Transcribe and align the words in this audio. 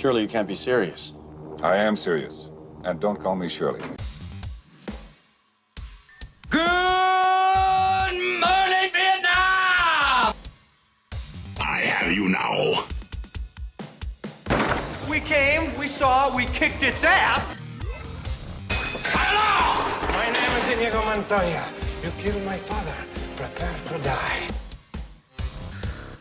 Surely 0.00 0.22
you 0.22 0.28
can't 0.28 0.48
be 0.48 0.54
serious. 0.54 1.12
I 1.62 1.76
am 1.76 1.94
serious. 1.94 2.48
And 2.84 2.98
don't 2.98 3.20
call 3.20 3.36
me 3.36 3.50
Shirley. 3.50 3.82
Good 6.48 6.62
morning, 8.40 8.90
Vietnam! 8.94 10.34
I 11.60 11.82
have 11.84 12.10
you 12.12 12.30
now. 12.30 12.86
We 15.10 15.20
came, 15.20 15.78
we 15.78 15.86
saw, 15.86 16.34
we 16.34 16.46
kicked 16.46 16.82
its 16.82 17.04
ass. 17.04 17.44
Hello! 18.70 19.84
My 20.12 20.32
name 20.32 20.56
is 20.56 20.68
Inigo 20.68 21.04
Montoya. 21.04 21.68
You 22.02 22.10
killed 22.22 22.42
my 22.46 22.56
father. 22.56 22.94
Prepare 23.36 23.74
to 23.88 23.98
die. 24.02 24.48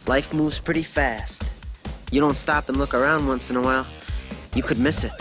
Life 0.06 0.34
moves 0.34 0.60
pretty 0.60 0.84
fast. 0.84 1.49
You 2.12 2.22
don't 2.22 2.38
stop 2.38 2.70
and 2.70 2.78
look 2.78 2.94
around 2.94 3.28
once 3.28 3.50
in 3.50 3.56
a 3.56 3.62
while, 3.62 3.86
you 4.56 4.64
could 4.64 4.80
miss 4.80 5.04
it. 5.04 5.12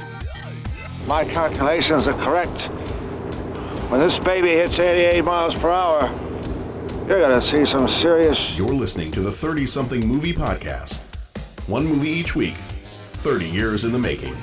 My 1.07 1.25
calculations 1.25 2.07
are 2.07 2.19
correct. 2.25 2.69
When 3.91 4.01
this 4.01 4.19
baby 4.19 4.49
hits 4.49 4.79
88 4.79 5.23
miles 5.23 5.55
per 5.55 5.71
hour, 5.71 6.11
you're 7.07 7.21
gonna 7.21 7.41
see 7.41 7.65
some 7.67 7.89
serious. 7.89 8.57
You're 8.57 8.69
listening 8.69 9.11
to 9.13 9.21
the 9.21 9.33
30 9.33 9.67
something 9.67 10.07
movie 10.07 10.33
podcast. 10.33 10.99
One 11.67 11.87
movie 11.87 12.11
each 12.11 12.35
week, 12.35 12.55
30 13.13 13.49
years 13.49 13.85
in 13.85 13.93
the 13.93 13.99
making. 13.99 14.35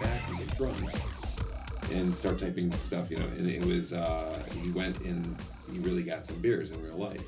back 0.00 0.30
in 0.30 0.36
the 0.36 0.54
front 0.56 1.92
and 1.92 2.14
start 2.14 2.38
typing 2.38 2.72
stuff, 2.72 3.10
you 3.10 3.18
know. 3.18 3.26
And 3.38 3.48
it 3.48 3.64
was 3.64 3.92
uh, 3.92 4.42
he 4.60 4.70
went 4.70 5.00
and 5.00 5.36
he 5.72 5.78
really 5.80 6.02
got 6.02 6.24
some 6.24 6.36
beers 6.36 6.70
in 6.70 6.82
real 6.82 6.96
life, 6.96 7.24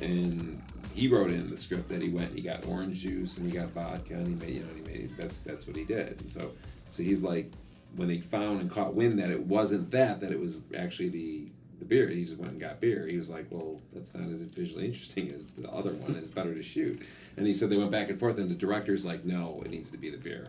and 0.00 0.60
he 0.94 1.08
wrote 1.08 1.30
in 1.30 1.50
the 1.50 1.56
script 1.56 1.88
that 1.88 2.02
he 2.02 2.08
went, 2.08 2.34
he 2.34 2.40
got 2.40 2.66
orange 2.66 3.00
juice 3.00 3.36
and 3.38 3.50
he 3.50 3.56
got 3.56 3.68
vodka, 3.68 4.14
and 4.14 4.28
he 4.28 4.34
made, 4.34 4.54
you 4.56 4.60
know, 4.60 4.74
he 4.74 4.82
made 4.82 5.16
that's 5.16 5.38
that's 5.38 5.66
what 5.66 5.76
he 5.76 5.84
did. 5.84 6.20
And 6.20 6.30
so, 6.30 6.52
so 6.90 7.02
he's 7.02 7.22
like, 7.22 7.50
when 7.96 8.08
they 8.08 8.20
found 8.20 8.60
and 8.60 8.70
caught 8.70 8.94
wind 8.94 9.18
that 9.18 9.30
it 9.30 9.40
wasn't 9.40 9.90
that, 9.92 10.20
that 10.20 10.30
it 10.30 10.40
was 10.40 10.62
actually 10.76 11.08
the 11.08 11.48
the 11.78 11.84
beer. 11.84 12.08
He 12.08 12.24
just 12.24 12.38
went 12.38 12.52
and 12.52 12.60
got 12.60 12.80
beer. 12.80 13.06
He 13.06 13.16
was 13.16 13.30
like, 13.30 13.46
well, 13.50 13.80
that's 13.92 14.14
not 14.14 14.28
as 14.28 14.42
visually 14.42 14.86
interesting 14.86 15.32
as 15.32 15.48
the 15.48 15.70
other 15.70 15.92
one. 15.92 16.16
It's 16.16 16.30
better 16.30 16.54
to 16.54 16.62
shoot. 16.62 17.00
And 17.36 17.46
he 17.46 17.54
said 17.54 17.70
they 17.70 17.76
went 17.76 17.92
back 17.92 18.10
and 18.10 18.18
forth, 18.18 18.38
and 18.38 18.50
the 18.50 18.54
director's 18.54 19.06
like, 19.06 19.24
no, 19.24 19.62
it 19.64 19.70
needs 19.70 19.90
to 19.92 19.98
be 19.98 20.10
the 20.10 20.16
beer. 20.16 20.46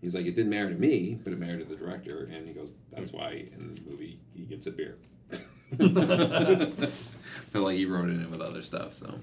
He's 0.00 0.14
like, 0.14 0.26
it 0.26 0.34
didn't 0.34 0.50
matter 0.50 0.70
to 0.70 0.78
me, 0.78 1.18
but 1.22 1.32
it 1.32 1.38
mattered 1.38 1.60
to 1.60 1.64
the 1.64 1.76
director. 1.76 2.28
And 2.32 2.46
he 2.46 2.52
goes, 2.52 2.74
that's 2.92 3.12
why 3.12 3.46
in 3.52 3.74
the 3.74 3.90
movie 3.90 4.18
he 4.34 4.42
gets 4.44 4.66
a 4.66 4.70
beer. 4.70 4.96
but 7.52 7.62
like 7.62 7.76
he 7.76 7.86
wrote 7.86 8.08
it 8.08 8.12
in 8.12 8.30
with 8.30 8.40
other 8.40 8.62
stuff, 8.62 8.94
so. 8.94 9.14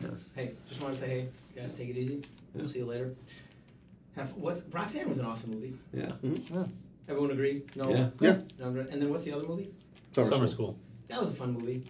Yeah. 0.00 0.08
Hey, 0.34 0.52
just 0.68 0.82
want 0.82 0.94
to 0.94 1.00
say, 1.00 1.08
hey, 1.08 1.28
you 1.54 1.60
guys, 1.60 1.72
take 1.72 1.88
it 1.90 1.96
easy. 1.96 2.22
We'll 2.54 2.66
see 2.66 2.80
you 2.80 2.86
later. 2.86 3.14
Have 4.16 4.32
what's 4.36 4.62
Roxanne 4.70 5.08
was 5.08 5.18
an 5.18 5.26
awesome 5.26 5.52
movie. 5.52 5.74
Yeah. 5.92 6.12
Yeah. 6.22 6.64
Everyone 7.08 7.30
agree? 7.30 7.62
No. 7.76 7.90
Yeah. 7.90 8.08
Yeah. 8.20 8.36
And 8.60 9.00
then 9.00 9.10
what's 9.10 9.24
the 9.24 9.32
other 9.32 9.46
movie? 9.46 9.70
Summer, 10.12 10.46
School. 10.46 10.76
That 11.08 11.20
was 11.20 11.30
a 11.30 11.32
fun 11.32 11.52
movie. 11.52 11.82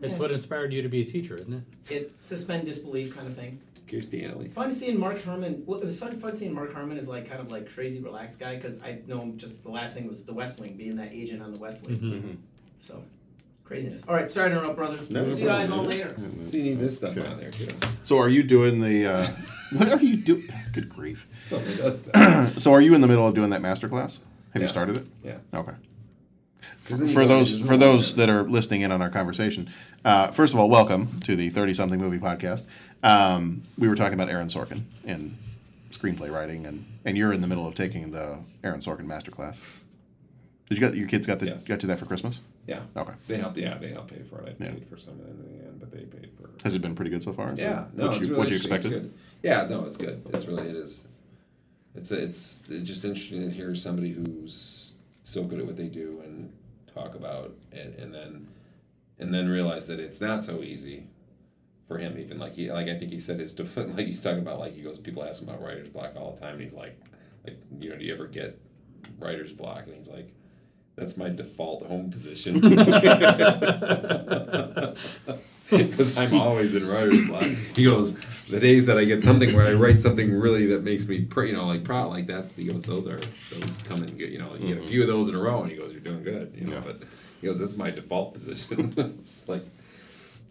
It's 0.00 0.12
Yeah. 0.12 0.18
what 0.18 0.30
inspired 0.30 0.72
you 0.72 0.82
to 0.82 0.88
be 0.88 1.02
a 1.02 1.04
teacher, 1.04 1.34
isn't 1.34 1.52
it? 1.52 1.92
It 1.92 2.12
suspend 2.20 2.66
disbelief 2.66 3.14
kind 3.14 3.26
of 3.26 3.34
thing. 3.34 3.60
Kirstie 3.88 4.30
Alley. 4.30 4.48
Fun 4.48 4.72
seeing 4.72 4.98
Mark 4.98 5.22
Harmon. 5.24 5.62
Well, 5.64 5.80
it 5.80 5.84
was 5.84 5.98
fun, 5.98 6.12
fun 6.18 6.34
seeing 6.34 6.52
Mark 6.52 6.72
Harmon 6.72 6.98
as 6.98 7.08
like 7.08 7.28
kind 7.28 7.40
of 7.40 7.50
like 7.50 7.72
crazy 7.72 8.00
relaxed 8.00 8.40
guy 8.40 8.56
because 8.56 8.82
I 8.82 8.98
know 9.06 9.20
him 9.20 9.38
just 9.38 9.62
the 9.62 9.70
last 9.70 9.94
thing 9.94 10.08
was 10.08 10.24
The 10.24 10.34
West 10.34 10.60
Wing, 10.60 10.76
being 10.76 10.96
that 10.96 11.12
agent 11.12 11.42
on 11.42 11.52
The 11.52 11.58
West 11.58 11.86
Wing. 11.86 11.96
Mm-hmm. 11.96 12.34
So 12.80 13.02
craziness. 13.66 14.04
All 14.08 14.14
right, 14.14 14.30
sorry 14.30 14.50
to 14.50 14.56
interrupt, 14.56 14.76
brothers. 14.76 15.10
No, 15.10 15.22
no 15.24 15.28
see 15.28 15.40
you 15.42 15.46
guys 15.48 15.70
all 15.70 15.84
problem. 15.84 15.90
later. 15.98 16.16
So 16.44 16.56
you 16.56 16.62
need 16.62 16.78
this 16.78 16.96
stuff 16.96 17.16
on 17.18 17.38
there 17.38 17.50
too. 17.50 17.68
So, 18.02 18.18
are 18.18 18.28
you 18.28 18.42
doing 18.42 18.80
the. 18.80 19.06
Uh, 19.06 19.26
what 19.76 19.88
are 19.88 20.02
you 20.02 20.16
doing? 20.16 20.48
Good 20.72 20.88
grief. 20.88 21.26
Something 21.46 21.76
does 21.76 22.02
that. 22.02 22.54
So, 22.60 22.72
are 22.72 22.80
you 22.80 22.94
in 22.94 23.00
the 23.00 23.06
middle 23.06 23.26
of 23.26 23.34
doing 23.34 23.50
that 23.50 23.60
master 23.62 23.88
class? 23.88 24.20
Have 24.52 24.62
you 24.62 24.66
Yeah. 24.66 24.72
started 24.72 24.96
it? 24.98 25.06
Yeah. 25.24 25.38
Okay. 25.54 25.72
'Cause 26.86 27.00
then 27.00 27.08
you 27.08 27.14
For 27.14 27.22
go 27.22 27.28
those 27.28 27.54
into 27.54 27.66
for 27.66 27.76
the- 27.76 27.84
those 27.84 28.14
that 28.14 28.28
are 28.28 28.44
listening 28.44 28.82
in 28.82 28.92
on 28.92 29.02
our 29.02 29.10
conversation, 29.10 29.68
uh, 30.04 30.30
first 30.30 30.54
of 30.54 30.60
all, 30.60 30.70
welcome 30.70 31.18
to 31.24 31.34
the 31.34 31.50
Thirty 31.50 31.74
Something 31.74 31.98
Movie 32.00 32.18
Podcast. 32.20 32.64
Um, 33.02 33.62
we 33.76 33.88
were 33.88 33.96
talking 33.96 34.14
about 34.14 34.30
Aaron 34.30 34.46
Sorkin 34.46 34.82
and 35.04 35.36
screenplay 35.90 36.30
writing, 36.30 36.64
and, 36.64 36.84
and 37.04 37.16
you're 37.16 37.32
in 37.32 37.40
the 37.40 37.48
middle 37.48 37.66
of 37.66 37.74
taking 37.74 38.12
the 38.12 38.38
Aaron 38.62 38.80
Sorkin 38.80 39.06
master 39.06 39.32
class. 39.32 39.60
Did 40.68 40.78
you 40.78 40.80
got 40.86 40.96
your 40.96 41.08
kids 41.08 41.26
got 41.26 41.40
the 41.40 41.46
Yes. 41.46 41.66
got 41.66 41.82
you 41.82 41.88
that 41.88 41.98
for 41.98 42.06
Christmas? 42.06 42.40
Yeah. 42.66 42.80
Okay. 42.96 43.12
They 43.28 43.36
help. 43.38 43.56
Yeah, 43.56 43.78
they 43.78 43.88
help 43.88 44.10
pay 44.10 44.22
for 44.22 44.40
it. 44.42 44.56
I 44.60 44.64
Yeah. 44.64 44.72
paid 44.72 44.86
for 44.88 44.96
some 44.96 45.14
of 45.14 45.20
it 45.20 45.30
in 45.30 45.58
the 45.58 45.64
end, 45.66 45.78
but 45.80 45.92
they 45.92 46.00
paid 46.04 46.30
for. 46.36 46.50
Has 46.64 46.74
it 46.74 46.82
been 46.82 46.94
pretty 46.94 47.10
good 47.10 47.22
so 47.22 47.32
far? 47.32 47.52
Is 47.52 47.60
Yeah, 47.60 47.86
no, 47.94 48.06
what 48.06 48.16
it's 48.16 48.24
you, 48.24 48.30
really 48.32 48.38
what 48.38 48.50
you 48.50 48.56
expected? 48.56 48.90
good. 48.90 49.12
Yeah, 49.42 49.66
no, 49.70 49.84
it's 49.84 49.96
good. 49.96 50.22
It's 50.32 50.46
really 50.46 50.68
it 50.68 50.74
is. 50.76 51.06
It's 51.94 52.10
it's 52.10 52.60
just 52.82 53.04
interesting 53.04 53.42
to 53.42 53.50
hear 53.50 53.74
somebody 53.74 54.10
who's 54.10 54.96
so 55.24 55.44
good 55.44 55.60
at 55.60 55.66
what 55.66 55.76
they 55.76 55.86
do 55.88 56.20
and 56.24 56.52
talk 56.92 57.14
about 57.14 57.54
it, 57.72 57.98
and 57.98 58.12
then 58.12 58.48
and 59.18 59.32
then 59.32 59.48
realize 59.48 59.86
that 59.86 60.00
it's 60.00 60.20
not 60.20 60.42
so 60.44 60.62
easy 60.62 61.06
for 61.88 61.98
him. 61.98 62.18
Even 62.18 62.38
like 62.38 62.54
he 62.54 62.70
like 62.72 62.88
I 62.88 62.98
think 62.98 63.12
he 63.12 63.20
said 63.20 63.38
his 63.38 63.54
def- 63.54 63.76
like 63.96 64.06
he's 64.06 64.22
talking 64.22 64.40
about 64.40 64.58
like 64.58 64.74
he 64.74 64.82
goes 64.82 64.98
people 64.98 65.22
ask 65.22 65.40
him 65.42 65.48
about 65.48 65.62
writer's 65.62 65.88
block 65.88 66.14
all 66.16 66.32
the 66.32 66.40
time, 66.40 66.54
and 66.54 66.62
he's 66.62 66.74
like 66.74 66.98
like 67.46 67.58
you 67.80 67.90
know 67.90 67.96
do 67.96 68.04
you 68.04 68.12
ever 68.12 68.26
get 68.26 68.60
writer's 69.20 69.52
block? 69.52 69.86
And 69.86 69.94
he's 69.94 70.08
like. 70.08 70.32
That's 70.96 71.16
my 71.16 71.28
default 71.28 71.86
home 71.86 72.10
position. 72.10 72.60
Because 75.68 76.16
I'm 76.16 76.32
always 76.34 76.76
in 76.76 76.86
writer's 76.86 77.26
block. 77.26 77.42
He 77.42 77.82
goes, 77.84 78.14
the 78.46 78.60
days 78.60 78.86
that 78.86 78.98
I 78.98 79.04
get 79.04 79.24
something 79.24 79.52
where 79.54 79.66
I 79.66 79.72
write 79.72 80.00
something 80.00 80.32
really 80.32 80.66
that 80.66 80.84
makes 80.84 81.08
me, 81.08 81.24
pr- 81.24 81.42
you 81.44 81.56
know, 81.56 81.66
like 81.66 81.82
proud, 81.82 82.10
like 82.10 82.28
that's, 82.28 82.56
he 82.56 82.66
goes, 82.66 82.84
those 82.84 83.08
are, 83.08 83.16
those 83.18 83.82
come 83.82 84.04
and 84.04 84.16
get, 84.16 84.30
you 84.30 84.38
know, 84.38 84.54
you 84.54 84.74
get 84.76 84.84
a 84.84 84.86
few 84.86 85.02
of 85.02 85.08
those 85.08 85.28
in 85.28 85.34
a 85.34 85.40
row 85.40 85.62
and 85.62 85.70
he 85.72 85.76
goes, 85.76 85.90
you're 85.90 86.00
doing 86.00 86.22
good, 86.22 86.54
you 86.56 86.68
know, 86.68 86.74
Yeah. 86.76 86.82
but 86.84 87.02
he 87.40 87.48
goes, 87.48 87.58
that's 87.58 87.76
my 87.76 87.90
default 87.90 88.34
position. 88.34 88.94
it's 88.96 89.48
like, 89.48 89.64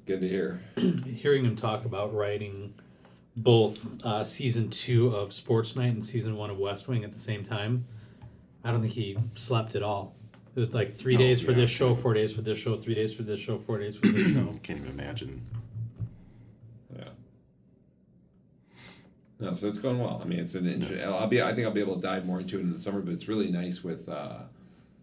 good 0.06 0.20
to 0.20 0.28
hear. 0.28 0.62
Hearing 1.08 1.46
him 1.46 1.56
talk 1.56 1.86
about 1.86 2.14
writing 2.14 2.74
both 3.38 4.04
uh, 4.04 4.26
season 4.26 4.70
two 4.70 5.16
of 5.16 5.32
Sports 5.32 5.78
Night 5.78 5.94
and 5.94 6.06
season 6.06 6.36
one 6.36 6.50
of 6.50 6.58
West 6.58 6.90
Wing 6.90 7.06
at 7.06 7.14
the 7.14 7.20
same 7.20 7.42
time, 7.42 7.86
I 8.66 8.72
don't 8.72 8.82
think 8.82 8.94
he 8.94 9.18
slept 9.36 9.76
at 9.76 9.84
all. 9.84 10.14
It 10.56 10.60
was 10.60 10.74
like 10.74 10.90
three 10.90 11.16
Oh, 11.16 11.18
days 11.18 11.42
for 11.42 11.52
yeah. 11.52 11.58
this 11.58 11.70
show, 11.70 11.94
four 11.94 12.14
days 12.14 12.32
for 12.34 12.42
this 12.42 12.58
show, 12.58 12.78
three 12.78 12.96
days 12.96 13.14
for 13.14 13.24
this 13.24 13.40
show, 13.40 13.58
four 13.58 13.78
days 13.78 13.98
for 13.98 14.08
this 14.08 14.32
show. 14.34 14.58
Can't 14.64 14.80
even 14.80 14.92
imagine. 14.92 15.42
Yeah. 16.98 17.10
No, 19.40 19.54
so 19.54 19.68
it's 19.68 19.80
going 19.80 20.00
well. 20.00 20.22
I 20.24 20.26
mean, 20.28 20.40
it's 20.40 20.56
an 20.56 20.66
interesting. 20.66 21.04
I'll 21.04 21.28
be. 21.28 21.42
I 21.42 21.54
think 21.54 21.68
I'll 21.68 21.74
be 21.74 21.82
able 21.82 21.96
to 21.96 22.02
dive 22.02 22.26
more 22.26 22.40
into 22.40 22.58
it 22.58 22.62
in 22.62 22.72
the 22.72 22.80
summer. 22.80 23.02
But 23.02 23.14
it's 23.14 23.28
really 23.28 23.52
nice 23.52 23.84
with 23.84 24.08
uh, 24.08 24.44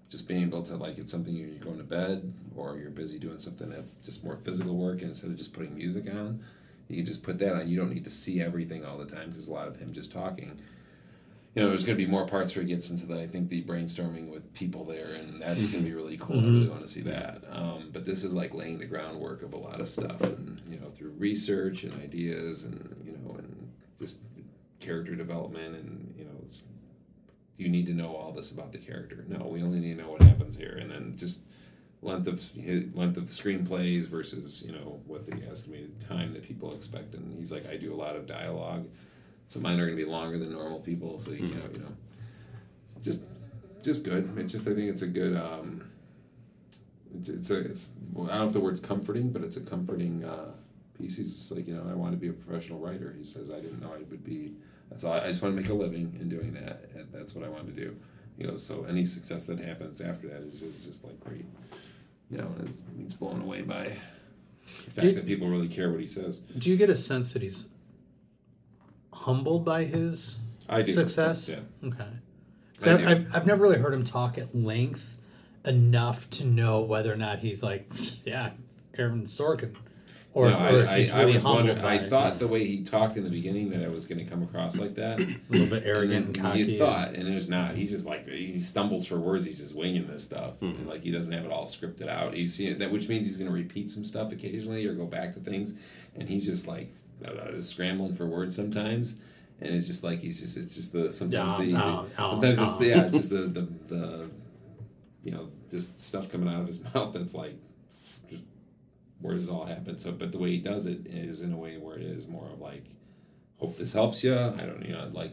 just 0.08 0.26
being 0.26 0.42
able 0.42 0.62
to 0.62 0.76
like 0.76 0.96
it's 0.98 1.12
something 1.12 1.34
you're 1.34 1.50
going 1.56 1.76
to 1.76 1.84
bed 1.84 2.32
or 2.56 2.78
you're 2.78 2.90
busy 2.90 3.18
doing 3.18 3.36
something 3.36 3.68
that's 3.68 3.94
just 3.96 4.24
more 4.24 4.36
physical 4.36 4.74
work, 4.74 5.00
and 5.00 5.08
instead 5.10 5.28
of 5.30 5.36
just 5.36 5.52
putting 5.52 5.74
music 5.76 6.06
on, 6.08 6.42
you 6.88 6.96
can 6.96 7.04
just 7.04 7.22
put 7.22 7.38
that 7.40 7.54
on. 7.54 7.68
You 7.68 7.76
don't 7.76 7.92
need 7.92 8.04
to 8.04 8.10
see 8.10 8.40
everything 8.40 8.86
all 8.86 8.96
the 8.96 9.04
time 9.06 9.28
because 9.28 9.48
a 9.48 9.52
lot 9.52 9.68
of 9.68 9.76
him 9.76 9.92
just 9.92 10.12
talking. 10.12 10.58
You 11.54 11.62
know, 11.62 11.68
there's 11.68 11.84
going 11.84 11.98
to 11.98 12.04
be 12.04 12.10
more 12.10 12.26
parts 12.26 12.56
where 12.56 12.62
he 12.62 12.68
gets 12.68 12.88
into 12.88 13.04
the 13.04 13.20
I 13.20 13.26
think 13.26 13.50
the 13.50 13.62
brainstorming 13.62 14.30
with 14.30 14.54
people 14.54 14.84
there, 14.84 15.08
and 15.08 15.42
that's 15.42 15.66
going 15.66 15.84
to 15.84 15.90
be 15.90 15.94
really 15.94 16.16
cool. 16.16 16.38
I 16.38 16.42
really 16.44 16.68
want 16.68 16.80
to 16.80 16.88
see 16.88 17.02
that. 17.02 17.44
Um, 17.50 17.90
but 17.92 18.06
this 18.06 18.24
is 18.24 18.34
like 18.34 18.54
laying 18.54 18.78
the 18.78 18.86
groundwork 18.86 19.42
of 19.42 19.52
a 19.52 19.58
lot 19.58 19.80
of 19.80 19.88
stuff, 19.88 20.22
and 20.22 20.60
you 20.66 20.78
know, 20.78 20.88
through 20.96 21.10
research 21.18 21.84
and 21.84 21.92
ideas, 22.02 22.64
and 22.64 23.02
you 23.04 23.12
know, 23.12 23.36
and 23.36 23.70
just 24.00 24.20
character 24.80 25.14
development, 25.14 25.76
and 25.76 26.14
you 26.16 26.24
know, 26.24 26.30
you 27.58 27.68
need 27.68 27.86
to 27.86 27.92
know 27.92 28.16
all 28.16 28.32
this 28.32 28.50
about 28.50 28.72
the 28.72 28.78
character. 28.78 29.24
No, 29.28 29.46
we 29.46 29.62
only 29.62 29.78
need 29.78 29.96
to 29.96 30.02
know 30.02 30.10
what 30.10 30.22
happens 30.22 30.56
here, 30.56 30.78
and 30.80 30.90
then 30.90 31.14
just 31.16 31.42
length 32.00 32.26
of 32.26 32.50
length 32.96 33.16
of 33.16 33.24
screenplays 33.24 34.08
versus 34.08 34.62
you 34.66 34.72
know 34.72 35.00
what 35.06 35.24
the 35.26 35.36
estimated 35.50 36.00
time 36.00 36.32
that 36.34 36.42
people 36.42 36.74
expect. 36.74 37.14
And 37.14 37.38
he's 37.38 37.52
like, 37.52 37.68
I 37.68 37.76
do 37.76 37.92
a 37.92 37.96
lot 37.96 38.16
of 38.16 38.26
dialogue, 38.26 38.88
so 39.52 39.60
mine 39.60 39.78
are 39.78 39.86
going 39.86 39.96
to 39.98 40.04
be 40.04 40.10
longer 40.10 40.38
than 40.38 40.52
normal 40.52 40.80
people. 40.80 41.18
So 41.18 41.30
you 41.32 41.48
can't, 41.48 41.72
you 41.74 41.80
know, 41.80 41.92
just 43.02 43.22
just 43.82 44.04
good. 44.04 44.32
It's 44.38 44.52
just 44.52 44.66
I 44.68 44.74
think 44.74 44.88
it's 44.90 45.02
a 45.02 45.06
good. 45.08 45.36
Um, 45.36 45.84
it's- 47.14 47.28
it's 47.28 47.50
a 47.50 47.58
it's 47.58 47.92
well, 48.12 48.26
I 48.28 48.32
don't 48.32 48.40
know 48.42 48.46
if 48.46 48.52
the 48.54 48.60
word's 48.60 48.80
comforting, 48.80 49.30
but 49.30 49.42
it's 49.42 49.56
a 49.56 49.60
comforting 49.60 50.24
uh, 50.24 50.52
piece. 50.98 51.16
He's 51.18 51.34
just 51.36 51.52
like 51.52 51.66
you 51.68 51.74
know 51.74 51.84
I 51.90 51.94
want 51.94 52.12
to 52.12 52.16
be 52.18 52.28
a 52.28 52.32
professional 52.32 52.78
writer. 52.78 53.14
He 53.18 53.24
says 53.24 53.50
I 53.50 53.60
didn't 53.60 53.80
know 53.82 53.92
I 53.92 53.98
would 53.98 54.24
be. 54.24 54.54
That's 54.90 55.04
all. 55.04 55.12
I, 55.12 55.18
I 55.20 55.26
just 55.26 55.42
want 55.42 55.54
to 55.54 55.60
make 55.60 55.70
a 55.70 55.74
living 55.74 56.16
in 56.20 56.28
doing 56.28 56.54
that. 56.54 56.84
And 56.94 57.08
that's 57.12 57.34
what 57.34 57.44
I 57.44 57.48
wanted 57.48 57.76
to 57.76 57.82
do. 57.84 57.96
You 58.38 58.46
know, 58.46 58.56
so 58.56 58.84
any 58.88 59.04
success 59.04 59.44
that 59.46 59.58
happens 59.58 60.00
after 60.00 60.26
that 60.28 60.40
is 60.42 60.60
just, 60.60 60.84
just 60.84 61.04
like 61.04 61.20
great. 61.20 61.44
You 62.30 62.38
know, 62.38 62.48
and 62.58 62.74
he's 62.98 63.12
blown 63.14 63.42
away 63.42 63.60
by 63.62 63.84
the 64.64 64.90
fact 64.90 65.00
Did- 65.00 65.16
that 65.16 65.26
people 65.26 65.48
really 65.48 65.68
care 65.68 65.90
what 65.90 66.00
he 66.00 66.06
says. 66.06 66.38
Do 66.38 66.70
you 66.70 66.76
get 66.78 66.88
a 66.88 66.96
sense 66.96 67.34
that 67.34 67.42
he's 67.42 67.66
humbled 69.22 69.64
by 69.64 69.84
his 69.84 70.38
I 70.68 70.82
do. 70.82 70.92
success? 70.92 71.48
Yeah. 71.48 71.88
Okay. 71.88 72.04
'Cause 72.78 72.86
I 72.88 72.92
I 72.94 72.96
do. 72.96 73.06
I've, 73.08 73.36
I've 73.36 73.46
never 73.46 73.62
really 73.62 73.78
heard 73.78 73.94
him 73.94 74.04
talk 74.04 74.38
at 74.38 74.54
length 74.54 75.16
enough 75.64 76.28
to 76.30 76.44
know 76.44 76.80
whether 76.82 77.12
or 77.12 77.16
not 77.16 77.38
he's 77.38 77.62
like, 77.62 77.86
yeah, 78.24 78.50
Aaron 78.98 79.24
Sorkin. 79.26 79.74
or, 80.34 80.50
no, 80.50 80.58
or 80.58 80.82
if 80.82 80.88
I, 80.88 80.98
he's 80.98 81.10
I, 81.10 81.18
really 81.20 81.32
I 81.32 81.34
was 81.34 81.42
humbled 81.42 81.66
wondering. 81.66 81.82
by 81.82 81.92
I 81.92 81.94
it. 81.96 82.10
thought 82.10 82.38
the 82.38 82.48
way 82.48 82.64
he 82.66 82.82
talked 82.82 83.16
in 83.16 83.22
the 83.24 83.30
beginning 83.30 83.70
that 83.70 83.84
I 83.84 83.88
was 83.88 84.06
going 84.06 84.18
to 84.18 84.24
come 84.28 84.42
across 84.42 84.78
like 84.80 84.94
that. 84.96 85.20
a 85.20 85.26
little 85.50 85.68
bit 85.68 85.84
arrogant 85.86 86.26
and 86.28 86.36
and 86.36 86.44
cocky. 86.46 86.60
you 86.62 86.78
thought, 86.78 87.14
and 87.14 87.28
it's 87.28 87.48
not. 87.48 87.74
He's 87.76 87.90
just 87.90 88.06
like 88.06 88.26
he 88.28 88.58
stumbles 88.58 89.06
for 89.06 89.18
words. 89.18 89.44
He's 89.46 89.58
just 89.58 89.76
winging 89.76 90.06
this 90.08 90.24
stuff, 90.24 90.58
Hmm. 90.58 90.66
and 90.70 90.88
like 90.88 91.02
he 91.04 91.12
doesn't 91.12 91.32
have 91.32 91.44
it 91.44 91.52
all 91.52 91.66
scripted 91.66 92.08
out. 92.08 92.36
You 92.36 92.48
see 92.48 92.66
it, 92.68 92.78
that 92.80 92.90
which 92.90 93.08
means 93.08 93.26
he's 93.26 93.36
going 93.36 93.50
to 93.50 93.54
repeat 93.54 93.90
some 93.90 94.04
stuff 94.04 94.32
occasionally 94.32 94.84
or 94.86 94.94
go 94.94 95.06
back 95.06 95.34
to 95.34 95.40
things, 95.40 95.74
and 96.16 96.28
he's 96.28 96.46
just 96.46 96.66
like 96.66 96.88
scrambling 97.60 98.14
for 98.14 98.26
words 98.26 98.54
sometimes. 98.56 99.16
And 99.60 99.74
it's 99.74 99.86
just 99.86 100.02
like 100.02 100.20
he's 100.20 100.40
just 100.40 100.56
it's 100.56 100.74
just 100.74 100.92
the 100.92 101.10
sometimes 101.12 101.56
the, 101.56 101.66
no, 101.66 102.06
the 102.16 102.22
no, 102.22 102.28
sometimes 102.28 102.58
it's 102.60 102.74
the, 102.76 102.86
yeah 102.86 103.06
it's 103.06 103.16
just 103.16 103.30
the, 103.30 103.42
the 103.42 103.60
the 103.88 104.30
you 105.22 105.30
know 105.30 105.50
this 105.70 105.92
stuff 105.96 106.28
coming 106.28 106.52
out 106.52 106.62
of 106.62 106.66
his 106.66 106.82
mouth 106.94 107.12
that's 107.12 107.34
like 107.34 107.54
just 108.28 108.42
where 109.20 109.34
does 109.34 109.46
it 109.46 109.50
all 109.50 109.66
happen? 109.66 109.98
So 109.98 110.10
but 110.12 110.32
the 110.32 110.38
way 110.38 110.50
he 110.50 110.58
does 110.58 110.86
it 110.86 111.06
is 111.06 111.42
in 111.42 111.52
a 111.52 111.56
way 111.56 111.76
where 111.76 111.96
it 111.96 112.02
is 112.02 112.26
more 112.26 112.46
of 112.52 112.60
like 112.60 112.84
hope 113.58 113.78
this 113.78 113.92
helps 113.92 114.24
you 114.24 114.34
I 114.34 114.62
don't 114.62 114.84
you 114.84 114.94
know 114.94 115.08
like 115.12 115.32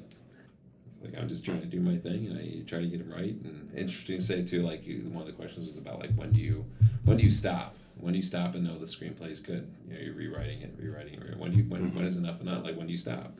like 1.02 1.18
I'm 1.18 1.28
just 1.28 1.44
trying 1.44 1.62
to 1.62 1.66
do 1.66 1.80
my 1.80 1.98
thing 1.98 2.28
and 2.28 2.38
I 2.38 2.70
try 2.70 2.82
to 2.82 2.88
get 2.88 3.00
it 3.00 3.08
right. 3.10 3.34
And 3.44 3.72
interesting 3.76 4.18
to 4.18 4.24
say 4.24 4.44
too 4.44 4.62
like 4.62 4.84
one 4.86 5.22
of 5.22 5.28
the 5.28 5.34
questions 5.34 5.66
was 5.66 5.78
about 5.80 6.00
like 6.00 6.14
when 6.14 6.32
do 6.34 6.40
you 6.40 6.66
when 7.06 7.18
do 7.18 7.24
you 7.24 7.32
stop 7.32 7.78
when 8.00 8.14
do 8.14 8.18
you 8.18 8.24
stop 8.24 8.56
and 8.56 8.64
know 8.64 8.78
the 8.78 8.86
screenplay 8.86 9.30
is 9.30 9.40
good 9.40 9.70
you 9.86 9.94
know 9.94 10.00
you're 10.00 10.14
rewriting 10.14 10.62
it 10.62 10.74
rewriting 10.78 11.14
it 11.14 11.38
when 11.38 11.52
do 11.52 11.58
you 11.58 11.64
when, 11.64 11.94
when 11.94 12.06
is 12.06 12.16
mm-hmm. 12.16 12.26
enough 12.26 12.42
enough 12.42 12.64
like 12.64 12.78
when 12.78 12.88
do 12.88 12.92
you 12.92 12.98
stop? 12.98 13.38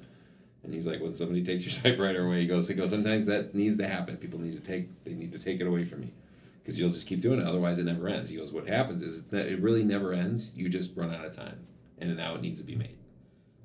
And 0.62 0.74
he's 0.74 0.86
like 0.86 1.02
when 1.02 1.14
somebody 1.14 1.44
takes 1.44 1.66
your 1.66 1.74
typewriter 1.84 2.26
away 2.26 2.42
he 2.42 2.48
goes 2.48 2.68
he 2.68 2.74
goes 2.74 2.90
sometimes 2.90 3.26
that 3.28 3.54
needs 3.54 3.78
to 3.78 3.88
happen. 3.88 4.18
People 4.18 4.40
need 4.40 4.56
to 4.56 4.62
take 4.62 5.04
they 5.04 5.14
need 5.14 5.32
to 5.32 5.40
take 5.40 5.62
it 5.62 5.68
away 5.68 5.86
from 5.86 6.02
me. 6.02 6.14
Because 6.62 6.80
you'll 6.80 6.92
just 6.92 7.08
keep 7.08 7.22
doing 7.22 7.40
it 7.40 7.48
otherwise 7.48 7.80
it 7.80 7.86
never 7.86 8.08
ends. 8.08 8.30
He 8.30 8.38
goes 8.38 8.52
what 8.52 8.68
happens 8.68 9.04
is 9.04 9.18
it's 9.18 9.32
ne- 9.32 9.50
it 9.50 9.62
really 9.62 9.84
never 9.84 10.14
ends. 10.14 10.52
You 10.56 10.70
just 10.70 10.96
run 10.96 11.14
out 11.14 11.26
of 11.26 11.36
time. 11.36 11.66
And 11.98 12.16
now 12.16 12.36
it 12.36 12.42
needs 12.42 12.60
to 12.62 12.66
be 12.66 12.76
made. 12.76 12.98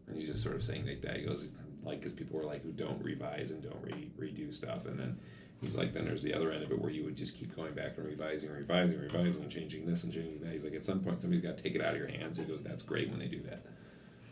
And 0.06 0.16
he's 0.16 0.28
just 0.28 0.42
sort 0.42 0.54
of 0.54 0.62
saying 0.62 0.86
like 0.86 1.02
that. 1.02 1.16
He 1.16 1.24
goes 1.24 1.48
like 1.82 2.00
because 2.00 2.12
people 2.12 2.38
were 2.38 2.44
like 2.44 2.62
who 2.62 2.72
don't 2.72 3.02
revise 3.02 3.50
and 3.50 3.62
don't 3.62 3.82
re- 3.82 4.10
redo 4.18 4.52
stuff, 4.52 4.86
and 4.86 4.98
then 4.98 5.18
he's 5.64 5.76
like 5.76 5.92
then 5.92 6.04
there's 6.04 6.22
the 6.22 6.34
other 6.34 6.52
end 6.52 6.62
of 6.62 6.70
it 6.70 6.80
where 6.80 6.90
you 6.90 7.04
would 7.04 7.16
just 7.16 7.36
keep 7.36 7.54
going 7.54 7.72
back 7.74 7.96
and 7.96 8.06
revising, 8.06 8.50
and 8.50 8.58
revising, 8.58 8.98
and 8.98 9.12
revising, 9.12 9.42
and 9.42 9.50
changing 9.50 9.86
this 9.86 10.04
and 10.04 10.12
changing 10.12 10.40
that. 10.40 10.52
He's 10.52 10.64
like 10.64 10.74
at 10.74 10.84
some 10.84 11.00
point 11.00 11.22
somebody's 11.22 11.42
got 11.42 11.56
to 11.56 11.62
take 11.62 11.74
it 11.74 11.80
out 11.80 11.94
of 11.94 11.98
your 11.98 12.08
hands. 12.08 12.38
He 12.38 12.44
goes 12.44 12.62
that's 12.62 12.82
great 12.82 13.10
when 13.10 13.18
they 13.18 13.26
do 13.26 13.40
that. 13.42 13.62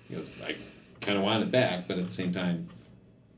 He 0.09 0.15
goes 0.15 0.31
I 0.47 0.55
kind 1.01 1.19
of 1.19 1.25
want 1.25 1.43
it 1.43 1.51
back, 1.51 1.89
but 1.89 1.99
at 1.99 2.07
the 2.07 2.13
same 2.13 2.33
time 2.33 2.69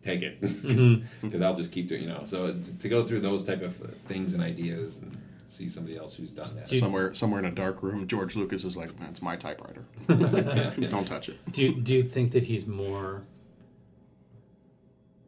take 0.03 0.23
it 0.23 0.41
because 0.41 0.63
mm-hmm. 0.63 1.43
I'll 1.43 1.55
just 1.55 1.73
keep 1.73 1.89
doing 1.89 2.03
you 2.03 2.09
know. 2.09 2.23
So 2.25 2.55
to 2.81 2.89
go 2.89 3.07
through 3.07 3.21
those 3.21 3.45
type 3.45 3.63
of 3.63 3.81
uh, 3.83 3.87
things 4.07 4.35
and 4.35 4.43
ideas 4.43 4.99
and 4.99 5.17
see 5.49 5.69
somebody 5.69 5.97
else 5.97 6.15
who's 6.15 6.33
done 6.33 6.55
that. 6.57 6.69
somewhere 6.69 7.15
somewhere 7.15 7.39
in 7.39 7.47
a 7.47 7.51
dark 7.51 7.83
room, 7.83 8.07
George 8.07 8.37
Lucas 8.37 8.65
is 8.65 8.77
like, 8.77 8.97
"That's 8.99 9.23
my 9.23 9.37
typewriter. 9.37 9.85
Don't 10.09 11.07
touch 11.07 11.29
it." 11.29 11.39
Do 11.53 11.63
you, 11.63 11.75
do 11.75 11.95
you 11.95 12.03
think 12.03 12.33
that 12.33 12.45
he's 12.45 12.67
more 12.67 13.23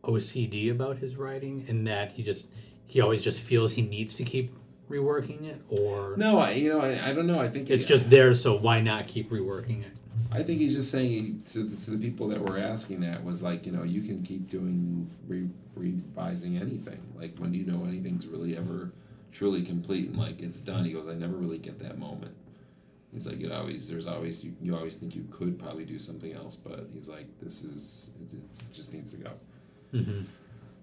OCD 0.06 0.70
about 0.70 0.98
his 0.98 1.16
writing 1.16 1.64
and 1.68 1.86
that 1.86 2.12
he 2.12 2.22
just 2.22 2.48
he 2.86 3.00
always 3.00 3.22
just 3.22 3.40
feels 3.42 3.72
he 3.72 3.82
needs 3.82 4.14
to 4.14 4.24
keep 4.24 4.54
reworking 4.90 5.44
it 5.44 5.60
or 5.68 6.14
No, 6.16 6.38
I 6.38 6.50
you 6.52 6.68
know 6.68 6.80
I, 6.80 7.08
I 7.08 7.12
don't 7.12 7.26
know. 7.26 7.40
I 7.40 7.48
think 7.48 7.68
it's 7.70 7.82
he- 7.82 7.88
just 7.88 8.08
there 8.10 8.32
so 8.34 8.56
why 8.56 8.80
not 8.80 9.06
keep 9.06 9.30
reworking 9.30 9.82
it? 9.82 9.92
I 10.32 10.42
think 10.42 10.60
he's 10.60 10.74
just 10.74 10.90
saying 10.90 11.10
he, 11.10 11.34
to, 11.52 11.64
the- 11.64 11.76
to 11.84 11.90
the 11.92 11.98
people 11.98 12.28
that 12.28 12.40
were 12.40 12.58
asking 12.58 13.00
that 13.00 13.22
was 13.24 13.42
like, 13.42 13.64
you 13.66 13.72
know, 13.72 13.84
you 13.84 14.02
can 14.02 14.22
keep 14.22 14.50
doing 14.50 15.08
re, 15.28 15.48
revising 15.74 16.56
anything. 16.58 17.00
Like 17.16 17.36
when 17.38 17.52
do 17.52 17.58
you 17.58 17.64
know 17.66 17.84
anything's 17.86 18.26
really 18.26 18.56
ever 18.56 18.92
truly 19.32 19.62
complete 19.62 20.08
and 20.08 20.16
like 20.18 20.40
it's 20.40 20.60
done? 20.60 20.84
He 20.84 20.92
goes, 20.92 21.08
I 21.08 21.14
never 21.14 21.36
really 21.36 21.58
get 21.58 21.78
that 21.80 21.98
moment. 21.98 22.34
He's 23.12 23.26
like, 23.26 23.40
it 23.40 23.50
always 23.52 23.88
there's 23.88 24.06
always 24.06 24.42
you, 24.44 24.54
you 24.60 24.76
always 24.76 24.96
think 24.96 25.14
you 25.14 25.26
could 25.30 25.58
probably 25.58 25.84
do 25.84 25.98
something 25.98 26.32
else, 26.34 26.56
but 26.56 26.88
he's 26.92 27.08
like, 27.08 27.26
this 27.40 27.62
is 27.62 28.10
it 28.32 28.38
just 28.72 28.92
needs 28.92 29.12
to 29.12 29.16
go. 29.18 29.30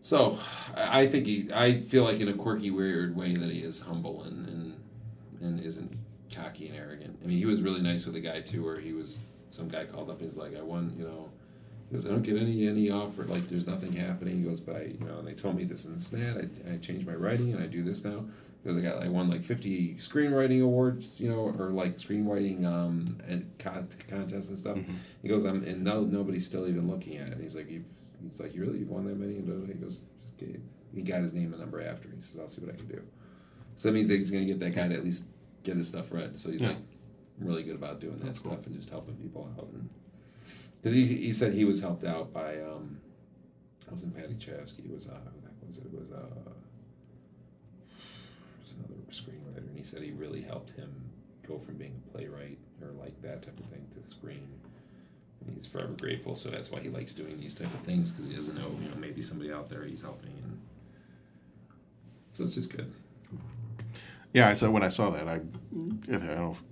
So 0.02 0.38
I 0.76 1.08
think 1.08 1.26
he 1.26 1.50
I 1.54 1.80
feel 1.80 2.04
like 2.04 2.20
in 2.20 2.28
a 2.28 2.34
quirky, 2.34 2.72
weird 2.72 3.16
way 3.16 3.34
that 3.36 3.50
he 3.50 3.60
is 3.60 3.80
humble 3.82 4.24
and 4.24 4.48
and, 4.50 4.84
and 5.42 5.60
isn't 5.62 5.98
cocky 6.34 6.68
and 6.68 6.78
arrogant. 6.78 7.20
I 7.24 7.28
mean, 7.28 7.38
he 7.38 7.46
was 7.46 7.62
really 7.62 7.82
nice 7.82 8.06
with 8.06 8.16
a 8.16 8.20
guy 8.20 8.42
too, 8.42 8.64
where 8.66 8.80
he 8.80 8.94
was 8.94 9.20
some 9.50 9.70
guy 9.70 9.86
called 9.86 10.10
up 10.10 10.20
and 10.20 10.26
he's 10.30 10.38
like, 10.38 10.58
I 10.58 10.62
won, 10.62 10.94
you 10.98 11.06
know. 11.06 11.30
He 11.90 11.96
goes, 11.96 12.06
I 12.08 12.10
don't 12.10 12.24
get 12.24 12.38
any 12.38 12.68
any 12.68 12.90
offer. 12.90 13.24
Like, 13.24 13.48
there's 13.48 13.68
nothing 13.68 13.94
happening. 13.94 14.40
He 14.40 14.44
goes, 14.44 14.60
but 14.60 14.76
I, 14.76 14.82
you 15.00 15.06
know, 15.06 15.20
and 15.20 15.28
they 15.28 15.34
told 15.34 15.56
me 15.56 15.64
this 15.64 15.86
and 15.86 15.96
this 15.96 16.12
and 16.12 16.24
that. 16.24 16.50
I, 16.70 16.74
I 16.74 16.78
changed 16.78 17.06
my 17.06 17.14
writing 17.14 17.54
and 17.54 17.64
I 17.64 17.68
do 17.68 17.84
this 17.84 18.04
now. 18.04 18.26
He 18.64 18.70
goes, 18.70 18.78
I 18.78 18.82
got, 18.82 19.04
I 19.04 19.10
won 19.10 19.30
like 19.30 19.44
50 19.44 19.96
screenwriting 19.96 20.64
awards, 20.64 21.22
you 21.22 21.30
know, 21.30 21.54
or 21.60 21.70
like 21.70 21.98
screenwriting 21.98 22.66
um 22.66 23.20
and 23.28 23.50
con- 23.60 23.88
contests 24.10 24.50
and 24.50 24.58
stuff. 24.58 24.80
He 25.22 25.28
goes, 25.30 25.44
I'm 25.46 25.64
and 25.64 25.84
no 25.84 26.02
nobody's 26.02 26.46
still 26.46 26.68
even 26.68 26.90
looking 26.90 27.18
at 27.18 27.28
it. 27.30 27.34
And 27.34 27.42
he's 27.42 27.56
like, 27.56 27.70
you, 27.70 27.84
he's 28.30 28.40
like, 28.40 28.54
you 28.56 28.62
really 28.62 28.80
you've 28.80 28.90
won 28.90 29.06
that 29.06 29.18
many? 29.18 29.38
And 29.38 29.68
he 29.68 29.74
goes, 29.76 30.02
"Just 30.24 30.38
get-" 30.38 30.60
he 30.96 31.02
got 31.02 31.22
his 31.22 31.34
name 31.34 31.52
and 31.54 31.60
number 31.60 31.82
after. 31.82 32.10
He 32.10 32.22
says, 32.22 32.40
I'll 32.40 32.48
see 32.48 32.62
what 32.62 32.74
I 32.74 32.78
can 32.78 32.88
do. 32.88 33.02
So 33.78 33.90
that 33.90 33.94
means 33.94 34.10
that 34.10 34.16
he's 34.16 34.30
gonna 34.32 34.46
get 34.46 34.60
that 34.60 34.76
guy 34.76 34.88
to 34.88 34.94
at 34.96 35.04
least 35.04 35.26
get 35.64 35.76
his 35.78 35.88
stuff 35.88 36.12
read. 36.12 36.38
So 36.38 36.52
he's 36.52 36.62
Yeah. 36.62 36.70
like 36.70 36.78
really 37.40 37.64
good 37.64 37.76
about 37.76 38.00
doing 38.00 38.18
that 38.20 38.36
stuff 38.36 38.66
and 38.68 38.76
just 38.76 38.90
helping 38.90 39.16
people 39.16 39.50
out. 39.58 39.68
Because 40.82 40.94
he, 40.94 41.06
he 41.08 41.34
said 41.34 41.54
he 41.54 41.66
was 41.66 41.82
helped 41.82 42.04
out 42.04 42.32
by 42.34 42.60
um, 42.62 43.00
it 43.86 43.92
wasn't 43.92 44.16
Paddy 44.16 44.36
Chayefsky. 44.36 44.86
It 44.86 44.94
was 44.94 45.08
uh, 45.08 45.14
who 45.62 45.68
was 45.68 45.78
it? 45.78 45.86
It 45.86 45.94
was 46.00 46.12
uh, 46.12 46.18
it 47.98 48.62
was 48.62 48.74
another 48.78 49.02
screenwriter, 49.12 49.58
and 49.68 49.78
he 49.78 49.84
said 49.84 50.02
he 50.02 50.12
really 50.12 50.42
helped 50.42 50.72
him 50.72 50.90
go 51.48 51.58
from 51.60 51.76
being 51.78 52.02
a 52.08 52.12
playwright 52.12 52.58
or 52.82 52.92
like 52.92 53.20
that 53.22 53.42
type 53.42 53.60
of 53.60 53.66
thing 53.66 53.86
to 53.96 54.12
screen. 54.12 54.48
He's 55.58 55.68
forever 55.68 55.94
grateful. 56.00 56.36
So 56.36 56.50
that's 56.50 56.72
why 56.72 56.80
he 56.82 56.90
likes 56.90 57.14
doing 57.14 57.40
these 57.40 57.54
type 57.56 57.74
of 57.74 57.80
things 57.82 58.12
because 58.12 58.28
he 58.30 58.36
doesn't 58.36 58.56
know, 58.56 58.76
you 58.82 58.90
know, 58.90 58.96
maybe 58.98 59.22
somebody 59.22 59.52
out 59.52 59.70
there 59.70 59.84
he's 59.84 60.02
helping, 60.02 60.32
and 60.44 60.60
so 62.34 62.44
it's 62.44 62.56
just 62.56 62.76
good. 62.76 62.92
Yeah, 64.34 64.50
I 64.50 64.54
said 64.56 64.70
when 64.70 64.84
I 64.84 64.90
saw 64.90 65.12
that, 65.12 65.28
I, 65.28 65.34
I 65.36 65.38
don't 65.72 66.26
know, 66.26 66.52
if, 66.58 66.64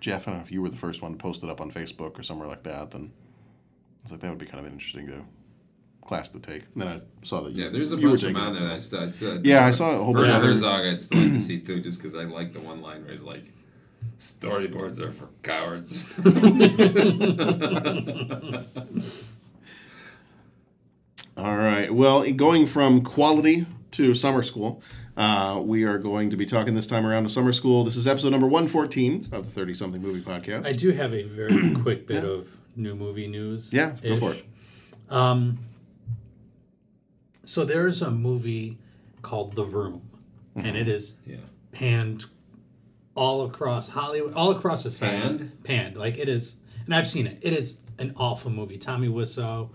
Jeff, 0.00 0.26
I 0.26 0.30
don't 0.30 0.40
know 0.40 0.44
if 0.46 0.50
you 0.52 0.62
were 0.62 0.70
the 0.70 0.76
first 0.76 1.02
one 1.02 1.12
to 1.12 1.18
post 1.18 1.44
it 1.44 1.50
up 1.50 1.60
on 1.60 1.70
Facebook 1.70 2.18
or 2.18 2.22
somewhere 2.22 2.48
like 2.48 2.62
that. 2.62 2.92
Then 2.92 3.12
I 3.12 4.02
was 4.04 4.12
like, 4.12 4.20
that 4.22 4.30
would 4.30 4.38
be 4.38 4.46
kind 4.46 4.64
of 4.64 4.72
interesting 4.72 5.06
to 5.08 5.24
class 6.06 6.30
to 6.30 6.40
take. 6.40 6.62
And 6.72 6.82
then 6.82 6.88
I 6.88 7.00
saw 7.26 7.42
that 7.42 7.52
you, 7.52 7.64
Yeah, 7.64 7.68
there's 7.70 7.92
a 7.92 7.96
bunch 7.98 8.14
of 8.14 8.20
taking 8.20 8.34
them 8.34 8.42
on 8.44 8.56
it, 8.56 8.60
that 8.60 9.02
I 9.02 9.08
still 9.10 9.40
Yeah, 9.44 9.66
I 9.66 9.70
saw 9.70 9.90
a 9.90 10.02
whole 10.02 10.14
bunch 10.14 10.28
of 10.28 10.36
other- 10.36 10.46
Herzog 10.46 10.86
I'd 10.86 11.00
still 11.00 11.20
like 11.20 11.32
to 11.32 11.40
see 11.40 11.60
too, 11.60 11.80
just 11.82 11.98
because 11.98 12.14
I 12.14 12.24
like 12.24 12.54
the 12.54 12.60
one 12.60 12.80
line 12.80 13.02
where 13.02 13.10
he's 13.12 13.22
like, 13.24 13.52
"Storyboards 14.18 15.00
are 15.00 15.12
for 15.12 15.28
cowards." 15.42 16.04
All 21.36 21.56
right. 21.56 21.92
Well, 21.92 22.30
going 22.32 22.66
from 22.66 23.02
quality 23.02 23.66
to 23.92 24.14
summer 24.14 24.42
school, 24.42 24.82
uh, 25.16 25.60
we 25.62 25.84
are 25.84 25.98
going 25.98 26.30
to 26.30 26.36
be 26.36 26.46
talking 26.46 26.74
this 26.74 26.86
time 26.86 27.06
around 27.06 27.24
to 27.24 27.30
summer 27.30 27.52
school. 27.52 27.84
This 27.84 27.96
is 27.96 28.06
episode 28.06 28.30
number 28.30 28.46
114 28.46 29.28
of 29.32 29.46
the 29.46 29.52
30 29.52 29.74
something 29.74 30.02
movie 30.02 30.20
podcast. 30.20 30.66
I 30.66 30.72
do 30.72 30.90
have 30.92 31.12
a 31.12 31.24
very 31.24 31.74
quick 31.82 32.06
bit 32.06 32.24
of 32.24 32.48
new 32.74 32.94
movie 32.94 33.26
news. 33.26 33.72
Yeah, 33.72 33.96
go 34.02 34.16
for 34.16 34.32
it. 34.32 34.44
Um, 35.10 35.58
so 37.44 37.64
there's 37.64 38.02
a 38.02 38.10
movie 38.10 38.78
called 39.22 39.54
The 39.56 39.64
Room, 39.64 40.02
Mm-hmm. 40.56 40.66
and 40.68 40.76
it 40.78 40.88
is 40.88 41.18
yeah, 41.26 41.36
panned 41.72 42.24
all 43.16 43.44
across 43.46 43.88
Hollywood, 43.88 44.34
all 44.34 44.50
across 44.52 44.84
the 44.84 44.90
sand. 44.90 45.38
Panned? 45.40 45.64
Panned. 45.64 45.96
Like 45.96 46.18
it 46.18 46.28
is, 46.28 46.60
and 46.84 46.94
I've 46.94 47.08
seen 47.08 47.26
it. 47.26 47.38
It 47.42 47.52
is 47.52 47.80
an 47.98 48.12
awful 48.16 48.50
movie. 48.50 48.76
Tommy 48.78 49.08
Wiseau, 49.08 49.70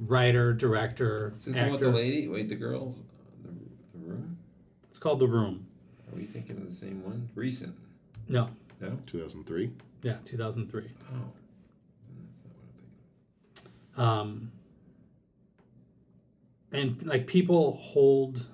writer, 0.00 0.54
director, 0.54 1.34
is 1.36 1.44
this 1.46 1.54
the 1.56 1.62
one 1.62 1.72
with 1.72 1.80
the 1.80 1.90
lady? 1.90 2.28
Wait, 2.28 2.48
the 2.48 2.54
girl, 2.54 2.94
the, 3.42 3.50
the 3.98 4.06
room. 4.08 4.38
It's 4.88 4.98
called 4.98 5.18
The 5.18 5.26
Room. 5.26 5.66
Are 6.10 6.16
we 6.16 6.24
thinking 6.24 6.56
of 6.56 6.64
the 6.66 6.72
same 6.74 7.04
one? 7.04 7.28
Recent? 7.34 7.74
No, 8.28 8.48
No. 8.80 8.98
2003. 9.06 9.72
yeah, 10.02 10.16
2003. 10.24 10.82
Oh, 10.82 10.86
that's 10.96 11.10
not 11.12 11.18
what 11.18 11.28
I'm 13.96 14.02
thinking. 14.02 14.02
um, 14.30 14.52
and 16.72 17.06
like 17.06 17.26
people 17.26 17.76
hold 17.76 18.46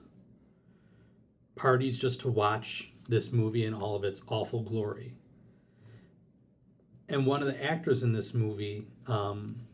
parties 1.55 1.97
just 1.99 2.21
to 2.21 2.29
watch 2.31 2.92
this 3.09 3.33
movie 3.33 3.65
in 3.65 3.75
all 3.75 3.97
of 3.97 4.05
its 4.05 4.23
awful 4.29 4.63
glory. 4.63 5.15
And 7.09 7.27
one 7.27 7.43
of 7.43 7.47
the 7.47 7.63
actors 7.63 8.03
in 8.03 8.13
this 8.13 8.33
movie 8.33 8.87
um, 9.07 9.67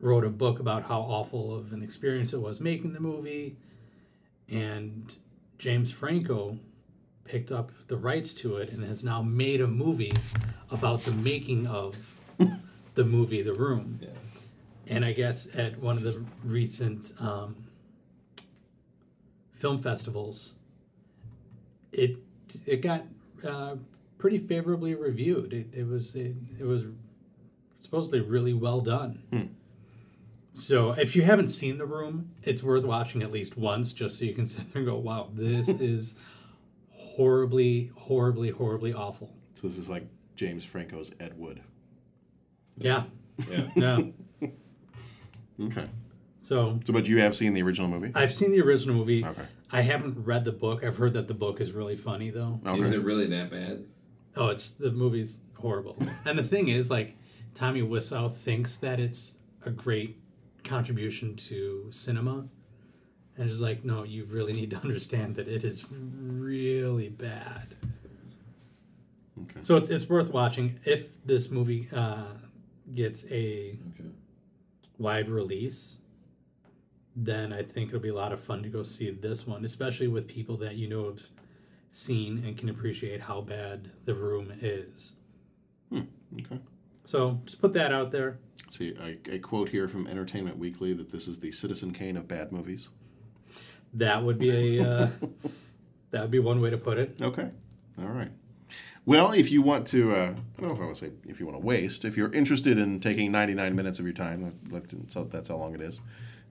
wrote 0.00 0.24
a 0.24 0.30
book 0.30 0.60
about 0.60 0.84
how 0.84 1.00
awful 1.00 1.54
of 1.54 1.72
an 1.72 1.82
experience 1.82 2.32
it 2.32 2.40
was 2.40 2.60
making 2.60 2.92
the 2.92 3.00
movie. 3.00 3.56
And 4.48 5.14
James 5.58 5.90
Franco 5.90 6.58
picked 7.24 7.52
up 7.52 7.70
the 7.88 7.96
rights 7.96 8.32
to 8.32 8.56
it 8.56 8.70
and 8.70 8.84
has 8.84 9.04
now 9.04 9.22
made 9.22 9.60
a 9.60 9.66
movie 9.66 10.12
about 10.70 11.02
the 11.02 11.12
making 11.12 11.66
of 11.66 11.96
the 12.94 13.04
movie 13.04 13.42
The 13.42 13.54
Room. 13.54 14.00
Yeah. 14.02 14.08
And 14.88 15.04
I 15.04 15.12
guess 15.12 15.54
at 15.54 15.78
one 15.78 15.96
of 15.96 16.02
the 16.02 16.24
recent 16.44 17.12
um, 17.20 17.67
film 19.58 19.78
festivals, 19.82 20.54
it 21.92 22.16
it 22.66 22.80
got 22.82 23.04
uh, 23.44 23.76
pretty 24.18 24.38
favorably 24.38 24.94
reviewed. 24.94 25.52
It, 25.52 25.68
it 25.72 25.86
was 25.86 26.14
it, 26.14 26.34
it 26.58 26.64
was 26.64 26.86
supposedly 27.80 28.20
really 28.20 28.52
well 28.54 28.80
done. 28.80 29.22
So 30.52 30.90
if 30.92 31.14
you 31.14 31.22
haven't 31.22 31.48
seen 31.48 31.78
The 31.78 31.86
Room, 31.86 32.30
it's 32.42 32.62
worth 32.64 32.84
watching 32.84 33.22
at 33.22 33.30
least 33.30 33.56
once 33.56 33.92
just 33.92 34.18
so 34.18 34.24
you 34.24 34.34
can 34.34 34.46
sit 34.48 34.72
there 34.72 34.80
and 34.82 34.86
go, 34.90 34.96
"Wow, 34.96 35.30
this 35.32 35.68
is 35.80 36.16
horribly, 36.90 37.90
horribly, 37.96 38.50
horribly 38.50 38.92
awful." 38.92 39.32
So 39.54 39.66
this 39.68 39.76
is 39.78 39.88
like 39.88 40.06
James 40.36 40.64
Franco's 40.64 41.12
Ed 41.20 41.38
Wood. 41.38 41.60
Yeah, 42.76 43.04
Yeah. 43.50 43.66
yeah. 43.76 44.00
Okay. 45.60 45.86
So 46.42 46.78
So, 46.84 46.92
but 46.92 47.08
you 47.08 47.18
have 47.20 47.34
seen 47.36 47.52
the 47.54 47.62
original 47.62 47.88
movie? 47.88 48.12
I've 48.14 48.32
seen 48.34 48.52
the 48.52 48.60
original 48.60 48.94
movie. 48.96 49.24
Okay. 49.24 49.42
I 49.70 49.82
haven't 49.82 50.24
read 50.24 50.44
the 50.44 50.52
book. 50.52 50.82
I've 50.84 50.96
heard 50.96 51.12
that 51.14 51.28
the 51.28 51.34
book 51.34 51.60
is 51.60 51.72
really 51.72 51.96
funny 51.96 52.30
though. 52.30 52.60
Okay. 52.66 52.80
Is 52.80 52.92
it 52.92 53.02
really 53.02 53.26
that 53.26 53.50
bad? 53.50 53.84
Oh, 54.36 54.48
it's 54.48 54.70
the 54.70 54.90
movie's 54.90 55.40
horrible. 55.54 55.96
and 56.24 56.38
the 56.38 56.44
thing 56.44 56.68
is, 56.68 56.90
like, 56.90 57.16
Tommy 57.54 57.82
Wiseau 57.82 58.32
thinks 58.32 58.76
that 58.78 59.00
it's 59.00 59.36
a 59.64 59.70
great 59.70 60.16
contribution 60.62 61.34
to 61.36 61.88
cinema. 61.90 62.46
And 63.36 63.50
it's 63.50 63.60
like, 63.60 63.84
no, 63.84 64.04
you 64.04 64.24
really 64.26 64.52
need 64.52 64.70
to 64.70 64.76
understand 64.76 65.34
that 65.36 65.48
it 65.48 65.64
is 65.64 65.84
really 65.90 67.08
bad. 67.08 67.66
Okay. 69.42 69.60
So 69.62 69.76
it's, 69.76 69.90
it's 69.90 70.08
worth 70.08 70.32
watching 70.32 70.78
if 70.84 71.10
this 71.24 71.50
movie 71.50 71.88
uh, 71.92 72.24
gets 72.94 73.24
a 73.30 73.78
Okay. 73.94 74.08
wide 74.98 75.28
release. 75.28 75.98
Then 77.20 77.52
I 77.52 77.62
think 77.64 77.88
it'll 77.88 77.98
be 78.00 78.10
a 78.10 78.14
lot 78.14 78.32
of 78.32 78.40
fun 78.40 78.62
to 78.62 78.68
go 78.68 78.84
see 78.84 79.10
this 79.10 79.44
one, 79.44 79.64
especially 79.64 80.06
with 80.06 80.28
people 80.28 80.56
that 80.58 80.76
you 80.76 80.88
know 80.88 81.06
have 81.06 81.20
seen 81.90 82.44
and 82.46 82.56
can 82.56 82.68
appreciate 82.68 83.20
how 83.22 83.40
bad 83.40 83.90
the 84.04 84.14
room 84.14 84.52
is. 84.60 85.16
Hmm, 85.90 86.02
okay. 86.38 86.60
So 87.04 87.40
just 87.44 87.60
put 87.60 87.72
that 87.72 87.92
out 87.92 88.12
there. 88.12 88.38
See, 88.70 88.94
a, 89.00 89.18
a 89.34 89.38
quote 89.40 89.70
here 89.70 89.88
from 89.88 90.06
Entertainment 90.06 90.58
Weekly 90.58 90.92
that 90.92 91.10
this 91.10 91.26
is 91.26 91.40
the 91.40 91.50
Citizen 91.50 91.90
Kane 91.92 92.16
of 92.16 92.28
bad 92.28 92.52
movies. 92.52 92.88
That 93.94 94.22
would 94.22 94.38
be 94.38 94.78
a 94.78 94.86
uh, 94.88 95.08
that 96.12 96.20
would 96.22 96.30
be 96.30 96.38
one 96.38 96.60
way 96.60 96.70
to 96.70 96.78
put 96.78 96.98
it. 96.98 97.20
Okay. 97.20 97.50
All 97.98 98.08
right. 98.10 98.30
Well, 99.06 99.32
if 99.32 99.50
you 99.50 99.60
want 99.62 99.88
to, 99.88 100.12
uh, 100.12 100.34
I 100.34 100.60
don't 100.60 100.68
know 100.68 100.74
if 100.74 100.80
I 100.80 100.84
want 100.84 100.96
to 100.98 101.06
say 101.06 101.12
if 101.26 101.40
you 101.40 101.46
want 101.46 101.58
to 101.58 101.66
waste, 101.66 102.04
if 102.04 102.16
you're 102.16 102.30
interested 102.32 102.78
in 102.78 103.00
taking 103.00 103.32
99 103.32 103.74
minutes 103.74 103.98
of 103.98 104.04
your 104.04 104.14
time, 104.14 104.42
that- 104.70 104.88
that- 104.90 105.10
so 105.10 105.24
that's 105.24 105.48
how 105.48 105.56
long 105.56 105.74
it 105.74 105.80
is. 105.80 106.00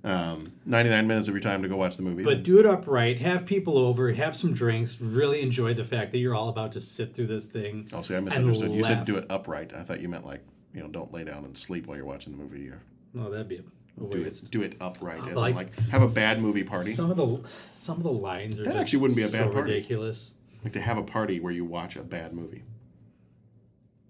Um, 0.03 0.53
99 0.65 1.07
minutes 1.07 1.27
of 1.27 1.33
your 1.33 1.41
time 1.41 1.61
to 1.63 1.67
go 1.67 1.75
watch 1.75 1.97
the 1.97 2.03
movie. 2.03 2.23
But 2.23 2.35
then- 2.35 2.43
do 2.43 2.59
it 2.59 2.65
upright. 2.65 3.19
Have 3.19 3.45
people 3.45 3.77
over. 3.77 4.11
Have 4.13 4.35
some 4.37 4.53
drinks. 4.53 5.01
Really 5.01 5.41
enjoy 5.41 5.73
the 5.73 5.83
fact 5.83 6.11
that 6.11 6.19
you're 6.19 6.35
all 6.35 6.49
about 6.49 6.71
to 6.73 6.81
sit 6.81 7.13
through 7.13 7.27
this 7.27 7.47
thing. 7.47 7.87
oh, 7.93 8.01
see, 8.03 8.15
I 8.15 8.19
misunderstood. 8.19 8.71
You 8.71 8.83
said 8.83 9.05
do 9.05 9.17
it 9.17 9.25
upright. 9.29 9.73
I 9.73 9.83
thought 9.83 9.99
you 10.01 10.07
meant 10.07 10.25
like, 10.25 10.41
you 10.73 10.81
know, 10.81 10.87
don't 10.87 11.11
lay 11.11 11.23
down 11.23 11.43
and 11.45 11.57
sleep 11.57 11.87
while 11.87 11.97
you're 11.97 12.05
watching 12.05 12.31
the 12.37 12.41
movie. 12.41 12.69
Or 12.69 12.81
No, 13.13 13.29
that'd 13.31 13.49
be 13.49 13.57
a, 13.57 13.59
a 13.59 14.09
do 14.09 14.23
waste. 14.23 14.43
it, 14.43 14.51
do 14.51 14.61
it 14.61 14.77
upright, 14.79 15.19
as 15.23 15.29
in 15.29 15.35
Like- 15.35 15.55
like 15.55 15.79
have 15.89 16.03
a 16.03 16.07
bad 16.07 16.39
movie 16.41 16.63
party. 16.63 16.91
Some 16.91 17.09
of 17.11 17.17
the 17.17 17.49
some 17.73 17.97
of 17.97 18.03
the 18.03 18.11
lines 18.11 18.59
are 18.59 18.63
That 18.63 18.73
just 18.73 18.81
actually 18.81 18.99
wouldn't 18.99 19.17
be 19.17 19.23
a 19.23 19.29
bad 19.29 19.47
so 19.49 19.51
party. 19.51 19.71
ridiculous. 19.73 20.35
Like 20.63 20.73
to 20.73 20.81
have 20.81 20.97
a 20.97 21.03
party 21.03 21.39
where 21.39 21.51
you 21.51 21.65
watch 21.65 21.95
a 21.97 22.03
bad 22.03 22.33
movie. 22.33 22.63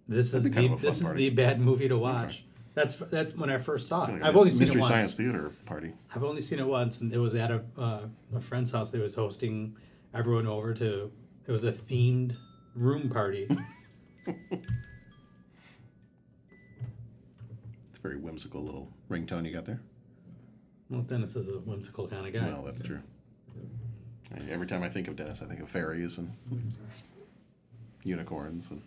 This 0.07 0.27
is 0.33 0.43
That'd 0.43 0.53
kind 0.53 0.69
the 0.69 0.73
of 0.73 0.79
a 0.79 0.81
fun 0.81 0.85
this 0.85 0.97
is 0.97 1.03
party. 1.03 1.29
the 1.29 1.35
bad 1.35 1.59
movie 1.59 1.87
to 1.87 1.97
watch. 1.97 2.43
That's 2.77 2.93
that's 2.95 3.35
when 3.37 3.49
I 3.49 3.57
first 3.57 3.87
saw 3.87 4.05
it. 4.05 4.11
Like 4.13 4.21
I've 4.21 4.37
only 4.37 4.51
seen 4.51 4.59
mystery 4.59 4.77
it 4.77 4.81
once. 4.81 4.93
science 4.93 5.15
theater 5.15 5.51
party. 5.65 5.93
I've 6.15 6.23
only 6.23 6.41
seen 6.41 6.59
it 6.59 6.67
once, 6.67 7.01
and 7.01 7.11
it 7.11 7.17
was 7.17 7.33
at 7.33 7.49
a 7.49 7.63
uh, 7.75 8.01
a 8.35 8.39
friend's 8.39 8.69
house. 8.71 8.91
They 8.91 8.99
was 8.99 9.15
hosting 9.15 9.75
everyone 10.13 10.45
over 10.45 10.75
to. 10.75 11.11
It 11.47 11.51
was 11.51 11.63
a 11.63 11.71
themed 11.71 12.35
room 12.75 13.09
party. 13.09 13.47
It's 17.89 17.97
a 17.97 18.01
very 18.01 18.17
whimsical 18.17 18.61
little 18.61 18.89
ringtone 19.09 19.45
you 19.45 19.51
got 19.53 19.65
there. 19.65 19.81
well, 20.89 21.01
Dennis 21.01 21.35
is 21.35 21.47
a 21.49 21.53
whimsical 21.53 22.07
kind 22.07 22.27
of 22.27 22.33
guy. 22.33 22.45
Well, 22.47 22.63
that's 22.63 22.81
true. 22.81 22.99
I- 24.35 24.51
Every 24.51 24.67
time 24.67 24.83
I 24.83 24.89
think 24.89 25.07
of 25.07 25.15
Dennis, 25.15 25.41
I 25.41 25.45
think 25.45 25.61
of 25.61 25.69
fairies 25.69 26.17
and 26.17 26.31
unicorns 28.03 28.69
and 28.69 28.81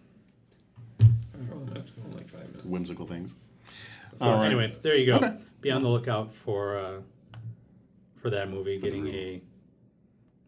I 1.01 1.45
probably 1.49 1.75
have 1.75 1.87
to 1.87 1.93
go 1.95 2.03
in 2.11 2.17
like 2.17 2.29
five 2.29 2.47
minutes. 2.49 2.65
whimsical 2.65 3.07
things. 3.07 3.35
So 4.21 4.31
All 4.31 4.37
right. 4.37 4.49
anyway, 4.49 4.77
there 4.83 4.99
you 4.99 5.07
go. 5.07 5.17
Okay. 5.17 5.35
Be 5.63 5.71
on 5.71 5.83
the 5.83 5.89
lookout 5.89 6.35
for 6.35 6.77
uh, 6.77 7.01
for 8.21 8.29
that 8.29 8.51
movie 8.51 8.79
getting 8.79 9.09
a 9.09 9.41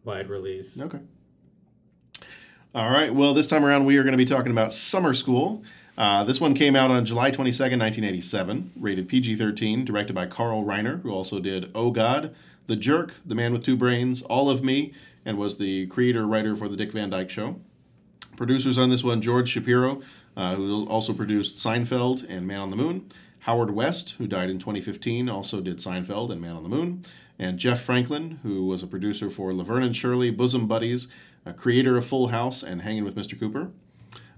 wide 0.03 0.29
release. 0.29 0.79
Okay. 0.79 0.99
All 2.75 2.91
right. 2.91 3.11
Well, 3.11 3.33
this 3.33 3.47
time 3.47 3.65
around, 3.65 3.85
we 3.85 3.97
are 3.97 4.03
going 4.03 4.13
to 4.13 4.17
be 4.17 4.25
talking 4.25 4.51
about 4.51 4.73
Summer 4.73 5.15
School. 5.15 5.63
Uh, 5.97 6.23
this 6.23 6.39
one 6.39 6.53
came 6.53 6.75
out 6.75 6.91
on 6.91 7.03
July 7.03 7.31
22nd, 7.31 7.79
1987, 7.79 8.73
rated 8.79 9.07
PG 9.07 9.37
13, 9.37 9.83
directed 9.83 10.13
by 10.13 10.27
Carl 10.27 10.63
Reiner, 10.63 11.01
who 11.01 11.09
also 11.09 11.39
did 11.39 11.71
Oh 11.73 11.89
God, 11.89 12.35
The 12.67 12.75
Jerk, 12.75 13.15
The 13.25 13.33
Man 13.33 13.53
with 13.53 13.63
Two 13.63 13.75
Brains, 13.75 14.21
All 14.21 14.51
of 14.51 14.63
Me, 14.63 14.93
and 15.25 15.39
was 15.39 15.57
the 15.57 15.87
creator 15.87 16.27
writer 16.27 16.55
for 16.55 16.69
The 16.69 16.77
Dick 16.77 16.91
Van 16.91 17.09
Dyke 17.09 17.31
Show. 17.31 17.59
Producers 18.35 18.77
on 18.77 18.91
this 18.91 19.03
one 19.03 19.19
George 19.19 19.49
Shapiro, 19.49 20.01
uh, 20.35 20.55
who 20.55 20.87
also 20.87 21.13
produced 21.13 21.57
Seinfeld 21.63 22.23
and 22.27 22.45
Man 22.47 22.59
on 22.59 22.69
the 22.69 22.75
Moon. 22.75 23.07
Howard 23.43 23.71
West, 23.71 24.11
who 24.11 24.25
died 24.25 24.49
in 24.49 24.57
2015, 24.57 25.27
also 25.27 25.59
did 25.59 25.77
Seinfeld 25.77 26.31
and 26.31 26.39
Man 26.39 26.55
on 26.55 26.63
the 26.63 26.69
Moon. 26.69 27.01
And 27.37 27.59
Jeff 27.59 27.81
Franklin, 27.81 28.39
who 28.41 28.65
was 28.65 28.83
a 28.83 28.87
producer 28.87 29.29
for 29.29 29.53
Laverne 29.53 29.83
and 29.83 29.95
Shirley, 29.95 30.31
Bosom 30.31 30.65
Buddies, 30.65 31.09
a 31.45 31.51
creator 31.51 31.97
of 31.97 32.05
Full 32.05 32.27
House, 32.27 32.63
and 32.63 32.83
Hanging 32.83 33.03
with 33.03 33.15
Mr. 33.15 33.37
Cooper. 33.37 33.71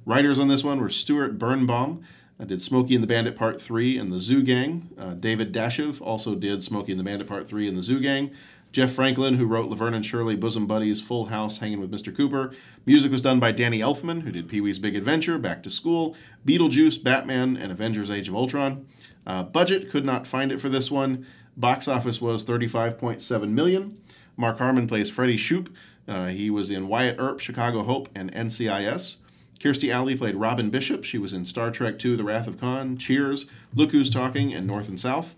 Writers 0.07 0.39
on 0.39 0.47
this 0.47 0.63
one 0.63 0.79
were 0.79 0.89
Stuart 0.89 1.37
Birnbaum, 1.37 2.03
uh, 2.39 2.45
did 2.45 2.63
Smokey 2.63 2.95
and 2.95 3.03
the 3.03 3.07
Bandit 3.07 3.35
Part 3.35 3.61
3 3.61 3.97
and 3.97 4.11
the 4.11 4.19
Zoo 4.19 4.41
Gang. 4.41 4.89
Uh, 4.97 5.13
David 5.13 5.53
Dashev 5.53 6.01
also 6.01 6.33
did 6.33 6.63
Smokey 6.63 6.91
and 6.91 6.99
the 6.99 7.03
Bandit 7.03 7.27
Part 7.27 7.47
3 7.47 7.67
and 7.67 7.77
the 7.77 7.83
Zoo 7.83 7.99
Gang. 7.99 8.31
Jeff 8.75 8.91
Franklin, 8.91 9.35
who 9.35 9.45
wrote 9.45 9.69
Laverne 9.69 9.93
and 9.93 10.05
Shirley, 10.05 10.35
Bosom 10.35 10.67
Buddies, 10.67 10.99
Full 10.99 11.27
House, 11.27 11.59
Hanging 11.59 11.79
with 11.79 11.93
Mr. 11.93 12.13
Cooper. 12.13 12.51
Music 12.85 13.09
was 13.09 13.21
done 13.21 13.39
by 13.39 13.53
Danny 13.53 13.79
Elfman, 13.79 14.23
who 14.23 14.33
did 14.33 14.49
Pee 14.49 14.59
Wee's 14.59 14.79
Big 14.79 14.97
Adventure, 14.97 15.37
Back 15.37 15.63
to 15.63 15.69
School, 15.69 16.13
Beetlejuice, 16.45 17.01
Batman, 17.01 17.55
and 17.55 17.71
Avengers 17.71 18.11
Age 18.11 18.27
of 18.27 18.35
Ultron. 18.35 18.85
Uh, 19.25 19.43
budget, 19.43 19.89
could 19.89 20.05
not 20.05 20.27
find 20.27 20.51
it 20.51 20.59
for 20.59 20.67
this 20.67 20.91
one. 20.91 21.25
Box 21.55 21.87
office 21.87 22.19
was 22.19 22.43
35.7 22.43 23.47
million. 23.47 23.97
Mark 24.35 24.57
Harmon 24.57 24.87
plays 24.87 25.09
Freddie 25.09 25.37
Shoop. 25.37 25.73
Uh, 26.05 26.25
he 26.27 26.49
was 26.49 26.69
in 26.69 26.89
Wyatt 26.89 27.15
Earp, 27.17 27.39
Chicago 27.39 27.83
Hope, 27.83 28.09
and 28.13 28.29
NCIS. 28.33 29.15
Kirstie 29.57 29.93
Alley 29.93 30.17
played 30.17 30.35
Robin 30.35 30.69
Bishop. 30.69 31.05
She 31.05 31.17
was 31.17 31.31
in 31.31 31.45
Star 31.45 31.71
Trek 31.71 32.03
II 32.03 32.17
The 32.17 32.25
Wrath 32.25 32.45
of 32.45 32.59
Khan, 32.59 32.97
Cheers, 32.97 33.45
Look 33.73 33.93
Who's 33.93 34.09
Talking, 34.09 34.53
and 34.53 34.67
North 34.67 34.89
and 34.89 34.99
South. 34.99 35.33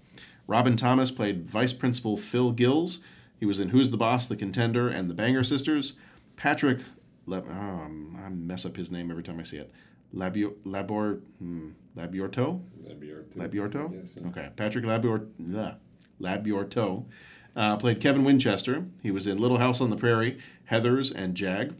Robin 0.48 0.75
Thomas 0.75 1.12
played 1.12 1.46
Vice 1.46 1.74
Principal 1.74 2.17
Phil 2.17 2.51
Gills. 2.51 3.00
He 3.39 3.46
was 3.46 3.60
in 3.60 3.70
Who's 3.70 3.91
the 3.91 3.98
Boss, 3.98 4.27
The 4.27 4.36
Contender, 4.36 4.88
and 4.88 5.10
The 5.10 5.13
Banger 5.13 5.44
Sisters. 5.44 5.94
Patrick, 6.36 6.79
Le- 7.25 7.44
oh, 7.44 7.51
I'm- 7.51 8.48
mess 8.48 8.65
up 8.65 8.75
his 8.77 8.91
name 8.91 9.10
every 9.12 9.24
time 9.24 9.39
I 9.39 9.44
see 9.44 9.58
it. 9.58 9.72
Labio, 10.13 10.53
Labor, 10.63 11.22
hmm, 11.39 11.72
Labiorto? 11.98 12.62
That'd 12.84 13.00
be 13.00 13.12
our 13.12 13.22
two. 13.24 13.39
Labiorto? 13.39 13.94
Yes, 13.94 14.15
yeah. 14.20 14.27
Okay. 14.29 14.50
Patrick 14.56 14.86
Labior, 14.86 15.27
bleh, 15.41 15.75
Labiorto 16.22 17.06
uh, 17.56 17.75
played 17.77 18.00
Kevin 18.00 18.24
Winchester. 18.24 18.86
He 19.03 19.12
was 19.12 19.27
in 19.27 19.38
Little 19.38 19.58
House 19.58 19.82
on 19.82 19.89
the 19.89 19.98
Prairie, 19.98 20.38
Heathers, 20.72 21.12
and 21.13 21.36
Jag. 21.36 21.75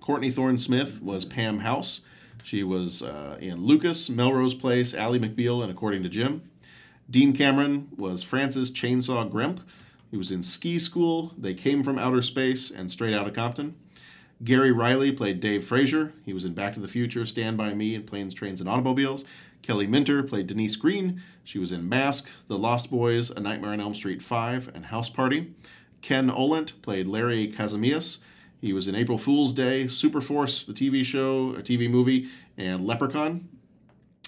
Courtney 0.00 0.30
Thorne 0.30 0.58
Smith 0.58 1.02
was 1.02 1.24
Pam 1.24 1.60
House. 1.60 2.00
She 2.42 2.62
was 2.62 3.02
uh, 3.02 3.36
in 3.40 3.64
Lucas, 3.64 4.08
Melrose 4.10 4.54
Place, 4.54 4.94
Ally 4.94 5.18
McBeal, 5.18 5.62
and 5.62 5.70
According 5.70 6.02
to 6.02 6.08
Jim. 6.08 6.42
Dean 7.10 7.32
Cameron 7.34 7.88
was 7.96 8.22
Francis 8.22 8.70
Chainsaw 8.70 9.30
Gremp. 9.30 9.58
He 10.12 10.18
was 10.18 10.30
in 10.30 10.42
Ski 10.42 10.78
School, 10.78 11.32
They 11.38 11.54
Came 11.54 11.82
from 11.82 11.98
Outer 11.98 12.20
Space, 12.20 12.70
and 12.70 12.90
Straight 12.90 13.14
out 13.14 13.26
of 13.26 13.32
Compton. 13.32 13.76
Gary 14.44 14.70
Riley 14.70 15.10
played 15.10 15.40
Dave 15.40 15.64
Frazier. 15.64 16.12
He 16.26 16.34
was 16.34 16.44
in 16.44 16.52
Back 16.52 16.74
to 16.74 16.80
the 16.80 16.86
Future, 16.86 17.24
Stand 17.24 17.56
By 17.56 17.72
Me, 17.72 17.94
and 17.94 18.06
Planes, 18.06 18.34
Trains, 18.34 18.60
and 18.60 18.68
Automobiles. 18.68 19.24
Kelly 19.62 19.86
Minter 19.86 20.22
played 20.22 20.48
Denise 20.48 20.76
Green. 20.76 21.22
She 21.44 21.58
was 21.58 21.72
in 21.72 21.88
Mask, 21.88 22.28
The 22.46 22.58
Lost 22.58 22.90
Boys, 22.90 23.30
A 23.30 23.40
Nightmare 23.40 23.72
on 23.72 23.80
Elm 23.80 23.94
Street 23.94 24.20
5, 24.20 24.70
and 24.74 24.86
House 24.86 25.08
Party. 25.08 25.54
Ken 26.02 26.28
Olandt 26.28 26.82
played 26.82 27.06
Larry 27.06 27.50
Kazamias. 27.50 28.18
He 28.60 28.74
was 28.74 28.86
in 28.86 28.94
April 28.94 29.16
Fool's 29.16 29.54
Day, 29.54 29.84
Superforce, 29.84 30.66
the 30.66 30.74
TV 30.74 31.02
show, 31.06 31.54
a 31.54 31.62
TV 31.62 31.88
movie, 31.88 32.28
and 32.58 32.86
Leprechaun. 32.86 33.48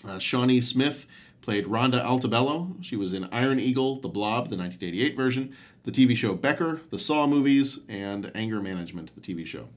Uh, 0.03 0.19
Shawnee 0.19 0.63
Smith 0.63 1.07
played 1.45 1.67
Rhonda 1.67 2.03
Altobello. 2.03 2.83
She 2.83 2.97
was 2.97 3.13
in 3.13 3.29
Iron 3.31 3.61
Eagle, 3.61 3.97
The 4.01 4.09
Blob, 4.09 4.49
the 4.49 4.57
1988 4.57 5.15
version, 5.15 5.55
the 5.83 5.93
TV 5.93 6.17
show 6.17 6.35
Becker, 6.35 6.81
the 6.89 6.99
Saw 6.99 7.27
movies, 7.27 7.81
and 7.87 8.33
Anger 8.35 8.63
Management, 8.63 9.15
the 9.15 9.21
TV 9.21 9.47
show. 9.47 9.69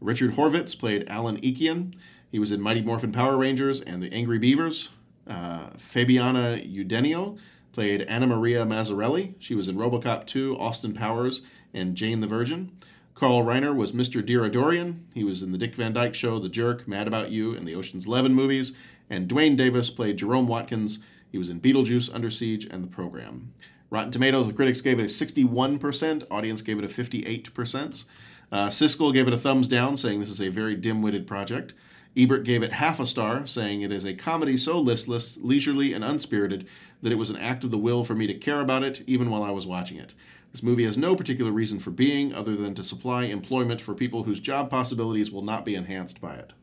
Richard 0.00 0.32
Horvitz 0.32 0.76
played 0.76 1.08
Alan 1.08 1.40
Eakian. 1.42 1.94
He 2.32 2.40
was 2.40 2.50
in 2.50 2.60
Mighty 2.60 2.82
Morphin 2.82 3.12
Power 3.12 3.36
Rangers 3.36 3.80
and 3.80 4.02
the 4.02 4.12
Angry 4.12 4.38
Beavers. 4.38 4.90
Uh, 5.28 5.68
Fabiana 5.78 6.60
Udenio 6.66 7.38
played 7.70 8.02
Anna 8.02 8.26
Maria 8.26 8.66
Mazzarelli. 8.66 9.34
She 9.38 9.54
was 9.54 9.68
in 9.68 9.76
Robocop 9.76 10.26
2, 10.26 10.58
Austin 10.58 10.92
Powers, 10.92 11.42
and 11.72 11.94
Jane 11.94 12.20
the 12.20 12.26
Virgin. 12.26 12.72
Carl 13.14 13.44
Reiner 13.44 13.74
was 13.74 13.92
Mr. 13.92 14.24
Dorian. 14.50 15.06
He 15.14 15.22
was 15.22 15.40
in 15.40 15.52
the 15.52 15.58
Dick 15.58 15.76
Van 15.76 15.92
Dyke 15.92 16.14
Show, 16.14 16.40
The 16.40 16.48
Jerk, 16.48 16.88
Mad 16.88 17.06
About 17.06 17.30
You, 17.30 17.54
and 17.54 17.66
the 17.66 17.76
Ocean's 17.76 18.06
Eleven 18.06 18.34
movies. 18.34 18.74
And 19.08 19.28
Duane 19.28 19.56
Davis 19.56 19.90
played 19.90 20.16
Jerome 20.16 20.48
Watkins. 20.48 20.98
He 21.30 21.38
was 21.38 21.48
in 21.48 21.60
Beetlejuice, 21.60 22.14
Under 22.14 22.30
Siege, 22.30 22.64
and 22.64 22.82
The 22.82 22.88
Program. 22.88 23.52
Rotten 23.90 24.10
Tomatoes, 24.10 24.48
the 24.48 24.52
critics 24.52 24.80
gave 24.80 24.98
it 24.98 25.04
a 25.04 25.06
61%, 25.06 26.26
audience 26.30 26.62
gave 26.62 26.78
it 26.78 26.84
a 26.84 26.88
58%. 26.88 28.04
Uh, 28.50 28.66
Siskel 28.68 29.12
gave 29.12 29.28
it 29.28 29.34
a 29.34 29.38
thumbs 29.38 29.68
down, 29.68 29.96
saying 29.96 30.20
this 30.20 30.30
is 30.30 30.40
a 30.40 30.48
very 30.48 30.74
dim 30.74 31.02
witted 31.02 31.26
project. 31.26 31.72
Ebert 32.16 32.44
gave 32.44 32.62
it 32.62 32.72
half 32.72 32.98
a 32.98 33.06
star, 33.06 33.46
saying 33.46 33.82
it 33.82 33.92
is 33.92 34.04
a 34.04 34.14
comedy 34.14 34.56
so 34.56 34.78
listless, 34.78 35.36
leisurely, 35.36 35.92
and 35.92 36.02
unspirited 36.02 36.66
that 37.02 37.12
it 37.12 37.16
was 37.16 37.30
an 37.30 37.36
act 37.36 37.62
of 37.62 37.70
the 37.70 37.78
will 37.78 38.04
for 38.04 38.14
me 38.14 38.26
to 38.26 38.34
care 38.34 38.60
about 38.60 38.82
it, 38.82 39.02
even 39.06 39.30
while 39.30 39.42
I 39.42 39.50
was 39.50 39.66
watching 39.66 39.98
it. 39.98 40.14
This 40.50 40.62
movie 40.62 40.86
has 40.86 40.96
no 40.96 41.14
particular 41.14 41.50
reason 41.50 41.78
for 41.78 41.90
being 41.90 42.32
other 42.32 42.56
than 42.56 42.74
to 42.76 42.82
supply 42.82 43.24
employment 43.24 43.80
for 43.80 43.94
people 43.94 44.22
whose 44.22 44.40
job 44.40 44.70
possibilities 44.70 45.30
will 45.30 45.42
not 45.42 45.66
be 45.66 45.74
enhanced 45.74 46.20
by 46.20 46.36
it. 46.36 46.54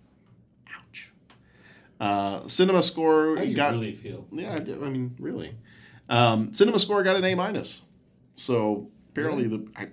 Uh, 2.03 2.47
cinema 2.47 2.83
score 2.83 3.37
How 3.37 3.45
got. 3.45 3.71
really 3.71 3.93
feel? 3.93 4.25
Yeah, 4.31 4.53
I, 4.53 4.57
did- 4.57 4.83
I 4.83 4.89
mean, 4.89 5.15
really. 5.19 5.55
Um, 6.09 6.53
cinema 6.53 6.79
score 6.79 7.01
got 7.03 7.15
an 7.15 7.23
A 7.23 7.33
minus. 7.35 7.81
So 8.35 8.89
apparently 9.11 9.47
the 9.47 9.67
I, 9.75 9.87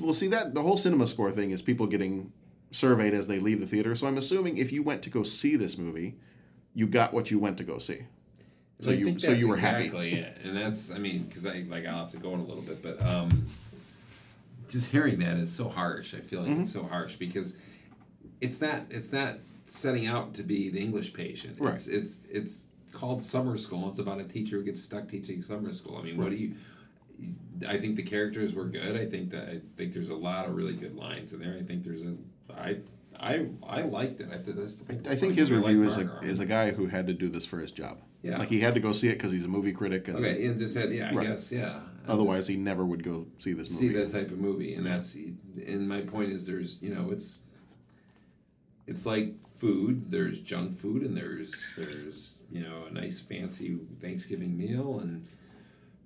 well, 0.00 0.14
see 0.14 0.28
that 0.28 0.54
the 0.54 0.62
whole 0.62 0.76
cinema 0.78 1.06
score 1.06 1.30
thing 1.30 1.50
is 1.50 1.60
people 1.60 1.86
getting 1.86 2.32
surveyed 2.70 3.12
as 3.12 3.26
they 3.26 3.38
leave 3.38 3.60
the 3.60 3.66
theater. 3.66 3.94
So 3.94 4.06
I'm 4.06 4.16
assuming 4.16 4.56
if 4.56 4.72
you 4.72 4.82
went 4.82 5.02
to 5.02 5.10
go 5.10 5.22
see 5.22 5.56
this 5.56 5.76
movie, 5.76 6.16
you 6.74 6.86
got 6.86 7.12
what 7.12 7.30
you 7.30 7.38
went 7.38 7.58
to 7.58 7.64
go 7.64 7.76
see. 7.78 8.00
So 8.80 8.90
I 8.90 8.94
you 8.94 9.18
so 9.18 9.32
you 9.32 9.48
were 9.48 9.56
happy. 9.58 9.84
exactly 9.84 10.14
it. 10.14 10.38
and 10.44 10.56
that's 10.56 10.90
I 10.90 10.98
mean 10.98 11.24
because 11.24 11.44
I 11.46 11.64
like 11.68 11.86
I'll 11.86 11.98
have 11.98 12.10
to 12.12 12.16
go 12.16 12.32
in 12.34 12.40
a 12.40 12.44
little 12.44 12.62
bit, 12.62 12.82
but 12.82 13.00
um, 13.04 13.46
just 14.68 14.90
hearing 14.90 15.18
that 15.18 15.36
is 15.36 15.52
so 15.52 15.68
harsh. 15.68 16.14
I 16.14 16.20
feel 16.20 16.40
like 16.40 16.50
it's 16.50 16.72
Mm-hmm. 16.72 16.84
so 16.86 16.88
harsh 16.88 17.16
because 17.16 17.56
it's 18.40 18.60
not 18.62 18.82
it's 18.90 19.12
not 19.12 19.36
setting 19.66 20.06
out 20.06 20.34
to 20.34 20.42
be 20.42 20.68
the 20.70 20.80
English 20.80 21.12
patient. 21.12 21.56
Right. 21.58 21.74
It's 21.74 21.86
it's 21.86 22.26
it's 22.30 22.66
called 22.92 23.22
summer 23.22 23.56
school. 23.58 23.88
It's 23.88 23.98
about 23.98 24.20
a 24.20 24.24
teacher 24.24 24.56
who 24.56 24.62
gets 24.64 24.82
stuck 24.82 25.08
teaching 25.08 25.42
summer 25.42 25.72
school. 25.72 25.98
I 25.98 26.02
mean, 26.02 26.16
what 26.16 26.30
do 26.30 26.36
you? 26.36 26.54
I 27.66 27.78
think 27.78 27.96
the 27.96 28.02
characters 28.02 28.54
were 28.54 28.64
good. 28.64 28.96
I 28.96 29.06
think 29.06 29.30
that 29.30 29.48
I 29.48 29.60
think 29.76 29.92
there's 29.92 30.08
a 30.10 30.16
lot 30.16 30.46
of 30.46 30.54
really 30.54 30.74
good 30.74 30.94
lines 30.94 31.32
in 31.32 31.40
there. 31.40 31.56
I 31.58 31.62
think 31.62 31.84
there's 31.84 32.04
a 32.04 32.14
I 32.56 32.78
I 33.18 33.46
I 33.62 33.82
liked 33.82 34.20
it. 34.20 34.28
I, 34.32 34.36
th- 34.38 34.56
I, 34.56 34.60
just 34.60 34.80
think 34.80 35.00
it's 35.00 35.08
I 35.08 35.14
think 35.14 35.34
his 35.34 35.50
I 35.50 35.56
like 35.56 35.66
review 35.66 35.82
is 35.84 35.98
a 35.98 36.18
is 36.22 36.40
a 36.40 36.46
guy 36.46 36.72
who 36.72 36.86
had 36.86 37.06
to 37.06 37.14
do 37.14 37.28
this 37.28 37.46
for 37.46 37.58
his 37.58 37.72
job. 37.72 37.98
Yeah. 38.22 38.38
like 38.38 38.48
he 38.48 38.60
had 38.60 38.74
to 38.74 38.80
go 38.80 38.92
see 38.92 39.08
it 39.08 39.14
because 39.14 39.32
he's 39.32 39.44
a 39.44 39.48
movie 39.48 39.72
critic, 39.72 40.08
and 40.08 40.16
Okay, 40.16 40.46
and 40.46 40.58
just 40.58 40.74
had 40.74 40.90
yeah, 40.90 41.10
I 41.10 41.14
Right. 41.14 41.26
guess 41.28 41.52
yeah. 41.52 41.80
Otherwise 42.08 42.38
just 42.38 42.50
he 42.50 42.56
never 42.56 42.84
would 42.84 43.02
go 43.04 43.26
see 43.38 43.52
this 43.52 43.68
see 43.78 43.88
movie. 43.88 43.98
that 44.00 44.10
type 44.10 44.30
of 44.30 44.38
movie, 44.38 44.74
and 44.74 44.86
that's 44.86 45.14
and 45.14 45.88
my 45.88 46.00
point 46.00 46.32
is 46.32 46.46
there's 46.46 46.82
you 46.82 46.94
know 46.94 47.10
it's 47.10 47.40
it's 48.86 49.06
like 49.06 49.34
food. 49.54 50.10
There's 50.10 50.40
junk 50.40 50.72
food, 50.72 51.02
and 51.02 51.16
there's 51.16 51.72
there's 51.76 52.38
you 52.50 52.62
know 52.62 52.84
a 52.88 52.92
nice 52.92 53.20
fancy 53.20 53.78
Thanksgiving 54.00 54.56
meal, 54.56 54.98
and 55.00 55.26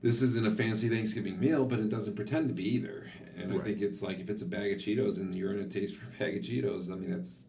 this 0.02 0.22
isn't 0.22 0.46
a 0.46 0.50
fancy 0.50 0.88
Thanksgiving 0.88 1.40
meal, 1.40 1.64
but 1.64 1.78
it 1.80 1.88
doesn't 1.88 2.14
pretend 2.16 2.48
to 2.48 2.54
be 2.54 2.68
either. 2.74 3.10
And 3.36 3.52
I 3.54 3.58
think 3.62 3.80
it's 3.82 4.02
like 4.02 4.18
if 4.20 4.30
it's 4.30 4.42
a 4.42 4.46
bag 4.46 4.72
of 4.72 4.78
Cheetos 4.78 5.18
and 5.20 5.34
you're 5.34 5.52
in 5.52 5.60
a 5.60 5.68
taste 5.68 5.94
for 5.96 6.06
a 6.06 6.18
bag 6.18 6.36
of 6.36 6.42
Cheetos, 6.42 6.90
I 6.92 6.96
mean 6.96 7.10
that's 7.10 7.44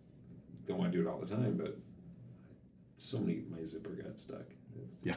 don't 0.67 0.77
want 0.77 0.91
to 0.91 0.97
do 0.97 1.07
it 1.07 1.11
all 1.11 1.19
the 1.19 1.25
time, 1.25 1.57
but 1.57 1.77
so 2.97 3.17
many 3.19 3.43
my 3.49 3.63
zipper 3.63 3.89
got 3.89 4.19
stuck. 4.19 4.45
Yeah. 5.03 5.15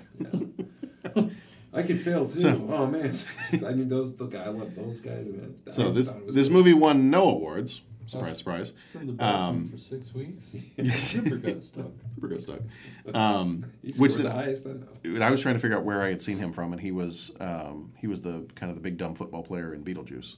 Yeah. 1.14 1.22
I 1.74 1.82
could 1.82 2.00
fail 2.00 2.26
too. 2.28 2.40
So- 2.40 2.68
oh 2.70 2.86
man, 2.86 3.14
I 3.66 3.72
mean 3.72 3.88
those. 3.88 4.18
Look, 4.20 4.34
I 4.34 4.48
love 4.48 4.74
those 4.74 5.00
guys. 5.00 5.26
I 5.28 5.30
mean, 5.30 5.54
I 5.66 5.70
So 5.70 5.90
this 5.90 6.08
thought 6.10 6.18
it 6.20 6.26
was 6.26 6.34
this 6.34 6.48
movie 6.50 6.74
won 6.74 7.10
no 7.10 7.28
awards. 7.28 7.82
Surprise, 8.06 8.38
surprise. 8.38 8.72
It's 8.86 8.94
in 8.96 9.06
the 9.06 9.12
bathroom 9.12 9.68
for 9.70 9.78
six 9.78 10.12
weeks. 10.14 10.54
Zipper 10.82 11.36
got 11.36 11.60
stuck. 11.60 11.90
Super 12.14 12.28
good 12.28 12.42
stuck. 12.42 12.60
Um, 13.14 13.64
which 13.98 14.16
did, 14.16 14.26
the 14.26 14.30
highest 14.32 14.66
I. 14.66 15.24
I 15.24 15.30
was 15.30 15.40
trying 15.42 15.54
to 15.54 15.60
figure 15.60 15.76
out 15.76 15.84
where 15.84 16.02
I 16.02 16.08
had 16.08 16.20
seen 16.20 16.38
him 16.38 16.52
from, 16.52 16.72
and 16.72 16.80
he 16.80 16.90
was 16.92 17.32
um, 17.40 17.92
he 17.98 18.06
was 18.06 18.20
the 18.20 18.46
kind 18.54 18.70
of 18.70 18.76
the 18.76 18.82
big 18.82 18.96
dumb 18.98 19.14
football 19.14 19.42
player 19.42 19.74
in 19.74 19.84
Beetlejuice 19.84 20.36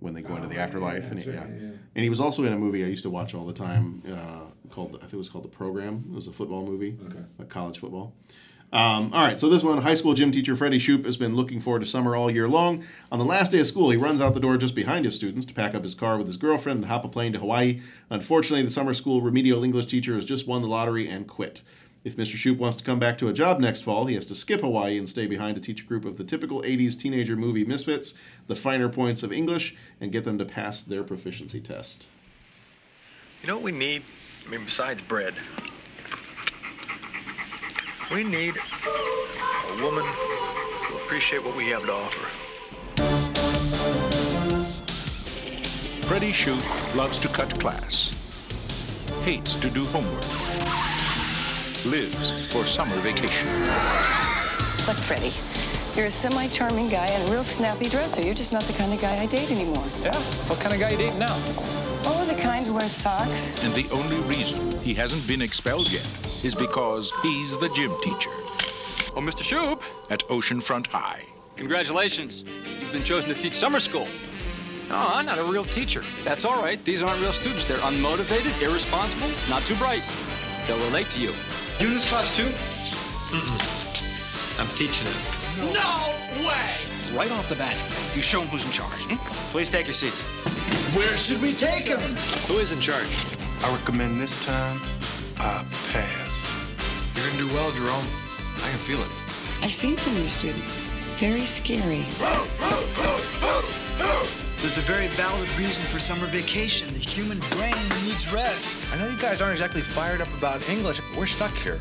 when 0.00 0.12
they 0.12 0.20
go 0.22 0.34
into 0.36 0.46
Oh, 0.46 0.48
the 0.50 0.56
yeah, 0.56 0.62
afterlife, 0.62 1.10
and 1.10 1.20
he, 1.20 1.30
right, 1.30 1.38
yeah. 1.38 1.46
yeah, 1.48 1.60
yeah. 1.62 1.68
and 1.94 2.04
he 2.04 2.10
was 2.10 2.20
also 2.20 2.44
in 2.44 2.52
a 2.52 2.58
movie 2.58 2.84
I 2.84 2.88
used 2.88 3.02
to 3.04 3.10
watch 3.10 3.34
all 3.34 3.46
the 3.46 3.54
time 3.54 4.02
uh, 4.12 4.44
called 4.70 4.96
I 4.96 5.00
think 5.00 5.14
it 5.14 5.16
was 5.16 5.30
called 5.30 5.44
The 5.44 5.48
Program. 5.48 6.04
It 6.10 6.14
was 6.14 6.26
a 6.26 6.32
football 6.32 6.64
movie, 6.66 6.98
Okay. 7.06 7.20
like 7.38 7.48
college 7.48 7.78
football. 7.78 8.14
Um, 8.72 9.12
all 9.12 9.24
right, 9.24 9.38
so 9.38 9.48
this 9.48 9.62
one, 9.62 9.78
high 9.78 9.94
school 9.94 10.14
gym 10.14 10.32
teacher 10.32 10.56
Freddie 10.56 10.78
Shoop 10.78 11.06
has 11.06 11.16
been 11.16 11.36
looking 11.36 11.60
forward 11.60 11.80
to 11.80 11.86
summer 11.86 12.16
all 12.16 12.30
year 12.30 12.48
long. 12.48 12.84
On 13.12 13.18
the 13.18 13.24
last 13.24 13.52
day 13.52 13.60
of 13.60 13.66
school, 13.66 13.90
he 13.90 13.96
runs 13.96 14.20
out 14.20 14.34
the 14.34 14.40
door 14.40 14.56
just 14.56 14.74
behind 14.74 15.04
his 15.04 15.14
students 15.14 15.46
to 15.46 15.54
pack 15.54 15.74
up 15.74 15.84
his 15.84 15.94
car 15.94 16.18
with 16.18 16.26
his 16.26 16.36
girlfriend 16.36 16.78
and 16.78 16.86
hop 16.86 17.04
a 17.04 17.08
plane 17.08 17.32
to 17.32 17.38
Hawaii. 17.38 17.80
Unfortunately, 18.10 18.64
the 18.64 18.70
summer 18.70 18.92
school 18.92 19.20
remedial 19.20 19.62
English 19.62 19.86
teacher 19.86 20.14
has 20.14 20.24
just 20.24 20.48
won 20.48 20.62
the 20.62 20.68
lottery 20.68 21.08
and 21.08 21.28
quit. 21.28 21.62
If 22.04 22.16
Mr. 22.16 22.36
Shoop 22.36 22.58
wants 22.58 22.76
to 22.76 22.84
come 22.84 22.98
back 22.98 23.18
to 23.18 23.28
a 23.28 23.32
job 23.32 23.58
next 23.60 23.80
fall, 23.80 24.06
he 24.06 24.14
has 24.14 24.26
to 24.26 24.34
skip 24.34 24.60
Hawaii 24.60 24.98
and 24.98 25.08
stay 25.08 25.26
behind 25.26 25.54
to 25.56 25.60
teach 25.60 25.82
a 25.82 25.86
group 25.86 26.04
of 26.04 26.18
the 26.18 26.24
typical 26.24 26.62
80s 26.62 26.98
teenager 26.98 27.34
movie 27.34 27.64
misfits 27.64 28.14
the 28.46 28.54
finer 28.54 28.88
points 28.88 29.22
of 29.22 29.32
English 29.32 29.74
and 30.00 30.12
get 30.12 30.24
them 30.24 30.38
to 30.38 30.44
pass 30.44 30.82
their 30.82 31.02
proficiency 31.02 31.60
test. 31.60 32.06
You 33.42 33.48
know 33.48 33.56
what 33.56 33.64
we 33.64 33.72
need? 33.72 34.04
I 34.46 34.50
mean, 34.50 34.64
besides 34.64 35.02
bread, 35.02 35.34
we 38.12 38.22
need 38.22 38.54
a 38.56 39.82
woman 39.82 40.04
who 40.04 40.96
appreciate 40.96 41.44
what 41.44 41.56
we 41.56 41.66
have 41.66 41.82
to 41.84 41.92
offer. 41.92 42.26
Freddie 46.06 46.32
Shoot 46.32 46.62
loves 46.94 47.18
to 47.18 47.28
cut 47.28 47.58
class, 47.58 48.12
hates 49.24 49.54
to 49.54 49.68
do 49.70 49.84
homework, 49.86 50.22
lives 51.84 52.46
for 52.52 52.64
summer 52.64 52.94
vacation. 52.96 53.48
Look, 54.86 54.96
Freddie, 54.98 55.32
you're 55.96 56.06
a 56.06 56.10
semi-charming 56.10 56.88
guy 56.88 57.08
and 57.08 57.28
a 57.28 57.32
real 57.32 57.42
snappy 57.42 57.88
dresser. 57.88 58.22
You're 58.22 58.34
just 58.34 58.52
not 58.52 58.62
the 58.64 58.72
kind 58.74 58.92
of 58.92 59.00
guy 59.00 59.20
I 59.20 59.26
date 59.26 59.50
anymore. 59.50 59.84
Yeah? 60.02 60.14
What 60.48 60.60
kind 60.60 60.72
of 60.72 60.78
guy 60.78 60.90
you 60.90 60.96
dating 60.96 61.18
now? 61.18 61.34
Oh, 62.08 62.24
the 62.32 62.40
kind 62.40 62.64
who 62.64 62.74
wears 62.74 62.92
socks. 62.92 63.60
And 63.64 63.74
the 63.74 63.90
only 63.92 64.18
reason 64.28 64.78
he 64.78 64.94
hasn't 64.94 65.26
been 65.26 65.42
expelled 65.42 65.90
yet 65.90 66.06
is 66.46 66.54
because 66.54 67.12
he's 67.22 67.58
the 67.58 67.68
gym 67.70 67.92
teacher 68.02 68.30
Oh, 69.16 69.20
Mr. 69.20 69.42
Shoop, 69.42 69.82
at 70.10 70.20
Oceanfront 70.28 70.86
High. 70.86 71.22
congratulations. 71.56 72.44
You've 72.78 72.92
been 72.92 73.02
chosen 73.02 73.34
to 73.34 73.40
teach 73.40 73.54
summer 73.54 73.80
school. 73.80 74.06
No, 74.90 74.96
I'm 74.96 75.26
not 75.26 75.38
a 75.38 75.42
real 75.42 75.64
teacher. 75.64 76.04
That's 76.22 76.44
all 76.44 76.62
right. 76.62 76.78
These 76.84 77.02
aren't 77.02 77.20
real 77.20 77.32
students. 77.32 77.64
They're 77.64 77.78
unmotivated, 77.78 78.62
irresponsible, 78.62 79.28
not 79.48 79.62
too 79.62 79.74
bright. 79.76 80.04
They'll 80.66 80.84
relate 80.86 81.08
to 81.12 81.20
you. 81.20 81.32
You 81.80 81.88
in 81.88 81.94
this 81.94 82.08
class 82.08 82.36
too? 82.36 82.46
I'm 84.60 84.68
teaching 84.76 85.08
it. 85.08 85.72
No 85.74 86.46
way! 86.46 86.76
Right 87.18 87.32
off 87.32 87.48
the 87.48 87.56
bat, 87.56 87.76
you 88.14 88.22
show 88.22 88.40
them 88.40 88.48
who's 88.48 88.66
in 88.66 88.70
charge. 88.70 89.00
Hmm? 89.08 89.16
Please 89.50 89.70
take 89.70 89.86
your 89.86 89.94
seats. 89.94 90.22
Where 90.94 91.16
should 91.16 91.40
we 91.42 91.54
take 91.54 91.88
him? 91.88 92.00
Who 92.48 92.58
is 92.58 92.70
in 92.70 92.80
charge? 92.80 93.24
I 93.64 93.74
recommend 93.74 94.20
this 94.20 94.36
time 94.44 94.78
I 95.38 95.64
pass. 95.92 96.52
You're 97.14 97.26
gonna 97.26 97.38
do 97.38 97.48
well, 97.48 97.70
Jerome. 97.72 98.06
I 98.64 98.70
can 98.70 98.78
feel 98.78 99.02
it. 99.02 99.10
I've 99.62 99.72
seen 99.72 99.96
some 99.96 100.14
of 100.14 100.20
your 100.20 100.30
students. 100.30 100.78
Very 101.18 101.44
scary. 101.44 102.04
There's 104.60 104.78
a 104.78 104.82
very 104.82 105.06
valid 105.08 105.48
reason 105.58 105.84
for 105.84 106.00
summer 106.00 106.26
vacation. 106.26 106.92
The 106.92 106.98
human 106.98 107.38
brain 107.50 107.76
needs 108.04 108.30
rest. 108.32 108.92
I 108.92 108.98
know 108.98 109.08
you 109.08 109.18
guys 109.18 109.40
aren't 109.40 109.54
exactly 109.54 109.80
fired 109.82 110.20
up 110.20 110.32
about 110.36 110.68
English. 110.68 111.00
We're 111.16 111.26
stuck 111.26 111.52
here. 111.52 111.80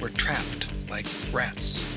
We're 0.00 0.08
trapped 0.10 0.66
like 0.90 1.06
rats. 1.32 1.92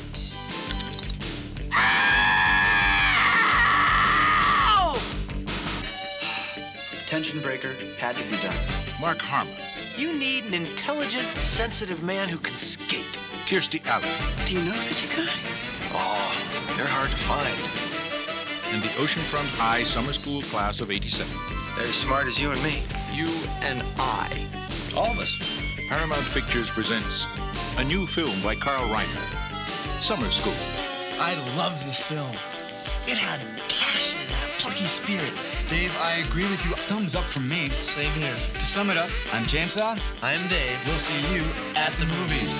Tension 7.07 7.41
breaker 7.41 7.73
had 7.97 8.15
to 8.17 8.23
be 8.25 8.37
done. 8.37 8.55
Mark 9.01 9.17
Harmon, 9.17 9.51
You 9.99 10.17
need 10.17 10.45
an 10.45 10.53
intelligent, 10.53 11.27
sensitive 11.35 12.01
man 12.01 12.29
who 12.29 12.37
can 12.37 12.55
skate. 12.55 13.03
Kirstie 13.47 13.85
Alley, 13.85 14.07
Do 14.45 14.55
you 14.57 14.63
know 14.63 14.79
such 14.79 15.03
a 15.03 15.13
guy? 15.13 15.27
Oh, 15.91 16.73
they're 16.77 16.87
hard 16.87 17.09
to 17.09 17.17
find. 17.27 17.53
and 18.73 18.81
the 18.81 18.87
Oceanfront 19.03 19.49
High 19.59 19.83
Summer 19.83 20.13
School 20.13 20.41
class 20.43 20.79
of 20.79 20.89
87. 20.89 21.27
They're 21.75 21.83
as 21.83 21.95
smart 21.95 22.27
as 22.27 22.39
you 22.39 22.49
and 22.51 22.63
me. 22.63 22.81
You 23.11 23.27
and 23.59 23.83
I. 23.97 24.31
All 24.95 25.11
of 25.11 25.19
us. 25.19 25.35
Paramount 25.89 26.23
Pictures 26.31 26.71
presents 26.71 27.27
a 27.77 27.83
new 27.83 28.07
film 28.07 28.41
by 28.41 28.55
Carl 28.55 28.87
Reiner, 28.87 30.01
Summer 30.01 30.31
School. 30.31 30.55
I 31.19 31.35
love 31.57 31.75
this 31.85 32.01
film. 32.03 32.31
It 33.05 33.17
had 33.17 33.41
passion 33.67 34.19
and 34.21 34.31
a 34.31 34.61
plucky 34.61 34.85
spirit. 34.85 35.33
Dave, 35.69 35.95
I 35.99 36.13
agree 36.27 36.49
with 36.49 36.65
you. 36.65 36.71
Thumbs 36.71 37.13
up 37.13 37.25
from 37.25 37.47
me. 37.47 37.69
Same 37.79 38.09
here. 38.13 38.33
To 38.33 38.59
sum 38.59 38.89
it 38.89 38.97
up, 38.97 39.11
I'm 39.31 39.43
Chainsaw. 39.43 40.01
I'm 40.23 40.47
Dave. 40.47 40.83
We'll 40.87 40.97
see 40.97 41.13
you 41.31 41.43
at 41.75 41.93
the 41.93 42.07
movies. 42.07 42.57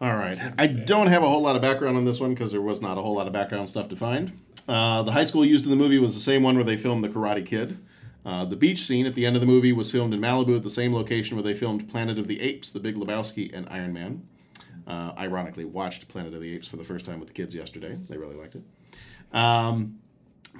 All 0.00 0.16
right. 0.16 0.38
I 0.56 0.66
don't 0.66 1.08
have 1.08 1.22
a 1.22 1.28
whole 1.28 1.42
lot 1.42 1.54
of 1.54 1.60
background 1.60 1.98
on 1.98 2.06
this 2.06 2.18
one 2.18 2.32
because 2.32 2.50
there 2.50 2.62
was 2.62 2.80
not 2.80 2.96
a 2.96 3.02
whole 3.02 3.14
lot 3.14 3.26
of 3.26 3.34
background 3.34 3.68
stuff 3.68 3.90
to 3.90 3.96
find. 3.96 4.32
Uh, 4.66 5.02
the 5.02 5.12
high 5.12 5.24
school 5.24 5.44
used 5.44 5.66
in 5.66 5.70
the 5.70 5.76
movie 5.76 5.98
was 5.98 6.14
the 6.14 6.20
same 6.20 6.42
one 6.42 6.54
where 6.54 6.64
they 6.64 6.78
filmed 6.78 7.04
The 7.04 7.10
Karate 7.10 7.44
Kid. 7.44 7.76
Uh, 8.24 8.46
the 8.46 8.56
beach 8.56 8.80
scene 8.80 9.04
at 9.04 9.14
the 9.14 9.26
end 9.26 9.36
of 9.36 9.40
the 9.40 9.46
movie 9.46 9.74
was 9.74 9.90
filmed 9.90 10.14
in 10.14 10.20
Malibu 10.20 10.56
at 10.56 10.62
the 10.62 10.70
same 10.70 10.94
location 10.94 11.36
where 11.36 11.44
they 11.44 11.52
filmed 11.52 11.90
Planet 11.90 12.18
of 12.18 12.26
the 12.26 12.40
Apes, 12.40 12.70
The 12.70 12.80
Big 12.80 12.96
Lebowski, 12.96 13.52
and 13.52 13.68
Iron 13.68 13.92
Man. 13.92 14.26
Uh, 14.86 15.12
ironically, 15.16 15.64
watched 15.64 16.08
Planet 16.08 16.34
of 16.34 16.40
the 16.42 16.54
Apes 16.54 16.66
for 16.66 16.76
the 16.76 16.84
first 16.84 17.06
time 17.06 17.18
with 17.18 17.28
the 17.28 17.34
kids 17.34 17.54
yesterday. 17.54 17.94
They 18.08 18.18
really 18.18 18.36
liked 18.36 18.54
it. 18.56 18.62
Um, 19.32 19.98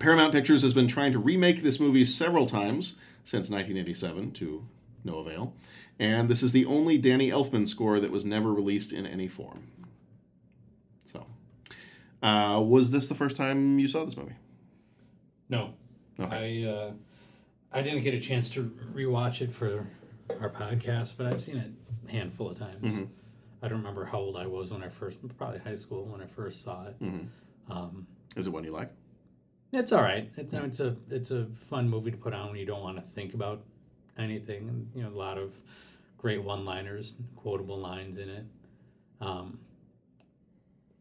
Paramount 0.01 0.33
Pictures 0.33 0.63
has 0.63 0.73
been 0.75 0.89
trying 0.89 1.13
to 1.13 1.19
remake 1.19 1.63
this 1.63 1.79
movie 1.79 2.05
several 2.05 2.47
times 2.47 2.97
since 3.25 3.51
1987 3.51 4.33
to 4.33 4.67
no 5.05 5.19
avail. 5.19 5.55
And 5.99 6.29
this 6.29 6.43
is 6.43 6.53
the 6.53 6.65
only 6.65 6.99
Danny 6.99 7.31
Elfman 7.31 7.69
score 7.69 8.01
that 8.01 8.11
was 8.11 8.25
never 8.25 8.53
released 8.53 8.93
in 8.93 9.07
any 9.07 9.29
form. 9.29 9.69
So, 11.05 11.27
uh, 12.23 12.61
was 12.67 12.91
this 12.91 13.07
the 13.07 13.15
first 13.15 13.37
time 13.37 13.79
you 13.79 13.87
saw 13.87 14.05
this 14.05 14.17
movie? 14.17 14.35
No. 15.49 15.75
I 16.19 16.65
uh, 16.65 16.93
I 17.73 17.83
didn't 17.83 18.03
get 18.03 18.15
a 18.15 18.21
chance 18.21 18.49
to 18.51 18.63
rewatch 18.95 19.41
it 19.43 19.53
for 19.53 19.87
our 20.41 20.49
podcast, 20.51 21.15
but 21.17 21.27
I've 21.27 21.43
seen 21.43 21.59
it 21.59 21.71
a 22.09 22.13
handful 22.13 22.49
of 22.51 22.59
times. 22.59 22.97
Mhm. 22.99 23.09
I 23.65 23.69
don't 23.69 23.79
remember 23.79 24.05
how 24.05 24.19
old 24.19 24.37
I 24.37 24.47
was 24.47 24.71
when 24.73 24.83
I 24.83 24.91
first, 24.91 25.17
probably 25.39 25.59
high 25.59 25.75
school 25.75 26.05
when 26.05 26.21
I 26.21 26.27
first 26.27 26.63
saw 26.63 26.85
it. 26.87 27.01
Mhm. 27.03 27.29
Um, 27.71 28.07
Is 28.37 28.47
it 28.47 28.51
one 28.51 28.63
you 28.65 28.73
like? 28.73 28.91
it's 29.73 29.91
all 29.91 30.03
right. 30.03 30.31
It's 30.37 30.53
it's 30.53 30.81
a 30.81 30.95
it's 31.11 31.31
a 31.33 31.47
fun 31.47 31.89
movie 31.89 32.11
to 32.13 32.17
put 32.17 32.33
on 32.35 32.49
when 32.51 32.57
you 32.59 32.67
don't 32.67 32.83
want 32.83 32.97
to 32.99 33.03
think 33.03 33.33
about 33.35 33.65
anything. 34.19 34.69
And, 34.69 34.91
you 34.95 35.03
know, 35.03 35.09
a 35.09 35.19
lot 35.19 35.39
of 35.39 35.59
great 36.19 36.45
one-liners, 36.45 37.15
quotable 37.37 37.79
lines 37.79 38.19
in 38.19 38.29
it. 38.29 38.45
Um, 39.21 39.59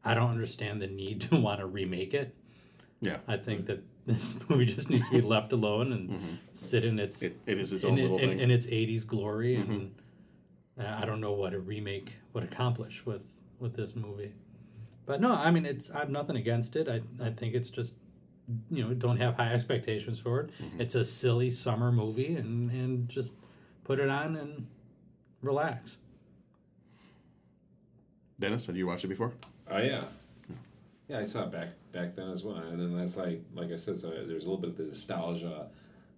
I 0.06 0.14
don't 0.14 0.30
understand 0.32 0.82
the 0.82 0.88
need 0.88 1.22
to 1.30 1.36
want 1.36 1.60
to 1.60 1.66
remake 1.68 2.14
it. 2.14 2.34
Yeah. 3.02 3.18
I 3.28 3.36
think 3.38 3.66
that 3.68 3.84
this 4.06 4.38
movie 4.50 4.66
just 4.66 4.90
needs 4.90 5.08
to 5.10 5.16
be 5.16 5.22
left 5.22 5.52
alone 5.52 5.92
and 5.92 6.10
Mhm. 6.10 6.38
sit 6.54 6.86
in 6.86 6.98
its 6.98 7.22
It- 7.22 7.38
it 7.46 7.58
is 7.58 7.74
its 7.74 7.84
own 7.86 7.98
it- 7.98 8.04
little 8.04 8.18
in, 8.20 8.30
thing. 8.30 8.40
in 8.40 8.52
its 8.52 8.68
'80s 8.68 9.04
glory, 9.06 9.58
Mhm. 9.58 9.70
and 9.70 9.96
I 10.78 11.06
don't 11.06 11.22
know 11.22 11.34
what 11.34 11.54
a 11.54 11.60
remake 11.60 12.16
would 12.34 12.44
accomplish 12.44 13.06
with 13.06 13.22
with 13.60 13.76
this 13.76 13.96
movie. 13.96 14.34
But 15.06 15.22
no, 15.22 15.34
I 15.34 15.52
mean, 15.52 15.66
it's 15.66 15.92
I 15.92 16.00
have 16.00 16.10
nothing 16.10 16.36
against 16.36 16.76
it. 16.76 16.88
I 16.88 17.02
I 17.24 17.30
think 17.32 17.54
it's 17.54 17.70
just 17.70 17.98
you 18.70 18.84
know 18.84 18.94
don't 18.94 19.18
have 19.18 19.36
high 19.36 19.54
expectations 19.54 20.20
for 20.20 20.42
it. 20.42 20.52
Mm-hmm. 20.62 20.82
It's 20.82 20.96
a 20.96 21.06
silly 21.06 21.50
summer 21.50 21.92
movie, 21.92 22.36
and 22.36 22.72
and 22.72 23.10
just 23.10 23.34
put 23.84 24.00
it 24.00 24.10
on 24.10 24.36
and 24.36 24.68
relax. 25.42 25.98
Dennis, 28.40 28.66
had 28.66 28.76
you 28.76 28.88
watched 28.88 29.06
it 29.06 29.10
before? 29.10 29.34
Oh 29.70 29.78
yeah, 29.78 30.06
yeah. 31.08 31.20
I 31.20 31.24
saw 31.26 31.44
it 31.44 31.52
back 31.52 31.70
back 31.92 32.16
then 32.16 32.30
as 32.30 32.44
well, 32.44 32.58
and 32.58 32.80
then 32.80 32.98
that's 32.98 33.18
like 33.18 33.42
like 33.54 33.72
I 33.72 33.76
said, 33.76 33.98
so 33.98 34.10
there's 34.10 34.46
a 34.46 34.50
little 34.50 34.58
bit 34.58 34.72
of 34.72 34.78
the 34.78 34.84
nostalgia. 34.86 35.68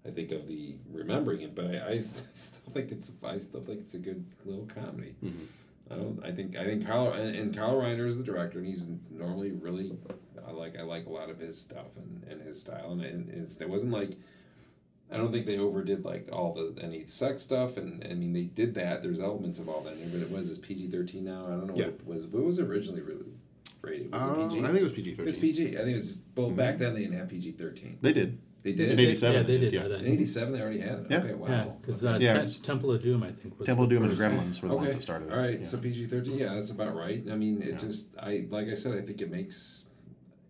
I 0.05 0.11
think 0.11 0.31
of 0.31 0.47
the 0.47 0.75
remembering 0.91 1.41
it, 1.41 1.55
but 1.55 1.65
I, 1.65 1.93
I 1.93 1.97
still 1.99 2.71
think 2.71 2.91
it's 2.91 3.11
I 3.23 3.37
still 3.39 3.61
think 3.61 3.79
it's 3.81 3.93
a 3.95 3.99
good 3.99 4.25
little 4.45 4.65
comedy. 4.67 5.15
I 5.89 5.95
don't. 5.95 6.19
I 6.23 6.31
think 6.31 6.55
I 6.57 6.63
think 6.65 6.85
Carl 6.85 7.13
and, 7.13 7.35
and 7.35 7.55
Carl 7.55 7.75
Reiner 7.75 8.05
is 8.07 8.17
the 8.17 8.23
director, 8.23 8.59
and 8.59 8.67
he's 8.67 8.87
normally 9.09 9.51
really. 9.51 9.97
I 10.47 10.51
like 10.51 10.77
I 10.77 10.83
like 10.83 11.05
a 11.07 11.09
lot 11.09 11.29
of 11.29 11.39
his 11.39 11.59
stuff 11.59 11.87
and, 11.97 12.23
and 12.29 12.41
his 12.41 12.59
style, 12.61 12.91
and, 12.91 13.01
and 13.01 13.29
it's, 13.29 13.59
it 13.61 13.69
wasn't 13.69 13.91
like. 13.91 14.11
I 15.11 15.17
don't 15.17 15.31
think 15.31 15.45
they 15.45 15.59
overdid 15.59 16.03
like 16.03 16.29
all 16.31 16.55
the 16.55 16.81
any 16.83 17.05
sex 17.05 17.43
stuff, 17.43 17.77
and 17.77 18.03
I 18.09 18.15
mean 18.15 18.33
they 18.33 18.45
did 18.45 18.73
that. 18.75 19.03
There's 19.03 19.19
elements 19.19 19.59
of 19.59 19.69
all 19.69 19.81
that 19.81 19.93
in 19.93 19.99
there, 20.11 20.19
but 20.19 20.21
it 20.21 20.31
was 20.31 20.49
this 20.49 20.57
PG 20.57 20.87
thirteen 20.87 21.25
now. 21.25 21.45
I 21.45 21.51
don't 21.51 21.67
know 21.67 21.75
Yeah. 21.75 21.85
what 21.85 21.93
it 21.93 22.07
was. 22.07 22.25
What 22.27 22.43
was 22.43 22.59
originally 22.59 23.01
really 23.01 23.25
rated? 23.83 24.11
Was 24.11 24.23
Uh, 24.23 24.31
it 24.45 24.49
PG? 24.49 24.63
I 24.63 24.67
think 24.67 24.79
it 24.79 24.83
was 24.83 24.93
PG-13. 24.93 25.19
It 25.19 25.25
was 25.25 25.37
PG. 25.37 25.67
I 25.67 25.81
think 25.81 25.89
it 25.89 25.95
was 25.95 26.07
just 26.07 26.23
well 26.35 26.49
back 26.49 26.79
then 26.79 26.95
they 26.95 27.01
didn't 27.01 27.17
have 27.19 27.29
PG 27.29 27.51
thirteen. 27.51 27.99
They 28.01 28.13
did. 28.13 28.39
They 28.65 28.73
did 28.73 28.89
In 28.93 28.99
87, 28.99 29.35
Yeah, 29.35 29.43
they 29.43 29.57
did. 29.59 29.73
yeah. 29.73 29.85
In 29.85 30.07
eighty 30.07 30.25
seven 30.25 30.51
they 30.51 30.59
already 30.59 30.79
had 30.79 30.97
it. 31.01 31.05
Yeah. 31.07 31.17
Okay, 31.19 31.33
wow. 31.35 31.47
Yeah, 31.47 31.65
because 31.79 32.03
uh, 32.03 32.17
Yeah, 32.19 32.31
it 32.31 32.33
Tem- 32.33 32.41
was- 32.41 32.57
Temple 32.57 32.91
of 32.93 33.03
Doom, 33.03 33.21
I 33.21 33.31
think, 33.31 33.59
was 33.59 33.67
Temple 33.67 33.83
of 33.83 33.89
the 33.91 33.95
Doom 33.95 34.03
and 34.05 34.11
the 34.11 34.17
first- 34.17 34.35
Gremlins 34.35 34.61
were 34.63 34.69
the 34.69 34.75
ones 34.75 34.87
Okay. 34.87 34.95
that 34.95 35.01
started. 35.03 35.27
it. 35.27 35.33
All 35.33 35.37
right, 35.37 35.59
Yeah. 35.59 35.65
so 35.67 35.77
PG 35.77 36.07
thirteen, 36.07 36.39
yeah, 36.39 36.55
that's 36.55 36.71
about 36.71 36.95
right. 36.95 37.23
I 37.31 37.35
mean, 37.35 37.61
it 37.61 37.69
Yeah. 37.69 37.77
just, 37.77 38.07
I 38.17 38.47
like 38.49 38.67
I 38.67 38.73
said, 38.73 38.97
I 38.97 39.01
think 39.01 39.21
it 39.21 39.29
makes, 39.29 39.83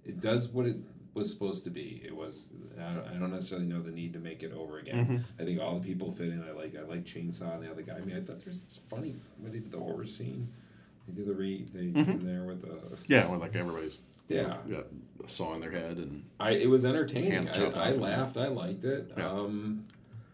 it 0.05 0.21
does 0.21 0.47
what 0.47 0.65
it 0.65 0.77
was 1.13 1.29
supposed 1.29 1.65
to 1.65 1.69
be. 1.69 2.01
It 2.05 2.15
was, 2.15 2.53
I 2.79 2.93
don't, 2.93 3.05
I 3.05 3.13
don't 3.19 3.31
necessarily 3.31 3.67
know 3.67 3.81
the 3.81 3.91
need 3.91 4.13
to 4.13 4.19
make 4.19 4.43
it 4.43 4.53
over 4.53 4.79
again. 4.79 5.05
Mhm. 5.05 5.23
I 5.41 5.43
think 5.43 5.59
all 5.59 5.77
the 5.77 5.85
people 5.85 6.13
fit 6.13 6.29
in. 6.29 6.41
I 6.41 6.51
like, 6.51 6.73
I 6.77 6.83
like 6.83 7.03
Chainsaw 7.03 7.55
and 7.55 7.63
the 7.63 7.69
other 7.69 7.81
guy. 7.81 7.97
I 7.97 8.05
mean, 8.05 8.15
I 8.15 8.21
thought 8.21 8.39
there's 8.45 8.59
it's 8.59 8.77
funny 8.77 9.15
when 9.39 9.51
they 9.51 9.59
did 9.59 9.71
the 9.73 9.79
horror 9.79 10.05
scene. 10.05 10.47
They 11.05 11.13
do 11.21 11.25
the 11.25 11.33
re, 11.33 11.67
they 11.73 11.81
in 11.99 12.19
there 12.19 12.45
with 12.45 12.61
the 12.61 12.79
Yeah, 13.13 13.29
where 13.29 13.37
like 13.39 13.55
everybody's 13.57 14.01
Yeah. 14.27 14.57
got 14.69 14.85
a 15.23 15.29
saw 15.29 15.53
in 15.53 15.61
their 15.61 15.71
head 15.71 15.97
and 15.97 16.25
I 16.39 16.51
it 16.51 16.69
was 16.69 16.85
entertaining. 16.85 17.47
I, 17.49 17.89
I 17.89 17.91
laughed. 17.91 18.37
I 18.37 18.47
liked 18.47 18.83
it. 18.83 19.11
Yeah. 19.17 19.29
Um, 19.29 19.85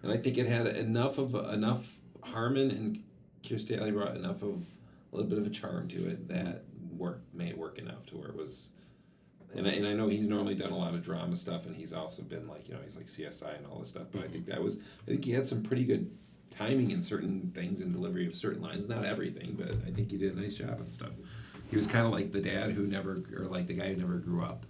and 0.04 0.12
I 0.12 0.18
think 0.18 0.38
it 0.38 0.48
had 0.48 0.68
enough 0.68 1.18
of 1.18 1.36
enough. 1.36 1.94
Harmon 2.24 2.70
and 2.72 3.04
Kirstie 3.44 3.80
Alley 3.80 3.92
brought 3.92 4.16
enough 4.16 4.44
of 4.44 4.66
a 5.12 5.16
little 5.16 5.30
bit 5.30 5.40
of 5.40 5.48
a 5.48 5.50
charm 5.50 5.88
to 5.90 6.08
it 6.08 6.28
that 6.28 6.64
worked 6.98 7.34
made 7.34 7.50
it 7.50 7.58
work 7.58 7.78
enough 7.78 8.06
to 8.08 8.18
where 8.18 8.30
it 8.30 8.36
was. 8.36 8.70
And 9.54 9.68
I, 9.68 9.72
and 9.72 9.86
I 9.86 9.94
know 9.94 10.08
he's 10.08 10.30
normally 10.30 10.56
done 10.56 10.72
a 10.72 10.78
lot 10.78 10.94
of 10.94 11.04
drama 11.04 11.36
stuff, 11.36 11.66
and 11.66 11.76
he's 11.76 11.92
also 11.92 12.22
been 12.22 12.48
like 12.48 12.70
you 12.70 12.76
know 12.76 12.80
he's 12.84 12.96
like 12.96 13.08
CSI 13.08 13.58
and 13.58 13.66
all 13.68 13.80
this 13.80 13.90
stuff. 13.90 14.08
But 14.12 14.24
I 14.24 14.28
think 14.28 14.46
that 14.46 14.62
was 14.64 14.78
I 14.78 15.12
think 15.12 15.26
he 15.26 15.32
had 15.32 15.46
some 15.46 15.62
pretty 15.64 15.84
good 15.84 16.10
timing 16.52 16.92
in 16.92 17.02
certain 17.02 17.52
things 17.54 17.82
and 17.82 17.92
delivery 17.92 18.28
of 18.28 18.36
certain 18.36 18.62
lines. 18.62 18.88
Not 18.88 19.04
everything, 19.04 19.56
but 19.58 19.76
I 19.88 19.92
think 19.92 20.12
he 20.12 20.18
did 20.18 20.36
a 20.38 20.40
nice 20.40 20.56
job 20.56 20.80
and 20.80 20.94
stuff. 20.94 21.12
He 21.72 21.76
was 21.78 21.88
kind 21.88 22.06
of 22.06 22.12
like 22.12 22.32
the 22.32 22.42
dad 22.42 22.72
who 22.74 22.86
never, 22.86 23.24
or 23.36 23.46
like 23.46 23.66
the 23.66 23.74
guy 23.74 23.88
who 23.94 23.96
never 23.96 24.18
grew 24.18 24.44
up 24.44 24.66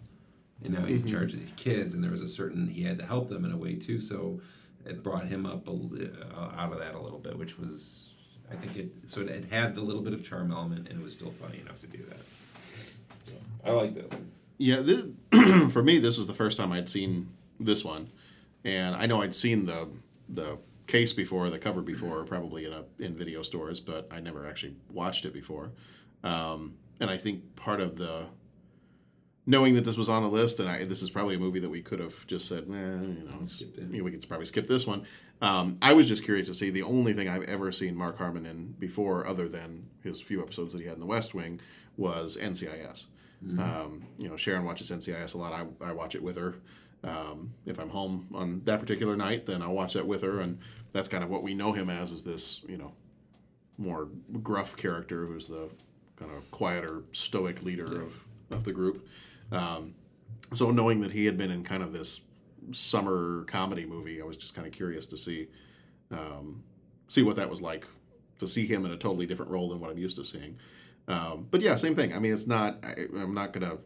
and 0.63 0.73
now 0.73 0.85
he's 0.85 1.01
in 1.01 1.07
Mhm. 1.09 1.11
charge 1.11 1.33
of 1.33 1.39
these 1.39 1.51
kids 1.53 1.95
and 1.95 2.03
there 2.03 2.11
was 2.11 2.21
a 2.21 2.27
certain 2.27 2.67
he 2.67 2.83
had 2.83 2.99
to 2.99 3.05
help 3.05 3.27
them 3.29 3.43
in 3.43 3.51
a 3.51 3.57
way 3.57 3.73
too 3.75 3.99
so 3.99 4.39
it 4.85 5.01
brought 5.03 5.25
him 5.27 5.45
up 5.47 5.67
a, 5.67 5.71
uh, 5.71 6.53
out 6.55 6.71
of 6.71 6.77
that 6.79 6.93
a 6.93 7.01
little 7.01 7.17
bit 7.17 7.35
which 7.37 7.57
was 7.57 8.13
i 8.51 8.55
think 8.55 8.77
it 8.77 8.91
so 9.07 9.21
it, 9.21 9.29
it 9.29 9.45
had 9.45 9.73
the 9.73 9.81
little 9.81 10.03
bit 10.03 10.13
of 10.13 10.21
charm 10.23 10.51
element 10.51 10.87
and 10.87 10.99
it 10.99 11.03
was 11.03 11.13
still 11.13 11.31
funny 11.31 11.59
enough 11.59 11.81
to 11.81 11.87
do 11.87 11.97
that 12.07 12.19
so 13.23 13.31
i 13.65 13.71
liked 13.71 13.97
it 13.97 14.13
Yeah, 14.59 14.81
this, 14.81 15.05
for 15.73 15.81
me, 15.81 15.97
this 15.97 16.19
was 16.19 16.27
the 16.27 16.35
first 16.35 16.55
time 16.57 16.71
I'd 16.71 16.87
seen 16.87 17.29
this 17.59 17.83
one, 17.83 18.11
and 18.63 18.95
I 18.95 19.07
know 19.07 19.23
I'd 19.23 19.33
seen 19.33 19.65
the 19.65 19.87
the 20.29 20.59
case 20.85 21.11
before, 21.13 21.49
the 21.49 21.57
cover 21.57 21.81
before, 21.81 22.23
probably 22.25 22.65
in 22.65 22.73
a 22.73 22.83
in 22.99 23.15
video 23.15 23.41
stores, 23.41 23.79
but 23.79 24.07
I 24.11 24.19
never 24.19 24.45
actually 24.45 24.75
watched 24.91 25.25
it 25.25 25.33
before. 25.33 25.71
Um, 26.23 26.75
and 27.01 27.09
I 27.09 27.17
think 27.17 27.55
part 27.57 27.81
of 27.81 27.97
the 27.97 28.27
knowing 29.45 29.73
that 29.73 29.83
this 29.83 29.97
was 29.97 30.07
on 30.07 30.21
the 30.23 30.29
list, 30.29 30.59
and 30.59 30.69
I, 30.69 30.85
this 30.85 31.01
is 31.01 31.09
probably 31.09 31.35
a 31.35 31.39
movie 31.39 31.59
that 31.59 31.69
we 31.69 31.81
could 31.81 31.99
have 31.99 32.25
just 32.27 32.47
said, 32.47 32.69
nah, 32.69 32.77
you 32.77 33.23
know, 33.27 33.41
you 33.89 33.97
know, 33.97 34.03
we 34.03 34.11
could 34.11 34.25
probably 34.29 34.45
skip 34.45 34.67
this 34.67 34.85
one. 34.85 35.03
Um, 35.41 35.77
I 35.81 35.93
was 35.93 36.07
just 36.07 36.23
curious 36.23 36.47
to 36.47 36.53
see 36.53 36.69
the 36.69 36.83
only 36.83 37.13
thing 37.13 37.27
I've 37.27 37.43
ever 37.43 37.71
seen 37.71 37.95
Mark 37.95 38.17
Harmon 38.19 38.45
in 38.45 38.73
before, 38.79 39.25
other 39.25 39.49
than 39.49 39.89
his 40.03 40.21
few 40.21 40.41
episodes 40.41 40.73
that 40.73 40.79
he 40.81 40.85
had 40.85 40.93
in 40.93 40.99
The 40.99 41.07
West 41.07 41.33
Wing, 41.33 41.59
was 41.97 42.37
NCIS. 42.37 43.07
Mhm. 43.43 43.59
Um, 43.59 44.03
you 44.19 44.29
know, 44.29 44.37
Sharon 44.37 44.63
watches 44.63 44.91
NCIS 44.91 45.33
a 45.33 45.37
lot. 45.39 45.51
I, 45.53 45.65
I 45.87 45.91
watch 45.91 46.13
it 46.13 46.21
with 46.21 46.37
her. 46.37 46.55
Um, 47.03 47.55
if 47.65 47.79
I'm 47.79 47.89
home 47.89 48.27
on 48.35 48.61
that 48.65 48.79
particular 48.79 49.15
night, 49.15 49.47
then 49.47 49.63
I'll 49.63 49.73
watch 49.73 49.93
that 49.93 50.05
with 50.05 50.21
her, 50.21 50.39
and 50.39 50.59
that's 50.91 51.07
kind 51.07 51.23
of 51.23 51.31
what 51.31 51.41
we 51.41 51.55
know 51.55 51.73
him 51.73 51.89
as 51.89 52.11
is 52.11 52.23
this, 52.23 52.61
you 52.69 52.77
know, 52.77 52.93
more 53.79 54.07
gruff 54.43 54.77
character 54.77 55.25
who's 55.25 55.47
the 55.47 55.69
kind 56.21 56.37
of 56.37 56.49
quieter, 56.51 57.01
stoic 57.11 57.63
leader 57.63 58.01
of, 58.01 58.23
of 58.51 58.63
the 58.63 58.71
group. 58.71 59.07
Um, 59.51 59.95
so 60.53 60.71
knowing 60.71 61.01
that 61.01 61.11
he 61.11 61.25
had 61.25 61.37
been 61.37 61.51
in 61.51 61.63
kind 61.63 61.81
of 61.81 61.93
this 61.93 62.21
summer 62.71 63.43
comedy 63.45 63.85
movie, 63.85 64.21
I 64.21 64.25
was 64.25 64.37
just 64.37 64.53
kind 64.53 64.67
of 64.67 64.73
curious 64.73 65.07
to 65.07 65.17
see 65.17 65.47
um, 66.11 66.63
see 67.07 67.23
what 67.23 67.37
that 67.37 67.49
was 67.49 67.61
like 67.61 67.87
to 68.39 68.47
see 68.47 68.65
him 68.65 68.85
in 68.85 68.91
a 68.91 68.97
totally 68.97 69.25
different 69.25 69.51
role 69.51 69.69
than 69.69 69.79
what 69.79 69.89
I'm 69.89 69.97
used 69.97 70.17
to 70.17 70.23
seeing. 70.23 70.57
Um, 71.07 71.47
but 71.49 71.61
yeah, 71.61 71.75
same 71.75 71.95
thing. 71.95 72.13
I 72.13 72.19
mean, 72.19 72.33
it's 72.33 72.47
not. 72.47 72.83
I, 72.83 72.95
I'm 73.15 73.33
not 73.33 73.53
gonna. 73.53 73.77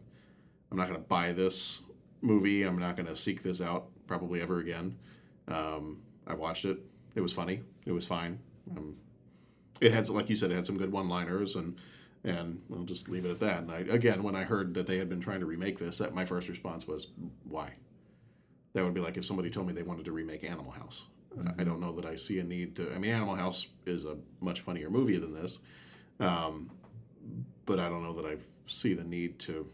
I'm 0.72 0.78
not 0.78 0.88
gonna 0.88 1.00
buy 1.00 1.32
this 1.32 1.82
movie. 2.22 2.64
I'm 2.64 2.78
not 2.80 2.98
gonna 2.98 3.16
seek 3.16 3.44
this 3.44 3.62
out 3.62 3.88
probably 4.08 4.42
ever 4.42 4.60
again. 4.60 4.98
Um, 5.48 6.02
I 6.28 6.34
watched 6.34 6.66
it. 6.66 6.80
It 7.16 7.22
was 7.22 7.32
funny. 7.32 7.62
It 7.86 7.92
was 7.92 8.06
fine. 8.06 8.40
Um, 8.76 8.96
it 9.80 9.94
had, 9.94 10.10
like 10.10 10.30
you 10.30 10.36
said, 10.36 10.52
it 10.52 10.56
had 10.56 10.66
some 10.66 10.78
good 10.78 10.92
one-liners, 10.92 11.56
and 11.56 11.76
and 12.26 12.62
we'll 12.68 12.84
just 12.84 13.08
leave 13.08 13.26
it 13.26 13.32
at 13.32 13.40
that. 13.40 13.62
And 13.62 13.72
I, 13.72 13.80
again, 13.94 14.24
when 14.24 14.36
I 14.36 14.44
heard 14.44 14.74
that 14.74 14.88
they 14.88 14.98
had 14.98 15.08
been 15.08 15.20
trying 15.20 15.40
to 15.40 15.46
remake 15.46 15.80
this, 15.80 16.00
that 16.00 16.14
my 16.14 16.26
first 16.26 16.50
response 16.50 16.88
was, 16.88 17.08
why? 17.44 17.74
That 18.74 18.84
would 18.84 18.94
be 18.94 19.02
like 19.02 19.16
if 19.16 19.26
somebody 19.26 19.50
told 19.50 19.68
me 19.68 19.74
they 19.74 19.84
wanted 19.84 20.06
to 20.06 20.12
remake 20.12 20.44
Animal 20.44 20.72
House. 20.72 21.06
I 21.58 21.64
don't 21.64 21.82
know 21.82 21.92
that 21.94 22.06
I 22.06 22.16
see 22.16 22.40
a 22.40 22.44
need 22.44 22.76
to. 22.78 22.94
I 22.94 22.98
mean, 22.98 23.12
Animal 23.12 23.36
House 23.36 23.68
is 23.86 24.06
a 24.06 24.18
much 24.40 24.62
funnier 24.62 24.90
movie 24.90 25.18
than 25.18 25.34
this, 25.34 25.60
um, 26.20 26.72
but 27.66 27.78
I 27.78 27.90
don't 27.90 28.04
know 28.04 28.14
that 28.14 28.26
I 28.26 28.38
see 28.68 28.94
the 28.94 29.04
need 29.04 29.38
to 29.40 29.70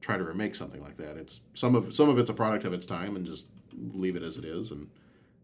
try 0.00 0.16
to 0.16 0.24
remake 0.24 0.54
something 0.54 0.82
like 0.82 0.96
that. 0.96 1.18
It's 1.18 1.40
some 1.52 1.74
of 1.74 1.94
some 1.94 2.08
of 2.08 2.18
it's 2.18 2.30
a 2.30 2.34
product 2.34 2.64
of 2.64 2.72
its 2.72 2.86
time, 2.86 3.14
and 3.14 3.26
just 3.26 3.46
leave 3.92 4.16
it 4.16 4.22
as 4.22 4.38
it 4.38 4.44
is, 4.46 4.70
and 4.70 4.88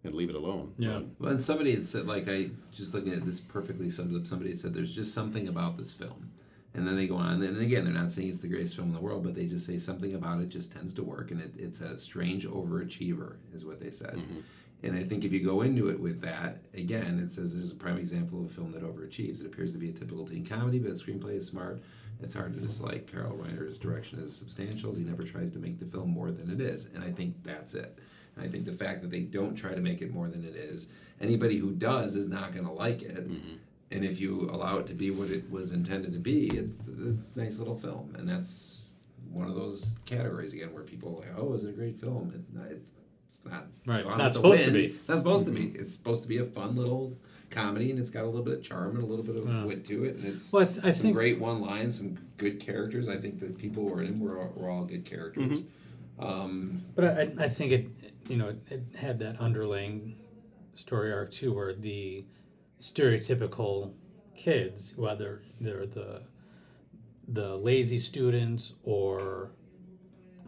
and 0.05 0.15
leave 0.15 0.31
it 0.31 0.37
alone. 0.37 0.75
Yeah. 0.79 1.01
well 1.19 1.31
and 1.33 1.43
somebody 1.43 1.73
had 1.75 1.85
said 1.85 2.07
like 2.07 2.27
i 2.29 2.51
just 2.73 2.95
looking 2.95 3.13
at 3.13 3.25
this 3.25 3.41
perfectly 3.41 3.91
sums 3.91 4.15
up 4.15 4.27
somebody 4.27 4.51
had 4.51 4.59
said 4.59 4.75
there's 4.75 4.95
just 4.95 5.13
something 5.15 5.47
about 5.49 5.77
this 5.77 5.93
film 5.93 6.31
And 6.73 6.87
then 6.87 6.95
they 6.95 7.09
go 7.09 7.17
on, 7.17 7.43
and 7.43 7.59
again, 7.61 7.83
they're 7.85 7.93
not 7.93 8.13
saying 8.13 8.29
it's 8.29 8.39
the 8.39 8.47
greatest 8.47 8.77
film 8.77 8.89
in 8.91 8.95
the 8.95 9.01
world, 9.01 9.25
but 9.25 9.35
they 9.35 9.47
just 9.47 9.67
say 9.67 9.77
something 9.77 10.15
about 10.15 10.41
it 10.41 10.49
just 10.51 10.71
tends 10.73 10.93
to 10.95 11.03
work, 11.03 11.33
and 11.33 11.41
it, 11.41 11.53
it's 11.59 11.81
a 11.81 11.99
strange 11.99 12.47
overachiever, 12.47 13.39
is 13.53 13.65
what 13.65 13.81
they 13.81 13.91
said. 13.91 14.15
Mm-hmm. 14.15 14.41
And 14.85 14.97
I 14.97 15.03
think 15.03 15.25
if 15.25 15.33
you 15.33 15.41
go 15.45 15.63
into 15.63 15.89
it 15.89 15.99
with 15.99 16.21
that, 16.23 16.59
again, 16.73 17.19
it 17.19 17.31
says 17.33 17.57
there's 17.57 17.73
a 17.73 17.75
prime 17.75 17.99
example 17.99 18.39
of 18.39 18.47
a 18.47 18.55
film 18.55 18.71
that 18.73 18.85
overachieves. 18.85 19.41
It 19.41 19.47
appears 19.47 19.73
to 19.73 19.79
be 19.79 19.91
a 19.91 19.93
typical 19.93 20.25
teen 20.29 20.47
comedy, 20.47 20.79
but 20.79 20.93
its 20.93 21.03
screenplay 21.03 21.37
is 21.39 21.47
smart. 21.49 21.83
It's 22.23 22.35
hard 22.35 22.55
to 22.55 22.61
dislike. 22.61 23.11
Carl 23.13 23.37
Reiner's 23.37 23.77
direction 23.77 24.21
is 24.21 24.37
substantial. 24.37 24.95
He 24.95 25.03
never 25.03 25.25
tries 25.25 25.51
to 25.51 25.59
make 25.59 25.81
the 25.81 25.87
film 25.87 26.11
more 26.11 26.31
than 26.31 26.49
it 26.51 26.61
is, 26.61 26.87
and 26.95 27.03
I 27.03 27.11
think 27.11 27.43
that's 27.43 27.75
it. 27.75 27.99
And 28.37 28.45
I 28.45 28.49
think 28.49 28.65
the 28.65 28.73
fact 28.73 29.03
that 29.03 29.11
they 29.11 29.21
don't 29.21 29.55
try 29.55 29.75
to 29.75 29.81
make 29.81 30.03
it 30.03 30.13
more 30.13 30.29
than 30.29 30.45
it 30.45 30.55
is, 30.57 30.89
anybody 31.21 31.57
who 31.59 31.73
does 31.73 32.17
is 32.17 32.29
not 32.29 32.53
going 32.53 32.65
to 32.67 32.73
like 32.73 33.03
it. 33.03 33.29
Mm-hmm. 33.29 33.55
And 33.93 34.05
if 34.05 34.21
you 34.21 34.49
allow 34.53 34.79
it 34.79 34.87
to 34.87 34.95
be 34.95 35.11
what 35.11 35.31
it 35.31 35.51
was 35.51 35.73
intended 35.73 36.13
to 36.13 36.19
be, 36.21 36.47
it's 36.49 36.87
a 36.89 37.17
nice 37.37 37.59
little 37.59 37.75
film, 37.75 38.15
and 38.17 38.29
that's 38.29 38.83
one 39.33 39.49
of 39.49 39.55
those 39.57 39.95
categories 40.07 40.53
again 40.53 40.73
where 40.73 40.85
people 40.85 41.09
are 41.17 41.21
like, 41.27 41.39
"Oh, 41.39 41.55
is 41.55 41.65
it 41.65 41.71
a 41.71 41.73
great 41.73 41.99
film?" 42.01 42.31
It, 42.33 42.55
no, 42.57 42.63
it's 42.71 42.93
it's 43.29 43.45
not. 43.45 43.67
Right, 43.87 44.05
it's 44.05 44.17
not 44.17 44.33
supposed 44.35 44.65
to 44.65 44.71
be. 44.71 44.87
It's 44.87 45.09
not 45.09 45.19
supposed 45.19 45.47
to 45.47 45.53
be. 45.53 45.63
Mm-hmm. 45.63 45.81
It's 45.81 45.93
supposed 45.93 46.23
to 46.23 46.29
be 46.29 46.39
a 46.39 46.45
fun 46.45 46.77
little 46.77 47.17
comedy, 47.51 47.91
and 47.91 47.99
it's 47.99 48.11
got 48.11 48.23
a 48.23 48.27
little 48.27 48.45
bit 48.45 48.55
of 48.59 48.63
charm 48.63 48.95
and 48.95 49.03
a 49.03 49.07
little 49.07 49.25
bit 49.25 49.35
of 49.35 49.49
Yeah. 49.49 49.65
wit 49.65 49.85
to 49.87 50.05
it, 50.05 50.15
and 50.17 50.25
it's 50.25 50.53
Well, 50.53 50.63
I 50.63 50.67
th- 50.67 50.85
I 50.85 50.93
some 50.93 51.03
think- 51.07 51.17
great 51.17 51.41
one 51.41 51.61
lines, 51.61 51.99
some 51.99 52.17
good 52.37 52.61
characters. 52.61 53.09
I 53.09 53.17
think 53.17 53.41
the 53.41 53.47
people 53.47 53.89
who 53.89 53.95
are 53.95 54.03
in 54.05 54.21
were 54.21 54.39
all, 54.41 54.53
were 54.55 54.71
all 54.71 54.85
good 54.85 55.05
characters. 55.05 55.43
Mm-hmm. 55.43 55.67
Um, 56.21 56.85
But 56.95 57.05
I, 57.05 57.33
I 57.45 57.49
think 57.49 57.73
it, 57.73 57.87
you 58.29 58.37
know, 58.37 58.55
it 58.69 58.83
had 58.99 59.19
that 59.21 59.39
underlying 59.41 60.17
story 60.75 61.13
arc 61.13 61.31
too, 61.33 61.53
where 61.55 61.75
the 61.75 62.25
stereotypical 62.81 63.93
kids, 64.37 64.95
whether 64.97 65.43
they're 65.61 65.87
the 65.87 66.23
the 67.33 67.55
lazy 67.57 67.99
students 67.99 68.75
or, 68.83 69.53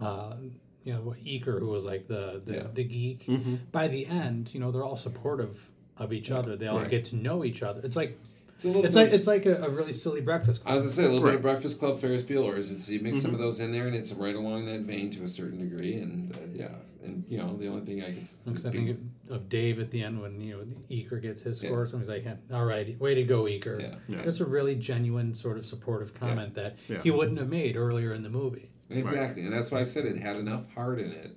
uh, 0.00 0.34
you 0.82 0.92
know, 0.92 1.14
Eker, 1.24 1.60
who 1.60 1.68
was 1.68 1.84
like 1.84 2.08
the 2.08 2.42
the, 2.44 2.54
Yeah. 2.54 2.66
the 2.74 2.84
geek. 2.84 3.26
Mhm. 3.26 3.70
By 3.70 3.86
the 3.88 4.06
end, 4.06 4.52
you 4.52 4.58
know, 4.60 4.72
they're 4.72 4.82
all 4.84 4.96
supportive 4.96 5.70
of 5.96 6.12
each 6.12 6.30
other. 6.30 6.56
They 6.56 6.66
all 6.66 6.78
Right. 6.80 6.90
get 6.90 7.04
to 7.06 7.16
know 7.16 7.44
each 7.44 7.62
other. 7.62 7.80
It's 7.84 7.96
like 7.96 8.18
It's 8.62 8.64
a 8.64 8.68
little 8.68 8.84
it's 8.86 8.94
bit- 8.94 9.04
like 9.04 9.12
it's 9.12 9.26
like 9.26 9.46
a, 9.46 9.64
a 9.64 9.70
really 9.70 9.92
silly 9.92 10.20
breakfast. 10.20 10.62
Club. 10.62 10.70
I 10.72 10.74
was 10.76 10.84
gonna 10.84 10.92
say 10.94 11.04
a 11.04 11.08
little 11.08 11.24
bit 11.24 11.34
of 11.34 11.42
Breakfast 11.42 11.80
Club, 11.80 12.00
Ferris 12.00 12.22
Bueller's. 12.22 12.70
It's 12.70 12.88
you 12.88 13.00
mix 13.00 13.20
some 13.20 13.32
Mhm. 13.32 13.34
of 13.34 13.40
those 13.40 13.58
in 13.58 13.72
there, 13.72 13.88
and 13.88 13.96
it's 13.96 14.12
right 14.12 14.36
along 14.36 14.66
that 14.66 14.82
vein 14.82 15.10
to 15.12 15.24
a 15.24 15.28
certain 15.28 15.58
degree. 15.58 15.94
And 15.94 16.32
uh, 16.32 16.38
yeah, 16.54 16.68
and 17.02 17.24
you 17.28 17.38
know 17.38 17.56
the 17.56 17.66
only 17.66 17.84
thing 17.84 18.02
I 18.02 18.12
can 18.12 18.22
s- 18.22 18.40
Because 18.44 18.64
I 18.64 18.70
be- 18.70 18.78
think 18.78 18.90
of, 19.28 19.34
of 19.34 19.48
Dave 19.48 19.80
at 19.80 19.90
the 19.90 20.00
end 20.04 20.22
when 20.22 20.40
you 20.40 20.56
know 20.56 20.64
Eker 20.96 21.20
gets 21.20 21.42
his 21.42 21.60
Yeah. 21.60 21.70
score, 21.70 21.86
so 21.88 21.98
he's 21.98 22.08
like, 22.08 22.24
"All 22.52 22.64
right, 22.64 22.96
way 23.00 23.14
to 23.16 23.24
go, 23.24 23.44
Eker." 23.44 23.80
Yeah. 23.80 23.94
Yeah. 24.06 24.22
It's 24.24 24.38
a 24.38 24.46
really 24.46 24.76
genuine 24.76 25.34
sort 25.34 25.58
of 25.58 25.66
supportive 25.66 26.14
comment 26.14 26.54
that 26.54 26.76
Yeah. 26.88 27.02
he 27.02 27.10
wouldn't 27.10 27.38
have 27.38 27.48
made 27.48 27.76
earlier 27.76 28.12
in 28.14 28.22
the 28.22 28.30
movie. 28.30 28.68
Exactly, 28.90 29.42
and 29.42 29.52
that's 29.52 29.72
why 29.72 29.80
I 29.80 29.84
said 29.84 30.04
it 30.06 30.18
had 30.18 30.36
enough 30.36 30.72
heart 30.74 31.00
in 31.00 31.10
it, 31.10 31.32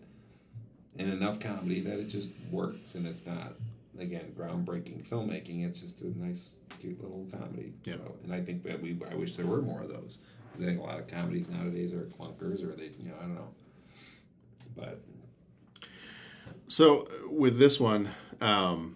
and 0.99 1.11
enough 1.11 1.39
comedy 1.39 1.79
that 1.81 1.97
it 1.99 2.05
just 2.09 2.29
works, 2.51 2.93
and 2.93 3.07
it's 3.07 3.25
not 3.25 3.53
again 3.99 4.33
groundbreaking 4.37 5.07
filmmaking. 5.07 5.65
It's 5.65 5.79
just 5.79 6.01
a 6.01 6.17
nice, 6.17 6.57
cute 6.79 7.01
little 7.01 7.27
comedy. 7.31 7.73
Yeah. 7.83 7.95
So, 7.95 8.15
and 8.23 8.33
I 8.33 8.41
think 8.41 8.63
that 8.63 8.81
we, 8.81 8.97
I 9.09 9.15
wish 9.15 9.35
there 9.35 9.45
were 9.45 9.61
more 9.61 9.81
of 9.81 9.89
those. 9.89 10.19
I 10.53 10.57
think 10.57 10.79
a 10.79 10.83
lot 10.83 10.99
of 10.99 11.07
comedies 11.07 11.49
nowadays 11.49 11.93
are 11.93 12.05
clunkers, 12.17 12.63
or 12.63 12.75
they, 12.75 12.91
you 12.97 13.09
know, 13.09 13.15
I 13.19 13.23
don't 13.23 13.35
know. 13.35 13.49
But 14.75 15.01
So 16.67 17.07
with 17.29 17.57
this 17.59 17.79
one, 17.79 18.09
um, 18.41 18.95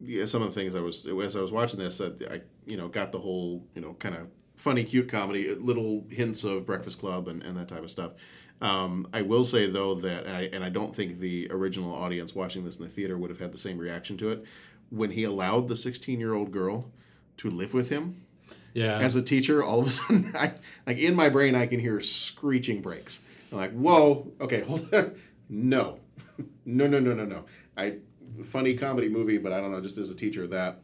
yeah, 0.00 0.24
some 0.24 0.42
of 0.42 0.48
the 0.48 0.54
things 0.58 0.74
I 0.74 0.80
was 0.80 1.06
as 1.06 1.36
I 1.36 1.42
was 1.42 1.52
watching 1.52 1.78
this, 1.78 2.00
I, 2.00 2.06
I 2.30 2.40
you 2.66 2.76
know 2.76 2.88
got 2.88 3.12
the 3.12 3.18
whole 3.18 3.64
you 3.74 3.80
know 3.82 3.94
kind 3.94 4.14
of 4.14 4.28
funny, 4.56 4.84
cute 4.84 5.08
comedy, 5.08 5.54
little 5.54 6.04
hints 6.10 6.44
of 6.44 6.66
Breakfast 6.66 6.98
Club 6.98 7.28
and, 7.28 7.42
and 7.42 7.56
that 7.56 7.68
type 7.68 7.82
of 7.82 7.90
stuff. 7.90 8.12
Um, 8.60 9.08
I 9.12 9.22
will 9.22 9.44
say 9.44 9.66
though 9.66 9.94
that, 9.94 10.26
and 10.26 10.36
I, 10.36 10.42
and 10.52 10.62
I 10.62 10.68
don't 10.68 10.94
think 10.94 11.18
the 11.18 11.48
original 11.50 11.94
audience 11.94 12.34
watching 12.34 12.64
this 12.64 12.76
in 12.76 12.84
the 12.84 12.90
theater 12.90 13.16
would 13.16 13.30
have 13.30 13.38
had 13.38 13.52
the 13.52 13.58
same 13.58 13.78
reaction 13.78 14.18
to 14.18 14.30
it 14.30 14.44
when 14.90 15.12
he 15.12 15.24
allowed 15.24 15.68
the 15.68 15.76
16 15.76 16.20
year 16.20 16.34
old 16.34 16.50
girl 16.50 16.90
to 17.38 17.48
live 17.48 17.72
with 17.72 17.88
him. 17.88 18.26
Yeah. 18.74 18.98
As 18.98 19.16
a 19.16 19.22
teacher, 19.22 19.62
all 19.62 19.80
of 19.80 19.86
a 19.86 19.90
sudden, 19.90 20.32
I 20.36 20.52
like 20.86 20.98
in 20.98 21.14
my 21.14 21.28
brain, 21.28 21.54
I 21.54 21.66
can 21.66 21.80
hear 21.80 22.00
screeching 22.00 22.82
brakes. 22.82 23.20
I'm 23.50 23.58
like, 23.58 23.72
whoa, 23.72 24.30
okay, 24.40 24.60
hold 24.60 24.92
on, 24.94 25.14
no, 25.48 25.98
no, 26.64 26.86
no, 26.86 27.00
no, 27.00 27.14
no, 27.14 27.24
no. 27.24 27.44
I 27.76 27.96
funny 28.44 28.74
comedy 28.74 29.08
movie, 29.08 29.38
but 29.38 29.52
I 29.52 29.60
don't 29.60 29.72
know. 29.72 29.80
Just 29.80 29.98
as 29.98 30.10
a 30.10 30.14
teacher, 30.14 30.46
that 30.48 30.82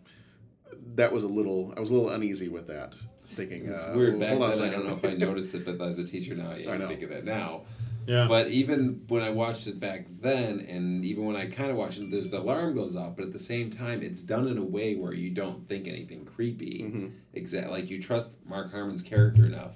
that 0.94 1.12
was 1.12 1.24
a 1.24 1.28
little. 1.28 1.74
I 1.76 1.80
was 1.80 1.90
a 1.90 1.94
little 1.94 2.10
uneasy 2.10 2.48
with 2.48 2.66
that. 2.68 2.94
Thinking 3.36 3.66
It's 3.68 3.78
uh, 3.82 3.92
weird 3.94 4.18
back 4.18 4.30
then. 4.38 4.42
I 4.42 4.70
don't 4.72 4.86
know 4.86 4.94
if 4.94 5.04
I 5.04 5.12
noticed 5.26 5.54
it, 5.54 5.64
but 5.64 5.80
as 5.80 5.98
a 5.98 6.04
teacher 6.04 6.34
now, 6.34 6.54
yeah, 6.54 6.70
I 6.70 6.74
I 6.74 6.76
know. 6.78 6.88
think 6.88 7.02
of 7.02 7.10
that 7.10 7.24
now. 7.24 7.62
Yeah. 8.06 8.26
But 8.28 8.48
even 8.48 9.02
when 9.08 9.22
I 9.22 9.30
watched 9.30 9.66
it 9.66 9.80
back 9.80 10.06
then, 10.20 10.60
and 10.60 11.04
even 11.04 11.24
when 11.26 11.34
I 11.36 11.46
kind 11.46 11.70
of 11.72 11.76
watched 11.76 11.98
it, 11.98 12.10
there's 12.10 12.30
the 12.30 12.38
alarm 12.40 12.74
goes 12.74 12.94
off, 12.96 13.16
but 13.16 13.24
at 13.26 13.32
the 13.32 13.38
same 13.40 13.68
time, 13.70 14.00
it's 14.00 14.22
done 14.22 14.46
in 14.46 14.58
a 14.58 14.64
way 14.64 14.94
where 14.94 15.12
you 15.12 15.30
don't 15.30 15.66
think 15.68 15.88
anything 15.88 16.24
creepy. 16.24 16.82
Mm-hmm. 16.84 17.06
Exact, 17.34 17.70
like 17.70 17.90
you 17.90 18.00
trust 18.00 18.30
Mark 18.48 18.70
Harmon's 18.72 19.02
character 19.02 19.44
enough 19.44 19.74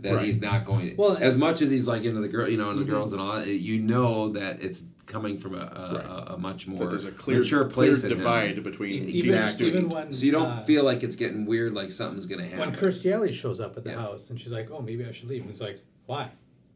that 0.00 0.14
Right. 0.14 0.24
he's 0.26 0.40
not 0.42 0.64
going. 0.64 0.96
Well, 0.96 1.16
as 1.16 1.38
much 1.38 1.62
as 1.62 1.70
he's 1.70 1.86
like 1.86 2.02
into 2.04 2.20
the 2.20 2.28
girl, 2.28 2.48
you 2.48 2.56
know, 2.56 2.70
into 2.70 2.82
Mhm. 2.82 2.86
the 2.86 2.90
girls 2.92 3.12
and 3.12 3.22
all 3.22 3.36
that, 3.36 3.46
you 3.46 3.80
know 3.80 4.30
that 4.30 4.60
it's 4.62 4.86
coming 5.06 5.38
from 5.38 5.54
a, 5.54 5.58
a, 5.58 6.30
a, 6.30 6.34
a 6.34 6.38
much 6.38 6.66
more 6.66 6.88
there's 6.88 7.04
a 7.04 7.10
clear- 7.12 7.38
mature 7.40 7.64
place 7.64 8.00
clear 8.00 8.12
in 8.12 8.16
him. 8.18 8.24
divide 8.24 8.62
between 8.64 9.06
teacher 9.06 9.30
exactly. 9.30 9.54
student. 9.66 9.86
Even 9.86 9.88
when, 9.90 10.12
so 10.12 10.24
you 10.26 10.32
don't 10.32 10.46
uh, 10.46 10.62
feel 10.64 10.84
like 10.84 11.02
it's 11.02 11.16
getting 11.16 11.44
weird, 11.46 11.74
like 11.74 11.90
something's 11.92 12.26
gonna 12.26 12.44
happen. 12.44 12.58
When 12.58 12.72
Kirstie 12.74 13.12
Alley 13.12 13.32
shows 13.32 13.60
up 13.60 13.76
at 13.76 13.84
the 13.84 13.90
Yeah. 13.90 13.96
house 14.00 14.30
and 14.30 14.40
she's 14.40 14.52
like, 14.52 14.70
"Oh, 14.70 14.80
maybe 14.80 15.04
I 15.04 15.12
should 15.12 15.28
leave," 15.28 15.42
and 15.42 15.50
he's 15.50 15.60
like, 15.60 15.80
"Why?" 16.06 16.30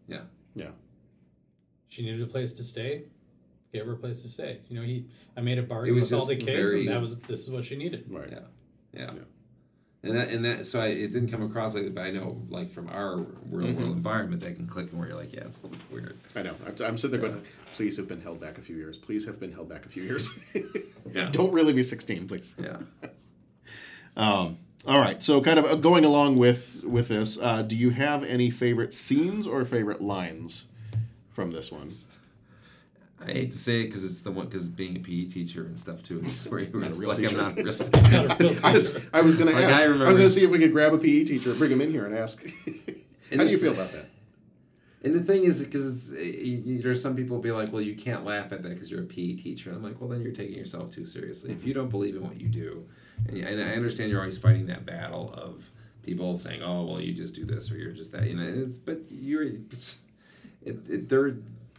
yeah. 0.06 0.22
Yeah. 0.54 0.70
She 1.88 2.02
needed 2.02 2.20
a 2.22 2.26
place 2.26 2.52
to 2.54 2.64
stay. 2.64 3.04
Gave 3.72 3.86
her 3.86 3.92
a 3.92 3.96
place 3.96 4.22
to 4.22 4.28
stay. 4.28 4.60
You 4.68 4.78
know, 4.80 4.86
he 4.86 5.06
I 5.36 5.40
made 5.40 5.58
a 5.58 5.62
bargain 5.62 5.94
was 5.94 6.10
with 6.10 6.20
all 6.20 6.26
the 6.26 6.36
kids, 6.36 6.70
very- 6.70 6.80
and 6.80 6.88
that 6.88 7.00
was 7.00 7.18
this 7.20 7.40
is 7.44 7.50
what 7.50 7.64
she 7.64 7.76
needed. 7.76 8.04
Right. 8.08 8.30
Yeah, 8.30 8.40
yeah. 8.94 9.10
And 10.02 10.14
that 10.14 10.30
and 10.30 10.44
that 10.44 10.66
so 10.66 10.80
I, 10.80 10.88
it 10.88 11.12
didn't 11.12 11.28
come 11.28 11.42
across 11.42 11.74
like 11.74 11.84
that, 11.84 11.94
but 11.94 12.04
I 12.04 12.10
know 12.12 12.40
like 12.48 12.70
from 12.70 12.88
our 12.88 13.16
real 13.50 13.72
world 13.72 13.96
environment 13.96 14.42
that 14.42 14.54
can 14.54 14.66
click 14.68 14.90
and 14.90 14.98
where 14.98 15.08
you're 15.08 15.16
like, 15.16 15.32
yeah, 15.32 15.40
it's 15.40 15.60
a 15.60 15.66
little 15.66 15.76
bit 15.76 15.90
weird. 15.90 16.16
I 16.36 16.42
know. 16.42 16.54
I'm, 16.64 16.74
I'm 16.84 16.96
sitting 16.96 17.18
there 17.20 17.28
going, 17.28 17.42
please 17.74 17.96
have 17.96 18.06
been 18.06 18.20
held 18.20 18.40
back 18.40 18.58
a 18.58 18.60
few 18.60 18.76
years. 18.76 18.96
Please 18.96 19.26
have 19.26 19.40
been 19.40 19.52
held 19.52 19.68
back 19.68 19.86
a 19.86 19.88
few 19.88 20.02
years. 20.02 20.38
Yeah. 21.14 21.30
Don't 21.30 21.52
really 21.52 21.72
be 21.72 21.82
16, 21.82 22.28
please. 22.28 22.54
Yeah. 22.62 22.76
Um, 24.16 24.58
all 24.84 24.98
right. 24.98 25.22
So, 25.22 25.40
kind 25.40 25.60
of 25.60 25.64
uh, 25.64 25.74
going 25.76 26.04
along 26.04 26.38
with 26.38 26.84
with 26.88 27.06
this, 27.06 27.38
uh, 27.40 27.62
do 27.62 27.76
you 27.76 27.90
have 27.90 28.24
any 28.24 28.50
favorite 28.50 28.92
scenes 28.92 29.46
or 29.46 29.64
favorite 29.64 30.00
lines 30.00 30.66
from 31.30 31.52
this 31.52 31.70
one? 31.70 31.88
I 33.20 33.32
hate 33.32 33.52
to 33.52 33.58
say 33.58 33.80
it 33.80 33.86
because 33.86 34.04
it's 34.04 34.20
the 34.20 34.30
one 34.30 34.46
because 34.46 34.68
being 34.68 34.96
a 34.96 35.00
PE 35.00 35.24
teacher 35.24 35.64
and 35.64 35.78
stuff 35.78 36.02
too. 36.02 36.20
It's 36.20 36.46
where 36.46 36.60
you're 36.60 36.70
Not 36.70 36.82
a 36.82 36.88
just 36.88 37.00
real 37.00 37.08
like 37.08 37.18
teacher. 37.18 37.40
I'm 37.40 37.56
not 37.56 37.58
a 37.58 37.62
real 37.62 37.76
Not 37.76 38.14
a 38.14 38.36
real 38.38 38.48
teacher. 38.48 38.60
I 38.66 38.72
was, 38.72 39.06
I 39.12 39.20
was 39.22 39.36
going 39.36 39.48
to 39.48 39.54
Like, 39.54 39.64
ask. 39.64 39.80
I 39.80 39.82
remember, 39.84 40.06
I, 40.06 40.08
was 40.08 40.18
going 40.18 40.28
to 40.28 40.34
see 40.34 40.44
if 40.44 40.50
we 40.50 40.58
could 40.58 40.72
grab 40.72 40.92
a 40.94 40.98
PE 40.98 41.24
teacher, 41.24 41.52
bring 41.54 41.72
him 41.72 41.80
in 41.80 41.90
here, 41.90 42.06
and 42.06 42.14
ask. 42.16 42.44
How 43.30 43.38
do 43.38 43.46
you 43.46 43.58
feel 43.58 43.72
about 43.72 43.92
that? 43.92 44.08
And 45.02 45.14
the 45.14 45.20
thing 45.20 45.44
is, 45.44 45.64
because 45.64 46.10
it's 46.10 46.18
eh, 46.18 46.22
you, 46.22 46.82
there's 46.82 47.00
some 47.00 47.14
people 47.14 47.38
be 47.38 47.52
like, 47.52 47.72
well, 47.72 47.82
you 47.82 47.94
can't 47.94 48.24
laugh 48.24 48.52
at 48.52 48.62
that 48.62 48.70
because 48.70 48.90
you're 48.90 49.02
a 49.02 49.06
PE 49.06 49.34
teacher. 49.34 49.70
And 49.70 49.78
I'm 49.78 49.82
like, 49.82 50.00
well, 50.00 50.08
then 50.08 50.22
you're 50.22 50.32
taking 50.32 50.56
yourself 50.56 50.92
too 50.92 51.04
seriously. 51.04 51.52
If 51.52 51.64
you 51.64 51.74
don't 51.74 51.88
believe 51.88 52.16
in 52.16 52.22
what 52.22 52.40
you 52.40 52.48
do, 52.48 52.86
and, 53.28 53.38
and 53.38 53.60
I 53.60 53.74
understand 53.74 54.10
you're 54.10 54.20
always 54.20 54.38
fighting 54.38 54.66
that 54.66 54.86
battle 54.86 55.32
of 55.36 55.70
people 56.02 56.36
saying, 56.36 56.62
oh, 56.62 56.84
well, 56.84 57.00
you 57.00 57.12
just 57.12 57.34
do 57.34 57.44
this 57.44 57.70
or 57.70 57.76
you're 57.76 57.92
just 57.92 58.12
that. 58.12 58.28
You 58.28 58.36
know, 58.36 58.64
it's, 58.66 58.78
but 58.78 59.02
you're, 59.10 59.42
it, 60.62 60.76
it, 60.88 61.08
they're 61.08 61.36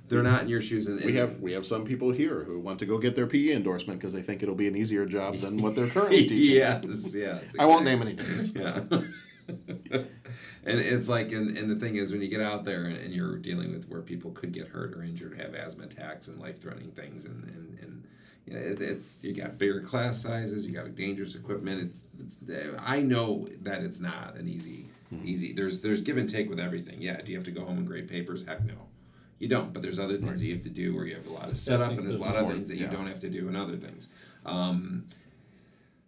they're 0.10 0.24
not 0.24 0.44
in 0.44 0.50
your 0.50 0.62
shoes. 0.62 0.88
And, 0.88 1.04
We 1.04 1.16
have 1.16 1.40
we 1.40 1.54
have 1.54 1.66
some 1.66 1.86
people 1.86 2.12
here 2.12 2.44
who 2.44 2.60
want 2.60 2.80
to 2.80 2.86
go 2.86 2.98
get 2.98 3.16
their 3.16 3.28
PE 3.28 3.54
endorsement 3.54 4.00
because 4.00 4.14
they 4.14 4.22
think 4.22 4.44
it'll 4.44 4.56
be 4.56 4.68
an 4.68 4.76
easier 4.76 5.06
job 5.06 5.36
than 5.36 5.62
what 5.62 5.76
they're 5.76 5.88
currently 5.88 6.26
teaching. 6.28 6.56
yes, 6.56 7.14
yes. 7.14 7.54
I 7.58 7.66
won't 7.66 7.86
name 7.86 8.02
any 8.02 8.14
names. 8.14 8.54
Yeah. 8.60 8.82
and 10.64 10.80
it's 10.80 11.10
like, 11.10 11.32
and, 11.32 11.58
and 11.58 11.72
the 11.72 11.76
thing 11.76 11.96
is, 11.96 12.12
when 12.12 12.22
you 12.22 12.28
get 12.28 12.42
out 12.42 12.66
there 12.66 12.84
and, 12.84 12.96
and 12.96 13.12
you're 13.12 13.38
dealing 13.38 13.72
with 13.72 13.90
where 13.90 14.02
people 14.02 14.30
could 14.30 14.52
get 14.52 14.68
hurt 14.68 14.94
or 14.94 15.02
injured, 15.02 15.40
have 15.40 15.56
asthma 15.56 15.86
attacks 15.86 16.28
and 16.28 16.40
life 16.40 16.62
threatening 16.62 16.92
things, 16.92 17.26
and, 17.26 17.46
and, 17.46 17.80
and 17.82 18.08
you 18.46 18.54
know, 18.54 18.60
it, 18.60 18.80
it's, 18.80 19.24
you 19.24 19.34
got 19.34 19.58
bigger 19.58 19.82
class 19.82 20.22
sizes, 20.22 20.68
you 20.68 20.74
got 20.74 20.94
dangerous 20.94 21.34
equipment. 21.34 21.82
It's, 21.82 22.06
it's, 22.20 22.38
I 22.78 23.00
know 23.00 23.48
that 23.62 23.82
it's 23.82 24.00
not 24.00 24.36
an 24.36 24.48
easy, 24.48 24.90
hmm. 25.10 25.22
easy, 25.26 25.54
there's, 25.54 25.82
there's 25.82 26.02
give 26.02 26.18
and 26.18 26.30
take 26.30 26.48
with 26.48 26.60
everything. 26.60 27.02
Yeah. 27.02 27.20
Do 27.22 27.32
you 27.32 27.38
have 27.38 27.46
to 27.46 27.52
go 27.52 27.66
home 27.66 27.80
and 27.80 27.88
grade 27.88 28.08
papers? 28.08 28.46
Heck 28.46 28.64
no. 28.64 28.76
You 29.40 29.48
don't, 29.48 29.72
but 29.74 29.82
there's 29.82 30.00
other 30.00 30.18
things 30.18 30.40
that 30.42 30.46
you 30.46 30.54
have 30.54 30.64
to 30.64 30.70
do 30.70 30.94
where 30.96 31.06
you 31.06 31.16
have 31.16 31.26
a 31.28 31.32
lot 31.32 31.50
of 31.50 31.58
setup 31.58 31.88
think 31.88 32.00
and 32.00 32.08
there's 32.08 32.16
a 32.18 32.20
there's 32.20 32.28
lot 32.36 32.36
of 32.38 32.44
more, 32.44 32.54
things 32.54 32.68
that 32.68 32.76
yeah. 32.78 32.86
you 32.86 32.92
don't 32.98 33.08
have 33.08 33.22
to 33.22 33.30
do 33.30 33.48
and 33.48 33.56
other 33.58 33.78
things. 33.78 34.10
Um, 34.46 35.06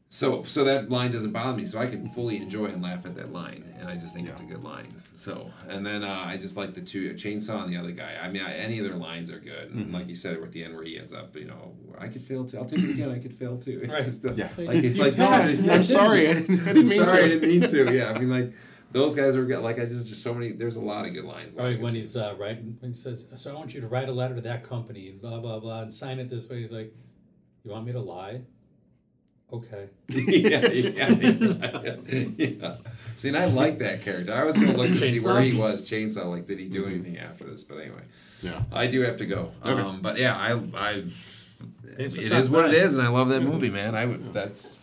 So 0.09 0.43
so 0.43 0.65
that 0.65 0.89
line 0.89 1.11
doesn't 1.13 1.31
bother 1.31 1.55
me. 1.55 1.65
So 1.65 1.79
I 1.79 1.87
can 1.87 2.09
fully 2.09 2.35
enjoy 2.35 2.65
and 2.65 2.81
laugh 2.83 3.05
at 3.05 3.15
that 3.15 3.31
line, 3.31 3.63
and 3.79 3.87
I 3.87 3.95
just 3.95 4.13
think 4.13 4.27
it's 4.27 4.41
a 4.41 4.43
good 4.43 4.61
line. 4.61 4.93
So 5.13 5.49
and 5.69 5.85
then 5.85 6.03
uh, 6.03 6.23
I 6.27 6.35
just 6.35 6.57
like 6.57 6.73
the 6.73 6.81
two 6.81 7.13
chainsaw 7.13 7.63
and 7.63 7.71
the 7.73 7.77
other 7.77 7.91
guy. 7.91 8.17
I 8.21 8.27
mean, 8.29 8.41
I, 8.41 8.53
any 8.55 8.77
of 8.79 8.85
their 8.85 8.97
lines 8.97 9.31
are 9.31 9.39
good. 9.39 9.71
And 9.71 9.85
Mhm. 9.87 9.93
like 9.93 10.09
you 10.09 10.15
said 10.15 10.33
at 10.35 10.51
the 10.51 10.65
end 10.65 10.75
where 10.75 10.83
he 10.83 10.99
ends 10.99 11.13
up, 11.13 11.33
you 11.37 11.45
know, 11.45 11.73
I 11.97 12.09
could 12.09 12.21
fail 12.23 12.43
too. 12.43 12.57
I'll 12.57 12.65
take 12.65 12.79
it 12.83 12.89
again. 12.91 13.09
I 13.09 13.19
could 13.19 13.33
fail 13.33 13.57
too. 13.57 13.77
Right. 13.89 14.03
Just 14.03 14.21
the- 14.23 14.33
Yeah. 14.35 14.49
Like 14.57 14.83
he's 14.83 14.97
You 14.97 15.03
like, 15.07 15.17
"No, 15.17 15.29
I'm 15.29 15.83
sorry, 15.83 16.27
I 16.27 16.33
didn't- 16.33 16.59
I 16.67 16.73
didn't 16.73 16.89
mean 16.89 17.07
sorry, 17.07 17.21
to." 17.21 17.23
I 17.23 17.27
didn't 17.29 17.47
mean 17.49 17.61
to. 17.61 17.95
Yeah, 17.95 18.11
I 18.11 18.19
mean 18.19 18.29
like. 18.29 18.51
Those 18.91 19.15
guys 19.15 19.35
are 19.35 19.45
good. 19.45 19.59
Like 19.59 19.79
I 19.79 19.85
just, 19.85 20.07
just 20.07 20.21
so 20.21 20.33
many. 20.33 20.51
There's 20.51 20.75
a 20.75 20.81
lot 20.81 21.05
of 21.05 21.13
good 21.13 21.25
lines. 21.25 21.57
Or 21.57 21.69
Like, 21.69 21.81
when 21.81 21.95
he's 21.95 22.17
uh, 22.17 22.35
writing, 22.37 22.77
when 22.79 22.91
he 22.91 22.97
says, 22.97 23.25
"So 23.35 23.51
I 23.51 23.55
want 23.55 23.73
you 23.73 23.81
to 23.81 23.87
write 23.87 24.09
a 24.09 24.11
letter 24.11 24.35
to 24.35 24.41
that 24.41 24.67
company, 24.67 25.09
and 25.09 25.21
blah 25.21 25.39
blah 25.39 25.59
blah, 25.59 25.81
and 25.81 25.93
sign 25.93 26.19
it 26.19 26.29
this 26.29 26.49
way." 26.49 26.61
He's 26.61 26.71
like, 26.71 26.93
"You 27.63 27.71
want 27.71 27.85
me 27.85 27.93
to 27.93 27.99
lie?" 27.99 28.41
Okay. 29.53 29.89
yeah, 30.07 30.65
yeah, 30.71 31.09
yeah, 31.09 31.95
yeah. 32.37 32.75
See, 33.17 33.27
and 33.27 33.37
I 33.37 33.45
like 33.45 33.79
that 33.79 34.01
character. 34.01 34.33
I 34.33 34.45
was 34.45 34.57
going 34.57 34.71
to 34.71 34.77
look 34.77 34.87
to 34.87 34.95
see 34.95 35.19
where 35.19 35.41
he 35.41 35.57
was. 35.57 35.89
Chainsaw, 35.89 36.25
like, 36.27 36.47
did 36.47 36.57
he 36.57 36.69
do 36.69 36.85
anything 36.85 37.17
after 37.17 37.43
this? 37.43 37.65
But 37.65 37.79
anyway, 37.79 38.03
Yeah. 38.41 38.61
I 38.71 38.87
do 38.87 39.01
have 39.01 39.17
to 39.17 39.25
go. 39.25 39.51
Okay. 39.65 39.81
Um, 39.81 40.01
but 40.01 40.17
yeah, 40.17 40.37
I, 40.37 40.53
I, 40.73 41.03
Thanks 41.85 42.15
it 42.15 42.31
is 42.31 42.45
stopping 42.45 42.51
what 42.51 42.65
it 42.73 42.75
is, 42.75 42.95
and 42.95 43.05
I 43.05 43.09
love 43.09 43.27
that 43.29 43.41
movie, 43.41 43.69
man. 43.69 43.93
I 43.93 44.05
would. 44.05 44.31
That's 44.31 44.77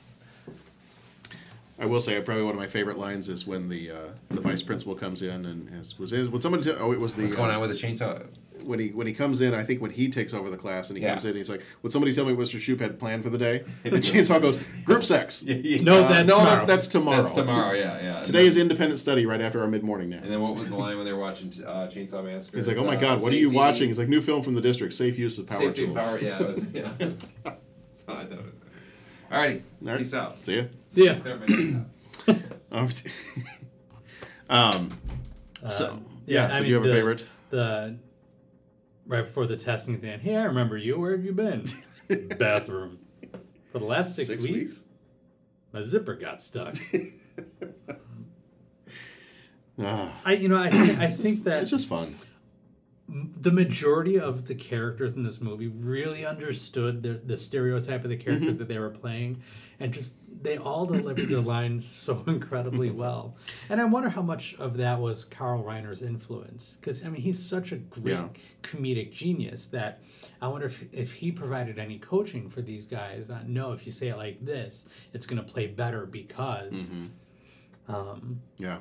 I 1.81 1.87
will 1.87 2.01
say, 2.01 2.21
probably 2.21 2.43
one 2.43 2.55
of 2.55 2.59
my 2.59 2.67
favorite 2.67 2.99
lines 2.99 3.29
is 3.29 3.47
when 3.47 3.69
the 3.69 3.91
uh, 3.91 3.97
the 4.31 4.41
vice 4.41 4.63
principal 4.63 4.95
comes 4.97 5.23
in 5.23 5.45
and 5.47 5.71
has, 5.71 5.99
was 5.99 6.13
in, 6.13 6.31
would 6.33 6.43
somebody 6.43 6.65
tell? 6.65 6.77
Oh, 6.79 6.93
it 6.93 7.01
was 7.01 7.15
the 7.15 7.23
what's 7.23 7.33
going 7.33 7.51
uh, 7.51 7.55
on 7.55 7.61
with 7.61 7.71
the 7.71 7.87
chainsaw. 7.87 8.27
when 8.65 8.81
he 8.81 8.89
when 8.89 9.07
he 9.07 9.13
comes 9.13 9.41
in. 9.41 9.55
I 9.55 9.63
think 9.63 9.81
when 9.81 9.93
he 9.93 10.09
takes 10.09 10.35
over 10.35 10.51
the 10.51 10.57
class 10.57 10.91
and 10.91 10.99
he 10.99 11.05
Yeah. 11.05 11.11
comes 11.13 11.25
in, 11.25 11.31
and 11.31 11.39
he's 11.39 11.49
like, 11.49 11.63
"Would 11.83 11.93
somebody 11.93 12.13
tell 12.13 12.25
me 12.25 12.33
what 12.33 12.47
Mr. 12.49 12.59
Shoop 12.59 12.81
had 12.81 12.99
planned 12.99 13.23
for 13.23 13.31
the 13.31 13.39
day?" 13.39 13.63
And 13.85 13.95
Chainsaw 13.95 14.41
goes, 14.41 14.59
"Group 14.85 15.05
sex." 15.05 15.43
No, 15.47 16.03
Uh, 16.03 16.09
that's 16.09 16.29
no, 16.29 16.39
tomorrow. 16.39 16.45
That, 16.57 16.67
that's 16.67 16.89
tomorrow. 16.89 17.17
That's 17.19 17.33
tomorrow. 17.33 17.75
Yeah, 17.75 18.03
yeah. 18.03 18.23
Today 18.29 18.45
is 18.47 18.57
independent 18.57 18.99
study 18.99 19.25
right 19.25 19.41
after 19.41 19.61
our 19.61 19.69
mid 19.69 19.85
morning 19.85 20.11
nap. 20.11 20.23
And 20.25 20.33
then 20.33 20.41
what 20.43 20.57
was 20.57 20.71
the 20.71 20.77
line 20.77 20.97
when 20.97 21.07
they 21.07 21.13
were 21.13 21.21
watching 21.21 21.53
uh, 21.65 21.87
Chainsaw 21.87 22.25
Massacre? 22.25 22.57
He's 22.57 22.67
like, 22.67 22.77
"Oh 22.79 22.85
my 22.85 22.97
uh, 22.97 23.01
God, 23.01 23.23
what 23.23 23.33
are 23.33 23.37
you 23.37 23.51
watching?" 23.51 23.87
He's 23.87 23.99
like, 24.01 24.09
"New 24.09 24.21
film 24.21 24.43
from 24.43 24.55
the 24.55 24.61
district, 24.61 24.95
safe 24.95 25.17
use 25.17 25.39
of 25.39 25.47
power 25.47 25.59
Safety 25.61 25.87
tools." 25.87 25.97
and 25.97 26.07
power. 26.07 26.19
Yeah, 26.21 26.41
it 26.43 26.49
was, 26.49 26.75
yeah. 26.75 26.93
so 27.93 28.05
I 28.09 28.25
thought 28.25 28.33
it 28.33 28.37
was. 28.43 28.53
Alrighty, 29.31 29.61
All 29.83 29.89
right. 29.89 29.99
peace 29.99 30.15
out. 30.15 30.45
See 30.45 30.57
ya. 30.57 30.63
See 30.89 31.05
ya. 31.05 31.19
Clear 31.19 31.37
my 31.39 31.47
nose 31.47 31.75
out. 32.27 32.37
Um, 32.71 32.89
um, 34.51 34.91
so 35.71 35.91
Um, 35.93 36.05
yeah, 36.27 36.49
I 36.53 36.59
so 36.59 36.65
do 36.65 36.69
you 36.71 36.75
have 36.77 36.85
a 36.85 36.89
favorite? 36.93 37.27
The 37.51 37.99
right 39.07 39.25
before 39.27 39.47
the 39.47 39.57
testing 39.57 39.95
at 39.95 40.03
the 40.03 40.09
end. 40.11 40.23
Hey, 40.23 40.37
I 40.37 40.45
remember 40.45 40.77
you. 40.77 40.99
Where 40.99 41.13
have 41.13 41.25
you 41.25 41.33
been? 41.33 41.65
Bathroom. 42.39 42.99
For 43.73 43.79
the 43.79 43.85
last 43.87 44.15
six, 44.15 44.29
Six 44.29 44.43
weeks, 44.45 44.55
weeks? 44.55 44.85
my 45.73 45.81
zipper 45.83 46.15
got 46.15 46.43
stuck. 46.43 46.75
Ah, 49.81 50.21
I, 50.25 50.33
you 50.33 50.49
know, 50.49 50.57
I, 50.61 50.71
think- 50.71 50.99
I 50.99 51.07
think 51.07 51.45
that 51.45 51.63
it's 51.63 51.71
just 51.71 51.87
fun. 51.87 52.17
the 53.09 53.53
majority 53.53 54.19
of 54.19 54.49
the 54.49 54.55
characters 54.57 55.13
in 55.13 55.23
this 55.23 55.41
movie 55.41 55.69
really 55.69 56.27
understood 56.27 57.03
the, 57.05 57.11
the 57.11 57.37
stereotype 57.37 58.03
of 58.03 58.11
the 58.11 58.17
character 58.17 58.49
Mm-hmm. 58.49 58.59
that 58.59 58.67
they 58.69 58.79
were 58.81 58.91
playing 58.91 59.41
and 59.79 59.93
just 59.95 60.17
they 60.41 60.57
all 60.57 60.87
delivered 60.87 61.29
their 61.29 61.41
lines 61.41 61.85
so 61.87 62.23
incredibly 62.27 62.91
well 63.03 63.37
and 63.69 63.81
i 63.81 63.85
wonder 63.85 64.09
how 64.11 64.23
much 64.23 64.55
of 64.59 64.77
that 64.77 65.01
was 65.01 65.25
carl 65.25 65.65
reiner's 65.65 66.01
influence 66.03 66.77
because 66.81 67.05
i 67.05 67.09
mean 67.09 67.21
he's 67.23 67.43
such 67.45 67.73
a 67.73 67.77
great 67.77 68.13
Yeah. 68.15 68.29
comedic 68.63 69.11
genius 69.13 69.67
that 69.67 70.01
i 70.41 70.47
wonder 70.49 70.67
if, 70.67 70.85
if 70.93 71.13
he 71.15 71.33
provided 71.33 71.79
any 71.79 71.99
coaching 71.99 72.49
for 72.49 72.63
these 72.63 72.87
guys 72.87 73.31
on 73.31 73.53
no 73.53 73.73
if 73.73 73.85
you 73.87 73.93
say 73.93 74.09
it 74.09 74.17
like 74.17 74.45
this 74.45 74.89
it's 75.13 75.27
going 75.27 75.45
to 75.45 75.53
play 75.53 75.67
better 75.67 76.07
because 76.07 76.91
Mm-hmm. 76.91 77.95
um, 77.95 78.41
Yeah. 78.59 78.79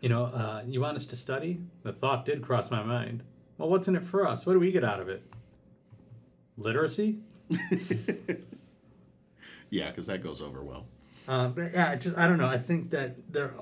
you 0.00 0.08
know, 0.08 0.24
uh, 0.26 0.62
you 0.66 0.80
want 0.80 0.96
us 0.96 1.06
to 1.06 1.16
study? 1.16 1.60
The 1.82 1.92
thought 1.92 2.24
did 2.24 2.42
cross 2.42 2.70
my 2.70 2.82
mind. 2.82 3.22
Well, 3.58 3.68
what's 3.68 3.88
in 3.88 3.96
it 3.96 4.04
for 4.04 4.26
us? 4.26 4.44
What 4.46 4.52
do 4.52 4.58
we 4.60 4.70
get 4.70 4.84
out 4.84 5.00
of 5.00 5.08
it? 5.08 5.22
Literacy? 6.56 7.18
Yeah, 9.70 9.88
because 9.88 10.06
that 10.06 10.22
goes 10.22 10.40
over 10.40 10.62
well. 10.62 10.86
Uh, 11.26 11.48
but 11.48 11.72
yeah, 11.72 11.90
I 11.90 11.96
just 11.96 12.16
I 12.18 12.26
don't 12.26 12.38
know. 12.38 12.46
I 12.46 12.58
think 12.58 12.90
that 12.90 13.32
there, 13.32 13.52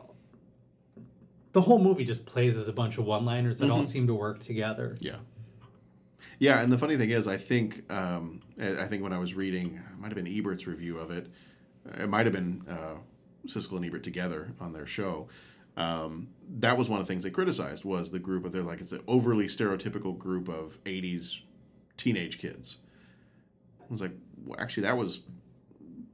the 1.52 1.60
whole 1.60 1.78
movie 1.78 2.04
just 2.04 2.26
plays 2.26 2.56
as 2.56 2.68
a 2.68 2.72
bunch 2.72 2.98
of 2.98 3.04
one-liners 3.04 3.58
that 3.58 3.70
all 3.70 3.80
Mhm. 3.80 3.84
seem 3.84 4.06
to 4.06 4.14
work 4.14 4.40
together. 4.40 4.96
Yeah. 5.00 5.16
Yeah, 6.38 6.60
and 6.60 6.72
the 6.72 6.78
funny 6.78 6.96
thing 6.96 7.10
is, 7.10 7.28
I 7.28 7.36
think 7.36 7.90
um, 7.92 8.40
I 8.60 8.82
I 8.82 8.86
think 8.88 9.02
when 9.02 9.12
I 9.12 9.18
was 9.18 9.34
reading, 9.34 9.76
it 9.76 9.98
might 10.00 10.08
have 10.12 10.16
been 10.22 10.26
Ebert's 10.26 10.66
review 10.66 10.98
of 10.98 11.10
it. 11.10 11.28
It 11.98 12.08
might 12.08 12.26
have 12.26 12.32
been 12.32 12.62
uh, 12.68 12.96
Siskel 13.46 13.76
and 13.76 13.84
Ebert 13.84 14.02
together 14.02 14.52
on 14.60 14.72
their 14.72 14.86
show. 14.86 15.28
Um, 15.76 16.28
that 16.58 16.76
was 16.76 16.88
one 16.90 17.00
of 17.00 17.06
the 17.06 17.12
things 17.12 17.22
they 17.24 17.30
criticized 17.30 17.84
was 17.84 18.10
the 18.10 18.18
group 18.18 18.44
of 18.44 18.52
they're 18.52 18.62
like 18.62 18.80
it's 18.80 18.92
an 18.92 19.02
overly 19.06 19.46
stereotypical 19.46 20.16
group 20.18 20.48
of 20.48 20.82
'80s 20.84 21.40
teenage 21.96 22.38
kids. 22.38 22.78
I 23.80 23.84
was 23.88 24.00
like, 24.00 24.12
well, 24.44 24.58
actually, 24.60 24.84
that 24.84 24.96
was 24.96 25.20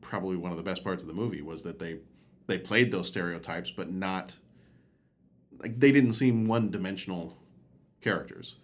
probably 0.09 0.37
one 0.37 0.51
of 0.51 0.57
the 0.57 0.65
best 0.65 0.83
parts 0.83 1.03
of 1.03 1.09
the 1.09 1.15
movie 1.15 1.43
was 1.43 1.63
that 1.63 1.79
they 1.79 1.99
they 2.47 2.59
played 2.59 2.91
those 2.91 3.07
stereotypes, 3.07 3.71
but 3.71 3.91
not 3.93 4.37
like 5.59 5.79
they 5.79 5.93
didn't 5.93 6.15
seem 6.15 6.49
one 6.49 6.71
dimensional 6.71 7.37
characters. 8.01 8.57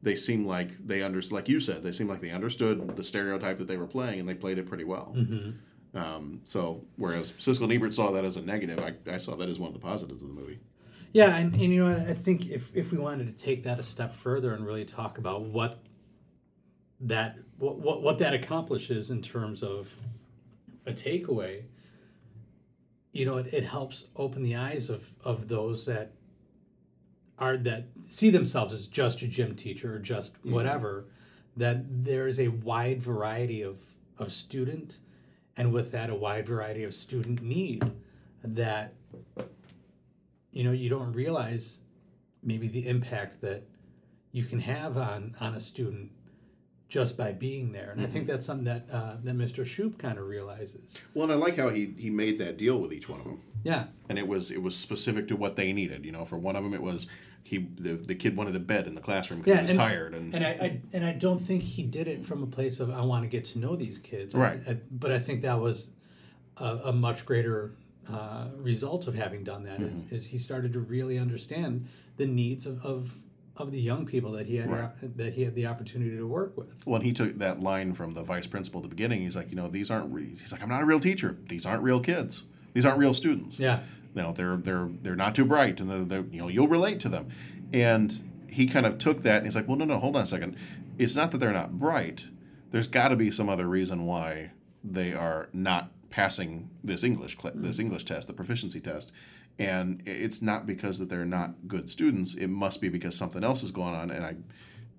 They 0.00 0.14
seemed 0.14 0.46
like 0.46 0.76
they 0.78 1.02
understood, 1.02 1.34
like 1.34 1.48
you 1.48 1.60
said, 1.60 1.82
they 1.82 1.92
seemed 1.92 2.08
like 2.08 2.20
they 2.20 2.30
understood 2.30 2.96
the 2.96 3.04
stereotype 3.04 3.58
that 3.58 3.68
they 3.68 3.76
were 3.76 3.86
playing, 3.86 4.20
and 4.20 4.28
they 4.28 4.34
played 4.34 4.58
it 4.58 4.66
pretty 4.66 4.84
well. 4.84 5.14
Mhm. 5.16 5.54
Um, 5.94 6.40
so, 6.44 6.84
whereas 6.96 7.32
Siskel 7.32 7.64
and 7.64 7.72
Ebert 7.72 7.94
saw 7.94 8.10
that 8.12 8.24
as 8.24 8.36
a 8.36 8.42
negative, 8.42 8.78
I, 8.78 8.94
I 9.12 9.18
saw 9.18 9.36
that 9.36 9.48
as 9.48 9.58
one 9.58 9.68
of 9.68 9.74
the 9.74 9.80
positives 9.80 10.22
of 10.22 10.28
the 10.28 10.34
movie. 10.34 10.58
Yeah, 11.12 11.36
and, 11.36 11.52
and 11.52 11.62
you 11.62 11.84
know, 11.84 11.94
I 11.94 12.14
think 12.14 12.48
if, 12.48 12.74
if 12.74 12.92
we 12.92 12.98
wanted 12.98 13.26
to 13.26 13.44
take 13.44 13.64
that 13.64 13.78
a 13.78 13.82
step 13.82 14.16
further 14.16 14.54
and 14.54 14.64
really 14.64 14.84
talk 14.84 15.18
about 15.18 15.42
what 15.42 15.82
that 17.00 17.36
what, 17.58 17.78
what, 17.78 18.02
what 18.02 18.18
that 18.18 18.32
accomplishes 18.32 19.10
in 19.10 19.20
terms 19.20 19.62
of 19.62 19.96
a 20.86 20.92
takeaway, 20.92 21.62
you 23.12 23.24
know, 23.26 23.36
it, 23.36 23.52
it 23.52 23.64
helps 23.64 24.06
open 24.16 24.42
the 24.42 24.56
eyes 24.56 24.88
of, 24.90 25.10
of 25.24 25.48
those 25.48 25.86
that 25.86 26.12
are 27.38 27.56
that 27.56 27.86
see 28.00 28.30
themselves 28.30 28.72
as 28.72 28.86
just 28.86 29.22
a 29.22 29.26
gym 29.26 29.54
teacher 29.56 29.94
or 29.94 29.98
just 29.98 30.40
Mhm. 30.42 30.52
whatever, 30.52 31.06
that 31.56 32.04
there 32.04 32.26
is 32.26 32.38
a 32.40 32.48
wide 32.48 33.02
variety 33.02 33.62
of, 33.62 33.78
of 34.18 34.32
student 34.32 35.00
and 35.56 35.72
with 35.72 35.90
that 35.92 36.08
a 36.08 36.14
wide 36.14 36.46
variety 36.46 36.82
of 36.84 36.94
student 36.94 37.42
need 37.42 37.84
that 38.42 38.94
you 40.52 40.64
know 40.64 40.72
you 40.72 40.88
don't 40.88 41.12
realize 41.12 41.80
maybe 42.42 42.68
the 42.68 42.86
impact 42.88 43.40
that 43.42 43.62
you 44.32 44.44
can 44.44 44.60
have 44.60 44.96
on 44.96 45.34
on 45.40 45.54
a 45.54 45.60
student 45.60 46.10
just 46.92 47.16
by 47.16 47.32
being 47.32 47.72
there 47.72 47.90
and 47.92 48.02
i 48.02 48.06
think 48.06 48.26
that's 48.26 48.44
something 48.44 48.66
that 48.66 48.84
uh, 48.92 49.14
that 49.24 49.34
mr 49.34 49.64
shoop 49.64 49.96
kind 49.96 50.18
of 50.18 50.26
realizes 50.26 50.98
Well, 51.14 51.24
and 51.24 51.32
I 51.32 51.36
like 51.36 51.56
how 51.56 51.70
he 51.70 51.94
he 51.98 52.10
made 52.10 52.38
that 52.38 52.58
deal 52.58 52.78
with 52.78 52.92
each 52.92 53.08
one 53.08 53.20
of 53.20 53.24
them. 53.26 53.40
Yeah. 53.64 53.84
and 54.10 54.18
it 54.18 54.28
was 54.28 54.50
it 54.50 54.62
was 54.62 54.76
specific 54.76 55.26
to 55.28 55.36
what 55.36 55.56
they 55.56 55.72
needed. 55.72 56.04
You 56.04 56.12
know, 56.12 56.24
for 56.26 56.36
one 56.36 56.54
of 56.56 56.62
them, 56.64 56.74
it 56.74 56.82
was 56.82 57.06
he 57.44 57.56
the, 57.86 57.94
the 57.94 58.14
kid 58.14 58.36
wanted 58.36 58.54
a 58.56 58.60
bed 58.60 58.86
in 58.86 58.94
the 58.94 59.00
classroom 59.00 59.40
because 59.40 59.54
he 59.56 59.62
was 59.62 59.70
and, 59.70 59.78
tired, 59.78 60.12
and, 60.14 60.34
and 60.34 60.44
I, 60.44 60.50
I 60.66 60.80
and 60.92 61.04
I 61.04 61.12
don't 61.12 61.38
think 61.38 61.62
he 61.62 61.82
did 61.84 62.08
it 62.08 62.26
from 62.26 62.42
a 62.42 62.46
place 62.46 62.78
of 62.80 62.90
I 62.90 63.02
want 63.02 63.22
to 63.22 63.28
get 63.36 63.44
to 63.52 63.58
know 63.58 63.74
these 63.76 63.98
kids. 63.98 64.34
Right. 64.34 64.60
I- 64.68 64.80
but 64.90 65.10
I 65.12 65.18
think 65.18 65.42
that 65.42 65.60
was 65.60 65.90
a, 66.58 66.90
a 66.90 66.92
much 66.92 67.24
greater 67.24 67.72
uh, 68.10 68.48
result 68.58 69.06
of 69.06 69.14
having 69.14 69.44
done 69.44 69.62
that. 69.64 69.80
Is, 69.80 70.04
Mm-hmm. 70.04 70.14
is 70.14 70.26
he 70.28 70.38
started 70.38 70.72
to 70.74 70.80
really 70.80 71.18
understand 71.18 71.86
the 72.16 72.26
needs 72.26 72.66
of, 72.66 72.84
of 72.84 73.14
of 73.56 73.70
the 73.70 73.80
young 73.80 74.06
people 74.06 74.32
that 74.32 74.46
he 74.46 74.56
had 74.56 74.70
Right. 74.70 75.16
that 75.18 75.34
he 75.34 75.42
had 75.42 75.54
the 75.54 75.66
opportunity 75.66 76.16
to 76.16 76.26
work 76.26 76.56
with. 76.56 76.68
when 76.86 77.02
he 77.02 77.12
took 77.12 77.38
that 77.38 77.60
line 77.60 77.92
from 77.92 78.14
the 78.14 78.22
vice 78.22 78.46
principal 78.46 78.80
at 78.80 78.84
the 78.84 78.88
beginning, 78.88 79.20
he's 79.20 79.36
like, 79.36 79.50
you 79.50 79.56
know, 79.56 79.68
these 79.68 79.90
aren't. 79.90 80.12
Re-, 80.12 80.30
he's 80.30 80.52
like, 80.52 80.62
I'm 80.62 80.68
not 80.68 80.82
a 80.82 80.86
real 80.86 81.00
teacher. 81.00 81.36
These 81.48 81.66
aren't 81.66 81.82
real 81.82 82.00
kids. 82.00 82.44
These 82.72 82.86
aren't 82.86 82.98
real 82.98 83.12
students. 83.14 83.58
Yeah. 83.60 83.80
You 84.14 84.22
know, 84.22 84.32
they're 84.32 84.56
they're 84.56 84.88
they're 85.02 85.16
not 85.16 85.34
too 85.34 85.44
bright, 85.44 85.80
and 85.80 85.90
they're, 85.90 86.04
they're 86.04 86.24
you 86.30 86.40
know 86.40 86.48
you'll 86.48 86.68
relate 86.68 87.00
to 87.00 87.08
them. 87.08 87.28
And 87.72 88.22
he 88.48 88.66
kind 88.66 88.84
of 88.86 88.98
took 88.98 89.22
that, 89.22 89.38
and 89.38 89.46
he's 89.46 89.56
like, 89.56 89.66
well, 89.68 89.76
no, 89.76 89.84
no, 89.86 89.98
hold 89.98 90.16
on 90.16 90.22
a 90.22 90.26
second. 90.26 90.56
It's 90.98 91.16
not 91.16 91.30
that 91.30 91.38
they're 91.38 91.52
not 91.52 91.78
bright. 91.78 92.28
There's 92.70 92.86
got 92.88 93.08
to 93.08 93.16
be 93.16 93.30
some 93.30 93.48
other 93.48 93.66
reason 93.68 94.04
why 94.06 94.50
they 94.84 95.12
are 95.14 95.48
not 95.52 95.90
passing 96.10 96.68
this 96.84 97.02
English 97.04 97.38
cl- 97.40 97.54
this 97.54 97.78
English 97.78 98.04
test, 98.04 98.28
the 98.28 98.34
proficiency 98.34 98.80
test. 98.80 99.12
And 99.58 100.02
it's 100.06 100.40
not 100.42 100.66
because 100.66 100.98
that 100.98 101.08
they're 101.08 101.24
not 101.24 101.68
good 101.68 101.88
students. 101.90 102.34
It 102.34 102.48
must 102.48 102.80
be 102.80 102.88
because 102.88 103.16
something 103.16 103.44
else 103.44 103.62
is 103.62 103.70
going 103.70 103.94
on. 103.94 104.10
And 104.10 104.24
I, 104.24 104.36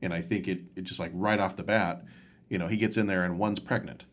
and 0.01 0.13
I 0.13 0.21
think 0.21 0.47
it, 0.47 0.61
it 0.75 0.83
just 0.83 0.99
like 0.99 1.11
right 1.13 1.39
off 1.39 1.55
the 1.57 1.63
bat, 1.63 2.03
you 2.49 2.57
know, 2.57 2.67
he 2.67 2.77
gets 2.77 2.95
in 2.97 3.07
there 3.07 3.23
and 3.23 3.39
one's 3.39 3.59
pregnant, 3.59 4.05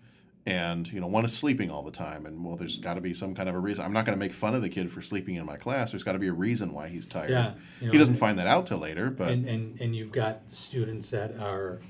and 0.46 0.90
you 0.90 0.98
know 1.00 1.06
one 1.06 1.24
is 1.26 1.36
sleeping 1.36 1.70
all 1.70 1.82
the 1.82 1.90
time. 1.90 2.24
And 2.26 2.42
well, 2.44 2.56
there's 2.56 2.78
got 2.78 2.94
to 2.94 3.00
be 3.02 3.12
some 3.12 3.34
kind 3.34 3.48
of 3.48 3.54
a 3.54 3.58
reason. 3.58 3.84
I'm 3.84 3.92
not 3.92 4.06
going 4.06 4.16
to 4.18 4.24
make 4.24 4.32
fun 4.32 4.54
of 4.54 4.62
the 4.62 4.68
kid 4.70 4.90
for 4.90 5.02
sleeping 5.02 5.34
in 5.34 5.44
my 5.44 5.56
class. 5.56 5.90
There's 5.92 6.04
got 6.04 6.12
to 6.12 6.18
be 6.18 6.28
a 6.28 6.32
reason 6.32 6.72
why 6.72 6.88
he's 6.88 7.06
tired. 7.06 7.30
Yeah, 7.30 7.52
you 7.80 7.86
know, 7.88 7.92
he 7.92 7.98
doesn't 7.98 8.14
and- 8.14 8.20
find 8.20 8.38
that 8.38 8.46
out 8.46 8.66
till 8.66 8.78
later, 8.78 9.10
but 9.10 9.28
and, 9.30 9.46
and 9.46 9.80
and 9.80 9.94
you've 9.94 10.12
got 10.12 10.40
students 10.48 11.10
that 11.10 11.38
are 11.38 11.80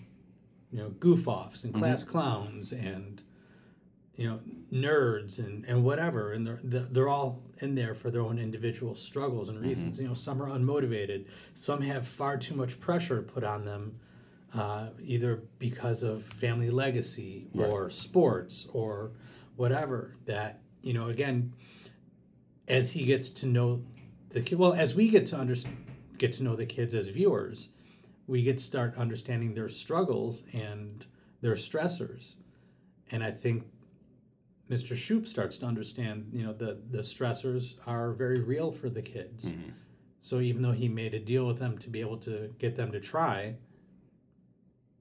you 0.73 0.79
know 0.79 0.89
goof 0.99 1.29
offs 1.29 1.63
and 1.63 1.73
class 1.73 2.03
Mm-hmm. 2.03 2.11
clowns 2.11 2.73
and 2.73 3.23
you 4.21 4.29
know 4.29 4.39
nerds 4.71 5.39
and, 5.39 5.65
and 5.65 5.83
whatever 5.83 6.33
and 6.35 6.47
they're 6.47 6.61
they're 6.63 7.09
all 7.09 7.43
in 7.61 7.75
there 7.75 7.95
for 7.95 8.11
their 8.11 8.21
own 8.21 8.39
individual 8.39 8.95
struggles 8.95 9.49
and 9.49 9.59
reasons. 9.59 9.99
You 9.99 10.09
know 10.09 10.15
some 10.15 10.43
are 10.43 10.51
unmotivated. 10.51 11.25
Some 11.55 11.81
have 11.81 12.07
far 12.07 12.37
too 12.37 12.55
much 12.55 12.79
pressure 12.79 13.23
put 13.23 13.45
on 13.45 13.65
them 13.65 13.99
uh, 14.55 14.89
either 15.03 15.43
because 15.59 16.03
of 16.03 16.23
family 16.23 16.69
legacy 16.69 17.49
or 17.55 17.89
sports 17.89 18.69
or 18.75 19.13
whatever 19.57 20.17
that 20.27 20.61
you 20.83 20.93
know 20.93 21.09
again 21.09 21.55
as 22.69 22.93
he 22.93 23.07
gets 23.07 23.31
to 23.31 23.47
know 23.47 23.83
the 24.29 24.43
kid 24.43 24.59
well 24.59 24.75
as 24.75 24.95
we 24.95 25.09
get 25.09 25.25
to 25.27 25.41
under, 25.41 25.57
get 26.19 26.35
to 26.35 26.43
know 26.43 26.57
the 26.57 26.67
kids 26.67 26.95
as 26.95 27.09
viewers 27.09 27.71
we 28.27 28.43
get 28.43 28.59
to 28.59 28.65
start 28.65 28.99
understanding 28.99 29.55
their 29.55 29.69
struggles 29.69 30.45
and 30.53 31.07
their 31.41 31.55
stressors. 31.55 32.37
And 33.11 33.25
i 33.25 33.31
think 33.31 33.65
mr 34.71 34.97
shoop 34.97 35.27
starts 35.27 35.57
to 35.57 35.67
understand 35.67 36.31
you 36.33 36.45
know 36.45 36.53
the 36.53 36.79
the 36.91 36.99
stressors 36.99 37.75
are 37.87 38.13
very 38.13 38.41
real 38.41 38.71
for 38.73 38.89
the 38.89 39.03
kids 39.03 39.53
so 40.21 40.41
even 40.41 40.63
though 40.63 40.73
he 40.73 40.89
made 40.89 41.13
a 41.15 41.19
deal 41.19 41.47
with 41.47 41.59
them 41.59 41.77
to 41.77 41.91
be 41.91 42.01
able 42.01 42.17
to 42.17 42.55
get 42.59 42.77
them 42.77 42.93
to 42.93 43.01
try 43.01 43.55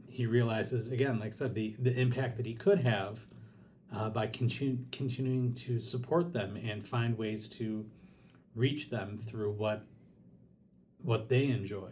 he 0.08 0.26
realizes 0.26 0.90
again 0.90 1.20
like 1.20 1.28
i 1.28 1.32
said 1.32 1.54
the 1.54 1.76
the 1.80 1.98
impact 2.00 2.36
that 2.38 2.46
he 2.46 2.54
could 2.54 2.80
have 2.80 3.26
uh, 3.94 4.10
by 4.10 4.28
continu- 4.28 4.84
continuing 4.92 5.54
to 5.54 5.80
support 5.80 6.34
them 6.34 6.56
and 6.56 6.88
find 6.88 7.18
ways 7.18 7.48
to 7.48 7.86
reach 8.56 8.90
them 8.90 9.18
through 9.18 9.52
what 9.52 9.86
what 11.02 11.30
they 11.30 11.48
enjoy. 11.48 11.92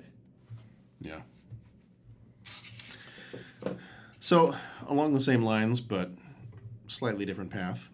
Yeah. 1.00 1.22
So, 4.20 4.54
along 4.88 5.14
the 5.14 5.22
same 5.22 5.44
lines, 5.44 5.80
but 5.80 6.12
slightly 6.88 7.26
different 7.26 7.52
path. 7.52 7.92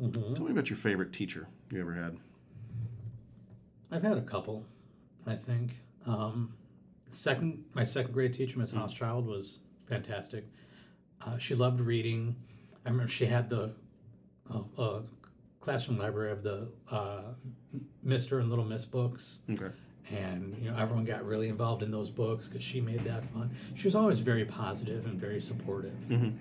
Mhm. 0.00 0.34
Tell 0.34 0.44
me 0.44 0.52
about 0.52 0.68
your 0.70 0.76
favorite 0.76 1.12
teacher 1.12 1.48
you 1.70 1.80
ever 1.80 1.94
had. 1.94 2.18
I've 3.90 4.02
had 4.02 4.18
a 4.18 4.22
couple, 4.22 4.64
I 5.26 5.36
think. 5.36 5.80
Um, 6.06 6.52
second, 7.10 7.64
my 7.74 7.84
second 7.84 8.12
grade 8.12 8.32
teacher, 8.32 8.58
Miss 8.58 8.72
Houschild, 8.72 9.24
was 9.24 9.60
fantastic. 9.86 10.44
Uh, 11.24 11.38
she 11.38 11.54
loved 11.54 11.80
reading. 11.80 12.36
I 12.84 12.90
remember 12.90 13.10
she 13.10 13.26
had 13.26 13.48
the 13.48 13.72
uh, 14.52 14.60
uh, 14.78 15.02
classroom 15.60 15.98
library 15.98 16.30
of 16.32 16.42
the 16.42 16.68
uh, 16.90 17.22
Mister 18.02 18.38
and 18.38 18.50
Little 18.50 18.64
Miss 18.64 18.84
books. 18.84 19.40
Okay. 19.50 19.70
And 20.10 20.56
you 20.62 20.70
know 20.70 20.76
everyone 20.76 21.04
got 21.04 21.24
really 21.24 21.48
involved 21.48 21.82
in 21.82 21.90
those 21.90 22.10
books 22.10 22.48
because 22.48 22.62
she 22.62 22.80
made 22.80 23.00
that 23.00 23.24
fun. 23.32 23.50
She 23.74 23.86
was 23.88 23.94
always 23.96 24.20
very 24.20 24.44
positive 24.44 25.06
and 25.06 25.18
very 25.18 25.40
supportive. 25.40 25.98
Mhm. 26.08 26.34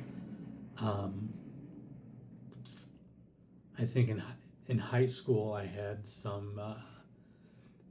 Um, 0.78 1.30
I 3.78 3.86
think 3.86 4.10
in 4.10 4.24
in 4.68 4.80
high 4.80 5.06
school 5.06 5.54
I 5.54 5.66
had 5.66 6.06
some 6.08 6.60
uh, 6.60 6.76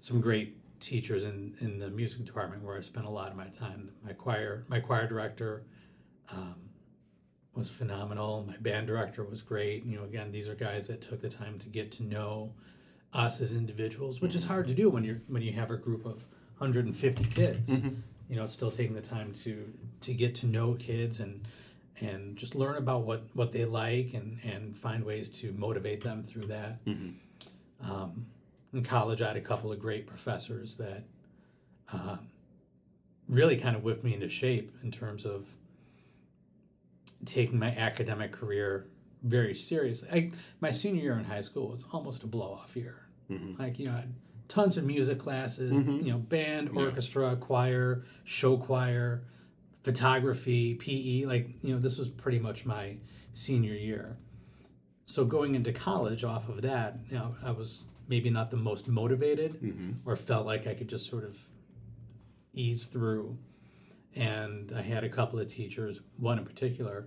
some 0.00 0.20
great 0.20 0.56
teachers 0.80 1.24
in, 1.24 1.56
in 1.60 1.78
the 1.78 1.88
music 1.88 2.24
department 2.26 2.62
where 2.62 2.76
I 2.76 2.80
spent 2.80 3.06
a 3.06 3.10
lot 3.10 3.30
of 3.30 3.36
my 3.36 3.46
time. 3.46 3.88
My 4.04 4.12
choir 4.12 4.64
my 4.68 4.80
choir 4.80 5.06
director 5.06 5.64
um, 6.32 6.56
was 7.54 7.70
phenomenal. 7.70 8.44
My 8.46 8.56
band 8.56 8.86
director 8.86 9.24
was 9.24 9.42
great. 9.42 9.84
You 9.84 9.98
know, 9.98 10.04
again, 10.04 10.32
these 10.32 10.48
are 10.48 10.54
guys 10.54 10.88
that 10.88 11.00
took 11.00 11.20
the 11.20 11.28
time 11.28 11.58
to 11.60 11.68
get 11.68 11.90
to 11.92 12.02
know 12.02 12.52
us 13.12 13.40
as 13.40 13.52
individuals, 13.52 14.20
which 14.20 14.34
is 14.34 14.44
hard 14.44 14.66
to 14.66 14.74
do 14.74 14.90
when 14.90 15.04
you're 15.04 15.22
when 15.28 15.42
you 15.42 15.52
have 15.52 15.70
a 15.70 15.76
group 15.76 16.04
of 16.04 16.26
150 16.58 17.24
kids. 17.24 17.80
Mhm. 17.80 17.96
You 18.28 18.36
know, 18.36 18.46
still 18.46 18.70
taking 18.70 18.94
the 18.94 19.02
time 19.02 19.32
to 19.44 19.72
to 20.00 20.14
get 20.14 20.34
to 20.36 20.46
know 20.46 20.74
kids 20.74 21.20
and 21.20 21.46
and 22.00 22.36
just 22.36 22.54
learn 22.54 22.76
about 22.76 23.02
what 23.02 23.24
what 23.34 23.52
they 23.52 23.64
like 23.64 24.14
and 24.14 24.38
and 24.44 24.74
find 24.76 25.04
ways 25.04 25.28
to 25.28 25.52
motivate 25.52 26.00
them 26.02 26.22
through 26.22 26.42
that. 26.46 26.84
Mhm. 26.84 27.14
Um, 27.80 28.26
in 28.72 28.82
college, 28.82 29.22
I 29.22 29.28
had 29.28 29.36
a 29.36 29.40
couple 29.40 29.70
of 29.70 29.78
great 29.78 30.06
professors 30.06 30.76
that 30.78 31.04
uh, 31.92 32.16
really 33.28 33.56
kind 33.56 33.76
of 33.76 33.84
whipped 33.84 34.02
me 34.04 34.14
into 34.14 34.28
shape 34.28 34.74
in 34.82 34.90
terms 34.90 35.24
of 35.24 35.46
taking 37.24 37.58
my 37.58 37.68
academic 37.76 38.32
career 38.32 38.86
very 39.22 39.54
seriously. 39.54 40.08
I, 40.12 40.30
my 40.60 40.70
senior 40.70 41.02
year 41.02 41.18
in 41.18 41.24
high 41.24 41.40
school 41.40 41.68
was 41.70 41.84
almost 41.92 42.22
a 42.22 42.26
blow 42.26 42.52
off 42.52 42.76
year. 42.76 43.06
Mhm. 43.30 43.58
Like, 43.58 43.78
you 43.78 43.86
know, 43.86 43.92
I 43.92 44.00
had 44.00 44.14
tons 44.48 44.76
of 44.76 44.84
music 44.84 45.18
classes, 45.18 45.72
Mhm. 45.72 46.04
you 46.04 46.12
know, 46.12 46.18
band, 46.18 46.70
Yeah. 46.74 46.82
orchestra, 46.82 47.36
choir, 47.36 48.04
show 48.24 48.58
choir, 48.58 49.22
photography, 49.84 50.74
PE. 50.74 51.24
Like, 51.26 51.50
you 51.62 51.74
know, 51.74 51.80
this 51.80 51.98
was 51.98 52.08
pretty 52.08 52.38
much 52.40 52.64
my 52.66 52.96
senior 53.34 53.74
year. 53.74 54.16
So 55.04 55.24
going 55.24 55.54
into 55.54 55.72
college 55.72 56.24
off 56.24 56.48
of 56.48 56.62
that, 56.62 56.98
you 57.10 57.16
know, 57.16 57.36
I 57.44 57.50
was 57.52 57.84
maybe 58.08 58.30
not 58.30 58.50
the 58.50 58.56
most 58.56 58.88
motivated 58.88 59.52
Mhm. 59.60 59.96
or 60.04 60.16
felt 60.16 60.46
like 60.46 60.66
I 60.66 60.74
could 60.74 60.88
just 60.88 61.08
sort 61.08 61.24
of 61.24 61.38
ease 62.54 62.86
through. 62.86 63.38
And 64.14 64.72
I 64.72 64.82
had 64.82 65.04
a 65.04 65.08
couple 65.08 65.38
of 65.38 65.46
teachers, 65.48 66.00
one 66.16 66.38
in 66.38 66.44
particular, 66.44 67.06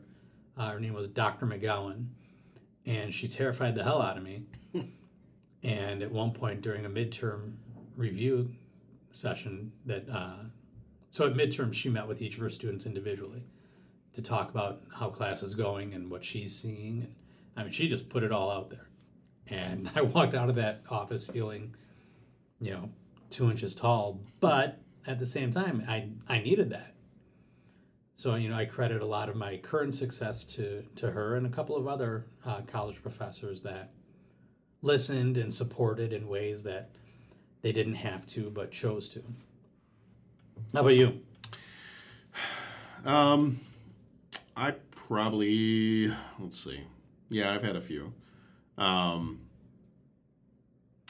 uh, 0.56 0.72
her 0.72 0.80
name 0.80 0.94
was 0.94 1.08
Dr. 1.08 1.46
McGowan, 1.48 2.08
and 2.86 3.14
she 3.14 3.28
terrified 3.28 3.76
the 3.76 3.84
hell 3.84 4.02
out 4.02 4.18
of 4.18 4.24
me. 4.24 4.46
and 5.64 6.02
at 6.04 6.12
one 6.12 6.32
point 6.32 6.62
during 6.62 6.86
a 6.86 6.90
midterm 6.90 7.54
review 7.96 8.54
session, 9.12 9.72
that 9.86 10.08
uh, 10.10 10.38
so 11.18 11.26
at 11.26 11.34
midterm 11.34 11.74
she 11.74 11.90
met 11.90 12.08
with 12.08 12.22
each 12.22 12.36
of 12.36 12.42
her 12.42 12.50
students 12.52 12.86
individually 12.86 13.42
to 14.14 14.22
talk 14.22 14.52
about 14.52 14.84
how 15.00 15.10
class 15.10 15.42
is 15.42 15.56
going 15.56 15.96
and 15.96 16.12
what 16.12 16.24
she's 16.24 16.56
seeing. 16.56 17.02
And 17.02 17.16
I 17.56 17.64
mean, 17.64 17.72
she 17.72 17.88
just 17.88 18.08
put 18.08 18.22
it 18.22 18.32
all 18.32 18.52
out 18.52 18.70
there. 18.70 18.88
And 19.48 19.90
I 19.96 20.02
walked 20.02 20.36
out 20.36 20.48
of 20.48 20.54
that 20.56 20.84
office 20.92 21.26
feeling, 21.26 21.74
you 22.60 22.70
know, 22.70 22.92
two 23.32 23.50
inches 23.50 23.74
tall. 23.74 24.20
But 24.40 24.80
at 25.08 25.18
the 25.18 25.26
same 25.26 25.52
time, 25.52 25.84
I, 25.88 26.10
I 26.32 26.38
needed 26.38 26.70
that. 26.70 26.94
So, 28.16 28.36
you 28.36 28.50
know, 28.50 28.56
I 28.56 28.66
credit 28.66 29.02
a 29.02 29.08
lot 29.08 29.28
of 29.28 29.36
my 29.36 29.58
current 29.58 29.96
success 29.96 30.44
to, 30.44 30.84
to 30.98 31.10
her 31.10 31.36
and 31.36 31.48
a 31.48 31.50
couple 31.50 31.76
of 31.76 31.88
other 31.88 32.28
uh, 32.46 32.62
college 32.62 33.02
professors 33.02 33.64
that 33.64 33.92
listened 34.84 35.36
and 35.36 35.52
supported 35.52 36.14
in 36.14 36.28
ways 36.28 36.62
that 36.62 36.92
they 37.64 37.72
didn't 37.72 37.96
have 37.96 38.28
to 38.28 38.52
but 38.52 38.72
chose 38.72 39.10
to. 39.10 39.24
How 40.74 40.82
about 40.82 40.96
you? 40.96 41.22
Um, 43.06 43.60
I 44.56 44.72
probably 44.92 46.14
let's 46.40 46.62
see. 46.62 46.82
Yeah, 47.30 47.54
I've 47.54 47.64
had 47.64 47.76
a 47.76 47.82
few. 47.82 48.14
Um, 48.78 49.42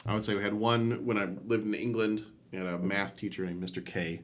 I 0.06 0.14
would 0.14 0.24
say 0.24 0.34
we 0.34 0.42
had 0.42 0.54
one 0.54 1.04
when 1.04 1.18
I 1.18 1.26
lived 1.44 1.66
in 1.66 1.74
England. 1.74 2.24
We 2.50 2.58
had 2.58 2.66
a 2.66 2.78
math 2.78 3.16
teacher 3.16 3.44
named 3.44 3.62
Mr. 3.62 3.84
K, 3.84 4.22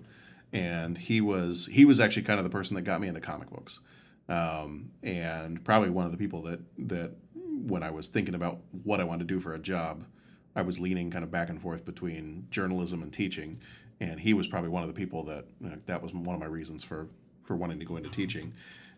and 0.52 0.96
he 0.96 1.20
was 1.20 1.66
he 1.66 1.84
was 1.84 2.00
actually 2.00 2.22
kind 2.22 2.38
of 2.38 2.44
the 2.44 2.50
person 2.50 2.74
that 2.76 2.82
got 2.82 3.00
me 3.00 3.08
into 3.08 3.20
comic 3.20 3.50
books, 3.50 3.80
um, 4.28 4.90
and 5.02 5.62
probably 5.64 5.90
one 5.90 6.06
of 6.06 6.12
the 6.12 6.18
people 6.18 6.42
that 6.42 6.60
that 6.78 7.12
when 7.66 7.82
I 7.82 7.90
was 7.90 8.08
thinking 8.08 8.34
about 8.34 8.60
what 8.84 9.00
I 9.00 9.04
wanted 9.04 9.28
to 9.28 9.34
do 9.34 9.40
for 9.40 9.54
a 9.54 9.58
job, 9.58 10.04
I 10.56 10.62
was 10.62 10.78
leaning 10.80 11.10
kind 11.10 11.24
of 11.24 11.30
back 11.30 11.50
and 11.50 11.60
forth 11.60 11.84
between 11.84 12.46
journalism 12.50 13.02
and 13.02 13.12
teaching, 13.12 13.60
and 14.00 14.20
he 14.20 14.34
was 14.34 14.46
probably 14.46 14.70
one 14.70 14.82
of 14.82 14.88
the 14.88 14.94
people 14.94 15.24
that 15.24 15.44
you 15.60 15.70
know, 15.70 15.76
that 15.86 16.02
was 16.02 16.12
one 16.12 16.34
of 16.34 16.40
my 16.40 16.46
reasons 16.46 16.82
for 16.82 17.08
for 17.44 17.56
wanting 17.56 17.78
to 17.78 17.84
go 17.84 17.96
into 17.96 18.10
teaching, 18.10 18.52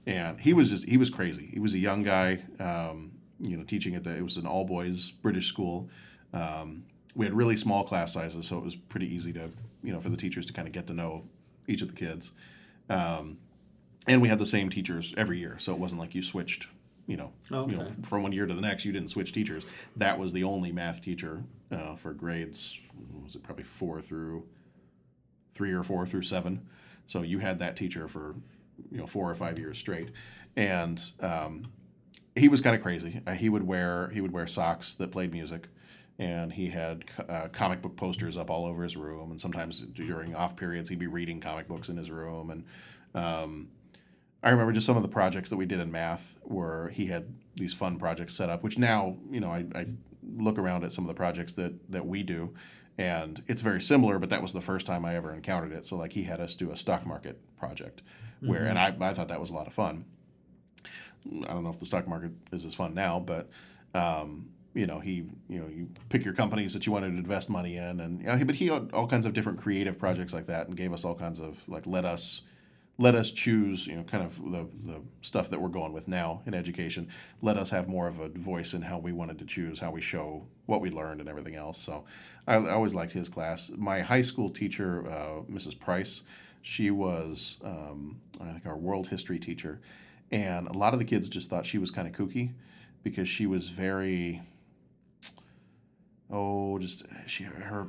and 0.07 0.41
he 0.41 0.53
was 0.53 0.71
just 0.71 0.89
he 0.89 0.97
was 0.97 1.11
crazy. 1.11 1.51
He 1.53 1.59
was 1.59 1.75
a 1.75 1.79
young 1.79 2.03
guy, 2.03 2.41
um, 2.61 3.13
you 3.41 3.57
know, 3.57 3.65
teaching 3.65 3.95
at 3.95 4.05
the 4.05 4.17
it 4.17 4.23
was 4.23 4.37
an 4.37 4.47
all 4.47 4.65
boys 4.65 5.11
British 5.11 5.49
school. 5.49 5.89
Um, 6.33 6.85
we 7.15 7.25
had 7.25 7.35
really 7.35 7.57
small 7.57 7.85
class 7.85 8.13
sizes, 8.13 8.47
so 8.47 8.59
it 8.59 8.65
was 8.65 8.77
pretty 8.77 9.13
easy 9.15 9.33
to 9.33 9.51
you 9.83 9.93
know 9.93 10.01
for 10.01 10.09
the 10.09 10.17
teachers 10.17 10.47
to 10.47 10.53
kind 10.53 10.69
of 10.69 10.73
get 10.73 10.87
to 10.89 10.95
know 10.95 11.25
each 11.67 11.83
of 11.83 11.89
the 11.89 11.95
kids. 11.95 12.33
Um, 12.89 13.39
and 14.07 14.23
we 14.23 14.29
had 14.29 14.39
the 14.39 14.47
same 14.47 14.71
teachers 14.71 15.13
every 15.17 15.39
year, 15.39 15.57
so 15.59 15.73
it 15.73 15.79
wasn't 15.79 16.01
like 16.01 16.15
you 16.15 16.23
switched, 16.23 16.69
you 17.09 17.17
know, 17.17 17.33
you 17.69 17.77
know, 17.77 17.91
from 18.03 18.23
one 18.23 18.33
year 18.33 18.47
to 18.47 18.55
the 18.55 18.61
next. 18.61 18.85
You 18.85 18.93
didn't 18.93 19.09
switch 19.09 19.33
teachers. 19.33 19.67
That 19.97 20.19
was 20.19 20.33
the 20.33 20.45
only 20.45 20.71
math 20.71 21.03
teacher 21.03 21.43
uh, 21.73 21.97
for 21.97 22.13
grades. 22.13 22.79
Was 23.25 23.35
it 23.35 23.43
probably 23.43 23.65
four 23.65 24.01
through 24.01 24.47
three 25.57 25.73
or 25.73 25.83
four 25.83 26.07
through 26.07 26.23
seven? 26.23 26.69
So 27.07 27.23
you 27.23 27.39
had 27.39 27.59
that 27.61 27.77
teacher 27.77 28.09
for 28.09 28.35
you 28.91 28.99
know 28.99 29.07
four 29.07 29.31
or 29.31 29.35
five 29.35 29.59
years 29.59 29.79
straight, 29.79 30.11
and 30.57 31.03
um, 31.21 31.65
he 32.35 32.49
was 32.49 32.61
kind 32.61 32.77
of 32.77 32.83
crazy. 32.83 33.21
Uh, 33.27 33.33
he 33.33 33.49
would 33.49 33.63
wear 33.63 34.11
he 34.11 34.21
would 34.21 34.33
wear 34.33 34.47
socks 34.47 34.95
that 34.95 35.11
played 35.11 35.33
music, 35.33 35.69
and 36.19 36.53
he 36.53 36.69
had 36.69 37.05
uh, 37.29 37.49
comic 37.49 37.83
book 37.83 37.97
posters 37.97 38.37
up 38.37 38.51
all 38.51 38.67
over 38.67 38.83
his 38.83 38.97
room. 38.97 39.31
And 39.31 39.41
sometimes 39.41 39.81
during 39.81 40.35
off 40.35 40.57
periods, 40.57 40.89
he'd 40.89 40.99
be 40.99 41.07
reading 41.07 41.41
comic 41.41 41.69
books 41.69 41.89
in 41.89 41.97
his 41.97 42.11
room. 42.11 42.51
And 42.51 42.65
um, 43.15 43.69
I 44.43 44.51
remember 44.51 44.73
just 44.73 44.87
some 44.87 44.97
of 44.97 45.03
the 45.03 45.09
projects 45.09 45.51
that 45.51 45.57
we 45.57 45.67
did 45.67 45.81
in 45.81 45.91
math 45.91 46.39
where 46.43 46.89
he 46.89 47.07
had 47.07 47.35
these 47.55 47.73
fun 47.73 47.99
projects 47.99 48.35
set 48.35 48.51
up. 48.51 48.63
Which 48.63 48.79
now 48.79 49.17
you 49.31 49.41
know 49.41 49.51
I, 49.51 49.65
I 49.75 49.87
look 50.37 50.59
around 50.59 50.85
at 50.85 50.93
some 50.93 51.05
of 51.05 51.09
the 51.09 51.15
projects 51.15 51.53
that 51.55 51.91
that 51.91 52.07
we 52.07 52.23
do. 52.23 52.55
And 52.99 53.43
it's 53.47 53.61
very 53.61 53.81
similar, 53.81 54.19
but 54.19 54.31
that 54.31 54.41
was 54.43 54.53
the 54.53 54.61
first 54.63 54.87
time 54.87 55.05
I 55.05 55.17
ever 55.17 55.35
encountered 55.35 55.73
it. 55.73 55.85
So, 55.85 55.97
like, 55.97 56.13
he 56.13 56.23
had 56.23 56.41
us 56.41 56.55
do 56.55 56.71
a 56.71 56.77
stock 56.77 57.05
market 57.07 57.39
project, 57.59 58.03
where, 58.41 58.63
Mhm. 58.63 58.71
and 58.71 58.79
I, 58.79 58.97
I 59.11 59.13
thought 59.15 59.29
that 59.29 59.41
was 59.41 59.51
a 59.51 59.55
lot 59.55 59.67
of 59.67 59.75
fun 59.75 60.05
I 61.45 61.49
don't 61.53 61.65
know 61.65 61.71
if 61.71 61.81
the 61.81 61.87
stock 61.87 62.07
market 62.07 62.31
is 62.53 62.65
as 62.65 62.75
fun 62.75 62.95
now, 62.95 63.19
but 63.19 63.51
um, 63.95 64.49
you 64.75 64.87
know 64.87 65.01
he 65.01 65.25
you 65.49 65.59
know 65.59 65.67
you 65.67 65.89
pick 66.09 66.25
your 66.25 66.35
companies 66.35 66.73
that 66.75 66.87
you 66.87 66.93
wanted 66.93 67.11
to 67.11 67.17
invest 67.17 67.51
money 67.51 67.77
in, 67.77 67.99
and 68.01 68.23
yeah, 68.23 68.43
but 68.45 68.55
he 68.55 68.69
had 68.69 68.91
all 68.93 69.09
kinds 69.09 69.27
of 69.27 69.33
different 69.33 69.59
creative 69.59 69.99
projects 69.99 70.33
like 70.33 70.47
that, 70.47 70.69
and 70.69 70.77
gave 70.77 70.93
us 70.93 71.05
all 71.05 71.17
kinds 71.17 71.41
of 71.41 71.69
like 71.69 71.85
let 71.87 72.05
us 72.05 72.43
let 72.99 73.15
us 73.15 73.31
choose, 73.31 73.87
you 73.87 73.97
know, 73.97 74.03
kind 74.03 74.25
of 74.25 74.37
the, 74.51 74.67
the 74.85 75.03
stuff 75.21 75.51
that 75.51 75.61
we're 75.61 75.69
going 75.69 75.93
with 75.93 76.09
now 76.09 76.43
in 76.47 76.55
education. 76.55 77.09
Let 77.43 77.59
us 77.59 77.69
have 77.71 77.89
more 77.89 78.09
of 78.09 78.21
a 78.21 78.29
voice 78.29 78.73
in 78.73 78.83
how 78.83 78.99
we 78.99 79.13
wanted 79.13 79.39
to 79.41 79.45
choose, 79.45 79.81
how 79.81 79.91
we 79.91 80.01
show 80.01 80.47
what 80.65 80.81
we 80.81 80.91
learned 80.91 81.21
and 81.21 81.29
everything 81.29 81.57
else. 81.57 81.79
So 81.79 82.05
I, 82.47 82.55
I 82.55 82.71
always 82.71 82.95
liked 82.95 83.13
his 83.13 83.29
class. 83.29 83.71
My 83.77 84.01
high 84.01 84.23
school 84.23 84.49
teacher, 84.49 85.07
uh, 85.07 85.43
Mrs. 85.51 85.79
Price, 85.79 86.23
she 86.63 86.91
was, 86.91 87.59
um, 87.63 88.19
I 88.41 88.53
think, 88.53 88.67
our 88.67 88.77
world 88.77 89.09
history 89.09 89.39
teacher. 89.39 89.81
And 90.33 90.67
a 90.67 90.73
lot 90.73 90.95
of 90.95 90.99
the 90.99 91.05
kids 91.05 91.29
just 91.29 91.51
thought 91.51 91.67
she 91.67 91.79
was 91.79 91.91
kind 91.91 92.09
of 92.09 92.15
kooky 92.15 92.55
because 93.03 93.29
she 93.29 93.47
was 93.47 93.69
very, 93.69 94.41
oh, 96.31 96.79
just, 96.79 97.05
she, 97.27 97.45
her, 97.45 97.89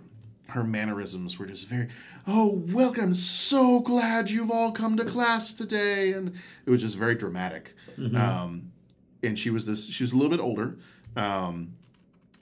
her 0.50 0.64
mannerisms 0.64 1.38
were 1.38 1.46
just 1.46 1.68
very, 1.68 1.90
oh, 2.26 2.64
welcome. 2.68 3.14
So 3.14 3.80
glad 3.80 4.30
you've 4.30 4.52
all 4.52 4.72
come 4.72 4.98
to 4.98 5.06
class 5.06 5.54
today. 5.54 6.14
And 6.14 6.34
it 6.66 6.70
was 6.70 6.82
just 6.82 6.96
very 6.96 7.16
dramatic. 7.16 7.76
Mhm. 7.98 8.18
Um, 8.18 8.72
and 9.24 9.38
she 9.38 9.50
was 9.50 9.66
this, 9.66 9.88
she 9.88 10.04
was 10.04 10.14
a 10.14 10.16
little 10.16 10.30
bit 10.30 10.40
older, 10.40 10.78
um, 11.16 11.74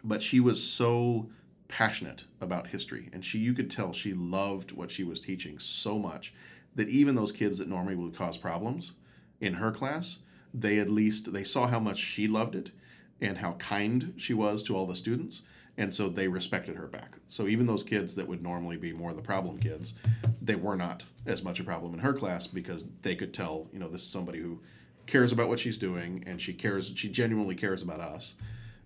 but 0.03 0.21
she 0.21 0.39
was 0.39 0.63
so 0.63 1.29
passionate 1.67 2.25
about 2.39 2.67
history. 2.67 3.09
And 3.11 3.25
she, 3.25 3.39
you 3.39 3.53
could 3.53 3.71
tell 3.71 3.91
she 3.91 4.13
loved 4.13 4.71
what 4.71 4.91
she 4.91 5.03
was 5.03 5.19
teaching 5.19 5.57
so 5.57 5.97
much 5.97 6.33
that 6.75 6.89
even 6.89 7.15
those 7.15 7.31
kids 7.31 7.57
that 7.57 7.67
normally 7.67 7.95
would 7.95 8.15
cause 8.15 8.37
problems 8.37 8.93
in 9.41 9.55
her 9.55 9.71
class, 9.71 10.19
they 10.53 10.77
at 10.77 10.89
least, 10.89 11.33
they 11.33 11.43
saw 11.43 11.67
how 11.67 11.79
much 11.79 11.97
she 11.97 12.27
loved 12.27 12.53
it 12.55 12.71
and 13.19 13.39
how 13.39 13.53
kind 13.53 14.13
she 14.17 14.33
was 14.33 14.61
to 14.63 14.75
all 14.75 14.85
the 14.85 14.95
students 14.95 15.41
and 15.77 15.93
so 15.93 16.07
they 16.07 16.27
respected 16.27 16.77
her 16.77 16.87
back. 16.87 17.17
So 17.29 17.47
even 17.47 17.67
those 17.67 17.83
kids 17.83 18.15
that 18.15 18.27
would 18.27 18.41
normally 18.41 18.77
be 18.77 18.93
more 18.93 19.13
the 19.13 19.21
problem 19.21 19.59
kids, 19.59 19.93
they 20.41 20.55
were 20.55 20.75
not 20.75 21.03
as 21.25 21.43
much 21.43 21.59
a 21.59 21.63
problem 21.63 21.93
in 21.93 21.99
her 21.99 22.13
class 22.13 22.47
because 22.47 22.87
they 23.01 23.15
could 23.15 23.33
tell, 23.33 23.67
you 23.73 23.79
know, 23.79 23.89
this 23.89 24.01
is 24.01 24.09
somebody 24.09 24.39
who 24.39 24.61
cares 25.05 25.31
about 25.31 25.49
what 25.49 25.59
she's 25.59 25.77
doing 25.77 26.23
and 26.25 26.39
she 26.39 26.53
cares, 26.53 26.91
she 26.95 27.09
genuinely 27.09 27.55
cares 27.55 27.81
about 27.81 27.99
us. 27.99 28.35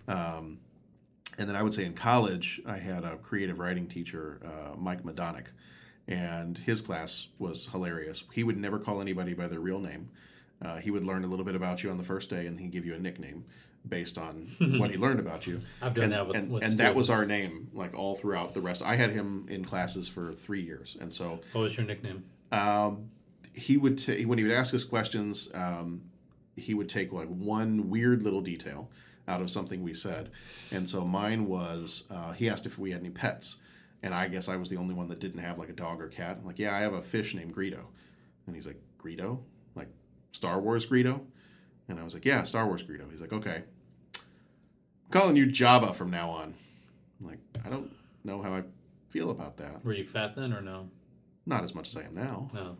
Um, 0.07 0.59
and 1.37 1.47
then 1.47 1.55
I 1.55 1.63
would 1.63 1.73
say 1.73 1.85
in 1.85 1.93
college, 1.93 2.59
I 2.65 2.77
had 2.77 3.03
a 3.03 3.17
creative 3.17 3.59
writing 3.59 3.87
teacher, 3.87 4.41
uh, 4.43 4.75
Mike 4.75 5.03
Madonic, 5.03 5.47
and 6.07 6.57
his 6.57 6.81
class 6.81 7.27
was 7.37 7.67
hilarious. 7.67 8.23
He 8.33 8.43
would 8.43 8.57
never 8.57 8.79
call 8.79 8.99
anybody 8.99 9.33
by 9.33 9.47
their 9.47 9.59
real 9.59 9.79
name. 9.79 10.09
Uh, 10.61 10.77
he 10.77 10.91
would 10.91 11.05
learn 11.05 11.23
a 11.23 11.27
little 11.27 11.45
bit 11.45 11.55
about 11.55 11.83
you 11.83 11.91
on 11.91 11.97
the 11.97 12.03
first 12.03 12.29
day, 12.29 12.47
and 12.47 12.59
he'd 12.59 12.71
give 12.71 12.85
you 12.85 12.95
a 12.95 12.99
nickname 12.99 13.45
based 13.87 14.17
on 14.17 14.47
what 14.79 14.91
he 14.91 14.97
learned 14.97 15.19
about 15.19 15.47
you. 15.47 15.61
I've 15.81 15.93
done 15.93 16.05
and, 16.05 16.13
that 16.13 16.27
with- 16.27 16.35
and, 16.37 16.51
with 16.51 16.63
and 16.63 16.77
that 16.79 16.95
was 16.95 17.09
our 17.09 17.25
name, 17.25 17.69
like 17.73 17.93
all 17.97 18.15
throughout 18.15 18.53
the 18.53 18.61
rest. 18.61 18.83
I 18.83 18.95
had 18.95 19.11
him 19.11 19.45
in 19.49 19.63
classes 19.63 20.07
for 20.07 20.31
three 20.33 20.61
years, 20.61 20.97
and 20.99 21.11
so 21.11 21.41
What 21.53 21.61
was 21.61 21.77
your 21.77 21.85
nickname? 21.85 22.23
um, 22.51 23.09
he 23.53 23.77
would 23.77 23.97
ta- 23.97 24.13
when 24.25 24.37
he 24.37 24.43
would 24.43 24.53
ask 24.53 24.73
us 24.73 24.83
questions, 24.83 25.49
um, 25.53 26.01
he 26.55 26.73
would 26.73 26.87
take 26.89 27.11
like 27.11 27.27
one 27.27 27.89
weird 27.89 28.21
little 28.21 28.41
detail 28.41 28.89
out 29.27 29.41
of 29.41 29.49
something 29.51 29.83
we 29.83 29.93
said, 29.93 30.29
and 30.71 30.87
so 30.87 31.05
mine 31.05 31.45
was 31.47 32.03
uh, 32.11 32.31
he 32.33 32.49
asked 32.49 32.65
if 32.65 32.77
we 32.77 32.91
had 32.91 32.99
any 33.01 33.09
pets, 33.09 33.57
and 34.03 34.13
I 34.13 34.27
guess 34.27 34.49
I 34.49 34.55
was 34.55 34.69
the 34.69 34.77
only 34.77 34.93
one 34.93 35.07
that 35.07 35.19
didn't 35.19 35.39
have 35.41 35.57
like 35.57 35.69
a 35.69 35.73
dog 35.73 36.01
or 36.01 36.07
cat. 36.07 36.37
I'm 36.39 36.45
like, 36.45 36.59
yeah, 36.59 36.75
I 36.75 36.79
have 36.81 36.93
a 36.93 37.01
fish 37.01 37.33
named 37.35 37.55
Greedo, 37.55 37.79
and 38.45 38.55
he's 38.55 38.67
like, 38.67 38.79
Greedo, 39.03 39.39
like 39.75 39.87
Star 40.31 40.59
Wars 40.59 40.85
Greedo, 40.85 41.21
and 41.89 41.99
I 41.99 42.03
was 42.03 42.13
like, 42.13 42.23
yeah, 42.25 42.43
Star 42.43 42.65
Wars 42.65 42.83
Greedo. 42.83 43.09
He's 43.11 43.21
like, 43.21 43.33
okay, 43.33 43.63
I'm 44.15 45.11
calling 45.11 45.35
you 45.35 45.47
Jabba 45.47 45.93
from 45.93 46.11
now 46.11 46.29
on. 46.29 46.53
I'm 47.19 47.27
like, 47.27 47.39
I 47.65 47.69
don't 47.69 47.91
know 48.23 48.41
how 48.41 48.53
I 48.53 48.63
feel 49.09 49.31
about 49.31 49.57
that. 49.57 49.83
Were 49.83 49.93
you 49.93 50.05
fat 50.05 50.35
then 50.35 50.53
or 50.53 50.61
no? 50.61 50.89
Not 51.45 51.63
as 51.63 51.73
much 51.73 51.89
as 51.89 51.97
I 51.97 52.03
am 52.03 52.13
now. 52.15 52.49
No. 52.53 52.77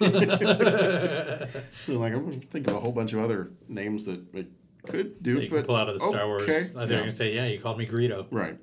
Like 1.88 2.12
I'm 2.12 2.24
gonna 2.24 2.36
think 2.50 2.68
of 2.68 2.76
a 2.76 2.80
whole 2.80 2.92
bunch 2.92 3.12
of 3.14 3.20
other 3.20 3.50
names 3.68 4.04
that 4.04 4.22
it 4.34 4.50
could 4.86 5.22
do, 5.22 5.48
but 5.48 5.56
can 5.56 5.64
pull 5.66 5.76
out 5.76 5.88
of 5.88 5.98
the 5.98 6.04
Star 6.04 6.26
Wars. 6.26 6.42
okay, 6.42 6.56
I 6.56 6.62
think 6.62 6.74
yeah. 6.74 6.86
you're 6.86 6.98
gonna 7.00 7.12
say, 7.12 7.34
yeah, 7.34 7.46
you 7.46 7.58
called 7.58 7.78
me 7.78 7.86
Greedo. 7.86 8.26
Right. 8.30 8.58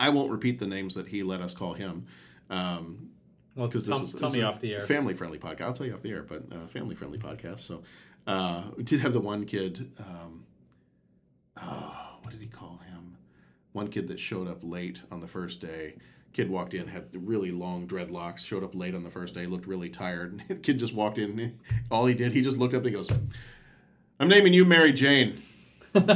I 0.00 0.08
won't 0.08 0.30
repeat 0.32 0.58
the 0.58 0.66
names 0.66 0.94
that 0.94 1.06
he 1.06 1.22
let 1.22 1.40
us 1.40 1.54
call 1.54 1.74
him. 1.74 2.06
Um, 2.50 3.10
Well, 3.54 3.68
because 3.68 3.86
this 3.86 4.00
is 4.00 4.12
tell 4.12 4.28
this 4.28 4.34
me 4.34 4.40
is 4.40 4.46
off 4.46 4.60
the 4.60 4.74
air. 4.74 4.82
Family 4.82 5.14
friendly 5.14 5.38
podcast. 5.38 5.62
I'll 5.62 5.72
tell 5.72 5.86
you 5.86 5.94
off 5.94 6.00
the 6.00 6.10
air, 6.10 6.22
but 6.22 6.42
uh, 6.52 6.66
family 6.66 6.96
friendly 6.96 7.18
podcast. 7.18 7.60
So 7.60 7.82
uh, 8.26 8.62
we 8.76 8.82
did 8.82 9.00
have 9.00 9.12
the 9.12 9.20
one 9.20 9.44
kid. 9.44 9.92
Um, 9.98 10.44
oh, 11.60 12.18
what 12.22 12.30
did 12.30 12.40
he 12.40 12.48
call 12.48 12.80
him? 12.88 13.16
One 13.72 13.88
kid 13.88 14.08
that 14.08 14.20
showed 14.20 14.48
up 14.48 14.58
late 14.62 15.02
on 15.10 15.20
the 15.20 15.28
first 15.28 15.60
day. 15.60 15.94
Kid 16.32 16.48
walked 16.48 16.72
in, 16.72 16.88
had 16.88 17.08
really 17.12 17.50
long 17.50 17.86
dreadlocks. 17.86 18.38
Showed 18.38 18.64
up 18.64 18.74
late 18.74 18.94
on 18.94 19.04
the 19.04 19.10
first 19.10 19.34
day, 19.34 19.44
looked 19.46 19.66
really 19.66 19.90
tired. 19.90 20.32
And 20.32 20.42
The 20.48 20.56
kid 20.56 20.78
just 20.78 20.94
walked 20.94 21.18
in. 21.18 21.58
All 21.90 22.06
he 22.06 22.14
did, 22.14 22.32
he 22.32 22.42
just 22.42 22.56
looked 22.56 22.74
up 22.74 22.78
and 22.78 22.86
he 22.86 22.92
goes, 22.92 23.10
"I'm 24.18 24.28
naming 24.28 24.54
you 24.54 24.64
Mary 24.64 24.92
Jane." 24.92 25.34
the 25.92 26.06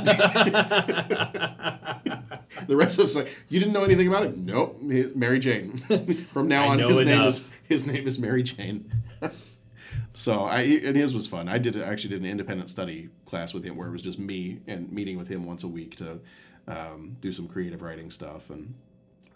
rest 2.68 2.98
of 2.98 3.04
us 3.04 3.14
like, 3.14 3.28
you 3.50 3.60
didn't 3.60 3.74
know 3.74 3.84
anything 3.84 4.08
about 4.08 4.22
it? 4.22 4.38
Nope, 4.38 4.78
Mary 4.80 5.38
Jane. 5.38 5.76
From 6.32 6.48
now 6.48 6.68
on, 6.68 6.78
his 6.78 7.00
name 7.02 7.22
is 7.22 7.46
his 7.64 7.86
name 7.86 8.06
is 8.06 8.18
Mary 8.18 8.42
Jane. 8.42 8.90
So 10.14 10.44
I 10.44 10.62
and 10.62 10.96
his 10.96 11.14
was 11.14 11.26
fun. 11.26 11.48
I 11.48 11.58
did 11.58 11.80
I 11.80 11.86
actually 11.88 12.10
did 12.10 12.22
an 12.22 12.28
independent 12.28 12.70
study 12.70 13.08
class 13.26 13.54
with 13.54 13.64
him 13.64 13.76
where 13.76 13.88
it 13.88 13.92
was 13.92 14.02
just 14.02 14.18
me 14.18 14.60
and 14.66 14.90
meeting 14.92 15.18
with 15.18 15.28
him 15.28 15.46
once 15.46 15.62
a 15.62 15.68
week 15.68 15.96
to 15.96 16.20
um, 16.68 17.16
do 17.20 17.32
some 17.32 17.48
creative 17.48 17.82
writing 17.82 18.10
stuff 18.10 18.50
and. 18.50 18.74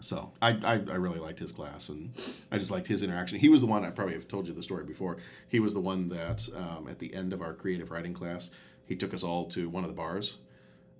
So 0.03 0.31
I, 0.41 0.49
I, 0.63 0.73
I 0.73 0.95
really 0.95 1.19
liked 1.19 1.37
his 1.37 1.51
class 1.51 1.89
and 1.89 2.11
I 2.51 2.57
just 2.57 2.71
liked 2.71 2.87
his 2.87 3.03
interaction. 3.03 3.37
He 3.37 3.49
was 3.49 3.61
the 3.61 3.67
one 3.67 3.85
I 3.85 3.91
probably 3.91 4.15
have 4.15 4.27
told 4.27 4.47
you 4.47 4.53
the 4.55 4.63
story 4.63 4.83
before. 4.83 5.17
He 5.47 5.59
was 5.59 5.75
the 5.75 5.79
one 5.79 6.09
that 6.09 6.49
um, 6.55 6.87
at 6.89 6.97
the 6.97 7.13
end 7.13 7.33
of 7.33 7.41
our 7.43 7.53
creative 7.53 7.91
writing 7.91 8.11
class, 8.11 8.49
he 8.87 8.95
took 8.95 9.13
us 9.13 9.21
all 9.21 9.45
to 9.49 9.69
one 9.69 9.83
of 9.83 9.91
the 9.91 9.95
bars 9.95 10.37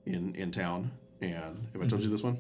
in 0.06 0.36
in 0.36 0.52
town. 0.52 0.92
And 1.20 1.68
have 1.74 1.82
I 1.82 1.88
told 1.88 2.04
you 2.04 2.10
this 2.10 2.22
one? 2.22 2.38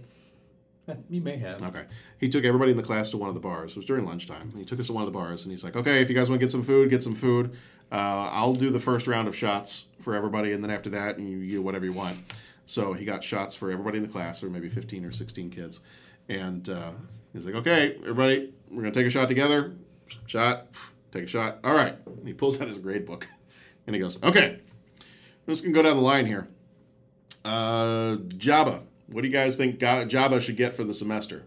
You 1.09 1.21
may 1.21 1.37
have. 1.37 1.61
Okay. 1.61 1.85
He 2.19 2.29
took 2.29 2.45
everybody 2.45 2.71
in 2.71 2.77
the 2.77 2.83
class 2.83 3.09
to 3.11 3.17
one 3.17 3.29
of 3.29 3.35
the 3.35 3.41
bars. 3.41 3.71
It 3.71 3.77
was 3.77 3.85
during 3.85 4.05
lunchtime. 4.05 4.53
He 4.55 4.65
took 4.65 4.79
us 4.79 4.87
to 4.87 4.93
one 4.93 5.03
of 5.03 5.07
the 5.07 5.17
bars 5.17 5.43
and 5.43 5.51
he's 5.51 5.63
like, 5.63 5.75
okay, 5.75 6.01
if 6.01 6.09
you 6.09 6.15
guys 6.15 6.29
want 6.29 6.39
to 6.39 6.45
get 6.45 6.51
some 6.51 6.63
food, 6.63 6.89
get 6.89 7.03
some 7.03 7.15
food. 7.15 7.55
Uh, 7.91 8.29
I'll 8.31 8.53
do 8.53 8.69
the 8.69 8.79
first 8.79 9.07
round 9.07 9.27
of 9.27 9.35
shots 9.35 9.85
for 9.99 10.15
everybody. 10.15 10.53
And 10.53 10.63
then 10.63 10.71
after 10.71 10.89
that, 10.91 11.19
you, 11.19 11.37
you 11.37 11.57
do 11.57 11.61
whatever 11.61 11.85
you 11.85 11.93
want. 11.93 12.17
So 12.65 12.93
he 12.93 13.03
got 13.03 13.23
shots 13.23 13.53
for 13.53 13.69
everybody 13.69 13.97
in 13.97 14.03
the 14.03 14.09
class, 14.09 14.41
or 14.43 14.49
maybe 14.49 14.69
15 14.69 15.03
or 15.03 15.11
16 15.11 15.49
kids. 15.49 15.81
And 16.29 16.69
uh, 16.69 16.91
he's 17.33 17.45
like, 17.45 17.55
okay, 17.55 17.97
everybody, 18.01 18.53
we're 18.69 18.81
going 18.81 18.93
to 18.93 18.97
take 18.99 19.07
a 19.07 19.09
shot 19.09 19.27
together. 19.27 19.73
Shot, 20.25 20.67
take 21.11 21.23
a 21.25 21.27
shot. 21.27 21.59
All 21.65 21.73
right. 21.73 21.95
And 22.05 22.25
he 22.25 22.33
pulls 22.33 22.61
out 22.61 22.69
his 22.69 22.77
grade 22.77 23.05
book 23.05 23.27
and 23.85 23.95
he 23.95 23.99
goes, 23.99 24.21
okay, 24.23 24.59
I'm 24.99 25.53
just 25.53 25.63
going 25.63 25.73
to 25.73 25.81
go 25.81 25.83
down 25.85 25.97
the 25.97 26.03
line 26.03 26.25
here. 26.25 26.47
Uh, 27.43 28.17
Jabba. 28.27 28.83
What 29.11 29.21
do 29.21 29.27
you 29.27 29.33
guys 29.33 29.55
think 29.55 29.79
Jabba 29.79 30.41
should 30.41 30.57
get 30.57 30.73
for 30.75 30.83
the 30.83 30.93
semester? 30.93 31.43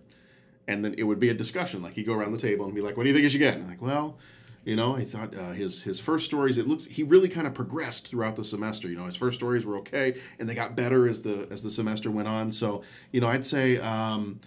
And 0.67 0.85
then 0.85 0.95
it 0.97 1.03
would 1.05 1.19
be 1.19 1.29
a 1.29 1.35
discussion. 1.35 1.83
Like 1.83 1.95
he'd 1.95 2.07
go 2.07 2.15
around 2.15 2.33
the 2.33 2.39
table 2.39 2.65
and 2.65 2.75
be 2.75 2.81
like, 2.81 2.97
"What 2.97 3.03
do 3.05 3.11
you 3.11 3.15
think 3.15 3.25
he 3.25 3.29
should 3.29 3.39
get?" 3.39 3.55
And 3.55 3.65
I'm 3.65 3.69
like, 3.69 3.83
well, 3.83 4.17
you 4.65 4.77
know, 4.77 4.97
I 4.97 5.05
thought 5.05 5.35
uh, 5.37 5.53
his 5.53 5.83
his 5.83 6.01
first 6.01 6.25
stories. 6.25 6.57
It 6.57 6.67
looks 6.67 6.87
he 6.87 7.03
really 7.03 7.29
kind 7.29 7.47
of 7.47 7.53
progressed 7.53 8.09
throughout 8.09 8.37
the 8.37 8.45
semester. 8.45 8.89
You 8.89 8.97
know, 8.97 9.05
his 9.05 9.17
first 9.17 9.37
stories 9.39 9.67
were 9.67 9.77
okay, 9.79 10.19
and 10.39 10.49
they 10.49 10.55
got 10.55 10.75
better 10.75 11.07
as 11.07 11.21
the 11.23 11.47
as 11.51 11.63
the 11.63 11.71
semester 11.71 12.11
went 12.11 12.29
on. 12.29 12.51
So 12.51 12.83
you 13.13 13.21
know, 13.21 13.29
I'd 13.29 13.45
say, 13.45 13.77
um, 13.77 14.41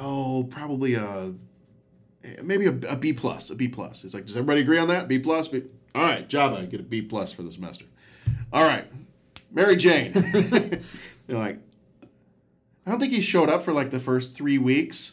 oh, 0.00 0.44
probably 0.44 0.94
a 0.94 1.34
maybe 2.42 2.66
a, 2.66 2.74
a 2.88 2.96
B 2.96 3.12
plus, 3.12 3.50
a 3.50 3.54
B 3.54 3.68
plus. 3.68 4.04
It's 4.04 4.14
like, 4.14 4.24
does 4.24 4.36
everybody 4.36 4.62
agree 4.62 4.78
on 4.78 4.88
that? 4.88 5.06
B 5.06 5.18
plus. 5.18 5.48
B- 5.48 5.64
All 5.94 6.02
right, 6.02 6.26
Jabba, 6.26 6.68
get 6.70 6.80
a 6.80 6.84
B 6.84 7.02
plus 7.02 7.30
for 7.32 7.42
the 7.42 7.52
semester. 7.52 7.84
All 8.52 8.66
right, 8.66 8.86
Mary 9.52 9.76
Jane. 9.76 10.12
They're 11.26 11.38
like, 11.38 11.58
I 12.88 12.92
don't 12.92 13.00
think 13.00 13.12
he 13.12 13.20
showed 13.20 13.50
up 13.50 13.62
for 13.62 13.72
like 13.74 13.90
the 13.90 14.00
first 14.00 14.34
three 14.34 14.56
weeks. 14.56 15.12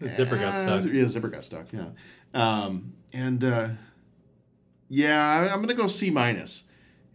The 0.00 0.08
zipper 0.08 0.36
got 0.36 0.54
Uh, 0.54 0.80
stuck. 0.80 0.94
Yeah, 0.94 1.08
zipper 1.08 1.26
got 1.28 1.44
stuck. 1.44 1.66
Yeah, 1.72 1.86
um, 2.32 2.92
and 3.12 3.42
uh, 3.42 3.70
yeah, 4.88 5.50
I'm 5.52 5.60
gonna 5.60 5.74
go 5.74 5.88
C 5.88 6.10
minus. 6.10 6.62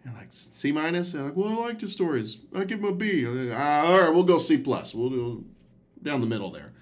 And 0.04 0.14
like 0.16 0.28
C 0.32 0.74
minus. 0.74 1.14
They're 1.14 1.24
like, 1.24 1.38
well, 1.38 1.48
I 1.48 1.68
liked 1.68 1.80
his 1.82 1.94
stories. 1.94 2.40
I 2.54 2.66
give 2.66 2.80
him 2.80 2.86
a 2.88 2.92
B. 2.94 3.26
Like, 3.26 3.58
ah, 3.58 3.86
all 3.86 4.02
right, 4.02 4.10
we'll 4.10 4.24
go 4.24 4.38
C 4.38 4.58
plus. 4.58 4.94
We'll 4.94 5.10
do 5.12 5.46
down 6.04 6.20
the 6.20 6.28
middle 6.28 6.50
there. 6.52 6.74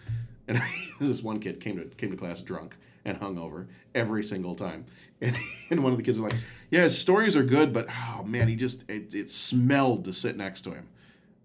And 0.48 0.60
this 1.00 1.22
one 1.22 1.40
kid 1.40 1.60
came 1.60 1.78
to 1.78 1.86
came 1.96 2.10
to 2.10 2.18
class 2.18 2.42
drunk 2.42 2.78
and 3.06 3.20
hungover 3.20 3.68
every 3.94 4.24
single 4.24 4.56
time. 4.56 4.86
And, 5.22 5.38
and 5.70 5.84
one 5.84 5.92
of 5.92 6.00
the 6.00 6.04
kids 6.04 6.18
were 6.18 6.30
like, 6.30 6.40
"Yeah, 6.72 6.82
his 6.82 6.98
stories 6.98 7.36
are 7.36 7.44
good, 7.44 7.74
but 7.74 7.88
oh 7.92 8.24
man, 8.24 8.48
he 8.48 8.56
just 8.56 8.90
it, 8.90 9.14
it 9.14 9.30
smelled 9.30 10.06
to 10.06 10.14
sit 10.14 10.36
next 10.36 10.62
to 10.64 10.72
him. 10.72 10.88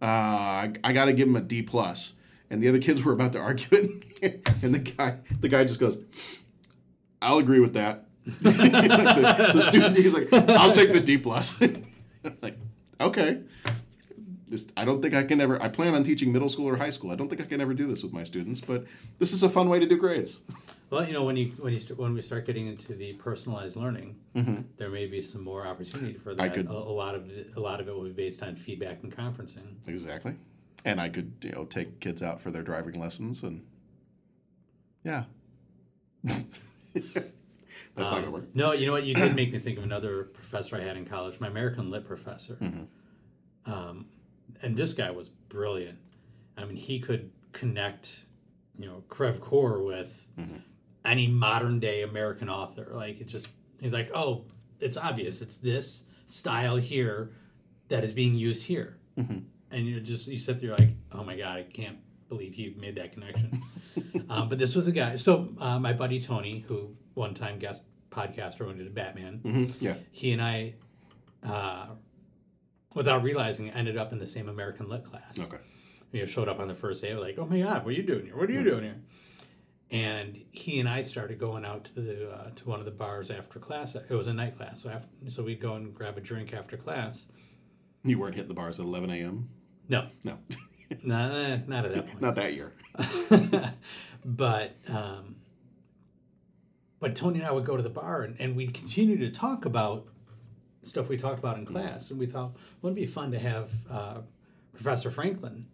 Uh, 0.05 0.07
I, 0.07 0.73
I 0.85 0.93
got 0.93 1.07
to 1.07 1.15
give 1.15 1.29
him 1.29 1.37
a 1.37 1.41
D 1.41 1.63
plus." 1.63 2.13
And 2.51 2.63
the 2.63 2.69
other 2.69 2.79
kids 2.79 3.03
were 3.03 3.13
about 3.13 3.33
to 3.33 3.39
argue 3.39 3.69
it, 4.21 4.51
and 4.63 4.75
the 4.75 4.79
guy 4.79 5.19
the 5.41 5.49
guy 5.49 5.65
just 5.65 5.81
goes, 5.81 5.97
"I'll 7.23 7.39
agree 7.39 7.61
with 7.61 7.73
that." 7.75 8.07
the, 8.25 8.51
the 9.55 9.63
student 9.63 9.97
he's 9.97 10.15
like, 10.15 10.31
"I'll 10.33 10.73
take 10.73 10.93
the 10.93 11.01
D 11.01 11.17
plus." 11.17 11.59
like, 12.43 12.59
okay. 13.01 13.41
This, 14.47 14.69
I 14.77 14.85
don't 14.85 15.01
think 15.01 15.15
I 15.15 15.23
can 15.23 15.41
ever. 15.41 15.61
I 15.63 15.69
plan 15.69 15.95
on 15.95 16.05
teaching 16.05 16.33
middle 16.33 16.51
school 16.51 16.69
or 16.69 16.77
high 16.77 16.91
school. 16.91 17.11
I 17.11 17.17
don't 17.17 17.29
think 17.29 17.41
I 17.41 17.45
can 17.45 17.63
ever 17.63 17.73
do 17.73 17.87
this 17.87 18.03
with 18.03 18.13
my 18.13 18.25
students, 18.25 18.61
but 18.61 18.85
this 19.19 19.33
is 19.33 19.43
a 19.43 19.49
fun 19.49 19.71
way 19.71 19.81
to 19.81 19.87
do 19.87 19.97
grades. 19.97 20.41
Well, 20.91 21.07
you 21.07 21.13
know, 21.13 21.25
when 21.25 21.37
you 21.37 21.49
when 21.59 21.73
you 21.73 21.81
st- 21.81 21.99
when 21.99 22.13
we 22.15 22.21
start 22.21 22.45
getting 22.47 22.67
into 22.67 22.95
the 22.95 23.15
personalized 23.15 23.75
learning, 23.77 24.17
Mhm. 24.37 24.65
there 24.77 24.91
may 24.91 25.07
be 25.07 25.21
some 25.23 25.43
more 25.43 25.67
opportunity 25.67 26.15
for 26.15 26.35
that. 26.35 26.43
I 26.43 26.49
could- 26.49 26.67
a, 26.67 26.71
a 26.73 26.73
lot 26.73 27.15
of 27.15 27.29
it, 27.31 27.53
a 27.57 27.61
lot 27.61 27.81
of 27.81 27.89
it 27.89 27.95
will 27.95 28.05
be 28.05 28.13
based 28.13 28.43
on 28.43 28.55
feedback 28.55 29.03
and 29.03 29.15
conferencing. 29.15 29.87
Exactly. 29.89 30.37
And 30.85 31.01
I 31.01 31.09
could, 31.09 31.33
you 31.43 31.53
know, 31.53 31.65
take 31.65 32.01
kids 32.01 32.23
out 32.23 32.41
for 32.41 32.51
their 32.51 32.63
driving 32.63 33.01
lessons 33.01 33.43
and 33.43 33.65
yeah. 35.03 35.25
That's 36.95 38.11
not 38.11 38.13
Um, 38.15 38.21
gonna 38.21 38.31
work. 38.31 38.55
No, 38.55 38.73
you 38.73 38.87
know 38.87 38.93
what? 38.93 39.05
You 39.07 39.15
did 39.15 39.35
make 39.35 39.53
me 39.53 39.59
think 39.59 39.79
of 39.79 39.85
another 39.85 40.25
professor 40.25 40.77
I 40.77 40.81
had 40.81 40.97
in 40.97 41.05
college, 41.07 41.41
my 41.41 41.47
American 41.49 41.91
Lit 41.91 42.05
professor. 42.07 42.55
Mm-hmm. 42.57 43.73
Um, 43.73 44.07
and 44.63 44.77
this 44.77 44.93
guy 44.93 45.11
was 45.11 45.29
brilliant. 45.29 45.99
I 46.57 46.65
mean, 46.65 46.77
he 46.77 46.99
could 47.01 47.31
connect, 47.53 48.25
you 48.79 48.87
know, 48.87 49.03
Crevecoeur 49.09 49.85
with 49.85 50.29
Mm-hmm. 50.39 50.57
Any 51.05 51.27
modern 51.27 51.81
day 51.81 52.03
American 52.03 52.49
author. 52.49 52.89
Like, 52.93 53.21
it 53.21 53.27
just, 53.27 53.51
he's 53.81 53.93
like, 53.93 54.11
oh, 54.15 54.45
it's 54.81 54.97
obvious. 54.97 55.43
It's 55.43 55.57
this 55.57 56.05
style 56.27 56.77
here 56.77 57.31
that 57.89 58.05
is 58.05 58.13
being 58.13 58.35
used 58.35 58.65
here. 58.65 58.97
Mm-hmm. 59.19 59.39
And 59.71 59.87
you 59.87 60.01
just, 60.01 60.29
you 60.29 60.39
sit 60.39 60.61
there 60.61 60.73
like, 60.77 60.91
oh 61.13 61.25
my 61.25 61.37
God, 61.37 61.59
I 61.59 61.63
can't 61.65 61.99
believe 62.29 62.55
he 62.55 62.75
made 62.79 62.97
that 62.97 63.13
connection. 63.13 63.63
um, 64.31 64.49
but 64.49 64.59
this 64.59 64.75
was 64.75 64.87
a 64.87 64.93
guy. 64.93 65.17
So, 65.17 65.49
uh, 65.59 65.79
my 65.79 65.93
buddy 65.93 66.21
Tony, 66.21 66.65
who 66.69 66.97
one 67.15 67.35
time 67.35 67.59
guest 67.59 67.83
podcaster 68.11 68.67
when 68.67 68.79
did 68.79 68.95
Batman, 68.95 69.41
Mhm, 69.45 69.75
yeah. 69.81 69.95
he 70.13 70.33
and 70.33 70.41
I, 70.41 70.75
uh, 71.43 71.87
without 72.95 73.23
realizing, 73.23 73.67
it, 73.67 73.77
ended 73.77 73.97
up 73.97 74.13
in 74.13 74.19
the 74.19 74.27
same 74.27 74.49
American 74.49 74.89
Lit 74.89 75.05
class. 75.05 75.39
Okay. 75.39 75.63
You 76.13 76.21
know, 76.21 76.27
showed 76.27 76.49
up 76.49 76.61
on 76.61 76.69
the 76.69 76.75
first 76.75 77.03
day, 77.03 77.15
like, 77.15 77.39
oh 77.39 77.47
my 77.47 77.61
God, 77.61 77.85
what 77.85 77.91
are 77.91 77.97
you 77.97 78.05
doing 78.05 78.27
here? 78.27 78.37
What 78.37 78.49
are 78.49 78.53
you 78.53 78.63
doing 78.63 78.85
here? 78.85 79.01
And 79.95 80.45
he 80.51 80.81
and 80.81 80.89
I 80.89 81.03
started 81.03 81.39
going 81.39 81.65
out 81.65 81.85
to 81.85 81.95
the 81.95 82.31
uh, 82.31 82.51
to 82.51 82.69
one 82.69 82.81
of 82.81 82.85
the 82.85 82.91
bars 82.91 83.31
after 83.31 83.61
class. 83.61 83.95
It 83.95 84.11
was 84.11 84.27
a 84.27 84.33
night 84.33 84.57
class, 84.57 84.83
so 84.83 84.91
after, 84.91 85.09
so 85.31 85.45
we'd 85.45 85.61
go 85.61 85.75
and 85.75 85.95
grab 85.95 86.19
a 86.19 86.21
drink 86.21 86.53
after 86.53 86.77
class. 86.77 87.29
You 88.03 88.19
weren't 88.19 88.35
hitting 88.35 88.49
the 88.49 88.55
bars 88.55 88.81
at 88.81 88.87
11 88.87 89.09
a.m. 89.11 89.49
No, 89.89 90.09
No, 90.25 90.39
nah, 91.05 91.59
not 91.69 91.85
at 91.85 91.95
that 91.95 92.07
point. 92.09 92.21
not 92.21 92.35
that 92.35 92.55
year. 92.55 92.73
but 94.25 94.77
um, 94.89 95.37
but 96.99 97.15
Tony 97.15 97.39
and 97.39 97.47
I 97.47 97.53
would 97.53 97.65
go 97.65 97.77
to 97.77 97.83
the 97.83 97.89
bar 97.89 98.23
and, 98.23 98.35
and 98.41 98.57
we'd 98.57 98.75
continue 98.75 99.17
to 99.19 99.31
talk 99.31 99.65
about 99.65 100.09
stuff 100.83 101.09
we 101.09 101.17
talked 101.17 101.39
about 101.39 101.57
in 101.57 101.65
class, 101.67 102.11
and 102.11 102.19
we 102.19 102.27
thought 102.27 102.57
wouldn't 102.83 102.99
it 102.99 103.03
be 103.03 103.07
fun 103.07 103.31
to 103.31 103.39
have 103.39 103.71
uh, 103.89 104.19
Professor 104.73 105.11
Franklin 105.11 105.67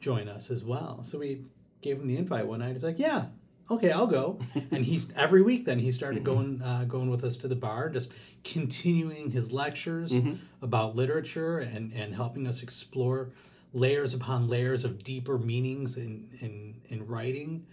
join 0.00 0.26
us 0.26 0.50
as 0.50 0.64
well. 0.64 1.04
So 1.04 1.18
we 1.18 1.42
gave 1.80 1.98
him 1.98 2.06
the 2.06 2.16
invite 2.16 2.46
one 2.46 2.60
night. 2.60 2.72
He's 2.72 2.84
like, 2.84 2.98
"Yeah, 2.98 3.26
okay, 3.70 3.90
I'll 3.90 4.06
go." 4.06 4.38
and 4.70 4.84
he's 4.84 5.10
every 5.16 5.42
week. 5.42 5.64
Then 5.64 5.78
he 5.78 5.90
started 5.90 6.24
going 6.24 6.60
uh, 6.62 6.84
going 6.84 7.10
with 7.10 7.24
us 7.24 7.36
to 7.38 7.48
the 7.48 7.56
bar, 7.56 7.88
just 7.88 8.12
continuing 8.44 9.30
his 9.30 9.52
lectures 9.52 10.12
Mhm. 10.12 10.38
about 10.62 10.96
literature 10.96 11.58
and 11.58 11.92
and 11.92 12.14
helping 12.14 12.46
us 12.46 12.62
explore 12.62 13.30
layers 13.72 14.14
upon 14.14 14.48
layers 14.48 14.84
of 14.84 15.02
deeper 15.04 15.38
meanings 15.38 15.96
in 15.96 16.28
in 16.40 16.80
in 16.88 17.06
writing. 17.06 17.66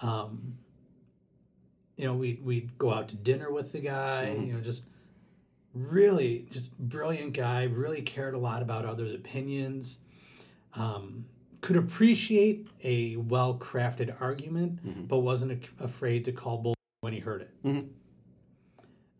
Um, 0.00 0.58
you 1.96 2.04
know, 2.04 2.14
we'd 2.14 2.44
we'd 2.44 2.78
go 2.78 2.92
out 2.92 3.08
to 3.08 3.16
dinner 3.16 3.50
with 3.50 3.72
the 3.72 3.80
guy. 3.80 4.30
You 4.30 4.52
know, 4.52 4.60
just 4.60 4.84
really 5.74 6.46
just 6.50 6.78
brilliant 6.78 7.32
guy. 7.32 7.64
Really 7.64 8.02
cared 8.02 8.34
a 8.34 8.38
lot 8.38 8.62
about 8.62 8.84
others' 8.84 9.12
opinions. 9.12 9.98
Um, 10.74 11.24
could 11.60 11.76
appreciate 11.76 12.68
a 12.84 13.16
well 13.16 13.58
crafted 13.58 14.14
argument, 14.20 15.08
but 15.08 15.18
wasn't 15.18 15.64
afraid 15.80 16.24
to 16.26 16.32
call 16.32 16.58
bull 16.58 16.74
when 17.00 17.12
he 17.12 17.18
heard 17.20 17.42
it. 17.42 17.50
Mhm. 17.64 17.88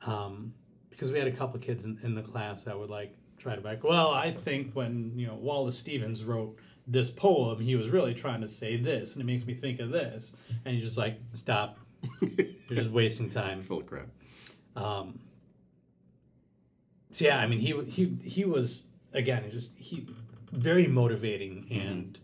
Um, 0.06 0.54
because 0.90 1.10
we 1.12 1.18
had 1.18 1.28
a 1.28 1.32
couple 1.32 1.58
kids 1.60 1.84
in, 1.84 1.98
in 2.02 2.14
the 2.14 2.22
class 2.22 2.64
that 2.64 2.78
would 2.78 2.90
like 2.90 3.16
try 3.38 3.54
to 3.54 3.60
back. 3.60 3.84
Well, 3.84 4.10
I 4.10 4.30
think 4.30 4.72
when 4.74 5.12
you 5.16 5.26
know 5.26 5.34
Wallace 5.34 5.78
Stevens 5.78 6.24
wrote 6.24 6.58
this 6.86 7.10
poem, 7.10 7.60
he 7.60 7.76
was 7.76 7.90
really 7.90 8.14
trying 8.14 8.40
to 8.40 8.48
say 8.48 8.76
this, 8.76 9.12
and 9.12 9.22
it 9.22 9.24
makes 9.24 9.44
me 9.44 9.54
think 9.54 9.80
of 9.80 9.90
this. 9.90 10.34
And 10.64 10.74
you're 10.76 10.84
just 10.84 10.98
like, 10.98 11.18
stop. 11.32 11.78
You're 12.20 12.78
just 12.78 12.90
wasting 12.90 13.28
time. 13.28 13.62
Full 13.64 13.80
of 13.80 13.86
crap. 13.86 14.08
Um, 14.76 15.18
so 17.10 17.24
yeah, 17.24 17.38
I 17.38 17.46
mean, 17.46 17.58
he 17.58 17.74
he 17.84 18.16
he 18.22 18.44
was 18.44 18.84
again 19.12 19.48
just 19.50 19.72
he 19.76 20.06
very 20.52 20.86
motivating 20.86 21.66
and 21.70 22.18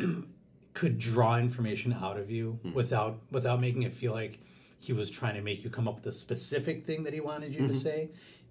could 0.74 0.98
draw 0.98 1.36
information 1.38 1.92
out 1.92 2.16
of 2.16 2.30
you 2.30 2.58
without 2.74 3.18
without 3.30 3.60
making 3.60 3.82
it 3.82 3.92
feel 3.92 4.12
like 4.12 4.38
he 4.78 4.92
was 4.92 5.10
trying 5.10 5.34
to 5.34 5.42
make 5.42 5.62
you 5.64 5.70
come 5.70 5.86
up 5.88 5.96
with 5.96 6.06
a 6.06 6.12
specific 6.12 6.84
thing 6.84 7.02
that 7.04 7.12
he 7.12 7.20
wanted 7.20 7.52
you 7.54 7.66
to 7.66 7.72
Mhm. 7.74 7.76
say. 7.76 8.08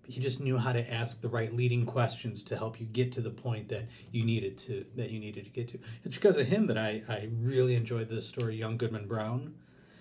He 0.08 0.20
just 0.20 0.39
knew 0.41 0.58
how 0.58 0.74
to 0.74 0.93
ask 0.93 1.22
the 1.22 1.30
right 1.30 1.56
leading 1.56 1.86
questions 1.86 2.41
to 2.43 2.58
help 2.58 2.80
you 2.80 2.86
get 2.88 3.12
to 3.14 3.22
the 3.22 3.30
point 3.30 3.70
that 3.70 3.86
you 4.12 4.26
needed 4.26 4.58
to 4.60 4.86
that 4.95 5.12
you 5.12 5.20
needed 5.20 5.45
to 5.45 5.52
get 5.52 5.68
to. 5.70 5.80
It's 6.04 6.16
because 6.16 6.38
of 6.38 6.47
him 6.47 6.66
that 6.68 6.78
I 6.78 7.04
I 7.08 7.30
really 7.41 7.76
enjoyed 7.76 8.10
this 8.10 8.28
story, 8.28 8.56
Young 8.56 8.76
Goodman 8.78 9.08
Brown. 9.08 9.54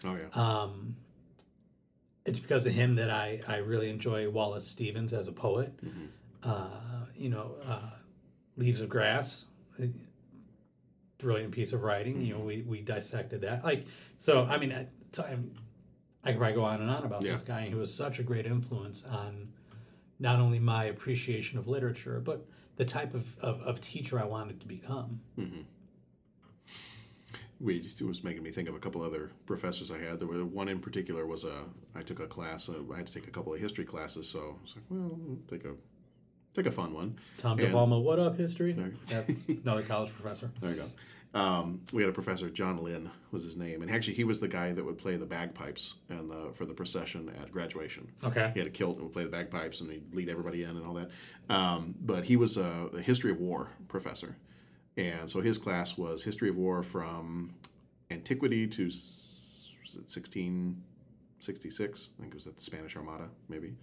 Oh 0.04 0.16
yeah. 0.16 0.28
Um, 0.32 0.96
it's 2.24 2.38
because 2.38 2.66
of 2.66 2.72
him 2.74 2.96
that 2.96 3.10
I, 3.10 3.40
I 3.48 3.56
really 3.58 3.88
enjoy 3.90 4.28
Wallace 4.28 4.66
Stevens 4.66 5.12
as 5.12 5.28
a 5.28 5.32
poet. 5.32 5.72
Uh, 6.42 6.68
you 7.16 7.28
know, 7.30 7.54
uh, 7.66 7.90
Leaves 8.56 8.80
of 8.80 8.88
Grass, 8.88 9.46
brilliant 11.18 11.52
piece 11.52 11.72
of 11.72 11.82
writing. 11.82 12.20
You 12.22 12.34
know, 12.34 12.40
we, 12.40 12.62
we 12.62 12.80
dissected 12.80 13.42
that. 13.42 13.64
Like, 13.64 13.84
so, 14.16 14.44
I 14.44 14.58
mean, 14.58 14.72
at 14.72 14.88
time, 15.12 15.52
I 16.24 16.30
could 16.30 16.38
probably 16.38 16.54
go 16.54 16.64
on 16.64 16.80
and 16.80 16.90
on 16.90 17.04
about 17.04 17.22
Yeah. 17.22 17.32
this 17.32 17.42
guy. 17.42 17.68
He 17.68 17.74
was 17.74 17.92
such 17.92 18.18
a 18.18 18.22
great 18.22 18.46
influence 18.46 19.04
on 19.04 19.48
not 20.18 20.38
only 20.40 20.58
my 20.58 20.84
appreciation 20.84 21.58
of 21.58 21.68
literature, 21.68 22.20
but 22.20 22.46
the 22.76 22.84
type 22.84 23.14
of, 23.14 23.38
of, 23.40 23.60
of 23.62 23.80
teacher 23.80 24.20
I 24.20 24.24
wanted 24.24 24.60
to 24.60 24.66
become. 24.68 25.20
Mm-hmm. 25.38 25.60
We 27.60 27.80
just, 27.80 28.00
it 28.00 28.04
was 28.04 28.22
making 28.22 28.44
me 28.44 28.50
think 28.50 28.68
of 28.68 28.76
a 28.76 28.78
couple 28.78 29.02
other 29.02 29.32
professors 29.44 29.90
I 29.90 29.98
had. 29.98 30.20
There 30.20 30.28
were 30.28 30.44
one 30.44 30.68
in 30.68 30.78
particular 30.78 31.26
was 31.26 31.44
a 31.44 31.64
I 31.96 32.02
took 32.02 32.20
a 32.20 32.26
class. 32.28 32.68
Uh, 32.68 32.74
I 32.94 32.98
had 32.98 33.06
to 33.08 33.12
take 33.12 33.26
a 33.26 33.32
couple 33.32 33.52
of 33.52 33.58
history 33.58 33.84
classes, 33.84 34.28
so 34.28 34.56
I 34.58 34.62
was 34.62 34.76
like, 34.76 34.84
well, 34.88 35.18
take 35.50 35.64
a 35.64 35.74
take 36.54 36.66
a 36.66 36.70
fun 36.70 36.92
one. 36.92 37.18
Tom 37.36 37.58
And- 37.58 37.68
DeValma, 37.72 38.02
what 38.02 38.18
up, 38.18 38.36
history? 38.36 38.72
Another 38.72 39.82
college 39.82 40.12
professor. 40.12 40.50
There 40.60 40.70
you 40.70 40.76
go. 40.76 40.90
Um, 41.38 41.82
we 41.92 42.02
had 42.02 42.08
a 42.08 42.12
professor, 42.14 42.48
John 42.48 42.82
Lynn 42.82 43.10
was 43.32 43.44
his 43.44 43.54
name, 43.56 43.82
and 43.82 43.90
actually 43.90 44.14
he 44.14 44.24
was 44.24 44.40
the 44.40 44.48
guy 44.48 44.72
that 44.72 44.82
would 44.82 44.96
play 44.96 45.16
the 45.16 45.26
bagpipes 45.26 45.94
and 46.08 46.30
the, 46.30 46.52
for 46.54 46.64
the 46.64 46.72
procession 46.72 47.30
at 47.42 47.52
graduation. 47.52 48.08
Okay. 48.24 48.50
He 48.54 48.60
had 48.60 48.66
a 48.66 48.70
kilt 48.70 48.94
and 48.96 49.04
would 49.04 49.12
play 49.12 49.24
the 49.24 49.30
bagpipes 49.30 49.82
and 49.82 49.90
he'd 49.90 50.14
lead 50.14 50.30
everybody 50.30 50.62
in 50.62 50.70
and 50.70 50.86
all 50.86 50.94
that. 50.94 51.10
Um, 51.50 51.94
but 52.00 52.24
he 52.24 52.36
was 52.36 52.56
a, 52.56 52.88
a 52.94 53.00
history 53.02 53.30
of 53.30 53.38
war 53.40 53.68
professor, 53.88 54.36
and 54.96 55.28
so 55.28 55.42
his 55.42 55.58
class 55.58 55.98
was 55.98 56.24
history 56.24 56.48
of 56.48 56.56
war 56.56 56.82
from 56.82 57.52
antiquity 58.10 58.66
to 58.66 58.86
s- 58.86 59.76
was 59.82 59.94
it 59.96 60.08
1666. 60.08 62.10
I 62.18 62.22
think 62.22 62.32
it 62.32 62.36
was 62.36 62.46
at 62.46 62.56
the 62.56 62.62
Spanish 62.62 62.96
Armada, 62.96 63.28
maybe. 63.50 63.74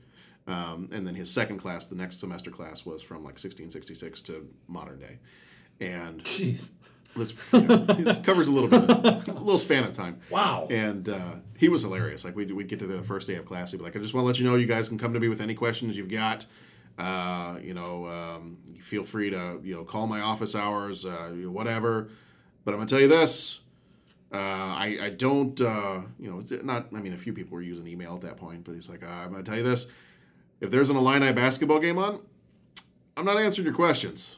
Um, 0.47 0.89
and 0.91 1.07
then 1.07 1.15
his 1.15 1.31
second 1.31 1.57
class, 1.57 1.85
the 1.85 1.95
next 1.95 2.19
semester 2.19 2.51
class, 2.51 2.85
was 2.85 3.01
from 3.01 3.17
like 3.17 3.33
1666 3.33 4.21
to 4.23 4.47
modern 4.67 4.99
day. 4.99 5.19
And 5.79 6.23
Jeez. 6.23 6.69
This 7.15 7.53
you 7.53 7.61
know, 7.61 7.77
this 7.77 8.17
covers 8.19 8.49
a 8.49 8.51
little 8.51 8.69
bit, 8.69 8.89
of, 8.89 9.27
a 9.29 9.39
little 9.39 9.57
span 9.57 9.85
of 9.85 9.93
time. 9.93 10.19
Wow. 10.29 10.67
And 10.69 11.07
uh, 11.07 11.35
he 11.57 11.69
was 11.69 11.81
hilarious. 11.81 12.25
Like 12.25 12.35
we'd, 12.35 12.51
we'd 12.51 12.67
get 12.67 12.79
to 12.79 12.87
the 12.87 13.01
first 13.03 13.25
day 13.25 13.35
of 13.35 13.45
class, 13.45 13.71
he'd 13.71 13.77
be 13.77 13.83
like, 13.83 13.95
"I 13.95 13.99
just 13.99 14.13
want 14.13 14.23
to 14.23 14.27
let 14.27 14.39
you 14.39 14.45
know, 14.45 14.55
you 14.55 14.65
guys 14.67 14.89
can 14.89 14.97
come 14.97 15.13
to 15.13 15.19
me 15.19 15.29
with 15.29 15.39
any 15.39 15.53
questions 15.53 15.95
you've 15.95 16.09
got. 16.09 16.45
Uh, 16.97 17.57
you 17.61 17.73
know, 17.73 18.07
um, 18.07 18.57
feel 18.79 19.03
free 19.03 19.29
to 19.29 19.59
you 19.63 19.75
know 19.75 19.85
call 19.85 20.07
my 20.07 20.19
office 20.19 20.55
hours, 20.55 21.05
uh, 21.05 21.31
you 21.33 21.45
know, 21.45 21.51
whatever. 21.51 22.09
But 22.65 22.73
I'm 22.73 22.79
gonna 22.79 22.89
tell 22.89 23.01
you 23.01 23.07
this." 23.07 23.61
Uh, 24.33 24.37
I, 24.37 24.97
I 25.01 25.09
don't, 25.11 25.59
uh, 25.61 26.01
you 26.19 26.29
know, 26.29 26.39
it's 26.39 26.51
not, 26.51 26.87
I 26.93 26.99
mean, 26.99 27.13
a 27.13 27.17
few 27.17 27.31
people 27.31 27.55
were 27.55 27.61
using 27.61 27.87
email 27.87 28.15
at 28.15 28.21
that 28.21 28.35
point, 28.35 28.65
but 28.65 28.75
he's 28.75 28.89
like, 28.89 29.01
uh, 29.01 29.07
I'm 29.07 29.31
going 29.31 29.41
to 29.41 29.49
tell 29.49 29.57
you 29.57 29.63
this. 29.63 29.87
If 30.61 30.71
there's 30.71 30.89
an 30.89 30.95
Illini 30.95 31.33
basketball 31.33 31.79
game 31.79 31.97
on, 31.97 32.21
I'm 33.17 33.25
not 33.25 33.37
answering 33.37 33.65
your 33.65 33.75
questions. 33.75 34.37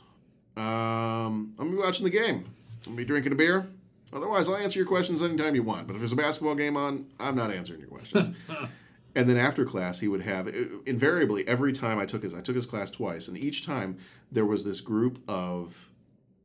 Um, 0.55 0.63
I'm 0.63 1.55
going 1.57 1.71
to 1.71 1.77
be 1.77 1.83
watching 1.83 2.03
the 2.03 2.09
game. 2.09 2.45
I'm 2.85 2.95
going 2.95 2.97
to 2.97 3.03
be 3.03 3.05
drinking 3.05 3.31
a 3.31 3.35
beer. 3.35 3.67
Otherwise, 4.13 4.47
I'll 4.47 4.57
answer 4.57 4.79
your 4.79 4.87
questions 4.87 5.21
anytime 5.21 5.53
you 5.55 5.63
want. 5.63 5.87
But 5.87 5.93
if 5.93 5.99
there's 5.99 6.13
a 6.13 6.17
basketball 6.17 6.55
game 6.55 6.77
on, 6.77 7.07
I'm 7.19 7.35
not 7.35 7.51
answering 7.51 7.79
your 7.79 7.89
questions. 7.89 8.35
and 9.15 9.29
then 9.29 9.37
after 9.37 9.65
class, 9.65 9.99
he 9.99 10.07
would 10.07 10.21
have 10.21 10.47
invariably 10.85 11.47
every 11.47 11.73
time 11.73 11.99
I 11.99 12.05
took 12.05 12.23
his 12.23 12.33
I 12.33 12.41
took 12.41 12.55
his 12.55 12.65
class 12.65 12.89
twice, 12.89 13.27
and 13.27 13.37
each 13.37 13.65
time 13.65 13.97
there 14.31 14.45
was 14.45 14.63
this 14.63 14.79
group 14.79 15.19
of 15.27 15.89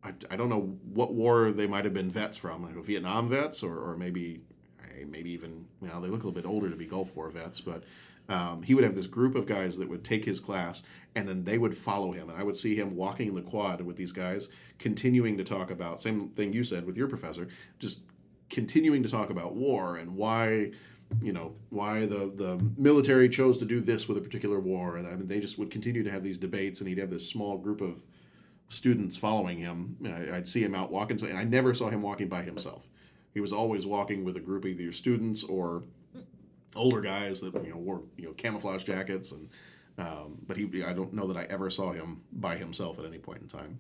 I, 0.03 0.13
I 0.31 0.37
don't 0.37 0.49
know 0.49 0.77
what 0.93 1.15
war 1.15 1.53
they 1.53 1.69
might 1.69 1.85
have 1.85 1.95
been 1.95 2.11
vets 2.11 2.37
from, 2.37 2.65
like 2.65 2.75
Vietnam 2.85 3.29
vets, 3.29 3.63
or, 3.63 3.79
or 3.79 3.97
maybe 3.97 4.41
maybe 5.07 5.31
even 5.31 5.67
you 5.81 5.89
know 5.89 6.01
they 6.01 6.09
look 6.09 6.23
a 6.23 6.27
little 6.27 6.33
bit 6.33 6.47
older 6.47 6.69
to 6.69 6.77
be 6.77 6.87
Gulf 6.87 7.15
War 7.15 7.31
vets, 7.31 7.61
but 7.61 7.85
Um, 8.29 8.63
he 8.63 8.75
would 8.75 8.85
have 8.85 8.95
this 8.95 9.07
group 9.07 9.35
of 9.35 9.47
guys 9.47 9.79
that 9.79 9.89
would 9.89 10.05
take 10.05 10.25
his 10.25 10.41
class, 10.41 10.83
and 11.15 11.29
then 11.29 11.45
they 11.45 11.59
would 11.59 11.77
follow 11.77 12.13
him, 12.13 12.31
and 12.31 12.39
I 12.39 12.45
would 12.45 12.57
see 12.57 12.75
him 12.75 12.97
walking 12.97 13.29
in 13.29 13.35
the 13.35 13.43
quad 13.43 13.81
with 13.81 13.97
these 13.97 14.13
guys, 14.13 14.49
continuing 14.79 15.37
to 15.39 15.45
talk 15.45 15.71
about 15.71 16.01
same 16.01 16.29
thing 16.31 16.53
you 16.53 16.65
said 16.65 16.87
with 16.87 16.97
your 16.97 17.09
professor, 17.09 17.49
just 17.79 18.01
continuing 18.49 19.03
to 19.03 19.09
talk 19.09 19.31
about 19.31 19.55
war 19.55 19.97
and 19.97 20.15
why 20.15 20.71
you 21.21 21.33
know 21.33 21.55
why 21.71 22.07
the 22.07 22.31
the 22.35 22.59
military 22.77 23.29
chose 23.29 23.59
to 23.59 23.65
do 23.65 23.81
this 23.81 24.09
with 24.09 24.17
a 24.17 24.21
particular 24.21 24.61
war 24.61 24.97
and 24.97 25.07
I 25.07 25.15
mean 25.17 25.27
they 25.27 25.41
just 25.41 25.59
would 25.59 25.71
continue 25.71 26.03
to 26.03 26.11
have 26.11 26.23
these 26.23 26.39
debates 26.39 26.81
and 26.81 26.89
he'd 26.89 26.99
have 26.99 27.11
this 27.11 27.29
small 27.29 27.59
group 27.59 27.81
of 27.81 28.03
students 28.69 29.17
following 29.17 29.59
him 29.59 29.97
I'd 30.33 30.49
see 30.49 30.63
him 30.63 30.75
out 30.75 30.91
walking 30.91 31.23
and 31.25 31.39
I 31.39 31.45
never 31.45 31.75
saw 31.75 31.91
him 31.91 32.03
walking 32.03 32.29
by 32.29 32.43
himself. 32.43 32.87
He 33.35 33.41
was 33.41 33.53
always 33.53 33.87
walking 33.87 34.25
with 34.25 34.37
a 34.37 34.41
group 34.41 34.65
of 34.65 34.71
either 34.71 34.93
students 34.93 35.43
or 35.43 35.85
older 36.77 37.01
guys 37.01 37.41
that 37.41 37.55
you 37.65 37.71
know 37.71 37.77
wore 37.77 38.03
you 38.17 38.27
know 38.27 38.33
camouflage 38.33 38.85
jackets 38.85 39.33
and 39.33 39.49
um, 39.99 40.39
but 40.47 40.57
he 40.57 40.83
I 40.85 40.93
don't 40.93 41.13
know 41.13 41.27
that 41.27 41.37
I 41.37 41.45
ever 41.51 41.69
saw 41.69 41.93
him 41.93 42.23
by 42.33 42.57
himself 42.57 42.99
at 42.99 43.05
any 43.05 43.19
point 43.19 43.43
in 43.43 43.49
time 43.49 43.79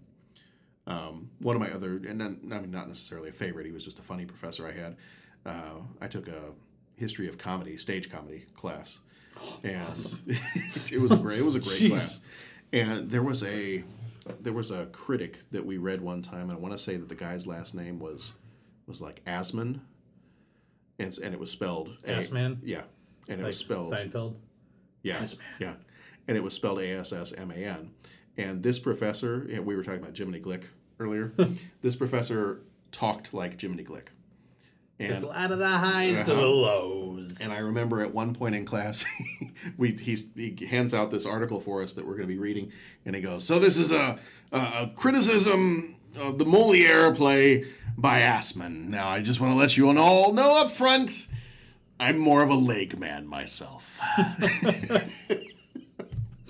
um, 0.86 1.30
one 1.38 1.54
of 1.54 1.62
my 1.62 1.70
other, 1.70 1.96
and 1.96 2.20
then, 2.20 2.40
I 2.52 2.58
mean, 2.58 2.70
not 2.70 2.88
necessarily 2.88 3.28
a 3.28 3.32
favorite. 3.32 3.66
He 3.66 3.72
was 3.72 3.84
just 3.84 3.98
a 3.98 4.02
funny 4.02 4.24
professor 4.24 4.66
I 4.66 4.72
had. 4.72 4.96
Uh, 5.46 5.80
I 6.00 6.08
took 6.08 6.28
a 6.28 6.52
history 6.96 7.28
of 7.28 7.38
comedy, 7.38 7.76
stage 7.76 8.10
comedy 8.10 8.44
class, 8.56 9.00
and 9.64 10.18
it 10.26 11.00
was 11.00 11.12
a 11.12 11.16
great. 11.16 11.38
It 11.38 11.44
was 11.44 11.54
a 11.54 11.60
great 11.60 11.78
class. 11.90 12.20
And 12.72 13.10
there 13.10 13.22
was 13.22 13.44
a 13.44 13.84
there 14.40 14.52
was 14.52 14.70
a 14.70 14.86
critic 14.86 15.38
that 15.50 15.64
we 15.64 15.76
read 15.78 16.00
one 16.00 16.22
time, 16.22 16.42
and 16.42 16.52
I 16.52 16.56
want 16.56 16.72
to 16.72 16.78
say 16.78 16.96
that 16.96 17.08
the 17.08 17.14
guy's 17.14 17.46
last 17.46 17.74
name 17.74 17.98
was 17.98 18.32
was 18.86 19.00
like 19.00 19.24
Asman, 19.24 19.80
and 21.02 21.18
and 21.18 21.34
it 21.34 21.40
was 21.40 21.50
spelled 21.50 21.96
A- 22.06 22.12
Assman? 22.12 22.58
Yeah, 22.62 22.82
and 23.28 23.40
it 23.40 23.44
Like 23.44 23.48
was 23.48 23.58
spelled 23.58 23.92
Seinfeld. 23.92 24.34
yeah, 25.02 25.20
Assman. 25.20 25.38
yeah, 25.58 25.74
and 26.28 26.36
it 26.36 26.42
was 26.42 26.54
spelled 26.54 26.80
A 26.80 26.90
S 26.92 27.12
S 27.12 27.32
M 27.32 27.50
A 27.50 27.56
N. 27.56 27.90
And 28.36 28.62
this 28.62 28.78
professor, 28.78 29.46
yeah, 29.48 29.60
we 29.60 29.76
were 29.76 29.82
talking 29.82 30.00
about 30.00 30.16
Jiminy 30.16 30.40
Glick 30.40 30.64
earlier. 30.98 31.32
this 31.82 31.96
professor 31.96 32.62
talked 32.90 33.34
like 33.34 33.60
Jiminy 33.60 33.84
Glick. 33.84 34.08
There's 34.98 35.22
a 35.22 35.26
lot 35.26 35.50
of 35.50 35.58
the 35.58 35.68
highs 35.68 36.22
to 36.22 36.26
the 36.26 36.34
uh-huh. 36.34 36.46
lows. 36.46 37.40
And 37.40 37.52
I 37.52 37.58
remember 37.58 38.02
at 38.02 38.14
one 38.14 38.34
point 38.34 38.54
in 38.54 38.64
class, 38.64 39.04
we 39.76 39.92
he 39.92 40.66
hands 40.66 40.94
out 40.94 41.10
this 41.10 41.26
article 41.26 41.60
for 41.60 41.82
us 41.82 41.94
that 41.94 42.06
we're 42.06 42.14
going 42.14 42.28
to 42.28 42.32
be 42.34 42.38
reading, 42.38 42.72
and 43.04 43.16
he 43.16 43.20
goes, 43.20 43.44
"So 43.44 43.58
this 43.58 43.78
is 43.78 43.92
a, 43.92 44.18
a, 44.52 44.58
a 44.58 44.92
criticism 44.94 45.96
of 46.16 46.38
the 46.38 46.44
Moliere 46.44 47.12
play 47.14 47.66
by 47.96 48.20
Assman. 48.20 48.88
Now 48.88 49.08
I 49.08 49.20
just 49.20 49.40
want 49.40 49.52
to 49.52 49.58
let 49.58 49.76
you 49.76 49.88
all 49.96 50.32
know 50.32 50.60
up 50.60 50.70
front, 50.70 51.28
I'm 52.00 52.18
more 52.18 52.42
of 52.42 52.50
a 52.50 52.54
leg 52.54 52.98
man 52.98 53.26
myself." 53.26 54.00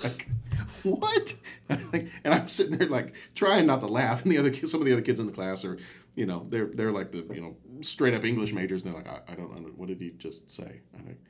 like, 0.03 0.29
what? 0.83 1.37
and 1.69 2.11
I'm 2.25 2.49
sitting 2.49 2.79
there 2.79 2.89
like 2.89 3.15
trying 3.35 3.67
not 3.67 3.81
to 3.81 3.87
laugh, 3.87 4.23
and 4.23 4.33
the 4.33 4.39
other 4.39 4.51
kids, 4.51 4.71
some 4.71 4.81
of 4.81 4.87
the 4.87 4.93
other 4.93 5.03
kids 5.03 5.21
in 5.21 5.27
the 5.27 5.33
class 5.33 5.65
are, 5.65 5.79
you 6.15 6.27
know, 6.27 6.47
they're 6.49 6.67
they're 6.67 6.93
like 6.93 7.13
the 7.13 7.27
you 7.33 7.41
know 7.41 7.57
straight 7.81 8.15
up 8.15 8.25
English 8.25 8.53
majors, 8.53 8.83
and 8.83 8.95
they're 8.95 9.03
like, 9.03 9.13
I, 9.13 9.33
I 9.33 9.35
don't 9.35 9.55
know, 9.55 9.69
what 9.77 9.89
did 9.89 10.01
he 10.01 10.11
just 10.11 10.51
say? 10.51 10.81
I'm 10.97 11.07
like, 11.07 11.21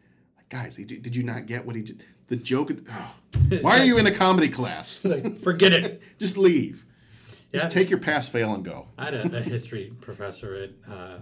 guys, 0.49 0.77
he, 0.77 0.85
did 0.85 1.17
you 1.17 1.23
not 1.23 1.47
get 1.47 1.67
what 1.67 1.77
he 1.77 1.83
did? 1.83 2.05
The 2.29 2.37
joke. 2.37 2.71
Oh, 2.91 3.15
why 3.61 3.81
are 3.81 3.85
you 3.85 3.99
in 3.99 4.07
a 4.07 4.13
comedy 4.13 4.49
class? 4.49 4.99
Forget 5.43 5.73
it. 5.73 6.03
Just 6.19 6.37
leave. 6.37 6.87
Yeah. 7.53 7.61
Just 7.61 7.75
take 7.77 7.91
your 7.91 7.99
pass 7.99 8.29
fail 8.29 8.55
and 8.55 8.65
go. 8.65 8.89
I 8.97 9.05
had 9.07 9.15
a, 9.15 9.37
a 9.39 9.41
history 9.43 9.93
professor 10.01 10.55
at, 10.55 10.71
uh, 10.91 11.19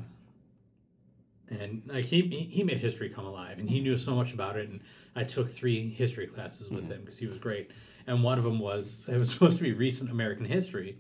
and 1.48 1.82
like 1.86 2.04
he 2.04 2.22
he- 2.22 2.62
made 2.62 2.78
history 2.78 3.08
come 3.08 3.24
alive, 3.26 3.58
and 3.58 3.68
he 3.68 3.80
knew 3.80 3.96
so 3.96 4.14
much 4.14 4.32
about 4.32 4.56
it. 4.56 4.68
And 4.68 4.80
I 5.16 5.24
took 5.24 5.50
three 5.50 5.90
history 5.90 6.26
classes 6.28 6.70
with 6.70 6.88
him 6.88 7.00
because 7.00 7.18
he 7.18 7.26
was 7.26 7.38
great. 7.38 7.70
And 8.06 8.22
one 8.22 8.38
of 8.38 8.44
them 8.44 8.60
was 8.60 9.02
it 9.08 9.16
was 9.16 9.30
supposed 9.32 9.56
to 9.58 9.64
be 9.64 9.72
recent 9.72 10.10
American 10.10 10.44
history. 10.44 10.96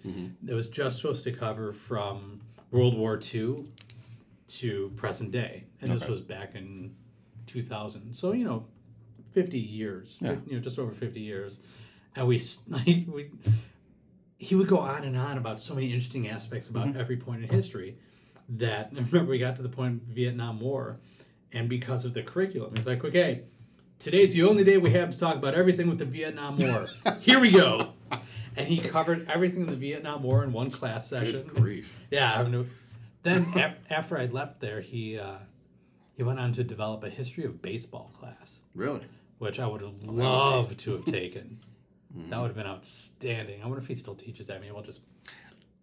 It 0.46 0.52
was 0.52 0.66
just 0.68 0.96
supposed 0.96 1.22
to 1.24 1.32
cover 1.32 1.72
from 1.72 2.40
World 2.72 2.96
War 2.96 3.18
II 3.32 3.66
to 4.48 4.92
present 4.96 5.30
day, 5.30 5.64
and 5.80 5.92
this 5.92 6.08
was 6.08 6.20
back 6.20 6.56
in 6.56 6.96
2000. 7.46 8.14
So 8.14 8.32
you 8.32 8.44
know, 8.44 8.66
50 9.32 9.58
years, 9.58 10.18
Yeah. 10.20 10.36
you 10.46 10.54
know, 10.54 10.60
just 10.60 10.78
over 10.80 10.90
50 10.90 11.20
years. 11.20 11.60
And 12.16 12.26
we 12.26 12.40
like 12.68 12.86
we 13.06 13.30
he 14.42 14.54
would 14.54 14.66
go 14.68 14.78
on 14.78 15.04
and 15.04 15.16
on 15.16 15.36
about 15.38 15.60
so 15.60 15.74
many 15.74 15.86
interesting 15.88 16.26
aspects 16.28 16.68
about 16.68 16.86
Mm-hmm. 16.88 17.00
every 17.00 17.16
point 17.18 17.44
in 17.44 17.48
history 17.50 17.96
that 18.48 18.90
I 18.92 18.96
remember 19.10 19.30
we 19.30 19.38
got 19.38 19.54
to 19.56 19.62
the 19.62 19.68
point 19.68 20.00
of 20.02 20.08
the 20.08 20.14
Vietnam 20.14 20.58
War, 20.60 20.98
and 21.52 21.68
because 21.68 22.04
of 22.04 22.14
the 22.14 22.22
curriculum, 22.22 22.72
it's 22.76 22.86
like, 22.86 23.04
okay, 23.04 23.42
today's 23.98 24.32
the 24.32 24.42
only 24.44 24.64
day 24.64 24.78
we 24.78 24.90
have 24.92 25.10
to 25.10 25.18
talk 25.18 25.36
about 25.36 25.54
everything 25.54 25.88
with 25.88 25.98
the 25.98 26.04
Vietnam 26.06 26.56
War. 26.56 26.86
Here 27.20 27.38
we 27.38 27.52
go. 27.52 27.90
And 28.56 28.66
he 28.66 28.78
covered 28.78 29.28
everything 29.30 29.60
in 29.62 29.66
the 29.66 29.76
Vietnam 29.76 30.22
War 30.24 30.42
in 30.42 30.52
one 30.52 30.70
class 30.70 31.06
session. 31.08 31.46
grief. 31.46 32.06
Yeah. 32.10 32.50
Then 33.22 33.46
af- 33.56 33.76
after 33.90 34.18
I 34.18 34.24
left 34.26 34.60
there, 34.60 34.80
he 34.80 35.18
uh, 35.18 35.36
he 36.16 36.22
went 36.22 36.40
on 36.40 36.52
to 36.54 36.64
develop 36.64 37.04
a 37.04 37.10
history 37.10 37.44
of 37.44 37.60
baseball 37.62 38.10
class. 38.14 38.60
Really? 38.74 39.04
Which 39.38 39.60
I 39.60 39.66
would 39.66 39.80
have 39.82 39.92
would 40.02 40.10
loved 40.16 40.78
to 40.80 40.92
have 40.92 41.04
taken. 41.04 41.60
That 42.28 42.40
would 42.40 42.48
have 42.48 42.56
been 42.56 42.66
outstanding. 42.66 43.62
I 43.62 43.66
wonder 43.66 43.80
if 43.80 43.86
he 43.86 43.94
still 43.94 44.14
teaches 44.16 44.48
that. 44.48 44.60
Maybe 44.60 44.72
we'll 44.72 44.82
just 44.82 45.00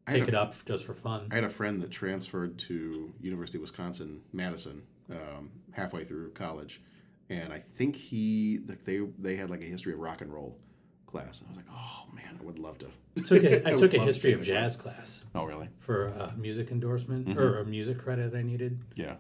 I 0.06 0.14
pick 0.14 0.24
a 0.26 0.28
it 0.28 0.34
f- 0.34 0.42
up 0.42 0.66
just 0.66 0.84
for 0.86 0.94
fun. 0.94 1.28
I 1.32 1.36
had 1.36 1.44
a 1.44 1.50
friend 1.50 1.82
that 1.82 1.92
transferred 1.92 2.58
to 2.60 3.14
University 3.22 3.58
of 3.58 3.62
Wisconsin 3.62 4.22
Madison 4.34 4.84
um, 5.10 5.52
halfway 5.72 6.04
through 6.04 6.32
college, 6.32 6.82
and 7.30 7.54
I 7.54 7.60
think 7.60 7.96
he 7.96 8.60
like 8.68 8.84
they 8.84 9.00
they 9.20 9.36
had 9.38 9.50
like 9.50 9.62
a 9.62 9.66
history 9.66 9.94
of 9.94 10.00
rock 10.00 10.22
and 10.22 10.34
roll 10.34 10.58
class. 11.06 11.40
And 11.40 11.48
I 11.50 11.52
was 11.52 11.58
like, 11.58 11.68
oh 11.72 12.06
man, 12.14 12.38
I 12.40 12.44
would 12.44 12.60
love 12.60 12.78
to. 12.80 12.88
I 13.18 13.22
took 13.22 13.44
a, 13.44 13.68
I 13.68 13.72
would 13.72 13.80
took 13.80 13.94
a 13.94 13.98
to 14.00 14.04
history 14.04 14.34
of 14.34 14.44
jazz 14.44 14.76
class. 14.76 15.24
Oh 15.34 15.46
really? 15.46 15.70
For 15.80 16.08
a 16.08 16.34
music 16.38 16.72
endorsement 16.72 17.28
Mhm. 17.28 17.38
or 17.38 17.60
a 17.60 17.66
music 17.66 17.98
credit 18.00 18.36
I 18.36 18.42
needed. 18.42 18.80
Yeah. 18.96 19.16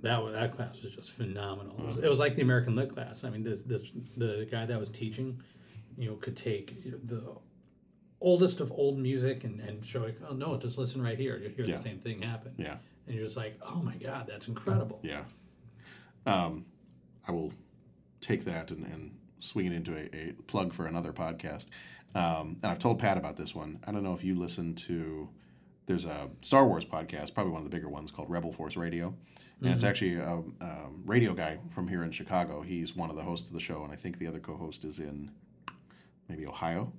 That 0.00 0.20
wa- 0.22 0.30
that 0.32 0.50
class 0.52 0.82
was 0.82 0.94
just 0.94 1.12
phenomenal. 1.12 1.76
It 1.78 1.86
was, 1.86 1.98
it 1.98 2.08
was 2.08 2.18
like 2.18 2.34
the 2.34 2.42
American 2.42 2.74
Lit 2.74 2.88
class. 2.88 3.22
I 3.22 3.30
mean, 3.30 3.42
this 3.44 3.62
this 3.62 3.84
the 4.16 4.48
guy 4.50 4.66
that 4.66 4.78
was 4.80 4.88
teaching, 4.90 5.40
you 5.96 6.08
know, 6.10 6.16
could 6.16 6.36
take 6.36 6.82
the 7.06 7.22
oldest 8.20 8.60
of 8.60 8.70
old 8.72 8.98
music 8.98 9.44
and, 9.44 9.60
and 9.60 9.84
show 9.84 10.00
like, 10.02 10.18
oh 10.28 10.34
no, 10.34 10.56
just 10.56 10.78
listen 10.78 11.02
right 11.02 11.18
here. 11.18 11.36
You'll 11.38 11.50
hear 11.52 11.64
Yeah. 11.64 11.74
the 11.74 11.80
same 11.80 11.98
thing 11.98 12.22
happen. 12.22 12.54
Yeah. 12.56 12.76
And 13.06 13.16
you're 13.16 13.24
just 13.24 13.36
like, 13.36 13.58
oh 13.62 13.76
my 13.82 13.96
god, 13.96 14.26
that's 14.28 14.46
incredible. 14.48 15.00
Yeah. 15.02 15.22
Um, 16.26 16.66
I 17.26 17.32
will 17.32 17.52
take 18.20 18.44
that 18.44 18.70
and, 18.70 18.84
and 18.86 19.16
swing 19.40 19.66
it 19.66 19.72
into 19.72 19.96
a, 19.96 20.08
a 20.16 20.32
plug 20.46 20.72
for 20.72 20.86
another 20.86 21.12
podcast. 21.12 21.66
Um, 22.14 22.58
and 22.62 22.70
I've 22.70 22.78
told 22.78 22.98
Pat 22.98 23.16
about 23.16 23.36
this 23.36 23.54
one. 23.54 23.80
I 23.86 23.90
don't 23.92 24.04
know 24.04 24.14
if 24.14 24.22
you 24.22 24.34
listen 24.36 24.74
to. 24.74 25.28
There's 25.86 26.04
a 26.04 26.30
Star 26.42 26.66
Wars 26.66 26.84
podcast, 26.84 27.34
probably 27.34 27.52
one 27.52 27.62
of 27.64 27.68
the 27.68 27.74
bigger 27.76 27.88
ones, 27.88 28.12
called 28.12 28.30
Rebel 28.30 28.52
Force 28.52 28.76
Radio, 28.76 29.14
and 29.60 29.72
it's 29.72 29.82
Mhm. 29.82 29.88
actually 29.88 30.14
a 30.16 30.34
um, 30.60 31.02
radio 31.04 31.34
guy 31.34 31.58
from 31.70 31.88
here 31.88 32.04
in 32.04 32.12
Chicago. 32.12 32.62
He's 32.62 32.94
one 32.94 33.10
of 33.10 33.16
the 33.16 33.22
hosts 33.22 33.48
of 33.48 33.54
the 33.54 33.60
show, 33.60 33.82
and 33.82 33.92
I 33.92 33.96
think 33.96 34.18
the 34.18 34.28
other 34.28 34.38
co-host 34.38 34.84
is 34.84 35.00
in 35.00 35.32
maybe 36.32 36.46
Ohio. 36.46 36.92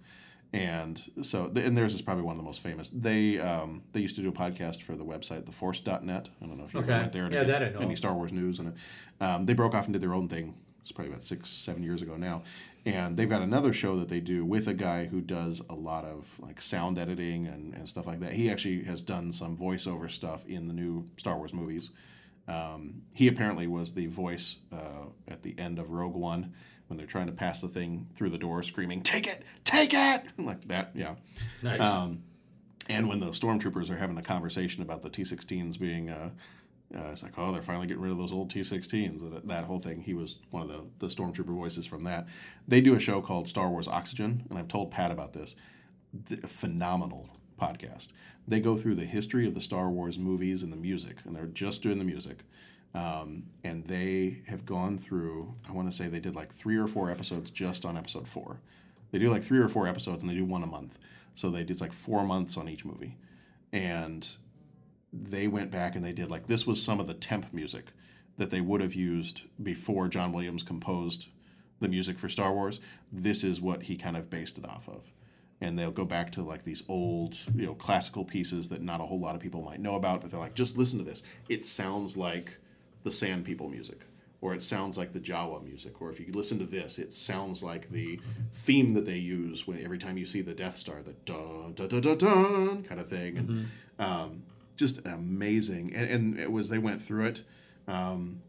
And 0.54 1.02
so, 1.24 1.52
and 1.56 1.76
theirs 1.76 1.96
is 1.96 2.02
probably 2.04 2.24
one 2.24 2.34
of 2.36 2.38
the 2.38 2.44
most 2.46 2.62
famous. 2.62 2.92
They 2.92 3.40
um, 3.40 3.82
they 3.92 4.02
used 4.02 4.16
to 4.18 4.22
do 4.22 4.30
a 4.30 4.32
podcast 4.32 4.84
for 4.84 4.96
the 4.96 5.04
website 5.04 5.46
theforce.net. 5.46 6.30
I 6.42 6.46
don't 6.46 6.58
know 6.60 6.66
if 6.66 6.74
you 6.76 6.82
Okay. 6.82 6.92
went 6.92 7.12
there 7.12 7.28
to 7.28 7.36
Yeah, 7.36 7.44
that 7.44 7.64
I 7.64 7.70
know. 7.70 7.80
any 7.80 7.96
Star 7.96 8.14
Wars 8.14 8.32
news. 8.32 8.60
And 8.60 8.76
um, 9.20 9.46
they 9.48 9.54
broke 9.54 9.74
off 9.74 9.86
and 9.86 9.94
did 9.94 10.02
their 10.04 10.14
own 10.14 10.28
thing. 10.30 10.56
It's 10.82 10.92
probably 10.92 11.12
about 11.12 11.24
six, 11.24 11.50
seven 11.50 11.82
years 11.82 12.02
ago 12.04 12.18
now. 12.18 12.44
And 12.86 13.18
they've 13.18 13.30
got 13.30 13.42
another 13.42 13.74
show 13.74 13.96
that 13.96 14.10
they 14.10 14.20
do 14.20 14.46
with 14.46 14.68
a 14.68 14.74
guy 14.76 15.06
who 15.06 15.22
does 15.22 15.62
a 15.70 15.74
lot 15.74 16.04
of 16.06 16.38
like 16.40 16.62
sound 16.62 17.00
editing 17.00 17.48
and, 17.48 17.74
and 17.74 17.90
stuff 17.90 18.06
like 18.06 18.20
that. 18.20 18.34
He 18.34 18.52
actually 18.52 18.84
has 18.84 19.02
done 19.02 19.32
some 19.32 19.58
voiceover 19.58 20.12
stuff 20.12 20.46
in 20.46 20.68
the 20.68 20.74
new 20.74 21.10
Star 21.18 21.36
Wars 21.38 21.54
movies. 21.54 21.90
Um, 22.48 23.04
he 23.14 23.28
apparently 23.30 23.66
was 23.68 23.94
the 23.94 24.08
voice 24.08 24.58
uh, 24.72 25.06
at 25.28 25.42
the 25.44 25.58
end 25.58 25.80
of 25.80 25.92
Rogue 25.92 26.16
One 26.16 26.54
when 26.94 27.00
they're 27.00 27.08
trying 27.08 27.26
to 27.26 27.34
pass 27.34 27.60
the 27.60 27.68
thing 27.68 28.06
through 28.14 28.30
the 28.30 28.38
door, 28.38 28.62
screaming, 28.62 29.02
"Take 29.02 29.26
it, 29.26 29.42
take 29.64 29.94
it!" 29.94 30.26
like 30.38 30.68
that. 30.68 30.92
Yeah. 30.94 31.16
Nice. 31.64 31.82
Um, 31.82 32.22
and 32.88 33.10
when 33.10 33.20
the 33.20 33.28
stormtroopers 33.28 33.90
are 33.90 33.98
having 33.98 34.16
a 34.16 34.22
conversation 34.22 34.84
about 34.84 35.02
the 35.02 35.10
T-16s 35.10 35.80
being, 35.80 36.10
uh, 36.12 36.30
uh, 36.94 37.08
it's 37.12 37.24
like, 37.24 37.34
oh, 37.40 37.52
they're 37.52 37.64
finally 37.64 37.88
getting 37.88 38.04
rid 38.04 38.12
of 38.12 38.20
those 38.20 38.32
old 38.32 38.52
T-16s. 38.52 39.22
and 39.22 39.34
That, 39.34 39.48
that 39.48 39.64
whole 39.64 39.80
thing. 39.80 40.02
He 40.02 40.14
was 40.14 40.38
one 40.52 40.62
of 40.62 40.68
the 40.68 40.82
the 41.00 41.08
stormtrooper 41.08 41.56
voices 41.56 41.88
from 41.88 42.04
that. 42.04 42.28
They 42.68 42.80
do 42.80 42.94
a 42.94 43.00
show 43.00 43.22
called 43.22 43.48
Star 43.48 43.72
Wars 43.72 43.88
Oxygen, 43.88 44.46
and 44.52 44.60
I've 44.60 44.68
told 44.68 44.92
Pat 44.92 45.12
about 45.12 45.34
this. 45.34 45.56
The, 46.14 46.48
phenomenal 46.48 47.28
podcast. 47.60 48.10
They 48.48 48.60
go 48.60 48.78
through 48.78 48.96
the 48.96 49.06
history 49.06 49.48
of 49.48 49.56
the 49.56 49.62
Star 49.62 49.90
Wars 49.90 50.20
movies 50.20 50.62
and 50.62 50.72
the 50.72 50.78
music, 50.78 51.18
and 51.26 51.36
they're 51.36 51.48
just 51.48 51.82
doing 51.82 51.98
the 51.98 52.06
music. 52.06 52.44
Um, 52.96 53.44
and 53.64 53.86
they 53.86 54.44
have 54.48 54.66
gone 54.66 54.98
through, 54.98 55.56
I 55.68 55.72
want 55.72 55.88
to 55.88 55.94
say 55.94 56.08
they 56.08 56.20
did 56.20 56.36
like 56.36 56.54
three 56.54 56.78
or 56.78 56.88
four 56.88 57.10
episodes 57.10 57.50
just 57.50 57.86
on 57.86 57.98
episode 57.98 58.28
four. 58.28 58.62
They 59.12 59.20
do 59.20 59.32
like 59.32 59.44
three 59.44 59.60
or 59.60 59.68
four 59.68 59.88
episodes 59.88 60.22
and 60.22 60.30
they 60.30 60.36
do 60.36 60.46
one 60.46 60.64
a 60.64 60.68
month. 60.68 61.00
So 61.34 61.50
they 61.50 61.64
did 61.64 61.82
like 61.82 61.94
four 61.94 62.24
months 62.24 62.56
on 62.56 62.70
each 62.70 62.86
movie. 62.86 63.18
And 63.72 64.28
they 65.12 65.48
went 65.48 65.72
back 65.72 65.96
and 65.96 66.06
they 66.06 66.12
did 66.12 66.30
like, 66.30 66.48
this 66.48 66.68
was 66.68 66.84
some 66.84 67.00
of 67.00 67.08
the 67.08 67.14
temp 67.14 67.52
music 67.52 67.88
that 68.38 68.50
they 68.50 68.62
would 68.62 68.82
have 68.82 68.94
used 68.94 69.44
before 69.62 70.08
John 70.08 70.32
Williams 70.32 70.64
composed 70.64 71.30
the 71.84 71.88
music 71.88 72.18
for 72.18 72.30
Star 72.30 72.52
Wars, 72.52 72.80
this 73.12 73.44
is 73.44 73.62
what 73.62 73.84
he 73.84 73.96
kind 73.96 74.18
of 74.18 74.30
based 74.30 74.58
it 74.58 74.66
off 74.66 74.88
of. 74.88 75.12
And 75.62 75.78
they'll 75.78 75.92
go 75.92 76.06
back 76.06 76.32
to 76.34 76.42
like 76.42 76.64
these 76.64 76.84
old, 76.90 77.38
you 77.56 77.66
know, 77.66 77.76
classical 77.76 78.26
pieces 78.26 78.70
that 78.70 78.82
not 78.82 79.02
a 79.02 79.06
whole 79.06 79.20
lot 79.20 79.36
of 79.36 79.42
people 79.42 79.62
might 79.62 79.80
know 79.80 79.96
about, 79.96 80.22
but 80.22 80.32
they're 80.32 80.40
like, 80.40 80.56
just 80.56 80.78
listen 80.78 80.98
to 81.00 81.06
this. 81.06 81.22
It 81.48 81.66
sounds 81.66 82.18
like 82.18 82.58
the 83.04 83.12
Sand 83.12 83.46
People 83.46 83.70
music, 83.70 84.02
or 84.42 84.54
it 84.54 84.62
sounds 84.62 84.98
like 84.98 85.14
the 85.14 85.20
Jawa 85.20 85.64
music, 85.64 86.02
or 86.02 86.10
if 86.10 86.20
you 86.20 86.32
listen 86.32 86.60
to 86.60 86.66
this, 86.66 86.98
it 86.98 87.14
sounds 87.14 87.62
like 87.64 87.90
the 87.90 88.20
theme 88.54 88.94
that 88.94 89.06
they 89.06 89.18
use 89.18 89.68
when 89.68 89.84
every 89.84 89.98
time 89.98 90.18
you 90.18 90.26
see 90.26 90.42
the 90.42 90.54
Death 90.54 90.76
Star, 90.76 91.02
the 91.04 91.14
dun 91.26 91.74
dun 91.76 91.88
dun 91.88 92.02
dun, 92.02 92.18
dun 92.18 92.84
kind 92.84 93.00
of 93.00 93.10
thing, 93.10 93.38
and 93.38 93.70
um, 94.00 94.44
just 94.76 95.06
amazing. 95.06 95.94
And, 95.96 96.10
and 96.10 96.40
it 96.40 96.52
was 96.52 96.70
they 96.70 96.78
went 96.78 97.02
through 97.02 97.26
it, 97.26 97.44
um, 97.88 98.42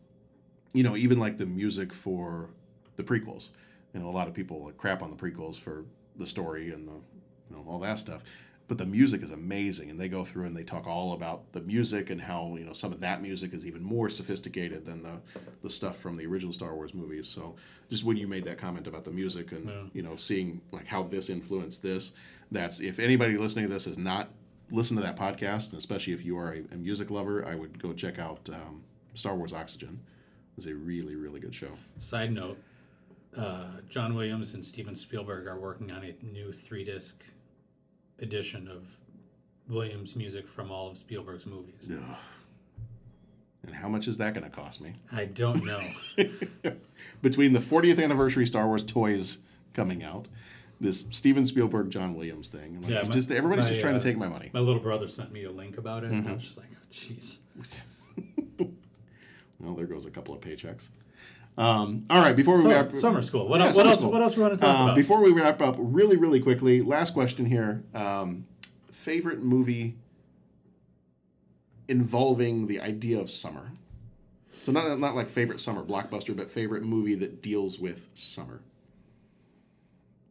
you 0.73 0.83
know, 0.83 0.97
even 0.97 1.19
like 1.19 1.39
the 1.39 1.47
music 1.47 1.93
for 1.93 2.51
the 2.97 3.03
prequels. 3.03 3.51
You 3.93 4.01
know, 4.01 4.09
a 4.09 4.11
lot 4.11 4.27
of 4.27 4.35
people 4.35 4.73
crap 4.77 5.03
on 5.03 5.11
the 5.11 5.17
prequels 5.17 5.59
for 5.59 5.85
the 6.17 6.27
story 6.27 6.73
and 6.73 6.89
the 6.89 6.93
you 7.51 7.57
know 7.57 7.65
all 7.69 7.79
that 7.81 7.99
stuff 7.99 8.23
but 8.67 8.79
the 8.79 8.87
music 8.87 9.23
is 9.23 9.31
amazing 9.31 9.91
and 9.91 10.01
they 10.01 10.09
go 10.09 10.25
through 10.25 10.47
and 10.47 10.57
they 10.57 10.65
talk 10.65 10.87
all 10.87 11.13
about 11.13 11.53
the 11.53 11.61
music 11.61 12.09
and 12.09 12.21
how 12.23 12.57
you 12.59 12.65
know 12.65 12.73
some 12.73 12.93
of 12.93 13.01
that 13.01 13.21
music 13.21 13.53
is 13.53 13.67
even 13.67 13.83
more 13.83 14.09
sophisticated 14.09 14.87
than 14.87 15.03
the 15.03 15.21
the 15.63 15.69
stuff 15.71 15.99
from 15.99 16.17
the 16.17 16.27
original 16.27 16.53
Star 16.53 16.75
Wars 16.75 16.95
movies. 16.95 17.29
So 17.29 17.57
just 17.91 18.05
when 18.05 18.17
you 18.17 18.27
made 18.27 18.45
that 18.45 18.57
comment 18.59 18.87
about 18.87 19.05
the 19.05 19.11
music 19.11 19.53
and 19.53 19.67
Yeah. 19.69 19.83
you 19.93 20.03
know 20.03 20.17
seeing 20.17 20.61
like 20.73 20.87
how 20.87 21.03
this 21.03 21.29
influenced 21.31 21.83
this 21.83 22.13
that's 22.51 22.81
if 22.81 22.99
anybody 22.99 23.37
listening 23.37 23.67
to 23.67 23.73
this 23.73 23.85
has 23.85 23.99
not 23.99 24.29
listened 24.71 24.99
to 24.99 25.03
that 25.05 25.17
podcast 25.17 25.71
and 25.71 25.79
especially 25.79 26.13
if 26.15 26.25
you 26.25 26.39
are 26.39 26.53
a, 26.55 26.75
a 26.75 26.77
music 26.77 27.11
lover 27.11 27.45
I 27.47 27.55
would 27.55 27.79
go 27.79 27.93
check 27.93 28.19
out 28.19 28.49
um, 28.53 28.83
Star 29.15 29.37
Wars 29.37 29.53
Oxygen. 29.53 30.01
It's 30.57 30.67
a 30.67 30.75
really 30.75 31.17
really 31.17 31.41
good 31.41 31.55
show. 31.55 31.73
Side 31.99 32.33
note: 32.33 32.57
uh, 33.37 33.67
John 33.91 34.15
Williams 34.15 34.55
and 34.55 34.65
Steven 34.65 34.97
Spielberg 34.97 35.47
are 35.47 35.59
working 35.59 35.91
on 35.91 36.03
a 36.05 36.15
new 36.25 36.53
three-disc 36.53 37.17
edition 38.21 38.69
of 38.69 38.87
Williams 39.69 40.15
music 40.17 40.47
from 40.49 40.71
all 40.71 40.89
of 40.91 40.99
Spielberg's 40.99 41.47
movies. 41.47 41.91
Ugh. 41.91 42.17
and 43.67 43.75
how 43.75 43.89
much 43.89 44.07
is 44.09 44.19
that 44.19 44.35
going 44.35 44.45
to 44.45 44.51
cost 44.51 44.81
me 44.81 44.93
I 45.13 45.25
don't 45.27 45.65
know. 45.65 45.83
between 47.23 47.53
the 47.53 47.61
40th 47.61 48.03
anniversary 48.03 48.47
Star 48.47 48.67
Wars 48.67 48.85
toys 48.85 49.39
coming 49.73 50.03
out, 50.05 50.29
this 50.81 51.07
Steven 51.11 51.47
Spielberg 51.47 51.91
John 51.91 52.15
Williams 52.15 52.49
thing. 52.49 52.81
Like, 52.83 52.91
Yeah, 52.91 53.03
my- 53.03 53.09
just 53.09 53.31
everybody's 53.31 53.65
my, 53.65 53.69
just 53.71 53.81
trying 53.81 53.95
uh, 53.97 54.01
to 54.01 54.05
take 54.05 54.17
my 54.19 54.29
money. 54.29 54.51
My 54.53 54.61
little 54.61 54.83
brother 54.83 55.09
sent 55.09 55.33
me 55.33 55.45
a 55.45 55.51
link 55.51 55.79
about 55.79 56.05
it, 56.05 56.11
and 56.11 56.29
I 56.29 56.35
was 56.35 56.43
just 56.45 56.59
like, 56.59 56.69
oh, 56.73 56.93
"Jeez." 56.93 57.39
Well, 59.61 59.75
there 59.75 59.87
goes 59.87 60.05
a 60.05 60.11
couple 60.11 60.35
of 60.35 60.41
paychecks. 60.43 60.89
Um, 61.57 62.05
all 62.11 62.21
right, 62.21 62.35
before 62.35 62.57
we 62.57 62.63
So, 62.63 62.69
wrap 62.71 62.95
summer 62.97 63.23
school. 63.23 63.47
What 63.49 63.61
Yeah, 63.61 63.67
what 63.67 63.75
summer 63.77 63.91
else- 63.91 63.99
school. 64.01 64.11
what 64.13 64.23
else 64.23 64.37
we 64.37 64.43
wanna 64.43 64.57
talk 64.57 64.69
Uh, 64.69 64.83
about? 64.85 64.97
Before 64.97 65.23
we 65.23 65.31
wrap 65.33 65.63
up, 65.63 65.77
really, 65.79 66.17
really 66.17 66.41
quickly, 66.41 66.81
last 66.83 67.13
question 67.15 67.47
here: 67.47 67.85
um, 67.95 68.47
favorite 68.91 69.43
movie 69.43 69.95
involving 71.87 72.67
the 72.67 72.81
idea 72.81 73.21
of 73.21 73.31
summer. 73.31 73.71
So 74.51 74.73
not 74.73 74.99
not 74.99 75.15
like 75.15 75.29
favorite 75.29 75.61
summer 75.61 75.85
blockbuster, 75.85 76.35
but 76.37 76.51
favorite 76.51 76.83
movie 76.83 77.15
that 77.17 77.41
deals 77.43 77.79
with 77.79 78.09
summer. 78.15 78.63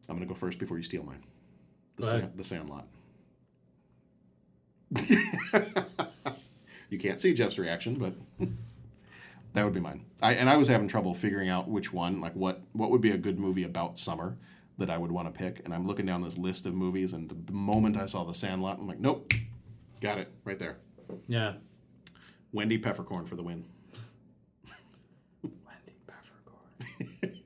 I'm 0.09 0.15
gonna 0.15 0.25
go 0.25 0.33
first 0.35 0.59
before 0.59 0.75
you 0.77 0.83
steal 0.83 1.03
mine. 1.03 1.23
The, 1.95 2.01
Go 2.01 2.07
Sa- 2.09 2.17
ahead. 2.17 2.37
the 2.37 2.43
Sandlot. 2.43 2.87
you 6.89 6.97
can't 6.99 7.19
see 7.19 7.33
Jeff's 7.33 7.57
reaction, 7.57 7.95
but 7.95 8.13
that 9.53 9.63
would 9.63 9.73
be 9.73 9.79
mine. 9.79 10.05
I 10.21 10.33
and 10.33 10.49
I 10.49 10.57
was 10.57 10.67
having 10.67 10.87
trouble 10.87 11.13
figuring 11.13 11.49
out 11.49 11.69
which 11.69 11.93
one, 11.93 12.21
like 12.21 12.35
what 12.35 12.61
what 12.73 12.91
would 12.91 13.01
be 13.01 13.11
a 13.11 13.17
good 13.17 13.39
movie 13.39 13.63
about 13.63 13.97
summer 13.97 14.37
that 14.77 14.89
I 14.89 14.97
would 14.97 15.11
want 15.11 15.31
to 15.31 15.37
pick. 15.37 15.61
And 15.63 15.73
I'm 15.73 15.87
looking 15.87 16.05
down 16.05 16.23
this 16.23 16.37
list 16.37 16.65
of 16.65 16.73
movies, 16.73 17.13
and 17.13 17.29
the, 17.29 17.35
the 17.35 17.53
moment 17.53 17.97
I 17.97 18.07
saw 18.07 18.23
The 18.23 18.33
Sandlot, 18.33 18.79
I'm 18.79 18.87
like, 18.87 18.99
nope, 18.99 19.31
got 20.01 20.17
it 20.17 20.31
right 20.43 20.57
there. 20.57 20.77
Yeah. 21.27 21.53
Wendy 22.51 22.77
Peppercorn 22.77 23.25
for 23.25 23.35
the 23.35 23.43
win. 23.43 23.65
Wendy 25.43 25.95
Peppercorn. 26.07 27.39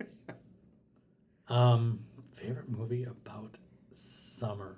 um, 1.49 1.99
favorite 2.35 2.69
movie 2.69 3.03
about 3.03 3.57
summer. 3.93 4.77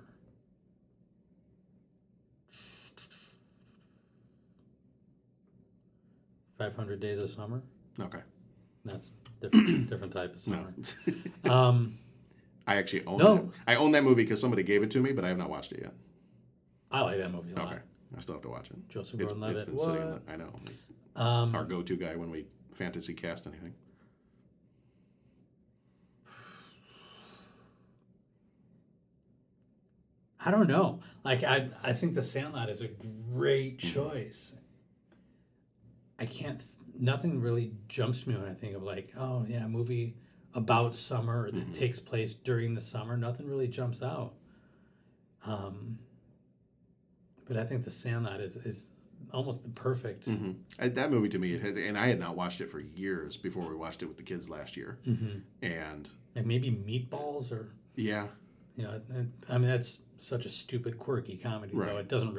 Five 6.59 6.75
Hundred 6.75 6.99
Days 6.99 7.17
of 7.17 7.29
Summer. 7.31 7.61
Okay. 7.99 8.19
That's 8.85 9.13
different, 9.41 9.89
different 9.89 10.13
type 10.13 10.33
of 10.35 10.39
summer. 10.41 10.73
um, 11.45 11.97
I 12.67 12.75
actually 12.75 13.05
own 13.05 13.17
No. 13.17 13.35
that. 13.35 13.45
I 13.67 13.75
own 13.75 13.91
that 13.91 14.03
movie 14.03 14.23
because 14.23 14.39
somebody 14.39 14.61
gave 14.61 14.83
it 14.83 14.91
to 14.91 14.99
me, 15.01 15.11
but 15.13 15.23
I 15.25 15.29
have 15.29 15.37
not 15.37 15.49
watched 15.49 15.71
it 15.71 15.79
yet. 15.81 15.93
I 16.91 17.01
like 17.01 17.17
that 17.17 17.31
movie 17.31 17.53
a 17.53 17.55
lot. 17.55 17.67
Okay, 17.73 17.81
I 18.15 18.19
still 18.19 18.35
have 18.35 18.41
to 18.43 18.49
watch 18.49 18.69
it. 18.69 18.89
Joseph 18.89 19.15
It's- 19.21 19.31
Gordon-Levitt. 19.31 19.61
It's 19.61 19.69
been 19.69 19.77
sitting 19.79 20.01
in 20.01 20.11
the, 20.11 20.21
I 20.27 20.35
know. 20.35 20.51
He's 20.67 20.87
Um, 21.15 21.55
our 21.55 21.63
go-to 21.63 21.95
guy 21.95 22.15
when 22.15 22.29
we 22.29 22.45
fantasy 22.73 23.13
cast 23.13 23.47
anything. 23.47 23.73
I 30.39 30.51
don't 30.51 30.67
know. 30.67 31.01
Like 31.23 31.43
I, 31.43 31.69
I 31.83 31.93
think 31.93 32.13
The 32.15 32.23
Sandlot 32.23 32.69
is 32.69 32.81
a 32.81 32.87
great 32.87 33.79
Mm-hmm. 33.79 33.93
choice. 33.93 34.55
I 36.19 36.25
can't. 36.25 36.61
Nothing 36.99 37.39
really 37.41 37.71
jumps 37.87 38.21
to 38.21 38.29
me 38.29 38.35
when 38.35 38.45
I 38.49 38.53
think 38.53 38.75
of 38.75 38.83
like, 38.83 39.13
oh 39.17 39.45
yeah, 39.47 39.65
a 39.65 39.69
movie 39.69 40.15
about 40.53 40.95
summer 40.95 41.49
that 41.51 41.55
Mm-hmm. 41.57 41.71
takes 41.71 41.99
place 41.99 42.33
during 42.33 42.73
the 42.73 42.81
summer. 42.81 43.15
Nothing 43.15 43.47
really 43.47 43.67
jumps 43.67 44.01
out. 44.01 44.33
Um, 45.45 45.99
but 47.47 47.57
I 47.57 47.63
think 47.63 47.83
The 47.83 47.91
Sandlot 47.91 48.41
is 48.41 48.57
is 48.57 48.89
almost 49.33 49.63
the 49.63 49.69
perfect. 49.69 50.25
hmm 50.25 50.51
that 50.77 51.11
movie 51.11 51.29
to 51.29 51.39
me, 51.39 51.53
it 51.53 51.61
had, 51.61 51.77
and 51.77 51.97
I 51.97 52.07
had 52.07 52.19
not 52.19 52.35
watched 52.35 52.61
it 52.61 52.69
for 52.71 52.79
years 52.79 53.37
before 53.37 53.69
we 53.69 53.75
watched 53.75 54.01
it 54.01 54.05
with 54.07 54.17
the 54.17 54.23
kids 54.23 54.49
last 54.49 54.75
year. 54.77 54.97
Mhm. 55.07 55.41
And 55.61 56.11
maybe 56.45 56.71
Meatballs 56.71 57.51
or 57.51 57.69
yeah, 57.95 58.27
you 58.77 58.83
know, 58.83 59.01
I 59.49 59.57
mean 59.57 59.69
that's 59.69 59.99
such 60.19 60.45
a 60.45 60.49
stupid, 60.49 60.97
quirky 60.97 61.37
comedy. 61.37 61.73
Right. 61.75 61.87
Though 61.89 61.97
it 61.97 62.07
doesn't 62.07 62.33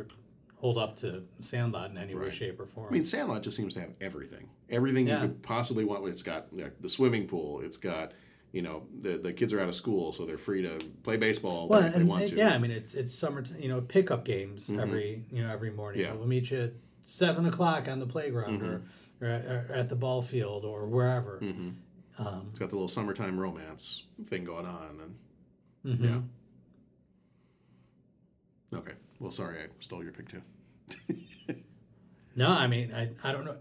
hold 0.61 0.77
up 0.77 0.95
to 0.97 1.23
Sandlot 1.41 1.91
in 1.91 1.97
any 1.97 2.15
way, 2.15 2.31
shape, 2.31 2.61
or 2.61 2.67
form. 2.67 2.89
I 2.91 2.93
mean, 2.93 3.05
Sandlot 3.05 3.43
just 3.43 3.57
seems 3.57 3.73
to 3.75 3.81
have 3.81 3.91
everything. 4.01 4.51
Everything 4.69 5.07
Yeah. 5.09 5.23
you 5.23 5.29
could 5.29 5.43
possibly 5.43 5.85
want. 5.85 6.07
It's 6.07 6.23
got 6.23 6.53
like, 6.53 6.81
the 6.83 6.89
swimming 6.91 7.27
pool. 7.27 7.61
It's 7.63 7.79
got, 7.79 8.13
you 8.53 8.61
know, 8.61 8.83
the, 8.99 9.17
the 9.17 9.33
kids 9.33 9.55
are 9.55 9.61
out 9.61 9.69
of 9.69 9.75
school, 9.75 10.13
so 10.13 10.27
they're 10.27 10.37
free 10.37 10.61
to 10.63 10.79
play 11.03 11.17
baseball 11.17 11.67
well, 11.67 11.83
if 11.85 11.95
they 11.95 12.03
want 12.03 12.23
and- 12.25 12.31
to. 12.33 12.37
yeah, 12.37 12.51
I 12.51 12.59
mean 12.59 12.71
it's 12.73 12.93
it's 12.95 13.15
summer. 13.15 13.43
you 13.59 13.69
know, 13.69 13.81
pickup 13.81 14.25
games 14.27 14.69
Mhm. 14.69 14.81
every 14.81 15.25
you 15.33 15.43
know 15.43 15.51
every 15.51 15.71
morning. 15.71 16.03
Yeah. 16.03 16.13
We'll 16.13 16.27
meet 16.29 16.51
you 16.51 16.61
at 16.61 16.73
seven 17.07 17.47
o'clock 17.47 17.89
on 17.89 17.99
the 17.99 18.07
playground 18.07 18.61
Mhm. 18.61 18.69
or, 18.69 18.83
or, 19.23 19.27
at, 19.29 19.45
or 19.47 19.73
at 19.73 19.89
the 19.89 19.97
ball 19.97 20.21
field 20.21 20.67
or 20.67 20.87
wherever. 20.87 21.41
Mhm. 21.43 21.75
Um, 22.19 22.47
It's 22.51 22.59
got 22.59 22.69
the 22.69 22.77
little 22.77 22.89
summertime 22.89 23.41
romance 23.41 24.05
thing 24.27 24.45
going 24.45 24.67
on, 24.67 25.01
and 25.85 25.99
Mhm. 25.99 26.05
yeah. 26.05 26.21
Okay. 28.79 28.93
Well, 29.21 29.31
sorry, 29.31 29.59
I 29.61 29.67
stole 29.79 30.03
your 30.03 30.13
pick 30.13 30.29
too. 30.29 30.43
No, 32.37 32.49
I 32.49 32.67
mean 32.67 32.93
I, 32.95 33.11
I 33.23 33.33
don't 33.33 33.45
know. 33.45 33.57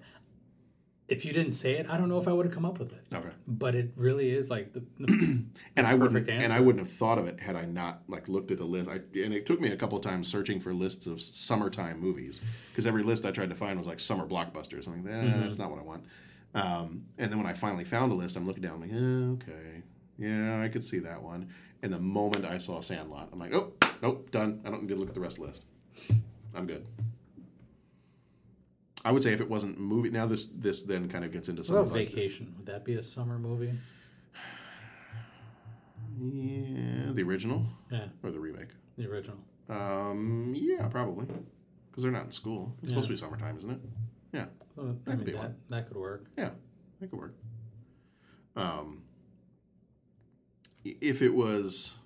If 1.07 1.25
you 1.25 1.33
didn't 1.33 1.51
say 1.53 1.73
it, 1.77 1.89
I 1.89 1.97
don't 1.97 2.07
know 2.07 2.19
if 2.19 2.27
I 2.27 2.31
would 2.31 2.45
have 2.45 2.53
come 2.53 2.65
up 2.65 2.77
with 2.77 2.93
it. 2.93 3.03
Okay. 3.11 3.31
But 3.47 3.73
it 3.73 3.91
really 3.95 4.29
is 4.29 4.51
like 4.51 4.73
the, 4.73 4.83
the 4.99 5.11
and 5.75 5.87
I 5.87 5.97
perfect 5.97 6.01
wouldn't 6.01 6.29
answer. 6.29 6.43
and 6.45 6.53
I 6.53 6.59
wouldn't 6.59 6.85
have 6.85 6.93
thought 6.95 7.17
of 7.17 7.27
it 7.27 7.39
had 7.39 7.55
I 7.55 7.65
not 7.65 8.03
like 8.07 8.27
looked 8.29 8.51
at 8.51 8.59
a 8.59 8.63
list. 8.63 8.89
I, 8.89 8.95
and 9.19 9.33
it 9.33 9.47
took 9.47 9.59
me 9.59 9.69
a 9.69 9.75
couple 9.75 9.97
of 9.97 10.03
times 10.03 10.27
searching 10.27 10.59
for 10.59 10.71
lists 10.71 11.07
of 11.07 11.19
summertime 11.21 11.99
movies 11.99 12.39
because 12.71 12.85
every 12.85 13.01
list 13.01 13.25
I 13.25 13.31
tried 13.31 13.49
to 13.49 13.55
find 13.55 13.77
was 13.79 13.87
like 13.87 13.99
summer 13.99 14.27
blockbusters. 14.27 14.87
I'm 14.87 15.03
like, 15.03 15.11
eh, 15.11 15.17
Mhm. 15.17 15.39
that's 15.41 15.57
not 15.57 15.71
what 15.71 15.79
I 15.79 15.83
want. 15.83 16.05
Um, 16.53 17.05
and 17.17 17.31
then 17.31 17.37
when 17.39 17.47
I 17.47 17.53
finally 17.53 17.85
found 17.85 18.11
a 18.11 18.15
list, 18.15 18.35
I'm 18.37 18.45
looking 18.45 18.61
down. 18.63 18.75
I'm 18.75 18.81
like, 18.81 18.91
eh, 19.49 19.51
okay, 19.51 19.83
yeah, 20.19 20.61
I 20.61 20.67
could 20.69 20.83
see 20.85 20.99
that 20.99 21.23
one. 21.23 21.49
And 21.81 21.93
the 21.93 21.99
moment 21.99 22.45
I 22.45 22.57
saw 22.57 22.81
Sandlot, 22.81 23.29
I'm 23.31 23.39
like, 23.39 23.53
oh, 23.53 23.73
nope, 24.01 24.31
done. 24.31 24.61
I 24.65 24.69
don't 24.69 24.81
need 24.83 24.89
to 24.89 24.95
look 24.95 25.07
at 25.09 25.15
the 25.15 25.21
rest 25.21 25.37
of 25.37 25.43
the 25.43 25.49
list. 25.49 25.65
I'm 26.53 26.67
good. 26.67 26.85
I 29.05 29.11
would 29.13 29.23
say 29.23 29.31
if 29.31 29.39
it 29.39 29.49
wasn't 29.49 29.79
movie. 29.79 30.09
Now 30.09 30.25
this 30.25 30.45
this 30.47 30.83
then 30.83 31.07
kind 31.07 31.23
of 31.23 31.31
gets 31.31 31.47
into 31.47 31.61
What 31.61 31.65
some 31.67 31.75
about 31.77 31.85
of 31.87 31.91
like, 31.93 32.09
Vacation? 32.09 32.53
Would 32.57 32.65
that 32.65 32.83
be 32.83 32.95
a 32.95 33.03
summer 33.03 33.39
movie? 33.39 33.73
yeah, 36.21 37.11
the 37.13 37.23
original, 37.23 37.65
Yeah. 37.89 38.07
or 38.23 38.31
the 38.31 38.39
remake. 38.39 38.69
The 38.97 39.07
original. 39.09 39.37
Um, 39.69 40.53
yeah, 40.55 40.87
probably. 40.89 41.27
Because 41.89 42.03
they're 42.03 42.11
not 42.11 42.25
in 42.25 42.31
school. 42.31 42.75
It's 42.81 42.89
supposed 42.91 43.07
to 43.07 43.13
be 43.13 43.17
summertime, 43.17 43.57
isn't 43.57 43.71
it? 43.71 43.79
Yeah. 44.33 44.45
Well, 44.75 44.87
That 44.87 45.05
could 45.05 45.17
mean, 45.19 45.25
be 45.25 45.31
that, 45.33 45.53
that 45.69 45.87
could 45.87 45.97
work. 45.97 46.25
Yeah, 46.37 46.49
that 46.99 47.09
could 47.09 47.19
work. 47.19 47.35
Um, 48.55 49.03
if 51.01 51.21
it 51.21 51.33
was, 51.33 51.97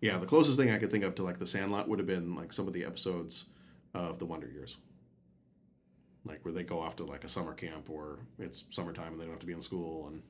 yeah, 0.00 0.18
the 0.18 0.26
closest 0.26 0.58
thing 0.58 0.70
I 0.70 0.78
could 0.78 0.90
think 0.90 1.04
of 1.04 1.14
to 1.16 1.22
like 1.22 1.38
The 1.38 1.46
Sandlot 1.46 1.88
would 1.88 1.98
have 1.98 2.06
been 2.08 2.34
like 2.34 2.52
some 2.52 2.66
of 2.66 2.72
the 2.74 2.84
episodes 2.84 3.46
of 3.94 4.18
The 4.18 4.26
Wonder 4.26 4.48
Years. 4.48 4.76
Like 6.24 6.44
where 6.44 6.52
they 6.52 6.64
go 6.64 6.80
off 6.80 6.96
to 6.96 7.04
like 7.04 7.24
a 7.24 7.28
summer 7.28 7.52
camp 7.54 7.88
or 7.88 8.18
it's 8.38 8.64
summertime 8.70 9.12
and 9.12 9.20
they 9.20 9.24
don't 9.24 9.32
have 9.32 9.40
to 9.40 9.46
be 9.46 9.52
in 9.52 9.60
school 9.60 10.08
and 10.08 10.22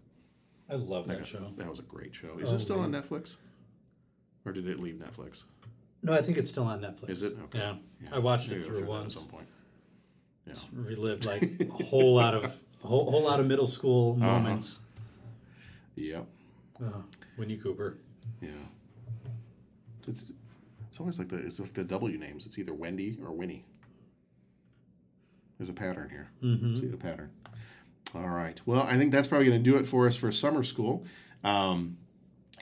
I 0.69 0.75
love 0.75 1.07
that 1.09 1.19
got- 1.19 1.27
show. 1.27 1.53
That 1.57 1.71
was 1.71 1.79
a 1.79 1.83
great 1.83 2.15
show. 2.15 2.39
Is 2.39 2.53
Oh, 2.53 2.57
it 2.57 2.59
still 2.59 2.81
on. 2.81 2.93
Netflix? 2.93 3.37
Or 4.45 4.53
did 4.53 4.69
it 4.69 4.79
leave 4.79 4.97
Netflix? 4.97 5.45
No, 6.03 6.13
I 6.13 6.23
think 6.23 6.39
it's 6.39 6.51
still 6.51 6.65
on 6.65 6.81
Netflix. 6.81 7.09
Is 7.11 7.23
it? 7.23 7.37
Okay. 7.45 7.59
Yeah. 7.59 7.75
I 8.13 8.19
watched 8.19 8.49
Maybe 8.49 8.61
it 8.61 8.67
through 8.67 8.81
that 8.81 8.87
once. 8.89 9.17
At 9.17 9.23
some 9.23 9.29
point. 9.31 9.47
Just 10.47 10.69
relived 10.73 11.25
like 11.25 11.43
a 11.81 11.85
whole 11.85 12.15
lot 12.15 12.35
of 12.35 12.45
a 12.45 12.87
whole, 12.87 13.11
whole 13.11 13.23
lot 13.25 13.41
of 13.41 13.47
middle 13.47 13.67
school 13.67 14.17
Uh-huh. 14.21 14.33
moments. 14.33 14.81
Yep. 15.97 16.27
Oh, 16.83 17.05
Winnie 17.39 17.57
Cooper. 17.57 17.99
Yeah. 18.41 18.49
It's 20.09 20.33
it's 20.89 21.01
always 21.01 21.19
like 21.19 21.29
the 21.29 21.39
it's 21.39 21.59
like 21.61 21.73
the 21.73 21.85
W 21.85 22.17
names. 22.19 22.47
It's 22.47 22.59
either 22.59 22.73
Wendy 22.75 23.19
or 23.23 23.33
Winnie. 23.33 23.65
There's 25.59 25.69
a 25.69 25.73
pattern 25.75 26.11
here. 26.11 26.31
Mhm. 26.43 26.79
See 26.79 26.87
the 26.87 26.97
pattern. 26.97 27.31
All 28.15 28.29
right. 28.29 28.61
Well, 28.67 28.83
I 28.83 28.97
think 28.97 29.11
that's 29.13 29.27
probably 29.27 29.47
going 29.47 29.63
to 29.63 29.71
do 29.71 29.77
it 29.77 29.87
for 29.87 30.07
us 30.07 30.17
for 30.17 30.31
summer 30.31 30.63
school. 30.63 31.05
Um, 31.43 31.97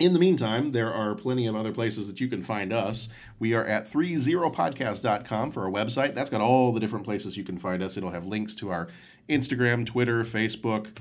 in 0.01 0.13
the 0.13 0.19
meantime, 0.19 0.73
there 0.73 0.93
are 0.93 1.15
plenty 1.15 1.47
of 1.47 1.55
other 1.55 1.71
places 1.71 2.09
that 2.09 2.21
you 2.21 2.27
can 2.29 2.43
find 2.43 2.73
us. 2.73 3.09
We 3.39 3.53
are 3.55 3.65
at 3.65 3.85
30podcast.com 3.87 5.53
for 5.53 5.65
our 5.65 5.71
website. 5.71 6.15
That's 6.15 6.31
got 6.31 6.41
all 6.41 6.73
the 6.73 6.81
different 6.81 7.05
places 7.05 7.37
you 7.37 7.45
can 7.45 7.59
find 7.59 7.83
us. 7.83 7.97
It'll 7.97 8.11
have 8.11 8.27
links 8.27 8.55
to 8.57 8.71
our 8.71 8.89
Instagram, 9.29 9.87
Twitter, 9.87 10.25
Facebook, 10.25 10.97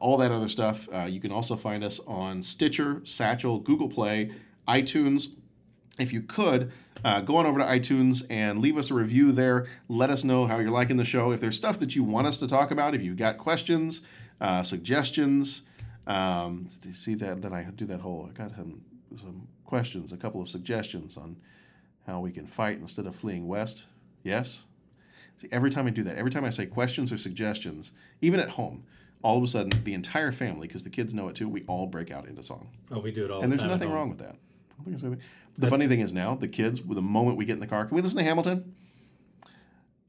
all 0.00 0.16
that 0.18 0.30
other 0.30 0.48
stuff. 0.48 0.88
Uh, 0.92 1.06
you 1.08 1.20
can 1.20 1.32
also 1.32 1.56
find 1.56 1.82
us 1.82 2.00
on 2.06 2.42
Stitcher, 2.42 3.00
Satchel, 3.04 3.58
Google 3.58 3.88
Play, 3.88 4.30
iTunes. 4.68 5.28
If 5.98 6.12
you 6.12 6.22
could, 6.22 6.72
uh, 7.04 7.20
go 7.20 7.36
on 7.36 7.46
over 7.46 7.60
to 7.60 7.64
iTunes 7.64 8.24
and 8.30 8.60
leave 8.60 8.76
us 8.76 8.90
a 8.90 8.94
review 8.94 9.30
there. 9.32 9.66
Let 9.88 10.10
us 10.10 10.24
know 10.24 10.46
how 10.46 10.58
you're 10.58 10.70
liking 10.70 10.96
the 10.96 11.04
show. 11.04 11.32
If 11.32 11.40
there's 11.40 11.56
stuff 11.56 11.78
that 11.80 11.94
you 11.94 12.02
want 12.02 12.26
us 12.26 12.38
to 12.38 12.46
talk 12.46 12.70
about, 12.70 12.94
if 12.94 13.02
you've 13.02 13.16
got 13.16 13.38
questions, 13.38 14.02
uh, 14.40 14.62
suggestions, 14.62 15.62
um, 16.06 16.66
see 16.92 17.14
that 17.14 17.42
then 17.42 17.52
I 17.52 17.64
do 17.64 17.86
that 17.86 18.00
whole. 18.00 18.28
I 18.30 18.32
got 18.32 18.54
some, 18.56 18.82
some 19.16 19.48
questions, 19.64 20.12
a 20.12 20.16
couple 20.16 20.40
of 20.40 20.48
suggestions 20.48 21.16
on 21.16 21.36
how 22.06 22.20
we 22.20 22.32
can 22.32 22.46
fight 22.46 22.78
instead 22.78 23.06
of 23.06 23.14
fleeing 23.14 23.46
west. 23.46 23.86
Yes. 24.22 24.64
See, 25.38 25.48
every 25.50 25.70
time 25.70 25.86
I 25.86 25.90
do 25.90 26.02
that, 26.04 26.16
every 26.16 26.30
time 26.30 26.44
I 26.44 26.50
say 26.50 26.66
questions 26.66 27.12
or 27.12 27.16
suggestions, 27.16 27.92
even 28.20 28.40
at 28.40 28.50
home, 28.50 28.84
all 29.24 29.38
of 29.38 29.42
a 29.42 29.46
sudden 29.48 29.72
the 29.84 29.94
entire 29.94 30.30
family, 30.30 30.66
because 30.68 30.84
the 30.84 30.90
kids 30.90 31.12
know 31.14 31.28
it 31.28 31.34
too, 31.34 31.48
we 31.48 31.62
all 31.66 31.86
break 31.86 32.10
out 32.12 32.28
into 32.28 32.42
song. 32.42 32.68
Oh, 32.92 33.00
we 33.00 33.10
do 33.10 33.22
it 33.24 33.30
all. 33.30 33.40
and 33.42 33.50
the 33.52 33.56
there's 33.56 33.68
nothing 33.68 33.90
wrong 33.90 34.08
with 34.10 34.18
that. 34.18 34.36
I 34.36 34.74
don't 34.76 34.84
think 34.84 34.86
there's 35.00 35.04
anything- 35.04 35.24
The 35.56 35.68
funny 35.68 35.86
thing 35.88 36.00
is 36.00 36.12
now, 36.12 36.34
the 36.34 36.46
kids, 36.48 36.82
with 36.82 36.96
the 36.96 37.02
moment 37.02 37.36
we 37.36 37.44
get 37.44 37.54
in 37.54 37.60
the 37.60 37.66
car, 37.66 37.86
can 37.86 37.96
we 37.96 38.02
listen 38.02 38.18
to 38.18 38.24
Hamilton? 38.24 38.74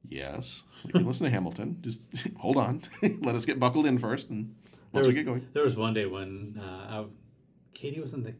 Yes, 0.07 0.63
we 0.85 0.91
can 0.91 1.05
listen 1.07 1.25
to 1.25 1.31
Hamilton. 1.31 1.79
Just 1.81 2.01
hold 2.37 2.57
on, 2.57 2.81
let 3.21 3.33
us 3.35 3.45
get 3.45 3.59
buckled 3.59 3.87
in 3.87 3.97
first, 3.97 4.29
and 4.29 4.53
There 4.91 5.01
once 5.01 5.07
was, 5.07 5.07
we 5.07 5.13
get 5.15 5.25
going. 5.25 5.47
there 5.53 5.63
was 5.63 5.75
one 5.75 5.93
day 5.93 6.05
when 6.05 6.61
uh, 6.61 6.63
I, 7.01 7.05
Katie 7.73 7.99
was 7.99 8.13
in 8.13 8.23
the 8.23 8.35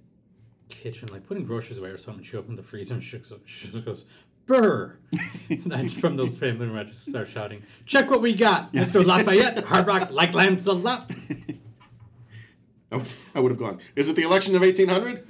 kitchen, 0.70 1.08
like 1.12 1.26
putting 1.26 1.46
groceries 1.46 1.80
away 1.80 1.90
or 1.90 1.98
something. 1.98 2.24
She 2.24 2.38
opened 2.38 2.58
the 2.58 2.64
freezer 2.64 2.96
and 2.96 3.04
she 3.04 3.18
goes, 3.18 3.34
she 3.46 3.68
goes 3.82 4.06
"Brr!" 4.46 4.98
and 5.50 5.92
from 5.92 6.18
the 6.18 6.28
family 6.28 6.68
room, 6.68 6.78
I 6.78 6.84
just 6.84 7.06
start 7.06 7.28
shouting, 7.28 7.64
"Check 7.86 8.10
what 8.10 8.22
we 8.22 8.34
got, 8.34 8.74
Mister 8.74 9.02
Lafayette, 9.02 9.64
Hard 9.66 9.88
Rock, 9.88 10.10
like 10.12 10.34
Lancelot." 10.34 11.10
I 12.92 12.98
would, 12.98 13.14
I 13.34 13.40
would 13.40 13.52
have 13.52 13.60
gone. 13.60 13.80
Is 13.96 14.10
it 14.10 14.16
the 14.16 14.22
election 14.22 14.56
of 14.56 14.62
1800? 14.62 15.26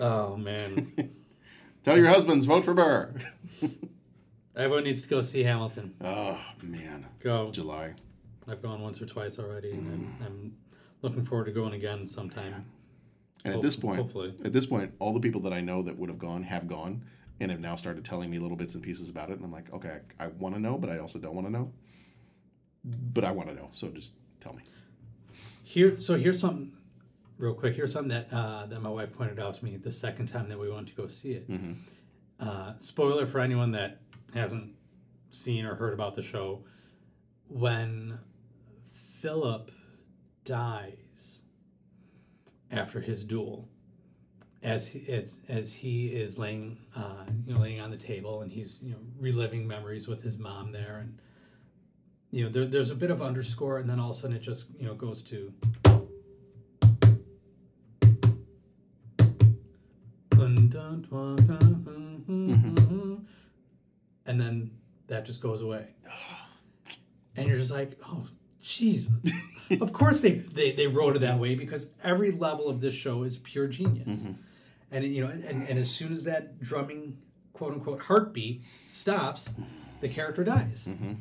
Oh 0.00 0.36
man, 0.36 0.92
Tell 1.84 1.96
your 1.98 2.08
husbands 2.08 2.44
vote 2.44 2.64
for 2.64 2.72
Burr. 2.74 3.12
everyone 4.56 4.84
needs 4.84 5.02
to 5.02 5.08
go 5.08 5.20
see 5.20 5.42
Hamilton. 5.42 5.94
Oh 6.00 6.38
man, 6.62 7.06
Go. 7.20 7.50
July. 7.50 7.94
I've 8.46 8.62
gone 8.62 8.80
once 8.80 9.00
or 9.02 9.06
twice 9.06 9.38
already, 9.38 9.70
and 9.72 9.86
I'm, 10.20 10.26
I'm 10.26 10.56
looking 11.02 11.24
forward 11.24 11.44
to 11.46 11.52
going 11.52 11.74
again 11.74 12.06
sometime. 12.06 12.64
And 13.44 13.54
Hope- 13.54 13.56
at 13.56 13.62
this 13.62 13.76
point, 13.76 13.98
hopefully. 14.00 14.34
at 14.44 14.52
this 14.52 14.66
point, 14.66 14.94
all 14.98 15.12
the 15.12 15.20
people 15.20 15.40
that 15.42 15.52
I 15.52 15.60
know 15.60 15.82
that 15.82 15.98
would 15.98 16.08
have 16.08 16.18
gone 16.18 16.44
have 16.44 16.66
gone, 16.66 17.02
and 17.40 17.50
have 17.50 17.60
now 17.60 17.76
started 17.76 18.04
telling 18.04 18.30
me 18.30 18.38
little 18.38 18.56
bits 18.56 18.74
and 18.74 18.82
pieces 18.82 19.08
about 19.08 19.30
it. 19.30 19.34
And 19.36 19.44
I'm 19.44 19.52
like, 19.52 19.72
okay, 19.72 20.00
I, 20.18 20.24
I 20.24 20.26
want 20.28 20.54
to 20.54 20.60
know, 20.60 20.76
but 20.78 20.90
I 20.90 20.98
also 20.98 21.18
don't 21.18 21.34
want 21.34 21.46
to 21.46 21.52
know. 21.52 21.72
But 22.84 23.24
I 23.24 23.30
want 23.32 23.48
to 23.48 23.54
know, 23.54 23.68
so 23.72 23.88
just 23.88 24.12
tell 24.40 24.52
me. 24.54 24.62
Here, 25.62 25.98
so 25.98 26.16
here's 26.16 26.40
something, 26.40 26.72
real 27.36 27.52
quick. 27.54 27.74
Here's 27.76 27.92
something 27.92 28.08
that 28.10 28.32
uh, 28.32 28.66
that 28.66 28.80
my 28.80 28.88
wife 28.88 29.12
pointed 29.12 29.38
out 29.38 29.54
to 29.54 29.64
me 29.64 29.76
the 29.76 29.90
second 29.90 30.26
time 30.26 30.48
that 30.48 30.58
we 30.58 30.70
went 30.70 30.88
to 30.88 30.94
go 30.94 31.06
see 31.08 31.32
it. 31.32 31.50
Mhm. 31.50 31.76
Uh, 32.40 32.72
spoiler 32.78 33.26
for 33.26 33.40
anyone 33.40 33.72
that 33.72 34.00
hasn't 34.32 34.72
seen 35.30 35.66
or 35.66 35.74
heard 35.74 35.92
about 35.92 36.14
the 36.14 36.22
show: 36.22 36.64
when 37.48 38.18
Philip 38.92 39.70
dies 40.44 41.42
after 42.70 43.00
his 43.00 43.22
duel, 43.24 43.68
as 44.62 44.88
he, 44.88 45.10
as 45.12 45.40
as 45.48 45.72
he 45.72 46.08
is 46.08 46.38
laying 46.38 46.78
uh, 46.96 47.24
you 47.46 47.54
know 47.54 47.60
laying 47.60 47.80
on 47.80 47.90
the 47.90 47.96
table 47.96 48.42
and 48.42 48.52
he's 48.52 48.80
you 48.82 48.90
know 48.90 48.98
reliving 49.18 49.66
memories 49.66 50.08
with 50.08 50.22
his 50.22 50.38
mom 50.38 50.72
there 50.72 50.98
and 50.98 51.18
you 52.30 52.44
know 52.44 52.50
there, 52.50 52.66
there's 52.66 52.90
a 52.90 52.94
bit 52.94 53.10
of 53.10 53.22
underscore 53.22 53.78
and 53.78 53.88
then 53.88 54.00
all 54.00 54.10
of 54.10 54.16
a 54.16 54.18
sudden 54.18 54.36
it 54.36 54.42
just 54.42 54.66
you 54.78 54.86
know 54.86 54.94
goes 54.94 55.22
to 55.22 55.52
and 64.26 64.40
then 64.40 64.70
that 65.08 65.24
just 65.24 65.40
goes 65.40 65.62
away. 65.62 65.86
And 67.36 67.46
you're 67.48 67.58
just 67.58 67.72
like 67.72 67.98
oh 68.06 68.26
jeez. 68.62 69.08
Of 69.82 69.92
course 69.92 70.22
they, 70.22 70.30
they 70.30 70.72
they 70.72 70.86
wrote 70.86 71.14
it 71.14 71.18
that 71.18 71.38
way 71.38 71.54
because 71.54 71.90
every 72.02 72.30
level 72.32 72.70
of 72.70 72.80
this 72.80 72.94
show 72.94 73.22
is 73.22 73.36
pure 73.36 73.66
genius 73.66 74.26
and 74.90 75.04
you 75.04 75.24
know 75.24 75.30
and, 75.30 75.68
and 75.68 75.78
as 75.78 75.90
soon 75.90 76.12
as 76.12 76.24
that 76.24 76.60
drumming 76.60 77.18
quote 77.52 77.72
unquote 77.74 78.02
heartbeat 78.02 78.62
stops 78.86 79.54
the 80.00 80.08
character 80.08 80.44
dies. 80.44 80.86
Mm-hmm. 80.88 81.14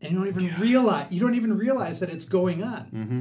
and 0.00 0.12
you 0.12 0.18
don't 0.18 0.26
even 0.28 0.60
realize 0.60 1.12
you 1.12 1.20
don't 1.20 1.34
even 1.34 1.56
realize 1.56 2.00
that 2.00 2.10
it's 2.10 2.24
going 2.24 2.62
on. 2.62 2.84
Mm-hmm. 2.94 3.20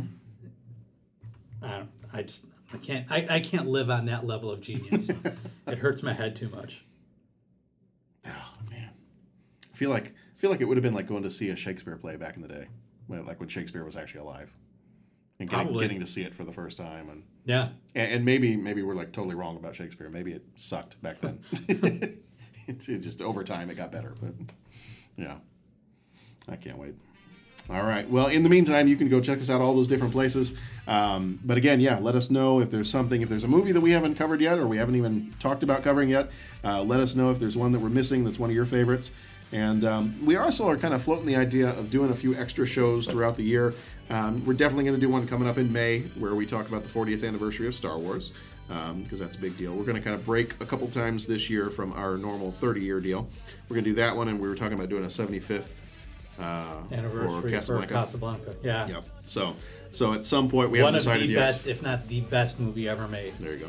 I, 1.63 1.69
don't, 1.77 1.89
I 2.11 2.23
just 2.23 2.45
I 2.73 2.77
can't 2.77 3.11
I, 3.11 3.27
I 3.29 3.39
can't 3.39 3.67
live 3.67 3.89
on 3.89 4.05
that 4.05 4.25
level 4.25 4.51
of 4.51 4.61
genius. 4.61 5.11
It 5.67 5.77
hurts 5.77 6.03
my 6.03 6.11
head 6.11 6.35
too 6.35 6.49
much. 6.49 6.83
Oh 8.25 8.53
man, 8.69 8.89
I 9.71 9.77
feel 9.77 9.89
like 9.89 10.07
I 10.07 10.37
feel 10.37 10.49
like 10.49 10.59
it 10.59 10.65
would 10.65 10.75
have 10.75 10.83
been 10.83 10.93
like 10.93 11.07
going 11.07 11.23
to 11.23 11.29
see 11.31 11.49
a 11.49 11.55
Shakespeare 11.55 11.95
play 11.95 12.17
back 12.17 12.35
in 12.35 12.41
the 12.41 12.47
day, 12.47 12.67
when, 13.07 13.23
like 13.25 13.39
when 13.39 13.47
Shakespeare 13.47 13.85
was 13.85 13.95
actually 13.95 14.21
alive, 14.21 14.51
and 15.41 15.49
getting, 15.49 15.65
Probably. 15.65 15.83
getting 15.85 15.99
to 15.99 16.05
see 16.05 16.21
it 16.23 16.33
for 16.35 16.43
the 16.45 16.51
first 16.53 16.77
time. 16.77 17.09
And 17.09 17.23
Yeah. 17.45 17.69
and, 17.95 18.11
and 18.13 18.25
maybe 18.25 18.55
maybe 18.55 18.81
we're 18.83 18.95
like 18.95 19.11
totally 19.11 19.35
wrong 19.35 19.57
about 19.57 19.75
Shakespeare. 19.75 20.09
Maybe 20.09 20.31
it 20.33 20.45
sucked 20.55 21.01
back 21.01 21.19
then. 21.19 21.39
it's 22.67 22.87
it 22.87 22.99
just 22.99 23.21
over 23.21 23.43
time 23.43 23.69
it 23.69 23.75
got 23.75 23.91
better, 23.91 24.13
but 24.21 24.33
yeah, 25.17 25.35
I 26.47 26.55
can't 26.55 26.77
wait. 26.77 26.93
All 27.69 27.83
right. 27.83 28.09
Well, 28.09 28.27
in 28.27 28.43
the 28.43 28.49
meantime, 28.49 28.87
you 28.87 28.97
can 28.97 29.07
go 29.07 29.21
check 29.21 29.39
us 29.39 29.49
out 29.49 29.61
all 29.61 29.73
those 29.75 29.87
different 29.87 30.11
places. 30.13 30.55
Um, 30.87 31.39
but 31.45 31.57
again, 31.57 31.79
yeah, 31.79 31.99
let 31.99 32.15
us 32.15 32.29
know 32.29 32.59
if 32.59 32.69
there's 32.69 32.89
something, 32.89 33.21
if 33.21 33.29
there's 33.29 33.43
a 33.43 33.47
movie 33.47 33.71
that 33.71 33.79
we 33.81 33.91
haven't 33.91 34.15
covered 34.15 34.41
yet 34.41 34.57
or 34.59 34.67
we 34.67 34.77
haven't 34.77 34.95
even 34.95 35.33
talked 35.39 35.63
about 35.63 35.81
covering 35.83 36.09
yet. 36.09 36.31
Uh, 36.65 36.83
let 36.83 36.99
us 36.99 37.15
know 37.15 37.31
if 37.31 37.39
there's 37.39 37.55
one 37.55 37.71
that 37.71 37.79
we're 37.79 37.87
missing 37.89 38.25
that's 38.25 38.39
one 38.39 38.49
of 38.49 38.55
your 38.55 38.65
favorites. 38.65 39.11
And 39.53 39.83
um, 39.83 40.25
we 40.25 40.37
also 40.37 40.67
are 40.67 40.77
kind 40.77 40.93
of 40.93 41.03
floating 41.03 41.25
the 41.25 41.35
idea 41.35 41.69
of 41.69 41.91
doing 41.91 42.11
a 42.11 42.15
few 42.15 42.35
extra 42.35 42.65
shows 42.65 43.07
throughout 43.07 43.35
the 43.35 43.43
year. 43.43 43.73
Um, 44.09 44.43
we're 44.45 44.53
definitely 44.53 44.85
going 44.85 44.95
to 44.95 45.01
do 45.01 45.09
one 45.09 45.27
coming 45.27 45.47
up 45.47 45.57
in 45.57 45.71
May 45.71 46.01
where 46.19 46.35
we 46.35 46.45
talk 46.45 46.67
about 46.67 46.83
the 46.83 46.89
40th 46.89 47.27
anniversary 47.27 47.67
of 47.67 47.75
Star 47.75 47.97
Wars 47.97 48.31
because 49.01 49.19
that's 49.19 49.35
a 49.35 49.39
big 49.39 49.57
deal. 49.57 49.73
We're 49.73 49.83
going 49.83 49.97
to 49.97 50.01
kind 50.01 50.15
of 50.15 50.25
break 50.25 50.61
a 50.61 50.65
couple 50.65 50.87
times 50.87 51.27
this 51.27 51.49
year 51.49 51.69
from 51.69 51.93
our 51.93 52.17
normal 52.17 52.51
30 52.51 52.81
year 52.81 52.99
deal. 52.99 53.27
We're 53.67 53.75
going 53.75 53.83
to 53.83 53.89
do 53.89 53.95
that 53.97 54.15
one, 54.15 54.27
and 54.27 54.39
we 54.39 54.47
were 54.47 54.55
talking 54.55 54.73
about 54.73 54.89
doing 54.89 55.03
a 55.03 55.07
75th 55.07 55.81
uh, 56.39 56.77
anniversary 56.91 57.41
for 57.41 57.49
Casablanca. 57.49 57.93
Casablanca. 57.93 58.55
Yeah. 58.63 58.87
Yep. 58.87 59.03
So, 59.21 59.55
so 59.91 60.13
at 60.13 60.23
some 60.23 60.49
point 60.49 60.71
we 60.71 60.81
one 60.81 60.93
haven't 60.93 61.21
of 61.21 61.27
the 61.27 61.35
best 61.35 61.67
if 61.67 61.81
not 61.81 62.07
the 62.07 62.21
best 62.21 62.59
movie 62.59 62.87
ever 62.87 63.07
made 63.07 63.33
There 63.39 63.53
you 63.53 63.59
go. 63.59 63.67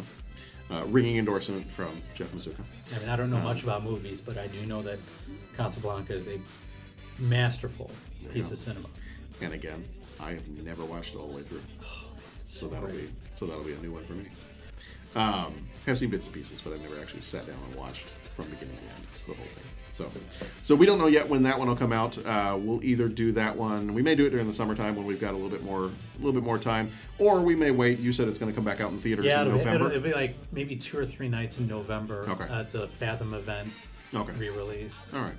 Uh, 0.72 0.84
ringing 0.86 1.18
endorsement 1.18 1.70
from 1.70 2.00
Jeff 2.14 2.32
Mizuka. 2.32 2.62
I 2.96 2.98
mean 3.00 3.08
I 3.10 3.16
don't 3.16 3.30
know 3.30 3.36
Um, 3.36 3.44
much 3.44 3.62
about 3.62 3.84
movies 3.84 4.20
but 4.22 4.38
I 4.38 4.46
do 4.46 4.64
know 4.66 4.80
that 4.82 4.98
Casablanca 5.56 6.14
is 6.14 6.28
a 6.28 6.40
masterful 7.18 7.90
piece 8.32 8.50
of 8.50 8.56
cinema 8.58 8.88
And 9.42 9.52
again, 9.52 9.84
I 10.18 10.30
have 10.32 10.48
never 10.48 10.84
watched 10.84 11.14
it 11.14 11.18
all 11.18 11.28
the 11.28 11.34
way 11.34 11.42
through, 11.42 11.60
so 12.46 12.68
that'll 12.68 12.88
be 12.88 13.08
so 13.34 13.46
that'll 13.46 13.64
be 13.64 13.72
a 13.74 13.78
new 13.78 13.92
one 13.92 14.04
for 14.06 14.14
me. 14.14 14.26
Um, 15.14 15.52
I've 15.86 15.98
seen 15.98 16.08
bits 16.10 16.26
and 16.26 16.34
pieces, 16.34 16.60
but 16.62 16.72
I've 16.72 16.80
never 16.80 16.98
actually 17.00 17.20
sat 17.20 17.46
down 17.46 17.56
and 17.68 17.74
watched 17.74 18.06
from 18.34 18.46
beginning 18.46 18.76
to 18.76 18.82
end 18.96 19.04
the 19.26 19.34
whole 19.34 19.44
thing. 19.56 19.71
So, 19.92 20.10
so 20.62 20.74
we 20.74 20.86
don't 20.86 20.98
know 20.98 21.06
yet 21.06 21.28
when 21.28 21.42
that 21.42 21.58
one 21.58 21.68
will 21.68 21.76
come 21.76 21.92
out. 21.92 22.16
Uh, 22.26 22.58
we'll 22.58 22.82
either 22.82 23.08
do 23.08 23.30
that 23.32 23.54
one. 23.54 23.92
We 23.92 24.00
may 24.00 24.14
do 24.14 24.24
it 24.26 24.30
during 24.30 24.46
the 24.46 24.54
summertime 24.54 24.96
when 24.96 25.04
we've 25.04 25.20
got 25.20 25.32
a 25.32 25.36
little 25.36 25.50
bit 25.50 25.62
more, 25.62 25.84
a 25.84 25.90
little 26.18 26.32
bit 26.32 26.42
more 26.42 26.58
time, 26.58 26.90
or 27.18 27.40
we 27.42 27.54
may 27.54 27.70
wait. 27.70 27.98
You 27.98 28.14
said 28.14 28.26
it's 28.26 28.38
going 28.38 28.50
to 28.50 28.56
come 28.56 28.64
back 28.64 28.80
out 28.80 28.90
in 28.90 28.98
theaters 28.98 29.26
yeah 29.26 29.42
in 29.42 29.48
it'll, 29.48 29.58
be- 29.58 29.64
November. 29.66 29.86
it'll, 29.86 29.96
it'll 29.98 30.08
be 30.08 30.14
like 30.14 30.34
maybe 30.50 30.76
two 30.76 30.98
or 30.98 31.04
three 31.04 31.28
nights 31.28 31.58
in 31.58 31.66
November 31.68 32.24
Okay. 32.26 32.44
uh, 32.44 32.62
it's 32.62 32.74
a 32.74 32.88
Fathom 32.88 33.34
event 33.34 33.70
Okay. 34.14 34.32
re-release 34.32 35.08
All 35.14 35.20
right. 35.20 35.34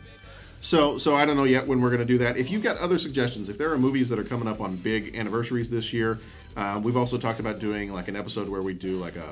So, 0.62 0.98
so 1.00 1.16
I 1.16 1.26
don't 1.26 1.36
know 1.36 1.44
yet 1.44 1.68
when 1.68 1.82
we're 1.82 1.90
going 1.90 2.00
to 2.02 2.06
do 2.08 2.20
that. 2.20 2.38
If 2.38 2.50
you've 2.50 2.64
got 2.64 2.78
other 2.78 2.98
suggestions, 2.98 3.50
if 3.50 3.58
there 3.58 3.72
are 3.74 3.78
movies 3.78 4.08
that 4.10 4.18
are 4.20 4.24
coming 4.24 4.48
up 4.48 4.62
on 4.62 4.76
big 4.78 5.14
anniversaries 5.16 5.70
this 5.70 5.92
year, 5.92 6.20
uh, 6.56 6.80
we've 6.82 6.96
also 6.96 7.18
talked 7.18 7.40
about 7.42 7.60
doing 7.60 7.92
like 7.92 8.08
an 8.08 8.16
episode 8.16 8.48
where 8.48 8.62
we 8.62 8.74
do 8.74 8.98
like 8.98 9.16
a 9.18 9.30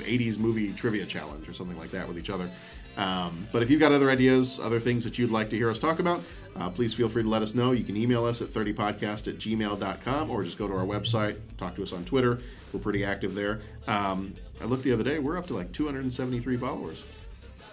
80s 0.00 0.38
movie 0.38 0.72
trivia 0.74 1.06
challenge 1.06 1.48
or 1.48 1.52
something 1.54 1.78
like 1.78 1.92
that 1.92 2.06
with 2.08 2.18
each 2.18 2.28
other. 2.30 2.50
Um, 2.96 3.46
but 3.52 3.62
if 3.62 3.70
you've 3.70 3.80
got 3.80 3.92
other 3.92 4.10
ideas, 4.10 4.58
other 4.60 4.78
things 4.78 5.04
that 5.04 5.18
you'd 5.18 5.30
like 5.30 5.50
to 5.50 5.56
hear 5.56 5.70
us 5.70 5.78
talk 5.78 6.00
about, 6.00 6.20
uh, 6.56 6.68
please 6.68 6.92
feel 6.92 7.08
free 7.08 7.22
to 7.22 7.28
let 7.28 7.42
us 7.42 7.54
know. 7.54 7.72
You 7.72 7.84
can 7.84 7.96
email 7.96 8.24
us 8.24 8.42
at 8.42 8.48
30podcast 8.48 9.28
at 9.28 9.38
gmail.com 9.38 10.30
or 10.30 10.42
just 10.42 10.58
go 10.58 10.66
to 10.68 10.74
our 10.74 10.84
website, 10.84 11.36
talk 11.56 11.76
to 11.76 11.82
us 11.82 11.92
on 11.92 12.04
Twitter. 12.04 12.40
We're 12.72 12.80
pretty 12.80 13.04
active 13.04 13.34
there. 13.34 13.60
Um, 13.86 14.34
I 14.60 14.64
looked 14.64 14.82
the 14.82 14.92
other 14.92 15.04
day, 15.04 15.18
we're 15.18 15.38
up 15.38 15.46
to 15.46 15.54
like 15.54 15.72
273 15.72 16.56
followers 16.56 17.04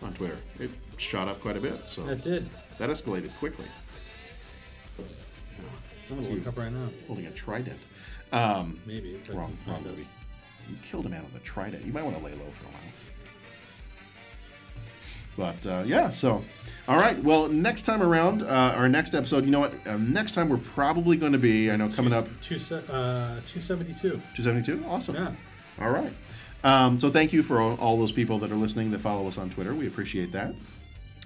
on 0.02 0.14
Twitter. 0.14 0.38
It 0.60 0.70
shot 0.98 1.28
up 1.28 1.42
quite 1.42 1.58
a 1.58 1.62
bit. 1.62 1.90
So 1.90 2.04
That 2.04 2.22
did. 2.22 2.50
That 2.78 2.90
escalated 2.90 3.36
quickly. 3.40 3.66
I'm 6.10 6.22
gonna 6.22 6.30
look 6.30 6.48
up 6.48 6.58
right 6.58 6.72
now. 6.72 6.90
Holding 7.08 7.26
a 7.26 7.32
trident. 7.32 7.80
Um, 8.32 8.80
Maybe, 8.86 9.20
Wrong, 9.32 9.58
wrong 9.68 9.84
movie. 9.84 10.08
You 10.70 10.76
killed 10.82 11.06
a 11.06 11.10
man 11.10 11.24
with 11.24 11.36
a 11.36 11.44
trident. 11.44 11.86
You 11.86 11.92
might 11.94 12.04
want 12.04 12.18
to 12.18 12.24
lay 12.24 12.32
low 12.32 12.46
for 12.46 12.66
a 12.66 12.70
while. 12.70 12.82
But 15.38 15.66
uh, 15.66 15.84
yeah, 15.86 16.10
so 16.10 16.44
all 16.88 16.98
right. 16.98 17.22
Well, 17.22 17.48
next 17.50 17.82
time 17.84 18.02
around, 18.02 18.44
uh, 18.44 18.74
our 18.76 18.88
next 18.88 19.14
episode. 19.14 19.46
You 19.46 19.52
know 19.52 19.60
what? 19.60 19.74
Um, 19.86 20.12
next 20.12 20.32
time 20.34 20.48
we're 20.48 20.58
probably 20.58 21.18
going 21.18 21.34
to 21.34 21.38
be. 21.38 21.70
I 21.70 21.76
know 21.76 21.90
coming 21.90 22.14
up. 22.14 22.28
Two 22.42 22.56
uh, 22.92 23.40
two 23.46 23.60
seventy 23.60 23.94
two. 23.94 24.22
272. 24.36 24.86
Awesome. 24.88 25.16
Yeah. 25.16 25.32
All 25.82 25.92
right. 25.92 26.14
Um, 26.64 26.98
so 26.98 27.10
thank 27.10 27.34
you 27.34 27.44
for 27.44 27.60
all, 27.60 27.76
all 27.76 27.98
those 27.98 28.12
people 28.12 28.40
that 28.40 28.52
are 28.52 28.56
listening 28.56 28.92
that 28.92 29.00
follow 29.00 29.28
us 29.28 29.38
on 29.38 29.50
Twitter. 29.50 29.74
We 29.74 29.86
appreciate 29.86 30.32
that. 30.32 30.56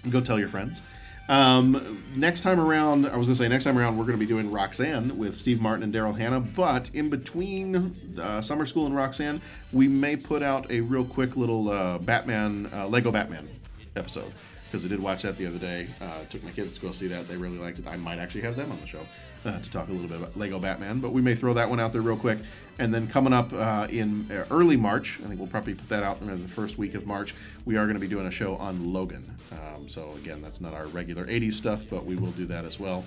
Go 0.10 0.20
tell 0.20 0.40
your 0.40 0.50
friends. 0.50 0.82
Um, 1.30 2.04
next 2.16 2.42
time 2.42 2.60
around, 2.60 3.06
I 3.06 3.16
was 3.16 3.28
going 3.28 3.30
to 3.30 3.36
say 3.36 3.48
next 3.48 3.64
time 3.64 3.78
around 3.78 3.98
we're 3.98 4.06
going 4.06 4.18
to 4.18 4.20
be 4.20 4.26
doing 4.26 4.52
Roxanne 4.52 5.18
with 5.18 5.38
Steve 5.38 5.62
Martin 5.62 5.84
and 5.84 5.94
Daryl 5.94 6.18
Hannah. 6.18 6.42
But 6.42 6.90
in 6.94 7.10
between 7.10 7.96
uh, 8.20 8.42
Summer 8.42 8.66
School 8.66 8.88
and 8.88 8.96
Roxanne, 8.96 9.42
we 9.72 9.88
may 9.88 10.18
put 10.18 10.42
out 10.42 10.70
a 10.72 10.82
real 10.82 11.06
quick 11.06 11.38
little 11.38 11.70
uh, 11.70 12.00
Batman 12.00 12.70
uh, 12.74 12.88
Lego 12.88 13.12
Batman 13.12 13.48
episode 13.96 14.32
because 14.72 14.86
I 14.86 14.88
did 14.88 15.02
watch 15.02 15.24
that 15.24 15.36
the 15.36 15.46
other 15.46 15.60
day. 15.60 15.88
Uh, 16.00 16.24
took 16.30 16.44
my 16.44 16.52
kids 16.52 16.76
to 16.76 16.82
go 16.82 16.92
see 16.92 17.08
that. 17.08 17.28
They 17.28 17.36
really 17.36 17.58
liked 17.58 17.80
it. 17.80 17.88
I 17.88 17.98
might 17.98 18.20
actually 18.20 18.42
have 18.42 18.56
them 18.56 18.72
on 18.72 18.80
the 18.80 18.88
show 18.88 19.06
uh, 19.46 19.60
to 19.60 19.72
talk 19.72 19.90
a 19.90 19.92
little 19.92 20.08
bit 20.08 20.18
about 20.18 20.38
Lego 20.38 20.60
Batman, 20.60 21.00
but 21.02 21.12
we 21.12 21.22
may 21.22 21.36
throw 21.36 21.54
that 21.56 21.70
one 21.70 21.80
out 21.80 21.92
there 21.92 22.02
real 22.02 22.16
quick. 22.16 22.40
And 22.80 22.94
then 22.94 23.08
coming 23.08 23.34
up 23.34 23.52
uh, 23.52 23.88
in 23.90 24.32
uh, 24.32 24.46
early 24.50 24.78
March, 24.78 25.20
I 25.20 25.28
think 25.28 25.40
we'll 25.40 25.50
probably 25.50 25.74
put 25.74 25.90
that 25.90 26.04
out 26.04 26.22
in 26.22 26.28
the 26.42 26.48
first 26.48 26.78
week 26.78 26.96
of 26.96 27.06
March. 27.06 27.36
We 27.66 27.76
are 27.76 27.84
going 27.84 27.96
to 27.96 28.00
be 28.00 28.08
doing 28.08 28.28
a 28.28 28.32
show 28.32 28.56
on 28.56 28.94
Logan. 28.94 29.36
Um, 29.52 29.90
so 29.90 30.14
again, 30.16 30.42
that's 30.42 30.62
not 30.62 30.74
our 30.74 30.88
regular 30.88 31.26
'80s 31.26 31.54
stuff, 31.54 31.86
but 31.90 32.06
we 32.06 32.16
will 32.16 32.32
do 32.32 32.46
that 32.46 32.64
as 32.64 32.80
well 32.80 33.04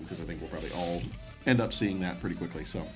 because 0.00 0.20
I 0.20 0.24
think 0.24 0.40
we'll 0.40 0.50
probably 0.50 0.70
all 0.76 1.00
end 1.46 1.60
up 1.60 1.72
seeing 1.72 2.00
that 2.00 2.20
pretty 2.20 2.36
quickly. 2.36 2.64
So. 2.66 2.86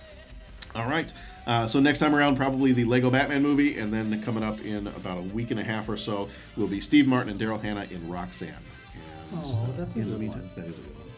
All 0.74 0.88
right. 0.88 1.12
Uh, 1.47 1.66
so 1.66 1.80
next 1.80 1.99
time 1.99 2.14
around, 2.14 2.36
probably 2.36 2.72
the 2.72 2.84
Lego 2.84 3.11
Batman 3.11 3.43
movie, 3.43 3.78
and 3.78 3.93
then 3.93 4.22
coming 4.22 4.45
up 4.45 4.61
in 4.61 4.86
about 4.86 5.18
a 5.18 5.22
week 5.22 5.51
and 5.51 5.59
a 5.59 5.64
half 5.64 5.88
or 5.88 5.97
so 5.97 6.28
will 6.57 6.68
be 6.68 6.80
Steve 6.80 7.09
Martin 7.09 7.30
and 7.30 7.40
Daryl 7.40 7.61
Hannah 7.61 7.86
in 7.90 8.09
Roxanne. 8.09 8.49
And, 8.49 9.40
Oh, 9.45 9.68
that's 9.76 9.95
a 9.97 10.01
the 10.01 10.05
good 10.05 10.28
one. 10.28 10.51
That 10.57 10.66
is 10.66 10.78
a 10.78 10.82
good 10.82 10.95
one. 10.95 11.09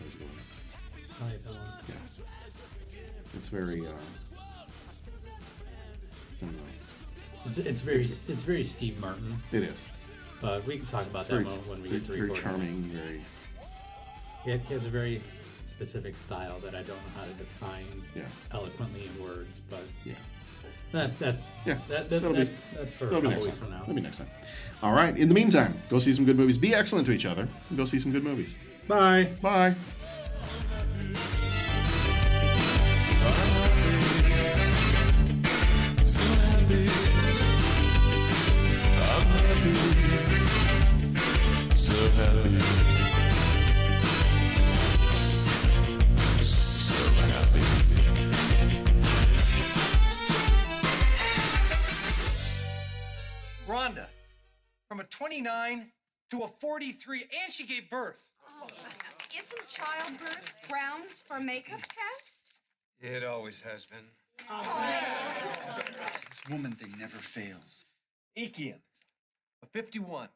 That 0.00 0.06
is 0.08 0.14
a 0.14 0.18
good 0.18 0.26
one. 0.26 0.38
I 1.22 1.24
like 1.30 1.42
that 1.44 1.52
one. 1.52 1.60
Yeah. 1.88 1.94
It's 3.34 3.48
very. 3.48 3.80
Uh, 3.86 3.90
I 6.42 6.44
don't 6.46 6.52
know. 6.56 6.62
It's, 7.46 7.58
it's 7.58 7.80
very 7.80 7.98
it's, 8.00 8.42
very 8.42 8.64
Steve 8.64 9.00
Martin. 9.00 9.40
It 9.52 9.62
is. 9.62 9.84
But 10.42 10.66
we 10.66 10.76
can 10.78 10.86
talk 10.86 11.06
about 11.06 11.20
It's 11.20 11.28
that 11.30 11.36
very, 11.44 11.56
when, 11.58 11.82
we 11.82 11.88
get 11.90 12.00
to 12.02 12.06
very 12.08 12.20
record. 12.22 12.36
charming. 12.42 12.82
Very. 12.82 13.20
He, 14.44 14.50
he 14.66 14.74
has 14.74 14.84
a 14.84 14.88
very 14.90 15.20
specific 15.70 16.16
style 16.16 16.58
that 16.64 16.74
I 16.74 16.82
don't 16.82 16.88
know 16.88 17.12
how 17.16 17.24
to 17.24 17.32
define 17.32 17.84
Yeah. 18.14 18.22
eloquently 18.52 19.06
in 19.06 19.22
words, 19.24 19.60
but 19.70 19.82
Yeah. 20.04 20.14
that 20.92 21.18
that's 21.18 21.50
Yeah, 21.64 21.74
that, 21.88 22.10
that, 22.10 22.20
that'll 22.22 22.32
that, 22.34 22.46
be 22.48 22.76
that's 22.76 22.94
for 22.94 23.04
a 23.06 23.10
that'll 23.10 23.20
be 23.22 23.28
couple 23.28 23.30
next 23.30 23.44
weeks 23.46 23.56
time. 23.58 23.64
from 23.66 23.70
now. 23.72 23.80
That'll 23.80 23.94
be 23.94 24.00
next 24.02 24.18
time. 24.18 24.28
All 24.82 24.92
right. 24.92 25.16
In 25.16 25.28
the 25.28 25.34
meantime, 25.34 25.74
go 25.88 25.98
see 25.98 26.12
some 26.12 26.24
good 26.24 26.36
movies. 26.36 26.58
Be 26.58 26.74
excellent 26.74 27.06
to 27.06 27.12
each 27.12 27.26
other. 27.26 27.48
And 27.68 27.78
go 27.78 27.84
see 27.84 27.98
some 27.98 28.12
good 28.12 28.24
movies. 28.24 28.56
Bye. 28.88 29.28
Bye. 29.40 29.74
Rhonda, 53.80 54.08
from 54.88 55.00
a 55.00 55.04
29 55.04 55.86
to 56.30 56.42
a 56.42 56.48
43, 56.48 57.24
and 57.42 57.50
she 57.50 57.64
gave 57.64 57.88
birth. 57.88 58.28
Oh. 58.50 58.66
Isn't 59.34 59.68
childbirth 59.68 60.52
grounds 60.68 61.24
for 61.26 61.40
makeup 61.40 61.80
cast? 61.88 62.52
It 63.00 63.24
always 63.24 63.62
has 63.62 63.86
been. 63.86 64.04
This 66.28 66.42
woman 66.50 66.72
thing 66.72 66.94
never 66.98 67.16
fails. 67.16 67.86
Eakian, 68.38 68.80
a 69.62 69.66
51 69.72 70.28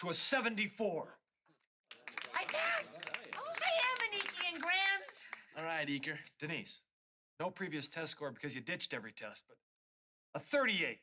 to 0.00 0.08
a 0.08 0.14
74. 0.14 1.06
I 2.34 2.42
guess. 2.42 3.00
Oh, 3.36 3.52
I 3.56 3.70
am 3.86 4.12
an 4.12 4.18
Eakian 4.18 4.60
Grams. 4.60 5.24
All 5.56 5.64
right, 5.64 5.86
Eker. 5.86 6.18
Denise, 6.40 6.80
no 7.38 7.50
previous 7.50 7.86
test 7.86 8.10
score 8.10 8.32
because 8.32 8.56
you 8.56 8.60
ditched 8.60 8.92
every 8.92 9.12
test, 9.12 9.44
but 9.46 9.58
a 10.34 10.42
38. 10.42 10.98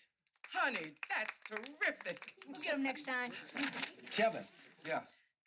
Honey, 0.53 0.91
that's 1.09 1.39
terrific. 1.47 2.33
We'll 2.47 2.59
get 2.61 2.75
him 2.75 2.83
next 2.83 3.03
time. 3.03 3.31
Kevin, 4.11 4.43
yeah, 4.85 4.99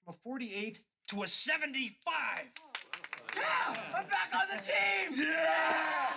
from 0.05 0.15
a 0.15 0.17
48 0.25 0.81
to 1.09 1.23
a 1.23 1.27
75. 1.27 2.15
Yeah, 3.37 3.43
I'm 3.95 4.07
back 4.07 4.33
on 4.35 4.57
the 4.57 4.63
team. 4.63 5.27
Yeah! 5.27 6.13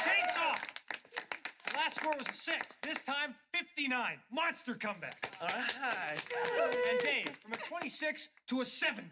Chainsaw! 0.00 0.56
The 1.68 1.76
last 1.76 1.96
score 1.96 2.14
was 2.16 2.28
a 2.28 2.32
six. 2.32 2.78
This 2.82 3.02
time, 3.02 3.34
59. 3.52 4.18
Monster 4.32 4.74
comeback. 4.74 5.36
All 5.40 5.48
right. 5.48 6.22
And 6.90 7.00
Dave, 7.00 7.30
from 7.42 7.52
a 7.52 7.56
26 7.56 8.28
to 8.48 8.60
a 8.60 8.64
70. 8.64 9.08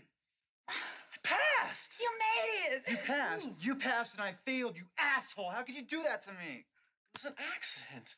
Passed! 1.27 1.97
You 2.01 2.09
made 2.19 2.77
it. 2.77 2.83
You 2.89 2.97
passed. 2.99 3.51
You 3.61 3.75
passed 3.75 4.15
and 4.15 4.23
I 4.23 4.35
failed, 4.45 4.77
you 4.77 4.85
asshole. 4.99 5.51
How 5.51 5.63
could 5.63 5.75
you 5.75 5.83
do 5.83 6.03
that 6.05 6.23
to 6.23 6.31
me? 6.31 6.65
It 6.65 7.15
was 7.15 7.25
an 7.25 7.35
accident. 7.55 8.17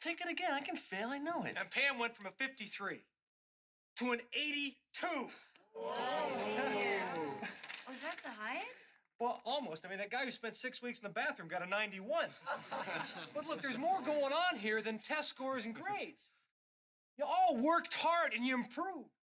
Take 0.00 0.20
it 0.20 0.30
again. 0.30 0.50
I 0.52 0.60
can 0.60 0.76
fail. 0.76 1.08
I 1.08 1.18
know 1.18 1.44
it. 1.44 1.56
And 1.58 1.70
Pam 1.70 1.98
went 1.98 2.14
from 2.14 2.26
a 2.26 2.30
53 2.30 3.00
to 3.96 4.12
an 4.12 4.20
82. 4.34 5.06
Was 7.88 7.96
that 8.02 8.16
the 8.22 8.30
highest? 8.30 8.66
Well, 9.18 9.40
almost. 9.46 9.86
I 9.86 9.88
mean, 9.88 9.98
that 9.98 10.10
guy 10.10 10.24
who 10.24 10.30
spent 10.30 10.54
six 10.54 10.82
weeks 10.82 10.98
in 10.98 11.04
the 11.04 11.12
bathroom 11.12 11.48
got 11.48 11.62
a 11.62 11.66
91. 11.66 12.26
but 13.34 13.46
look, 13.46 13.62
there's 13.62 13.78
more 13.78 14.00
going 14.04 14.32
on 14.32 14.58
here 14.58 14.82
than 14.82 14.98
test 14.98 15.28
scores 15.28 15.64
and 15.64 15.74
grades. 15.74 16.32
You 17.18 17.24
all 17.24 17.56
worked 17.56 17.94
hard 17.94 18.34
and 18.34 18.44
you 18.44 18.54
improved. 18.54 19.15